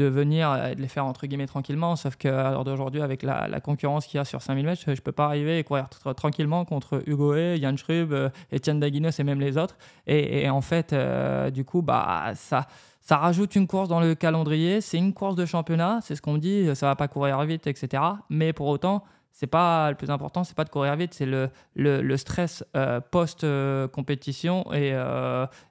de 0.02 0.08
venir 0.08 0.66
et 0.66 0.74
de 0.74 0.80
les 0.80 0.88
faire 0.88 1.06
entre 1.06 1.26
guillemets 1.26 1.46
tranquillement. 1.46 1.96
Sauf 1.96 2.16
qu'à 2.16 2.50
l'heure 2.50 2.64
d'aujourd'hui, 2.64 3.02
avec 3.02 3.22
la, 3.22 3.60
concurrence 3.60 4.06
qu'il 4.06 4.18
y 4.18 4.20
a 4.20 4.24
sur 4.24 4.42
5000 4.42 4.64
mètres, 4.64 4.82
je 4.86 5.00
peux 5.00 5.12
pas 5.12 5.26
arriver 5.26 5.58
et 5.58 5.64
courir 5.64 5.88
tranquillement 6.16 6.64
contre 6.64 7.02
Hugo 7.06 7.32
Hay, 7.34 7.58
Yann 7.58 7.78
Schrub, 7.78 8.12
euh, 8.12 8.28
Etienne 8.52 8.80
Daguinos 8.80 9.18
et 9.18 9.24
même 9.24 9.40
les 9.40 9.56
autres. 9.58 9.76
Et, 10.06 10.48
en 10.50 10.60
fait, 10.60 10.92
euh, 10.92 11.50
du 11.50 11.64
coup, 11.64 11.82
bah, 11.82 12.32
ça, 12.34 12.66
ça 13.00 13.16
rajoute 13.16 13.54
une 13.56 13.66
course 13.66 13.88
dans 13.88 14.00
le 14.00 14.14
calendrier. 14.14 14.80
C'est 14.80 14.98
une 14.98 15.12
course 15.12 15.36
de 15.36 15.46
championnat, 15.46 16.00
c'est 16.02 16.16
ce 16.16 16.22
qu'on 16.22 16.38
dit, 16.38 16.74
ça 16.74 16.86
va 16.86 16.96
pas 16.96 17.08
courir 17.08 17.40
vite, 17.42 17.66
etc. 17.66 18.02
Mais 18.28 18.52
pour 18.52 18.66
autant, 18.66 19.04
c'est 19.32 19.46
pas 19.46 19.90
le 19.90 19.96
plus 19.96 20.10
important, 20.10 20.44
c'est 20.44 20.56
pas 20.56 20.64
de 20.64 20.70
courir 20.70 20.94
vite, 20.96 21.14
c'est 21.14 21.26
le, 21.26 21.50
le, 21.74 22.16
stress 22.16 22.64
euh, 22.76 23.00
post 23.00 23.46
compétition 23.92 24.72
et, 24.72 24.94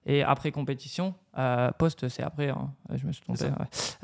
et 0.06 0.24
après 0.24 0.52
compétition 0.52 1.16
euh, 1.38 1.72
post, 1.72 2.10
c'est 2.10 2.24
après, 2.24 2.50
hein. 2.50 2.74
je 2.94 3.08
me 3.08 3.12
suis 3.12 3.22
trompé. 3.22 3.46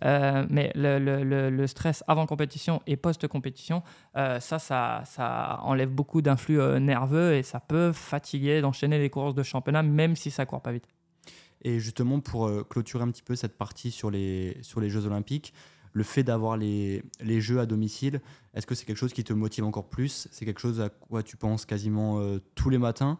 Euh, 0.04 0.46
mais 0.50 0.72
le, 0.76 0.98
le, 0.98 1.50
le, 1.50 1.68
stress 1.68 2.04
avant 2.08 2.26
compétition 2.26 2.82
et 2.88 2.96
post-compétition, 2.96 3.84
euh, 4.16 4.40
ça, 4.40 4.60
ça, 4.60 5.02
ça, 5.06 5.60
enlève 5.64 5.90
beaucoup 5.90 6.22
d'influx 6.22 6.80
nerveux 6.80 7.36
et 7.36 7.44
ça 7.44 7.60
peut 7.60 7.92
fatiguer 7.92 8.62
d'enchaîner 8.62 8.98
les 8.98 9.10
courses 9.10 9.36
de 9.36 9.44
championnat, 9.44 9.84
même 9.84 10.16
si 10.16 10.32
ça 10.32 10.46
court 10.46 10.62
pas 10.62 10.72
vite. 10.72 10.88
Et 11.64 11.80
justement, 11.80 12.22
pour 12.22 12.50
clôturer 12.70 13.04
un 13.04 13.12
petit 13.12 13.24
peu 13.24 13.36
cette 13.36 13.58
partie 13.58 13.92
sur 13.92 14.10
les, 14.10 14.58
sur 14.62 14.80
les 14.80 14.90
Jeux 14.90 15.06
Olympiques, 15.06 15.54
le 15.92 16.04
fait 16.04 16.24
d'avoir 16.24 16.56
les, 16.56 17.04
les, 17.20 17.42
Jeux 17.42 17.60
à 17.60 17.66
domicile, 17.66 18.22
est-ce 18.58 18.68
que 18.68 18.76
c'est 18.76 18.86
quelque 18.86 18.98
chose 18.98 19.14
qui 19.14 19.24
te 19.24 19.34
motive 19.34 19.64
encore 19.64 19.88
plus? 19.90 20.28
C'est 20.32 20.46
quelque 20.46 20.62
chose 20.62 20.82
à 20.82 20.90
quoi 20.90 21.24
tu 21.24 21.38
penses 21.38 21.66
quasiment 21.66 22.20
tous 22.56 22.70
les 22.70 22.78
matins? 22.78 23.18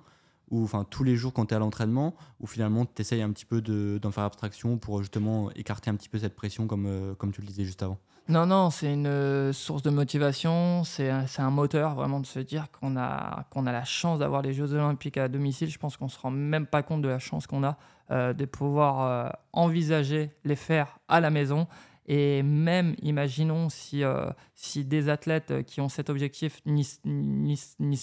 Ou 0.50 0.64
enfin 0.64 0.86
tous 0.90 1.04
les 1.04 1.18
jours 1.18 1.34
quand 1.34 1.48
tu 1.48 1.54
es 1.54 1.58
à 1.58 1.60
l'entraînement, 1.60 2.16
ou 2.40 2.48
finalement 2.48 2.86
tu 2.86 3.02
essayes 3.02 3.22
un 3.22 3.32
petit 3.32 3.44
peu 3.44 3.62
d'en 3.62 4.12
faire 4.12 4.24
abstraction 4.24 4.78
pour 4.78 5.02
justement 5.02 5.52
écarter 5.52 5.90
un 5.90 5.96
petit 5.96 6.08
peu 6.08 6.18
cette 6.20 6.38
pression 6.38 6.68
comme, 6.68 6.86
euh, 6.86 7.16
comme 7.16 7.34
tu 7.34 7.42
le 7.42 7.48
disais 7.48 7.66
juste 7.66 7.84
avant? 7.84 7.98
Non, 8.30 8.46
non, 8.46 8.70
c'est 8.70 8.94
une 8.94 9.08
euh, 9.08 9.52
source 9.52 9.82
de 9.82 9.90
motivation, 9.90 10.86
c'est 10.86 11.10
un 11.10 11.50
moteur 11.50 11.96
vraiment 11.96 12.22
de 12.22 12.26
se 12.26 12.40
dire 12.40 12.72
qu'on 12.72 12.96
a, 12.96 13.46
a 13.54 13.72
la 13.74 13.84
chance 13.84 14.20
d'avoir 14.20 14.42
les 14.42 14.54
Jeux 14.54 14.72
Olympiques 14.72 15.18
à 15.18 15.28
domicile. 15.28 15.70
Je 15.70 15.80
pense 15.80 15.98
qu'on 15.98 16.08
se 16.08 16.18
rend 16.18 16.32
même 16.32 16.66
pas 16.66 16.82
compte 16.82 17.02
de 17.02 17.10
la 17.10 17.20
chance 17.20 17.46
qu'on 17.46 17.66
a 17.66 17.78
euh, 18.12 18.32
de 18.32 18.46
pouvoir 18.46 19.36
envisager 19.52 20.32
les 20.46 20.56
faire 20.56 20.98
à 21.10 21.20
la 21.20 21.30
maison 21.30 21.68
et 22.08 22.42
même, 22.42 22.96
imaginons 23.02 23.70
si, 23.70 24.04
euh, 24.04 24.30
si 24.56 24.86
des 24.86 25.10
athlètes 25.10 25.64
qui 25.66 25.82
ont 25.82 25.90
cet 25.90 26.10
objectif 26.10 26.62
n'y 26.66 26.88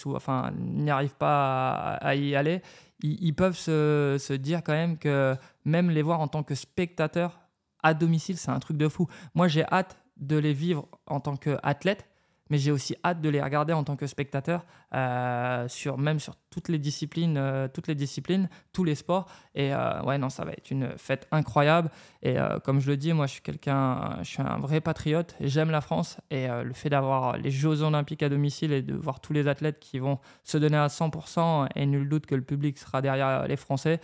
enfin, 0.06 0.52
arrivent 0.88 1.16
pas 1.16 1.94
à, 1.94 2.14
y 2.14 2.36
aller, 2.36 2.60
ils, 3.02 3.34
peuvent 3.34 3.56
se, 3.56 4.16
se, 4.20 4.34
dire 4.34 4.62
quand 4.62 4.72
même 4.72 4.98
que 4.98 5.34
même 5.64 5.90
les 5.90 6.02
voir 6.02 6.20
en 6.20 6.28
tant 6.28 6.42
que 6.42 6.54
spectateurs 6.54 7.40
à 7.82 7.94
domicile, 7.94 8.36
c'est 8.36 8.50
un 8.50 8.60
truc 8.60 8.76
de 8.76 8.88
fou. 8.88 9.08
Moi, 9.34 9.48
j'ai 9.48 9.64
hâte 9.64 9.98
de 10.18 10.36
les 10.36 10.52
vivre 10.52 10.86
en 11.06 11.20
tant 11.20 11.36
qu'athlète 11.36 12.06
mais 12.54 12.58
j'ai 12.58 12.70
aussi 12.70 12.94
hâte 13.04 13.20
de 13.20 13.28
les 13.28 13.42
regarder 13.42 13.72
en 13.72 13.82
tant 13.82 13.96
que 13.96 14.06
spectateur, 14.06 14.64
euh, 14.94 15.66
sur, 15.66 15.98
même 15.98 16.20
sur 16.20 16.36
toutes 16.50 16.68
les 16.68 16.78
disciplines, 16.78 17.36
euh, 17.36 17.66
toutes 17.66 17.88
les 17.88 17.96
disciplines, 17.96 18.48
tous 18.72 18.84
les 18.84 18.94
sports. 18.94 19.26
Et 19.56 19.74
euh, 19.74 20.00
ouais, 20.04 20.18
non, 20.18 20.28
ça 20.28 20.44
va 20.44 20.52
être 20.52 20.70
une 20.70 20.96
fête 20.96 21.26
incroyable. 21.32 21.90
Et 22.22 22.36
comme 22.62 22.78
je 22.78 22.88
le 22.88 22.96
dis, 22.96 23.12
moi, 23.12 23.26
je 23.26 23.32
suis 23.32 23.42
quelqu'un, 23.42 24.18
je 24.22 24.28
suis 24.28 24.40
un 24.40 24.58
vrai 24.58 24.80
patriote. 24.80 25.34
J'aime 25.40 25.72
la 25.72 25.80
France 25.80 26.20
et 26.30 26.46
le 26.46 26.72
fait 26.72 26.90
d'avoir 26.90 27.36
les 27.36 27.50
Jeux 27.50 27.82
Olympiques 27.82 28.22
à 28.22 28.28
domicile 28.28 28.72
et 28.72 28.82
de 28.82 28.94
voir 28.94 29.18
tous 29.20 29.32
les 29.32 29.48
athlètes 29.48 29.80
qui 29.80 29.98
vont 29.98 30.20
se 30.44 30.56
donner 30.56 30.76
à 30.76 30.86
100% 30.86 31.70
et 31.74 31.86
nul 31.86 32.08
doute 32.08 32.26
que 32.26 32.36
le 32.36 32.42
public 32.42 32.78
sera 32.78 33.02
derrière 33.02 33.48
les 33.48 33.56
Français, 33.56 34.00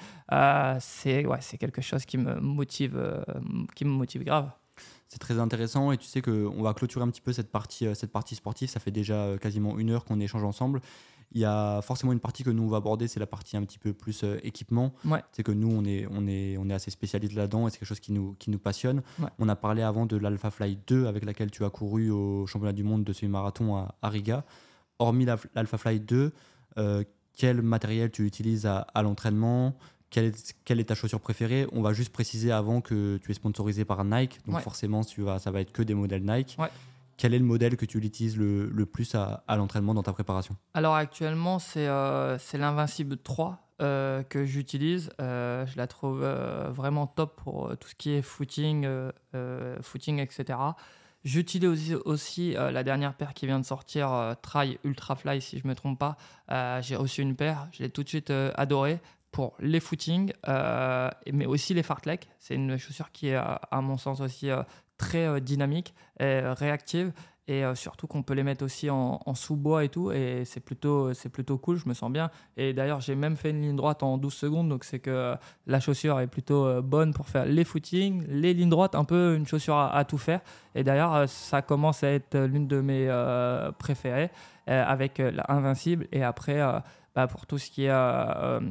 c'est 0.80 1.24
ouais, 1.24 1.38
c'est 1.40 1.56
quelque 1.56 1.80
chose 1.80 2.04
qui 2.04 2.18
me 2.18 2.34
motive, 2.40 3.24
qui 3.74 3.84
me 3.84 3.90
motive 3.90 4.24
grave 4.24 4.50
c'est 5.10 5.18
très 5.18 5.40
intéressant 5.40 5.90
et 5.90 5.98
tu 5.98 6.06
sais 6.06 6.22
qu'on 6.22 6.62
va 6.62 6.72
clôturer 6.72 7.04
un 7.04 7.08
petit 7.08 7.20
peu 7.20 7.32
cette 7.32 7.50
partie, 7.50 7.86
euh, 7.86 7.94
cette 7.94 8.12
partie 8.12 8.36
sportive. 8.36 8.70
Ça 8.70 8.78
fait 8.78 8.92
déjà 8.92 9.24
euh, 9.24 9.38
quasiment 9.38 9.76
une 9.76 9.90
heure 9.90 10.04
qu'on 10.04 10.20
échange 10.20 10.44
ensemble. 10.44 10.80
Il 11.32 11.40
y 11.40 11.44
a 11.44 11.82
forcément 11.82 12.12
une 12.12 12.20
partie 12.20 12.44
que 12.44 12.50
nous 12.50 12.62
on 12.62 12.68
va 12.68 12.76
aborder, 12.76 13.08
c'est 13.08 13.20
la 13.20 13.26
partie 13.26 13.56
un 13.56 13.64
petit 13.64 13.78
peu 13.78 13.92
plus 13.92 14.22
euh, 14.22 14.38
équipement. 14.44 14.94
C'est 15.32 15.42
que 15.42 15.50
nous 15.50 15.68
on 15.68 15.84
est, 15.84 16.06
on 16.12 16.28
est, 16.28 16.56
on 16.58 16.68
est 16.70 16.72
assez 16.72 16.92
spécialiste 16.92 17.34
là-dedans 17.34 17.66
et 17.66 17.70
c'est 17.70 17.78
quelque 17.78 17.88
chose 17.88 18.00
qui 18.00 18.12
nous, 18.12 18.36
qui 18.38 18.50
nous 18.50 18.60
passionne. 18.60 19.02
On 19.40 19.48
a 19.48 19.56
parlé 19.56 19.82
avant 19.82 20.06
de 20.06 20.16
l'Alpha 20.16 20.50
Fly 20.50 20.78
2 20.86 21.06
avec 21.06 21.24
laquelle 21.24 21.50
tu 21.50 21.64
as 21.64 21.70
couru 21.70 22.10
au 22.10 22.46
championnat 22.46 22.72
du 22.72 22.84
monde 22.84 23.02
de 23.02 23.12
semi-marathon 23.12 23.76
à, 23.76 24.08
Riga. 24.08 24.44
Hormis 25.00 25.26
l'Alpha 25.54 25.78
Fly 25.78 26.00
2, 26.00 26.32
quel 27.36 27.62
matériel 27.62 28.10
tu 28.10 28.26
utilises 28.26 28.66
à, 28.66 28.80
à 28.94 29.02
l'entraînement? 29.02 29.76
Quelle 30.10 30.80
est, 30.80 30.84
ta 30.84 30.94
chaussure 30.94 31.20
préférée? 31.20 31.66
On 31.72 31.82
va 31.82 31.92
juste 31.92 32.12
préciser 32.12 32.50
avant 32.50 32.80
que 32.80 33.18
tu 33.18 33.30
es 33.30 33.34
sponsorisé 33.34 33.84
par 33.84 34.04
Nike, 34.04 34.40
donc 34.46 34.60
forcément 34.60 35.04
tu 35.04 35.22
vas, 35.22 35.38
ça 35.38 35.50
va 35.50 35.60
être 35.60 35.72
que 35.72 35.82
des 35.82 35.94
modèles 35.94 36.24
Nike. 36.24 36.56
Quel 37.16 37.34
est 37.34 37.38
le 37.38 37.44
modèle 37.44 37.76
que 37.76 37.84
tu 37.84 37.98
utilises 37.98 38.36
le, 38.36 38.84
plus 38.86 39.14
à, 39.14 39.44
l'entraînement 39.56 39.94
dans 39.94 40.02
ta 40.02 40.12
préparation? 40.12 40.56
Alors 40.74 40.94
actuellement 40.94 41.58
c'est 41.58 41.86
euh, 41.86 42.38
l'Invincible 42.54 43.18
3 43.18 43.58
euh, 43.82 44.22
que 44.24 44.44
j'utilise. 44.44 45.10
Euh, 45.20 45.64
je 45.66 45.76
la 45.76 45.86
trouve 45.86 46.22
vraiment 46.22 47.06
top 47.06 47.36
pour 47.36 47.76
tout 47.78 47.88
ce 47.88 47.94
qui 47.94 48.10
est 48.10 48.22
footing, 48.22 48.88
footing 49.80 50.18
etc. 50.18 50.58
J'utilise 51.22 51.68
aussi, 51.68 51.94
aussi 51.94 52.52
la 52.54 52.82
dernière 52.82 53.14
paire 53.14 53.34
qui 53.34 53.46
vient 53.46 53.60
de 53.60 53.66
sortir, 53.66 54.34
Try 54.42 54.78
Ultra 54.82 55.14
Fly, 55.14 55.40
si 55.40 55.58
je 55.58 55.64
ne 55.64 55.68
me 55.68 55.74
trompe 55.76 56.00
pas. 56.00 56.16
J'ai 56.80 56.96
reçu 56.96 57.22
une 57.22 57.36
paire, 57.36 57.68
je 57.70 57.84
l'ai 57.84 57.90
tout 57.90 58.02
de 58.02 58.08
suite 58.08 58.32
adorée 58.56 58.98
pour 59.32 59.54
les 59.60 59.80
footings, 59.80 60.32
euh, 60.48 61.08
mais 61.32 61.46
aussi 61.46 61.74
les 61.74 61.82
fartlek. 61.82 62.28
C'est 62.38 62.54
une 62.54 62.76
chaussure 62.76 63.12
qui 63.12 63.28
est, 63.28 63.36
à 63.36 63.80
mon 63.80 63.96
sens, 63.96 64.20
aussi 64.20 64.50
euh, 64.50 64.62
très 64.96 65.26
euh, 65.26 65.40
dynamique 65.40 65.94
et 66.18 66.40
réactive. 66.40 67.12
et 67.48 67.64
surtout 67.74 68.06
qu'on 68.06 68.22
peut 68.22 68.34
les 68.34 68.44
mettre 68.44 68.64
aussi 68.64 68.90
en, 68.90 69.34
sous-bois 69.34 69.84
et 69.84 69.88
tout. 69.88 70.12
Et 70.12 70.44
c'est 70.44 70.60
plutôt 70.60 71.10
plutôt 71.32 71.58
cool 71.58 71.78
je 71.78 71.88
me 71.88 71.94
sens 71.94 72.12
bien. 72.12 72.30
Et 72.56 72.72
d'ailleurs 72.72 73.00
j'ai 73.00 73.16
même 73.16 73.36
fait 73.36 73.50
une 73.50 73.62
ligne 73.62 73.74
droite 73.74 74.04
en 74.04 74.18
12 74.18 74.32
secondes. 74.32 74.68
Donc 74.68 74.84
c'est 74.84 75.00
que 75.00 75.34
la 75.66 75.80
chaussure 75.80 76.20
est 76.20 76.28
plutôt 76.28 76.80
bonne 76.80 77.12
pour 77.12 77.26
faire 77.28 77.46
les 77.46 77.64
footings 77.64 78.24
les 78.28 78.54
lignes 78.54 78.70
droites 78.70 78.94
un 78.94 79.04
peu 79.04 79.34
une 79.34 79.48
chaussure 79.48 79.78
à, 79.78 80.04
tout 80.04 80.18
faire. 80.18 80.42
Et 80.76 80.84
d'ailleurs 80.84 81.28
ça 81.28 81.60
commence 81.60 82.04
à 82.04 82.10
être 82.10 82.38
l'une 82.38 82.68
de 82.68 82.80
mes 82.80 83.08
préférées 83.78 84.30
avec 84.68 85.18
l'invincible 85.18 86.06
et 86.12 86.22
après 86.22 86.60
bah, 87.14 87.26
pour 87.26 87.46
tout 87.46 87.58
ce 87.58 87.70
qui 87.70 87.84
est 87.84 87.92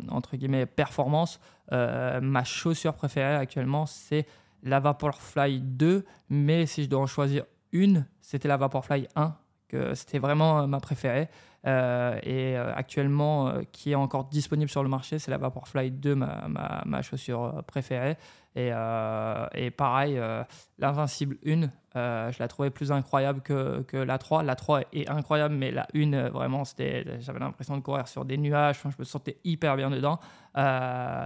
entre 0.09 0.37
guillemets 0.37 0.65
performance 0.65 1.39
ma 1.71 2.43
chaussure 2.43 2.93
préférée 2.93 3.35
actuellement 3.35 3.85
c'est 3.85 4.25
la 4.63 4.79
Vaporfly 4.79 5.61
2 5.61 6.05
mais 6.29 6.65
si 6.65 6.83
je 6.83 6.89
dois 6.89 7.01
en 7.01 7.07
choisir 7.07 7.43
une, 7.71 8.05
c'était 8.21 8.47
la 8.47 8.57
Vaporfly 8.57 9.07
1, 9.15 9.35
que 9.67 9.93
c'était 9.93 10.19
vraiment 10.19 10.61
euh, 10.61 10.67
ma 10.67 10.79
préférée. 10.79 11.29
Euh, 11.67 12.17
et 12.23 12.57
euh, 12.57 12.73
actuellement, 12.73 13.53
qui 13.71 13.91
est 13.91 13.95
encore 13.95 14.25
disponible 14.25 14.69
sur 14.69 14.83
le 14.83 14.89
marché, 14.89 15.19
c'est 15.19 15.31
la 15.31 15.37
Vaporfly 15.37 15.91
2, 15.91 16.15
ma, 16.15 16.47
ma, 16.47 16.83
ma 16.85 17.01
chaussure 17.01 17.63
préférée. 17.67 18.17
Et, 18.55 18.71
et 19.53 19.71
pareil, 19.71 20.19
l'Invincible 20.79 21.37
1, 21.45 21.69
je 21.95 22.39
la 22.39 22.47
trouvais 22.47 22.69
plus 22.69 22.91
incroyable 22.91 23.41
que, 23.41 23.81
que, 23.81 23.97
la 23.97 24.17
3. 24.17 24.43
La 24.43 24.55
3 24.55 24.81
est 24.93 25.09
incroyable, 25.09 25.55
mais 25.55 25.71
la 25.71 25.87
1, 25.95 26.29
vraiment, 26.29 26.63
j'avais 26.65 27.39
l'impression 27.39 27.77
de 27.77 27.81
courir 27.81 28.07
sur 28.07 28.25
des 28.25 28.37
nuages. 28.37 28.79
Je 28.83 28.89
me 28.99 29.03
sentais 29.03 29.37
hyper 29.43 29.75
bien 29.75 29.89
dedans. 29.89 30.19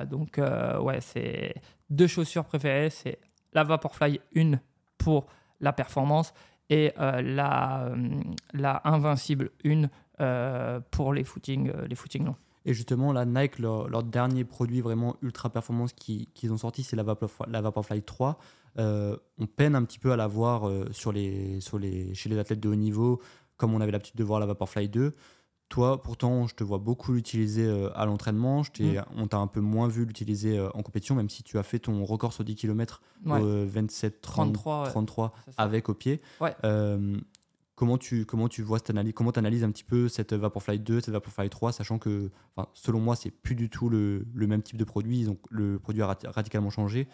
donc, 0.09 0.39
ouais, 0.81 1.01
c'est 1.01 1.53
deux 1.89 2.07
chaussures 2.07 2.45
préférées. 2.45 2.89
C'est 2.89 3.19
la 3.53 3.63
Vaporfly 3.63 4.19
1 4.35 4.59
pour 4.97 5.27
la 5.59 5.73
performance 5.73 6.33
et 6.69 6.91
euh, 6.99 7.21
la, 7.21 7.85
euh, 7.85 8.21
la 8.53 8.81
Invincible 8.85 9.51
1 9.65 9.83
euh, 10.21 10.79
pour 10.91 11.13
les 11.13 11.23
footings, 11.23 11.71
les 11.87 11.95
footings 11.95 12.25
longs. 12.25 12.35
Et 12.65 12.73
justement, 12.73 13.11
la 13.11 13.25
Nike, 13.25 13.59
leur, 13.59 14.03
dernier 14.03 14.43
produit 14.43 14.81
vraiment 14.81 15.15
ultra 15.21 15.49
performance 15.49 15.93
qu'ils 15.93 16.53
ont 16.53 16.57
sorti, 16.57 16.83
c'est 16.83 16.95
la, 16.95 17.03
Vaporfly, 17.03 17.45
la 17.49 17.61
Vaporfly 17.61 18.01
3. 18.01 18.37
on 18.77 19.47
peine 19.55 19.75
un 19.75 19.83
petit 19.83 19.99
peu 19.99 20.11
à 20.11 20.15
la 20.15 20.27
voir 20.27 20.69
sur 20.91 21.11
les, 21.11 21.59
sur 21.59 21.77
les, 21.77 22.13
chez 22.13 22.29
les 22.29 22.37
athlètes 22.37 22.61
de 22.61 22.69
haut 22.69 22.75
niveau, 22.75 23.21
comme 23.57 23.73
on 23.73 23.81
avait 23.81 23.91
l'habitude 23.91 24.15
de 24.15 24.23
voir 24.23 24.39
la 24.39 24.45
Vaporfly 24.45 24.89
2. 24.89 25.13
Toi, 25.73 26.03
pourtant, 26.03 26.45
je 26.45 26.53
te 26.53 26.63
vois 26.63 26.77
beaucoup 26.77 27.13
l'utiliser 27.13 27.65
euh, 27.65 27.89
à 27.95 28.05
l'entraînement. 28.05 28.61
Mm. 28.79 28.99
On 29.17 29.25
t'a 29.25 29.37
un 29.37 29.47
peu 29.47 29.59
moins 29.59 29.87
vu 29.87 30.05
l'utiliser 30.05 30.59
euh, 30.59 30.69
en 30.75 30.83
compétition, 30.83 31.15
même 31.15 31.31
si 31.31 31.41
tu 31.41 31.57
as 31.57 31.63
fait 31.63 31.79
ton 31.79 32.05
record 32.05 32.31
sur 32.31 32.43
10 32.43 32.55
km 32.55 33.01
27 33.25 34.21
33, 34.21 34.89
33 34.89 35.33
avec 35.57 35.89
au 35.89 35.95
pied. 35.95 36.21
Euh, 36.63 37.17
comment 37.75 37.97
tu, 37.97 38.25
comment 38.25 38.47
tu 38.47 38.61
vois 38.61 38.79
cette 38.79 38.89
analyse 38.89 39.13
Comment 39.13 39.31
tu 39.31 39.39
analyses 39.39 39.63
un 39.63 39.71
petit 39.71 39.83
peu 39.83 40.07
cette 40.07 40.33
Vaporfly 40.33 40.79
2, 40.79 41.01
cette 41.01 41.13
Vaporfly 41.13 41.49
3, 41.49 41.71
sachant 41.71 41.99
que, 41.99 42.31
selon 42.73 42.99
moi, 42.99 43.15
c'est 43.15 43.31
plus 43.31 43.55
du 43.55 43.69
tout 43.69 43.89
le, 43.89 44.25
le, 44.33 44.47
même 44.47 44.61
type 44.61 44.77
de 44.77 44.83
produit. 44.83 45.25
Donc, 45.25 45.39
le 45.49 45.79
produit 45.79 46.01
a 46.01 46.17
radicalement 46.25 46.69
changé. 46.69 47.07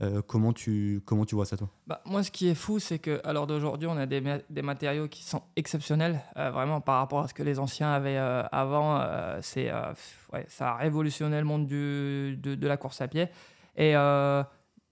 Euh, 0.00 0.20
comment, 0.26 0.52
tu, 0.52 1.00
comment 1.04 1.24
tu 1.24 1.34
vois 1.34 1.44
ça, 1.44 1.56
toi? 1.56 1.68
Bah, 1.86 2.00
Moi, 2.06 2.22
ce 2.22 2.30
qui 2.30 2.48
est 2.48 2.54
fou, 2.54 2.78
c'est 2.78 2.98
qu'à 2.98 3.32
l'heure 3.32 3.46
d'aujourd'hui, 3.46 3.86
on 3.86 3.96
a 3.96 4.06
des, 4.06 4.22
des, 4.50 4.62
matériaux 4.62 5.06
qui 5.06 5.22
sont 5.22 5.42
exceptionnels, 5.54 6.20
euh, 6.36 6.50
vraiment 6.50 6.80
par 6.80 6.98
rapport 6.98 7.20
à 7.20 7.28
ce 7.28 7.34
que 7.34 7.42
les 7.42 7.58
anciens 7.58 7.92
avaient 7.92 8.16
euh, 8.16 8.42
avant. 8.50 9.00
c'est, 9.42 9.70
ouais, 10.32 10.46
ça 10.48 10.70
a 10.70 10.76
révolutionné 10.76 11.38
le 11.38 11.44
monde 11.44 11.66
du, 11.66 12.36
de, 12.42 12.54
de, 12.54 12.66
la 12.66 12.76
course 12.76 13.00
à 13.00 13.08
pied. 13.08 13.28
Et 13.76 13.94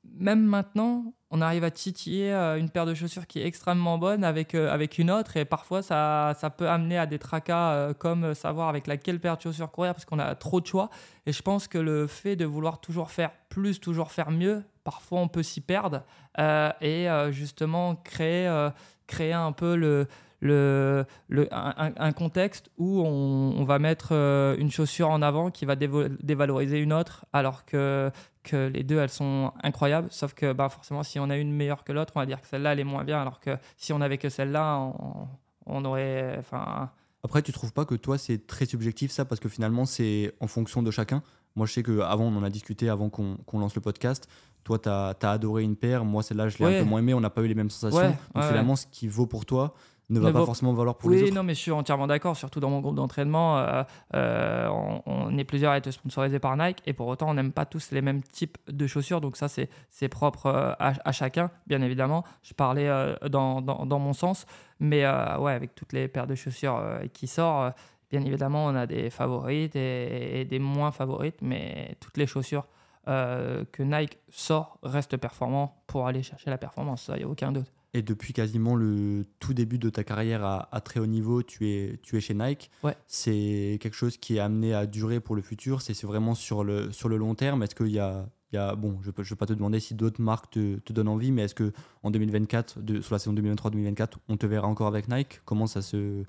même 0.05 0.43
maintenant, 0.43 1.15
on 1.31 1.41
arrive 1.41 1.63
à 1.65 1.71
titiller 1.71 2.33
une 2.33 2.71
paire 2.71 2.87
de 2.87 2.95
chaussures 2.95 3.27
qui 3.27 3.41
est 3.41 3.47
extrêmement 3.47 3.99
bonne 3.99 4.25
avec, 4.25 4.55
avec 4.55 4.99
une 4.99 5.11
autre. 5.11 5.37
Et 5.37 5.45
parfois, 5.45 5.83
ça, 5.83 6.35
ça 6.39 6.51
peut 6.51 6.69
amener 6.69 6.99
à 6.99 7.07
des 7.07 7.19
tracas 7.19 7.95
comme 7.95 8.35
savoir 8.35 8.69
avec 8.69 8.87
laquelle 8.87 9.21
paire 9.21 9.37
de 9.37 9.43
chaussures 9.43 9.71
courir 9.71 9.95
parce 9.95 10.05
qu'on 10.05 10.19
a 10.19 10.35
trop 10.35 10.61
de 10.61 10.67
choix. 10.67 10.91
Et 11.27 11.33
je 11.33 11.43
pense 11.43 11.69
que 11.69 11.79
le 11.79 12.07
fait 12.07 12.35
de 12.35 12.45
vouloir 12.45 12.81
toujours 12.81 13.11
faire 13.11 13.31
plus, 13.49 13.79
toujours 13.79 14.11
faire 14.11 14.31
mieux, 14.31 14.65
parfois 14.85 15.21
on 15.21 15.29
peut 15.29 15.43
s'y 15.43 15.61
perdre 15.61 16.03
euh, 16.39 16.71
et 16.81 17.09
euh, 17.09 17.31
justement 17.33 17.97
créer, 17.97 18.47
euh, 18.47 18.71
créer 19.07 19.33
un 19.33 19.53
peu 19.53 19.77
le, 19.77 20.09
le, 20.41 21.05
le 21.29 21.49
un, 21.53 22.13
contexte 22.13 22.71
où 22.79 23.01
on, 23.03 23.65
va 23.65 23.79
mettre 23.79 24.13
une 24.59 24.71
chaussure 24.71 25.11
en 25.11 25.23
avant 25.23 25.51
qui 25.51 25.67
va 25.67 25.77
dévaloriser 25.77 26.79
une 26.79 26.93
autre 26.93 27.27
alors 27.33 27.65
que, 27.67 28.11
que 28.43 28.69
les 28.69 28.83
deux 28.83 28.99
elles 28.99 29.11
sont 29.11 29.53
incroyables 29.63 30.09
sauf 30.11 30.33
que 30.33 30.53
bah, 30.53 30.69
forcément 30.71 31.03
si 31.03 31.19
on 31.19 31.29
a 31.29 31.37
une 31.37 31.53
meilleure 31.53 31.85
que 31.85 31.93
l'autre 31.93 32.15
on 32.17 32.21
va 32.21 32.27
dire 32.27 32.41
que 32.41 32.47
celle-là 32.47 32.73
elle 32.73 32.81
est 32.81 32.85
moins 32.85 33.05
bien 33.05 33.21
alors 33.21 33.39
que 33.39 33.59
si 33.77 33.93
on 33.93 34.01
avait 34.01 34.17
que 34.19 34.31
celle-là 34.31 34.79
on, 34.79 35.29
on, 35.67 35.85
aurait 35.85 36.37
enfin 36.39 36.91
après 37.23 37.43
tu 37.43 37.53
trouves 37.53 37.75
pas 37.75 37.85
que 37.85 37.95
toi 37.95 38.17
c'est 38.17 38.47
très 38.47 38.65
subjectif 38.65 39.11
ça 39.11 39.27
parce 39.27 39.41
que 39.41 39.51
finalement 39.51 39.85
c'est 39.85 40.33
en 40.41 40.47
fonction 40.47 40.83
de 40.83 40.91
chacun? 40.91 41.23
Moi, 41.57 41.67
je 41.67 41.73
sais 41.73 41.83
qu'avant, 41.83 42.25
on 42.25 42.37
en 42.37 42.45
a 42.45 42.51
discuté 42.51 42.89
avant 42.89 43.11
qu'on 43.11 43.59
lance 43.59 43.75
le 43.75 43.81
podcast. 43.81 44.29
Toi, 44.65 44.79
tu 44.79 44.89
as, 44.89 45.17
adoré 45.23 45.63
une 45.63 45.77
paire. 45.77 46.05
Moi, 46.05 46.23
celle-là, 46.23 46.49
je 46.49 46.59
l'ai 46.59 46.65
un 46.65 46.83
peu 46.83 46.89
moins 46.89 47.01
aimé. 47.01 47.15
On 47.15 47.21
n'a 47.21 47.31
pas 47.31 47.43
eu 47.43 47.49
les 47.49 47.55
mêmes 47.55 47.71
sensations. 47.71 48.17
Donc, 48.35 48.45
finalement, 48.45 48.77
ce 48.77 48.87
qui 48.87 49.09
vaut 49.09 49.27
pour 49.27 49.45
toi 49.47 49.75
ne 50.11 50.21
va 50.21 50.33
pas 50.33 50.45
forcément 50.45 50.73
valoir 50.73 50.97
pour 50.97 51.11
les 51.11 51.19
autres. 51.19 51.27
Oui, 51.27 51.35
non, 51.35 51.43
mais 51.43 51.55
je 51.55 51.61
suis 51.61 51.71
entièrement 51.71 52.07
d'accord. 52.07 52.37
Surtout 52.37 52.61
dans 52.61 52.71
mon 52.71 52.81
groupe 52.81 52.97
d'entraînement, 52.97 53.59
euh, 53.59 53.83
euh, 54.15 54.69
on, 55.07 55.37
est 55.39 55.45
plusieurs 55.45 55.73
à 55.73 55.77
être 55.77 55.91
sponsorisés 55.91 56.39
par 56.39 56.57
Nike 56.57 56.83
et 56.87 56.93
pour 56.93 57.07
autant, 57.07 57.31
on 57.31 57.35
n'aime 57.35 57.53
pas 57.53 57.65
tous 57.65 57.91
les 57.93 58.03
mêmes 58.03 58.23
types 58.23 58.59
de 58.69 58.87
chaussures. 58.87 59.21
Donc 59.21 59.37
ça, 59.37 59.49
c'est 59.49 60.09
propre 60.09 60.47
euh, 60.47 60.73
à, 60.79 61.13
chacun, 61.13 61.51
bien 61.67 61.81
évidemment. 61.83 62.25
Je 62.43 62.55
parlais 62.55 62.89
dans, 63.29 63.61
dans, 63.61 63.87
dans, 63.87 63.99
mon 63.99 64.13
sens, 64.13 64.47
mais 64.81 65.05
ouais, 65.05 65.53
avec 65.53 65.75
toutes 65.75 65.93
les 65.93 66.09
paires 66.09 66.27
de 66.27 66.35
chaussures 66.35 66.83
qui 67.13 67.27
sortent, 67.27 67.77
bien 68.11 68.23
évidemment, 68.23 68.67
on 68.67 68.75
a 68.75 68.87
des 68.87 69.11
favorites 69.11 69.77
et, 69.77 70.41
et 70.41 70.45
des 70.45 70.59
moins 70.59 70.91
favorites, 70.91 71.39
mais 71.43 71.97
toutes 72.01 72.17
les 72.17 72.27
chaussures 72.27 72.67
euh, 73.09 73.65
que 73.73 73.83
Nike 73.83 74.19
sort 74.31 74.79
reste 74.83 75.17
performant 75.17 75.83
pour 75.87 76.07
aller 76.07 76.23
chercher 76.23 76.51
la 76.51 76.59
performance, 76.59 77.11
il 77.15 77.19
n'y 77.19 77.23
a 77.25 77.29
aucun 77.29 77.51
doute. 77.51 77.73
Et 77.93 78.03
depuis 78.03 78.33
quasiment 78.33 78.77
le 78.77 79.25
tout 79.41 79.53
début 79.53 79.79
de 79.79 79.91
ta 79.91 80.05
carrière 80.05 80.45
à, 80.45 80.81
très 80.81 81.01
haut 81.01 81.07
niveau, 81.07 81.43
tu 81.43 81.69
es, 81.69 81.99
tu 82.03 82.17
es 82.17 82.21
chez 82.21 82.35
Nike. 82.35 82.71
Ouais. 82.85 82.97
C'est 83.09 83.79
quelque 83.81 83.97
chose 83.97 84.17
qui 84.17 84.37
est 84.37 84.41
amené 84.41 84.75
à 84.75 84.87
durer 84.87 85.19
pour 85.19 85.35
le 85.35 85.43
futur. 85.43 85.83
C'est 85.83 86.01
vraiment 86.05 86.37
sur 86.37 86.63
le, 86.63 86.93
sur 86.93 87.09
le 87.09 87.17
long 87.17 87.35
terme. 87.35 87.65
Est-ce 87.65 87.75
qu'il 87.75 87.89
y 87.89 87.99
a, 87.99 88.29
il 88.53 88.57
y 88.57 88.59
a, 88.59 88.75
bon, 88.75 88.99
je 89.03 89.11
ne 89.11 89.25
vais 89.25 89.37
pas 89.37 89.47
te 89.47 89.53
demander 89.53 89.79
si 89.79 89.95
d'autres 89.95 90.21
marques 90.21 90.51
te, 90.51 90.93
donnent 90.93 91.09
envie, 91.09 91.31
mais 91.31 91.43
est-ce 91.43 91.55
qu'en 91.55 92.11
2024, 92.11 92.81
de, 92.81 93.01
sur 93.01 93.15
la 93.15 93.21
saison 93.21 93.33
2023-2024, 93.35 94.15
on 94.29 94.37
te 94.37 94.47
verra 94.47 94.67
encore 94.67 94.89
avec 94.89 95.09
Nike? 95.09 95.41
Comment 95.45 95.69
ça 95.69 95.83
se, 95.83 96.25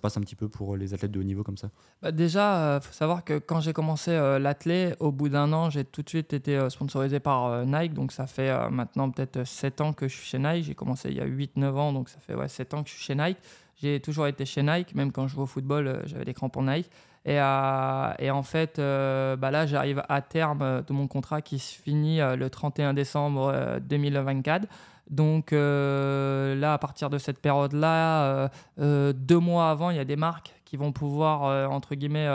passe 0.00 0.16
un 0.16 0.22
petit 0.22 0.34
peu 0.34 0.48
pour 0.48 0.76
les 0.76 0.92
athlètes 0.92 1.12
de 1.12 1.20
haut 1.20 1.24
niveau 1.24 1.44
comme 1.44 1.56
ça? 1.56 1.70
Bah 2.02 2.10
Déjà, 2.10 2.40
il 2.40 2.78
euh, 2.78 2.80
faut 2.80 2.92
savoir 2.92 3.24
que 3.24 3.38
quand 3.38 3.60
j'ai 3.60 3.72
commencé 3.72 4.10
euh, 4.10 4.40
l'athlète, 4.40 4.96
au 4.98 5.12
bout 5.12 5.28
d'un 5.28 5.52
an, 5.52 5.70
j'ai 5.70 5.84
tout 5.84 6.02
de 6.02 6.08
suite 6.08 6.32
été 6.32 6.56
euh, 6.56 6.68
sponsorisé 6.68 7.20
par 7.20 7.64
Nike. 7.64 7.94
Donc 7.94 8.10
ça 8.10 8.26
fait 8.26 8.52
maintenant 8.70 9.10
peut-être 9.10 9.44
7 9.44 9.80
ans 9.82 9.92
que 9.92 10.08
je 10.08 10.16
suis 10.16 10.26
chez 10.26 10.38
Nike. 10.40 10.64
J'ai 10.64 10.74
commencé 10.74 11.10
il 11.10 11.16
y 11.16 11.20
a 11.20 11.26
8-9 11.26 11.74
ans, 11.76 11.92
donc 11.92 12.08
ça 12.08 12.18
fait 12.18 12.34
ouais, 12.34 12.48
7 12.48 12.74
ans 12.74 12.82
que 12.82 12.88
je 12.88 12.94
suis 12.94 13.04
chez 13.04 13.14
Nike. 13.14 13.38
J'ai 13.76 14.00
toujours 14.00 14.26
été 14.26 14.44
chez 14.44 14.62
Nike, 14.62 14.94
même 14.96 15.12
quand 15.12 15.28
je 15.28 15.34
joue 15.34 15.42
au 15.42 15.46
football, 15.46 16.02
j'avais 16.06 16.24
des 16.24 16.34
crampons 16.34 16.62
Nike. 16.62 16.90
Et, 17.24 17.36
et 17.36 18.30
en 18.30 18.42
fait, 18.42 18.78
bah 18.78 19.50
là, 19.50 19.66
j'arrive 19.66 20.02
à 20.08 20.22
terme 20.22 20.82
de 20.86 20.92
mon 20.92 21.06
contrat 21.06 21.40
qui 21.40 21.58
se 21.58 21.80
finit 21.80 22.18
le 22.18 22.48
31 22.48 22.94
décembre 22.94 23.78
2024. 23.80 24.66
Donc 25.12 25.52
euh, 25.52 26.54
là, 26.54 26.72
à 26.72 26.78
partir 26.78 27.10
de 27.10 27.18
cette 27.18 27.38
période-là, 27.38 28.24
euh, 28.24 28.48
euh, 28.80 29.12
deux 29.12 29.38
mois 29.38 29.70
avant, 29.70 29.90
il 29.90 29.96
y 29.96 30.00
a 30.00 30.04
des 30.04 30.16
marques 30.16 30.54
qui 30.64 30.78
vont 30.78 30.90
pouvoir, 30.90 31.70
entre 31.70 31.94
guillemets, 31.94 32.26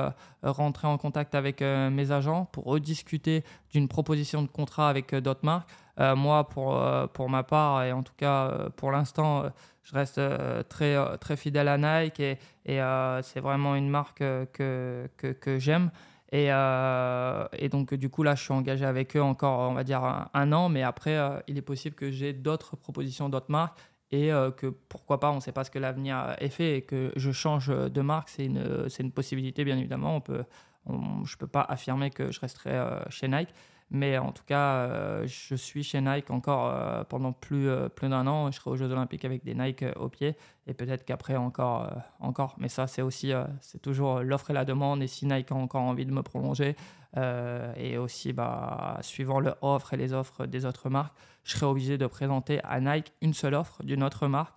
rentrer 0.43 0.87
en 0.87 0.99
contact 0.99 1.33
avec 1.33 1.61
mes 1.61 2.11
agents 2.11 2.45
pour 2.51 2.65
rediscuter 2.65 3.43
d'une 3.71 3.87
proposition 3.87 4.43
de 4.43 4.47
contrat 4.47 4.89
avec 4.89 5.15
d'autres 5.15 5.43
marques. 5.43 5.67
moi, 5.97 6.47
pour, 6.47 6.79
pour 7.13 7.29
ma 7.31 7.41
part, 7.41 7.81
et 7.81 7.91
en 7.91 8.03
tout 8.03 8.13
cas 8.15 8.69
pour 8.75 8.91
l'instant, 8.91 9.45
je 9.87 9.93
reste 9.93 10.19
très, 10.67 10.97
très 11.19 11.37
fidèle 11.37 11.69
à 11.69 11.77
Nike 11.77 12.19
et, 12.19 12.37
et 12.65 12.79
c'est 13.21 13.39
vraiment 13.39 13.75
une 13.75 13.89
marque 13.89 14.19
que, 14.19 15.09
que, 15.17 15.59
j'aime. 15.59 15.91
Et, 16.31 16.47
euh, 16.49 17.47
donc, 17.71 17.93
du 17.93 18.09
coup, 18.09 18.23
là, 18.23 18.35
je 18.35 18.43
suis 18.43 18.53
engagé 18.53 18.85
avec 18.85 19.15
eux 19.15 19.21
encore, 19.21 19.69
on 19.69 19.73
va 19.73 19.83
dire, 19.83 20.03
un, 20.33 20.51
an. 20.51 20.69
Mais 20.69 20.83
après, 20.83 21.17
euh, 21.17 21.39
il 21.47 21.57
est 21.57 21.61
possible 21.61 21.95
que 21.95 22.11
j'ai 22.11 22.33
d'autres 22.33 22.75
propositions, 22.75 23.29
d'autres 23.29 23.51
marques. 23.51 23.77
Et 24.11 24.31
euh, 24.31 24.51
que 24.51 24.67
pourquoi 24.67 25.19
pas, 25.19 25.31
on 25.31 25.35
ne 25.35 25.39
sait 25.41 25.51
pas 25.51 25.63
ce 25.63 25.71
que 25.71 25.79
l'avenir 25.79 26.35
est 26.39 26.49
fait 26.49 26.77
et 26.77 26.81
que 26.81 27.11
je 27.17 27.31
change 27.31 27.67
de 27.67 28.01
marque, 28.01 28.29
c'est 28.29 28.45
une, 28.45 28.87
une 28.99 29.11
possibilité, 29.11 29.65
bien 29.65 29.77
évidemment. 29.77 30.17
On 30.17 30.21
peut, 30.21 30.43
je 30.87 30.91
ne 30.93 31.37
peux 31.37 31.47
pas 31.47 31.61
affirmer 31.61 32.09
que 32.09 32.31
je 32.31 32.39
resterai 32.39 32.79
chez 33.09 33.27
Nike. 33.27 33.49
Mais 33.89 34.17
en 34.17 34.33
tout 34.33 34.43
cas, 34.45 34.75
euh, 34.75 35.27
je 35.27 35.55
suis 35.55 35.81
chez 35.81 36.01
Nike 36.01 36.29
encore 36.29 36.71
euh, 36.73 37.03
pendant 37.05 37.31
plus, 37.31 37.69
euh, 37.69 37.87
plus 37.87 38.09
d'un 38.09 38.27
an. 38.27 38.51
Je 38.51 38.57
serai 38.57 38.71
aux 38.71 38.75
Jeux 38.75 38.91
Olympiques 38.91 39.23
avec 39.23 39.45
des 39.45 39.55
Nike 39.55 39.85
au 39.95 40.09
pied. 40.09 40.35
Et 40.67 40.73
peut-être 40.73 41.05
qu'après 41.05 41.37
encore, 41.37 41.89
encore. 42.19 42.55
Mais 42.57 42.67
ça, 42.67 42.87
c'est 42.87 43.01
aussi 43.01 43.31
c'est 43.61 43.81
toujours 43.81 44.19
l'offre 44.19 44.51
et 44.51 44.53
la 44.53 44.65
demande. 44.65 45.01
Et 45.01 45.07
si 45.07 45.25
Nike 45.25 45.51
a 45.53 45.55
encore 45.55 45.83
envie 45.83 46.05
de 46.05 46.11
me 46.11 46.21
prolonger, 46.21 46.75
et 47.15 47.97
aussi 47.97 48.33
bah, 48.33 48.97
suivant 49.01 49.39
leur 49.39 49.57
offre 49.61 49.93
et 49.93 49.97
les 49.97 50.11
offres 50.11 50.45
des 50.45 50.65
autres 50.65 50.89
marques, 50.89 51.15
je 51.45 51.53
serai 51.53 51.65
obligé 51.65 51.97
de 51.97 52.05
présenter 52.05 52.59
à 52.65 52.81
Nike 52.81 53.13
une 53.21 53.33
seule 53.33 53.55
offre 53.55 53.81
d'une 53.83 54.03
autre 54.03 54.27
marque 54.27 54.53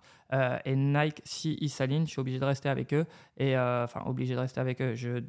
et 0.65 0.75
Nike, 0.75 1.21
si 1.23 1.57
ils 1.61 1.69
s'alignent, 1.69 2.05
je 2.05 2.11
suis 2.11 2.19
obligé 2.19 2.39
de 2.39 2.45
rester 2.45 2.67
avec 2.67 2.93
eux. 2.93 3.05
Et 3.37 3.57
enfin, 3.57 4.03
obligé 4.05 4.35
de 4.35 4.39
rester 4.39 4.59
avec 4.59 4.81
eux. 4.81 4.95
Je 4.95 5.23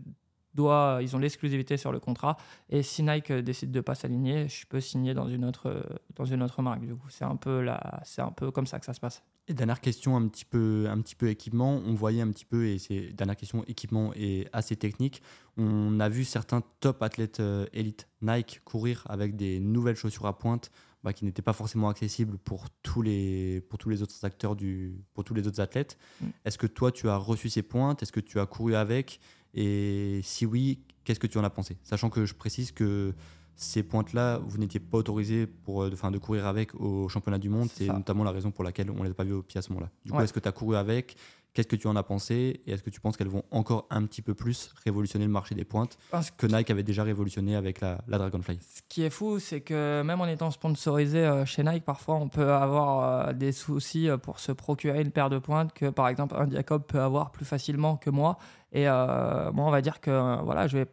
dois, 0.55 0.98
ils 1.03 1.14
ont 1.16 1.18
l'exclusivité 1.18 1.76
sur 1.76 1.92
le 1.92 2.00
contrat. 2.00 2.36
Et 2.68 2.82
si 2.82 3.03
Nike 3.03 3.32
décide 3.32 3.70
de 3.70 3.80
pas 3.80 3.94
s'aligner, 3.94 4.48
je 4.48 4.66
peux 4.66 4.80
signer 4.80 5.14
dans 5.14 5.28
une 5.28 5.44
autre, 5.44 5.84
dans 6.16 6.24
une 6.24 6.42
autre 6.42 6.62
marque. 6.62 6.84
Du 6.84 6.94
coup, 6.94 7.09
c'est 7.09 7.24
un 7.24 7.36
peu 7.36 7.61
là, 7.62 8.00
c'est 8.05 8.22
un 8.22 8.32
peu 8.32 8.50
comme 8.50 8.66
ça 8.66 8.78
que 8.78 8.86
ça 8.86 8.94
se 8.94 9.00
passe. 9.00 9.22
Et 9.48 9.55
dernière 9.55 9.80
question, 9.80 10.16
un 10.16 10.28
petit 10.28 10.44
peu, 10.44 10.86
un 10.88 11.00
petit 11.00 11.16
peu 11.16 11.28
équipement. 11.28 11.82
On 11.84 11.94
voyait 11.94 12.22
un 12.22 12.30
petit 12.30 12.44
peu, 12.44 12.66
et 12.66 12.78
c'est 12.78 13.12
dernière 13.12 13.36
question 13.36 13.64
équipement 13.64 14.12
et 14.14 14.46
assez 14.53 14.76
technique. 14.76 15.20
On 15.57 15.98
a 15.98 16.09
vu 16.09 16.24
certains 16.24 16.62
top 16.80 17.03
athlètes 17.03 17.40
euh, 17.40 17.66
élite 17.72 18.09
Nike 18.20 18.61
courir 18.64 19.05
avec 19.09 19.34
des 19.34 19.59
nouvelles 19.59 19.96
chaussures 19.96 20.26
à 20.26 20.38
pointe 20.38 20.70
bah, 21.03 21.12
qui 21.12 21.24
n'étaient 21.24 21.42
pas 21.42 21.53
forcément 21.53 21.89
accessibles 21.89 22.39
pour 22.39 22.70
tous 22.82 23.02
les, 23.02 23.60
pour 23.68 23.78
tous 23.78 23.89
les 23.89 24.02
autres 24.02 24.24
acteurs 24.24 24.55
du, 24.55 25.05
pour 25.12 25.24
tous 25.24 25.35
les 25.35 25.48
autres 25.48 25.60
athlètes. 25.60 25.98
Mm. 26.20 26.26
Est-ce 26.44 26.59
que 26.59 26.68
toi 26.68 26.93
tu 26.93 27.09
as 27.09 27.16
reçu 27.16 27.48
ces 27.51 27.62
pointes? 27.62 28.02
Est-ce 28.02 28.12
que 28.12 28.20
tu 28.20 28.39
as 28.39 28.47
couru 28.47 28.76
avec? 28.76 29.18
Et 29.54 30.20
si 30.22 30.46
oui, 30.46 30.80
qu'est-ce 31.04 31.20
que 31.20 31.26
tu 31.26 31.38
en 31.38 31.44
as 31.44 31.50
pensé? 31.50 31.76
Sachant 31.82 32.10
que 32.10 32.24
je 32.24 32.34
précise 32.34 32.72
que 32.72 33.14
ces 33.54 33.82
pointes-là, 33.82 34.38
vous 34.38 34.58
n'étiez 34.58 34.80
pas 34.80 34.98
autorisé 34.98 35.46
pour, 35.46 35.82
euh, 35.82 35.90
de, 35.90 36.10
de 36.10 36.18
courir 36.18 36.46
avec 36.46 36.74
au 36.74 37.08
championnat 37.08 37.38
du 37.38 37.48
monde. 37.48 37.68
C'est 37.72 37.86
notamment 37.86 38.24
la 38.24 38.30
raison 38.30 38.50
pour 38.50 38.64
laquelle 38.64 38.90
on 38.90 38.98
ne 39.00 39.04
les 39.04 39.10
a 39.10 39.14
pas 39.14 39.24
vus 39.24 39.34
au 39.34 39.42
pied 39.42 39.58
à 39.58 39.62
ce 39.62 39.70
moment-là. 39.72 39.90
Du 40.04 40.10
coup, 40.10 40.20
est-ce 40.20 40.32
que 40.32 40.40
tu 40.40 40.48
as 40.48 40.52
couru 40.52 40.76
avec? 40.76 41.16
Qu'est-ce 41.54 41.68
que 41.68 41.76
tu 41.76 41.86
en 41.86 41.96
as 41.96 42.02
pensé 42.02 42.62
Et 42.66 42.72
est-ce 42.72 42.82
que 42.82 42.90
tu 42.90 43.00
penses 43.00 43.16
qu'elles 43.16 43.28
vont 43.28 43.44
encore 43.50 43.86
un 43.90 44.04
petit 44.06 44.22
peu 44.22 44.34
plus 44.34 44.72
révolutionner 44.84 45.26
le 45.26 45.30
marché 45.30 45.54
des 45.54 45.64
pointes 45.64 45.98
que 46.38 46.46
Nike 46.46 46.70
avait 46.70 46.82
déjà 46.82 47.02
révolutionné 47.02 47.56
avec 47.56 47.80
la, 47.80 47.98
Dragonfly? 48.08 48.58
Ce 48.60 48.80
qui 48.88 49.02
est 49.02 49.10
fou, 49.10 49.38
c'est 49.38 49.60
que 49.60 50.02
même 50.02 50.20
en 50.20 50.26
étant 50.26 50.50
sponsorisé 50.50 51.18
euh, 51.18 51.44
chez 51.44 51.62
Nike, 51.62 51.84
parfois 51.84 52.14
on 52.16 52.28
peut 52.28 52.52
avoir 52.52 53.28
euh, 53.28 53.32
des 53.32 53.52
soucis 53.52 54.08
pour 54.22 54.38
se 54.38 54.52
procurer 54.52 55.02
une 55.02 55.10
paire 55.10 55.30
de 55.30 55.38
pointes 55.38 55.72
que 55.72 55.90
par 55.90 56.08
exemple 56.08 56.36
un 56.38 56.48
Jacob 56.48 56.84
peut 56.86 57.00
avoir 57.00 57.32
plus 57.32 57.44
facilement 57.44 57.96
que 57.96 58.10
moi. 58.10 58.38
Et 58.72 58.86
moi, 58.86 59.52
on 59.66 59.70
va 59.70 59.82
dire 59.82 60.00
que 60.00 60.42
voilà, 60.42 60.66
je 60.66 60.78
vais 60.78 60.86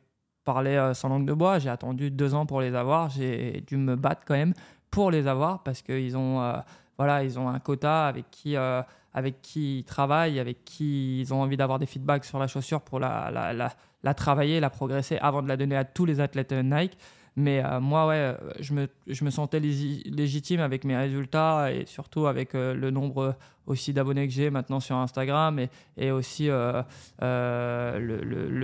parler 0.54 0.76
euh, 0.76 0.94
sans 0.96 1.10
langue 1.10 1.28
de 1.28 1.34
bois. 1.34 1.60
J'ai 1.60 1.70
attendu 1.70 2.10
deux 2.10 2.34
ans 2.34 2.46
pour 2.46 2.62
les 2.62 2.74
avoir. 2.74 3.10
J'ai 3.10 3.64
dû 3.68 3.78
me 3.78 3.96
battre 3.96 4.24
quand 4.26 4.34
même 4.34 4.54
pour 4.90 5.12
les 5.12 5.28
avoir 5.28 5.62
parce 5.64 5.84
qu'ils 5.84 6.18
ont, 6.18 6.42
euh, 6.42 6.54
voilà, 6.98 7.24
ils 7.24 7.38
ont 7.38 7.50
un 7.50 7.60
quota 7.60 8.08
avec 8.08 8.30
qui, 8.32 8.56
euh, 8.56 8.82
avec 9.14 9.42
qui 9.42 9.80
ils 9.80 9.84
travaillent, 9.84 10.40
avec 10.40 10.64
qui 10.66 11.22
ils 11.22 11.34
ont 11.34 11.42
envie 11.42 11.58
d'avoir 11.58 11.80
des 11.80 11.86
feedbacks 11.86 12.26
sur 12.26 12.40
la 12.40 12.48
chaussure 12.48 12.82
pour 12.82 13.00
la, 13.00 13.32
la, 13.32 13.74
la, 14.04 14.14
travailler, 14.14 14.60
la 14.60 14.70
progresser 14.70 15.18
avant 15.18 15.42
de 15.42 15.48
la 15.48 15.58
donner 15.58 15.76
à 15.76 15.86
tous 15.86 16.06
les 16.06 16.20
athlètes 16.20 16.52
Nike. 16.52 16.98
Mais 17.40 17.64
euh, 17.64 17.80
moi, 17.80 18.08
ouais, 18.08 18.16
euh, 18.16 18.36
je 18.60 18.74
me, 18.74 18.88
je 19.08 19.24
me 19.24 19.30
sentais 19.30 19.60
légitime 19.60 20.60
avec 20.60 20.84
mes 20.84 20.98
résultats 20.98 21.72
et 21.72 21.86
surtout 21.86 22.28
avec 22.28 22.54
euh, 22.54 22.74
le 22.74 22.92
nombre 22.92 23.36
aussi 23.66 23.94
d'abonnés 23.94 24.28
que 24.28 24.34
j'ai 24.34 24.50
maintenant 24.50 24.82
sur 24.82 24.98
Instagram 24.98 25.58
et, 25.58 25.70
et 25.96 26.12
aussi 26.12 26.48
le, 26.48 26.84
le, 27.22 28.18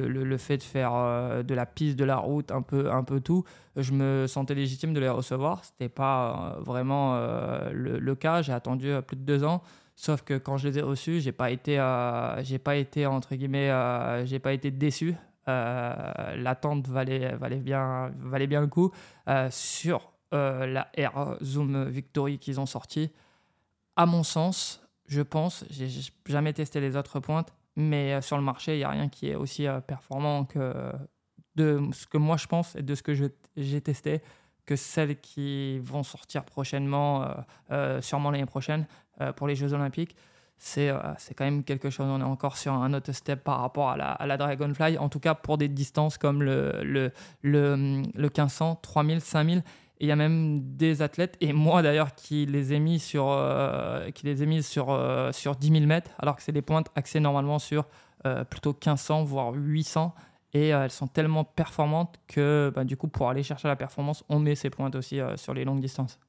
le, 0.07 0.37
fait 0.37 0.57
de 0.57 0.63
faire 0.63 1.43
de 1.43 1.53
la 1.53 1.65
piste, 1.67 1.95
de 1.95 2.03
la 2.03 2.17
route, 2.17 2.51
un 2.51 2.63
peu, 2.63 2.91
un 2.91 3.03
peu 3.03 3.21
tout. 3.21 3.43
Je 3.75 3.93
me 3.93 4.25
sentais 4.27 4.55
légitime 4.55 4.93
de 4.93 4.99
les 4.99 5.09
recevoir. 5.09 5.63
Ce 5.63 5.69
n'était 5.73 5.93
pas 5.93 6.57
vraiment 6.59 7.19
le, 7.71 8.15
cas. 8.15 8.41
J'ai 8.41 8.51
attendu 8.51 8.91
plus 9.05 9.15
de 9.15 9.21
deux 9.21 9.43
ans. 9.43 9.61
Sauf 9.95 10.23
que 10.23 10.37
quand 10.37 10.57
je 10.57 10.67
les 10.67 10.79
ai 10.79 10.81
reçus, 10.81 11.21
j'ai 11.21 11.31
pas 11.31 11.51
été, 11.51 11.75
j'ai 12.43 12.59
pas 12.59 12.75
été 12.75 13.05
entre 13.05 13.35
guillemets, 13.35 13.71
j'ai 14.25 14.39
pas 14.39 14.53
été 14.53 14.71
déçu 14.71 15.15
euh, 15.47 16.35
l'attente 16.37 16.87
valait, 16.87 17.37
bien, 17.57 18.11
valait 18.19 18.47
bien 18.47 18.61
le 18.61 18.67
coup. 18.67 18.91
Euh, 19.27 19.49
sur 19.51 20.11
euh, 20.33 20.65
la 20.65 20.87
Air 20.95 21.37
Zoom 21.43 21.87
Victory 21.87 22.39
qu'ils 22.39 22.59
ont 22.59 22.65
sorti, 22.65 23.11
à 23.95 24.05
mon 24.05 24.23
sens, 24.23 24.81
je 25.07 25.21
pense, 25.21 25.65
j'ai 25.69 25.87
jamais 26.25 26.53
testé 26.53 26.79
les 26.79 26.95
autres 26.95 27.19
pointes, 27.19 27.53
mais 27.75 28.21
sur 28.21 28.37
le 28.37 28.43
marché, 28.43 28.75
il 28.75 28.77
n'y 28.79 28.83
a 28.83 28.89
rien 28.89 29.07
qui 29.07 29.29
est 29.29 29.35
aussi 29.35 29.67
performant 29.87 30.45
que 30.45 30.91
de 31.55 31.79
ce 31.93 32.07
que 32.07 32.17
moi 32.17 32.37
je 32.37 32.47
pense 32.47 32.75
et 32.75 32.81
de 32.81 32.95
ce 32.95 33.03
que 33.03 33.13
j'ai 33.55 33.81
testé 33.81 34.21
que 34.65 34.75
celles 34.75 35.21
qui 35.21 35.77
vont 35.79 36.03
sortir 36.03 36.43
prochainement, 36.43 37.27
sûrement 38.01 38.31
l'année 38.31 38.47
prochaine, 38.47 38.87
pour 39.35 39.47
les 39.47 39.55
Jeux 39.55 39.73
Olympiques 39.73 40.15
c'est 40.57 40.89
euh, 40.89 40.99
c'est 41.17 41.33
quand 41.33 41.45
même 41.45 41.63
quelque 41.63 41.89
chose. 41.89 42.07
On 42.09 42.19
est 42.19 42.23
encore 42.23 42.57
sur 42.57 42.73
un 42.73 42.93
autre 42.93 43.11
step 43.11 43.43
par 43.43 43.59
rapport 43.59 43.89
à 43.89 44.25
la, 44.25 44.37
Dragonfly, 44.37 44.97
en 44.97 45.09
tout 45.09 45.19
cas 45.19 45.35
pour 45.35 45.57
des 45.57 45.67
distances 45.67 46.17
comme 46.17 46.41
le, 46.41 46.81
le, 46.83 47.11
le, 47.41 48.03
le 48.13 48.23
1500, 48.23 48.79
3000, 48.81 49.21
5000. 49.21 49.63
Et 49.99 50.05
il 50.05 50.07
y 50.07 50.11
a 50.11 50.17
même 50.17 50.75
des 50.75 51.01
athlètes, 51.01 51.37
et 51.39 51.53
moi 51.53 51.81
d'ailleurs, 51.81 52.15
qui 52.15 52.45
les 52.45 52.73
ai 52.73 52.79
mis 52.79 52.99
sur, 52.99 53.29
euh, 53.29 54.11
qui 54.11 54.25
les 54.25 54.43
ai 54.43 54.45
mis 54.45 54.61
sur, 54.61 54.89
euh, 54.89 55.31
sur 55.31 55.55
10 55.55 55.69
000 55.69 55.85
mètres, 55.85 56.11
alors 56.19 56.35
que 56.35 56.41
c'est 56.41 56.51
des 56.51 56.61
pointes 56.61 56.89
axées 56.95 57.21
normalement 57.21 57.59
sur 57.59 57.85
plutôt 58.49 58.71
1500, 58.71 59.23
voire 59.23 59.53
800. 59.53 60.15
Et 60.53 60.69
elles 60.69 60.89
sont 60.89 61.05
tellement 61.05 61.43
performantes 61.43 62.19
que 62.27 62.71
bah, 62.73 62.83
du 62.83 62.97
coup, 62.97 63.07
pour 63.07 63.29
aller 63.29 63.43
chercher 63.43 63.67
la 63.67 63.75
performance, 63.75 64.23
on 64.29 64.39
met 64.39 64.55
ces 64.55 64.71
pointes 64.71 64.95
aussi 64.95 65.19
sur 65.35 65.53
les 65.53 65.63
longues 65.63 65.79
distances. 65.79 66.19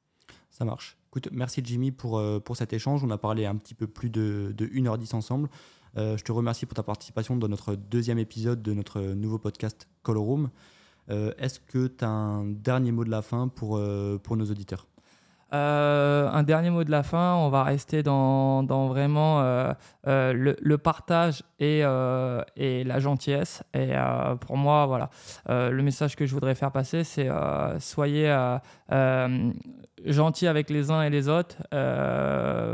Ça 0.51 0.67
marche. 0.67 0.99
Merci 1.33 1.63
Jimmy 1.65 1.93
pour, 1.93 2.19
euh, 2.19 2.41
pour 2.41 2.57
cet 2.57 2.73
échange. 2.73 3.05
On 3.05 3.11
a 3.11 3.19
parlé 3.19 3.47
un 3.47 3.57
petit 3.57 3.75
peu 3.75 3.87
plus 3.87 4.11
de, 4.11 4.53
de 4.57 4.67
1h10 4.67 5.15
ensemble. 5.15 5.49
Euh, 5.97 6.17
je 6.17 6.25
te 6.25 6.33
remercie 6.33 6.67
pour 6.67 6.75
ta 6.75 6.83
participation 6.83 7.37
dans 7.37 7.49
notre 7.49 7.75
deuxième 7.75 8.19
épisode 8.19 8.63
de 8.63 8.75
notre 8.75 9.01
nouveau 9.01 9.39
podcast 9.39 9.89
Color 10.03 10.25
Room. 10.25 10.51
Euh, 11.11 11.33
est-ce 11.39 11.61
que 11.61 11.87
tu 11.87 12.05
as 12.05 12.09
un 12.09 12.45
dernier 12.45 12.93
mot 12.93 13.05
de 13.05 13.11
la 13.11 13.23
fin 13.23 13.49
pour 13.49 13.79
nos 13.79 14.51
auditeurs? 14.51 14.87
Euh, 15.53 16.29
un 16.29 16.43
dernier 16.43 16.71
mot 16.71 16.83
de 16.83 16.91
la 16.91 17.03
fin, 17.03 17.35
on 17.35 17.51
va 17.51 17.63
rester 17.63 18.03
dans, 18.03 18.65
vraiment 18.89 19.41
euh, 19.41 19.73
euh, 20.07 20.55
le, 20.61 20.79
partage 20.79 21.43
et, 21.61 21.83
la 21.83 22.99
gentillesse. 22.99 23.63
Et 23.75 23.93
pour 24.41 24.57
moi, 24.57 24.87
voilà, 24.87 25.11
le 25.49 25.81
message 25.83 26.17
que 26.17 26.27
je 26.27 26.35
voudrais 26.35 26.55
faire 26.55 26.73
passer, 26.73 27.05
c'est 27.05 27.29
soyez 27.79 28.35
gentils 30.05 30.47
avec 30.47 30.71
les 30.71 30.91
uns 30.91 31.03
et 31.03 31.11
les 31.11 31.29
autres. 31.29 31.57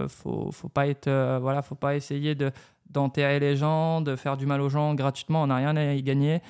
faut, 0.09 0.51
faut 0.51 0.69
pas 0.69 0.87
voilà, 1.39 1.63
faut 1.63 1.75
pas 1.75 1.95
essayer 1.95 2.35
de 2.35 2.51
d'enterrer 2.91 3.41
les 3.41 3.57
gens, 3.57 4.03
de 4.03 4.17
faire 4.17 4.37
du 4.37 4.45
mal 4.45 4.61
aux 4.61 4.69
gens 4.69 4.95
gratuitement, 4.95 5.45
on 5.45 5.47
n'a 5.47 5.57
rien 5.57 5.75
à 5.77 5.95
y 5.95 6.03
gagner. 6.03 6.43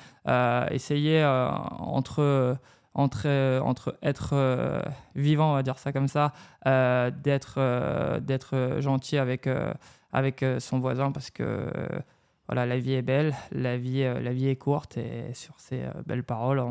essayez 0.71 1.23
entre 1.25 2.57
entre, 2.95 3.23
euh, 3.25 3.59
entre 3.61 3.97
être 4.01 4.31
euh, 4.33 4.81
vivant, 5.15 5.51
on 5.51 5.55
va 5.55 5.63
dire 5.63 5.79
ça 5.79 5.91
comme 5.91 6.07
ça, 6.07 6.33
euh, 6.67 7.11
d'être 7.11 7.59
d'être 8.19 8.77
gentil 8.79 9.17
avec, 9.17 9.49
avec 10.11 10.45
son 10.59 10.79
voisin 10.79 11.11
parce 11.11 11.29
que 11.29 11.69
voilà, 12.47 12.65
la 12.65 12.77
vie 12.77 12.93
est 12.93 13.01
belle, 13.01 13.33
la 13.51 13.77
vie, 13.77 14.03
la 14.03 14.33
vie 14.33 14.47
est 14.47 14.55
courte 14.55 14.97
et 14.97 15.33
sur 15.33 15.59
ces 15.59 15.81
belles 16.05 16.23
paroles, 16.23 16.61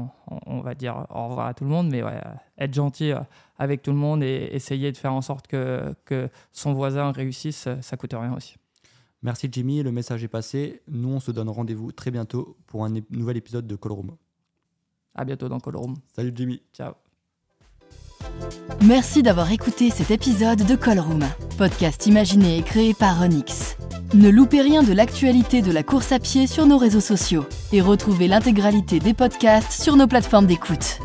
on, 0.46 0.60
va 0.60 0.74
dire 0.74 1.06
au 1.10 1.28
revoir 1.28 1.46
à 1.46 1.54
tout 1.54 1.64
le 1.64 1.70
monde, 1.70 1.88
mais 1.88 2.02
ouais, 2.02 2.20
être 2.58 2.74
gentil 2.74 3.12
avec 3.58 3.82
tout 3.82 3.90
le 3.90 3.96
monde 3.96 4.22
et 4.22 4.50
essayer 4.52 4.92
de 4.92 4.96
faire 4.96 5.14
en 5.14 5.22
sorte 5.22 5.46
que, 5.46 5.94
que 6.04 6.28
son 6.52 6.72
voisin 6.72 7.10
réussisse, 7.10 7.68
ça 7.80 7.96
coûte 7.96 8.12
rien 8.12 8.34
aussi. 8.34 8.56
Merci 9.22 9.48
Jimmy, 9.50 9.82
le 9.82 9.92
message 9.92 10.22
est 10.24 10.28
passé. 10.28 10.82
Nous, 10.88 11.08
on 11.08 11.20
se 11.20 11.30
donne 11.30 11.48
rendez-vous 11.48 11.92
très 11.92 12.10
bientôt 12.10 12.56
pour 12.66 12.84
un 12.84 12.92
nouvel 13.10 13.36
épisode 13.36 13.66
de 13.66 13.76
Coloroom. 13.76 14.16
À 15.14 15.24
bientôt 15.24 15.48
dans 15.48 15.60
Colorum. 15.60 15.94
Salut 16.14 16.32
Jimmy. 16.34 16.62
Ciao. 16.72 16.94
Merci 18.82 19.22
d'avoir 19.22 19.50
écouté 19.52 19.90
cet 19.90 20.10
épisode 20.10 20.64
de 20.64 20.74
Callroom, 20.74 21.24
podcast 21.58 22.06
imaginé 22.06 22.58
et 22.58 22.62
créé 22.62 22.94
par 22.94 23.20
Onyx. 23.20 23.76
Ne 24.14 24.28
loupez 24.28 24.60
rien 24.60 24.82
de 24.82 24.92
l'actualité 24.92 25.62
de 25.62 25.72
la 25.72 25.82
course 25.82 26.12
à 26.12 26.18
pied 26.18 26.46
sur 26.46 26.66
nos 26.66 26.78
réseaux 26.78 27.00
sociaux 27.00 27.46
et 27.72 27.80
retrouvez 27.80 28.28
l'intégralité 28.28 28.98
des 28.98 29.14
podcasts 29.14 29.82
sur 29.82 29.96
nos 29.96 30.06
plateformes 30.06 30.46
d'écoute. 30.46 30.98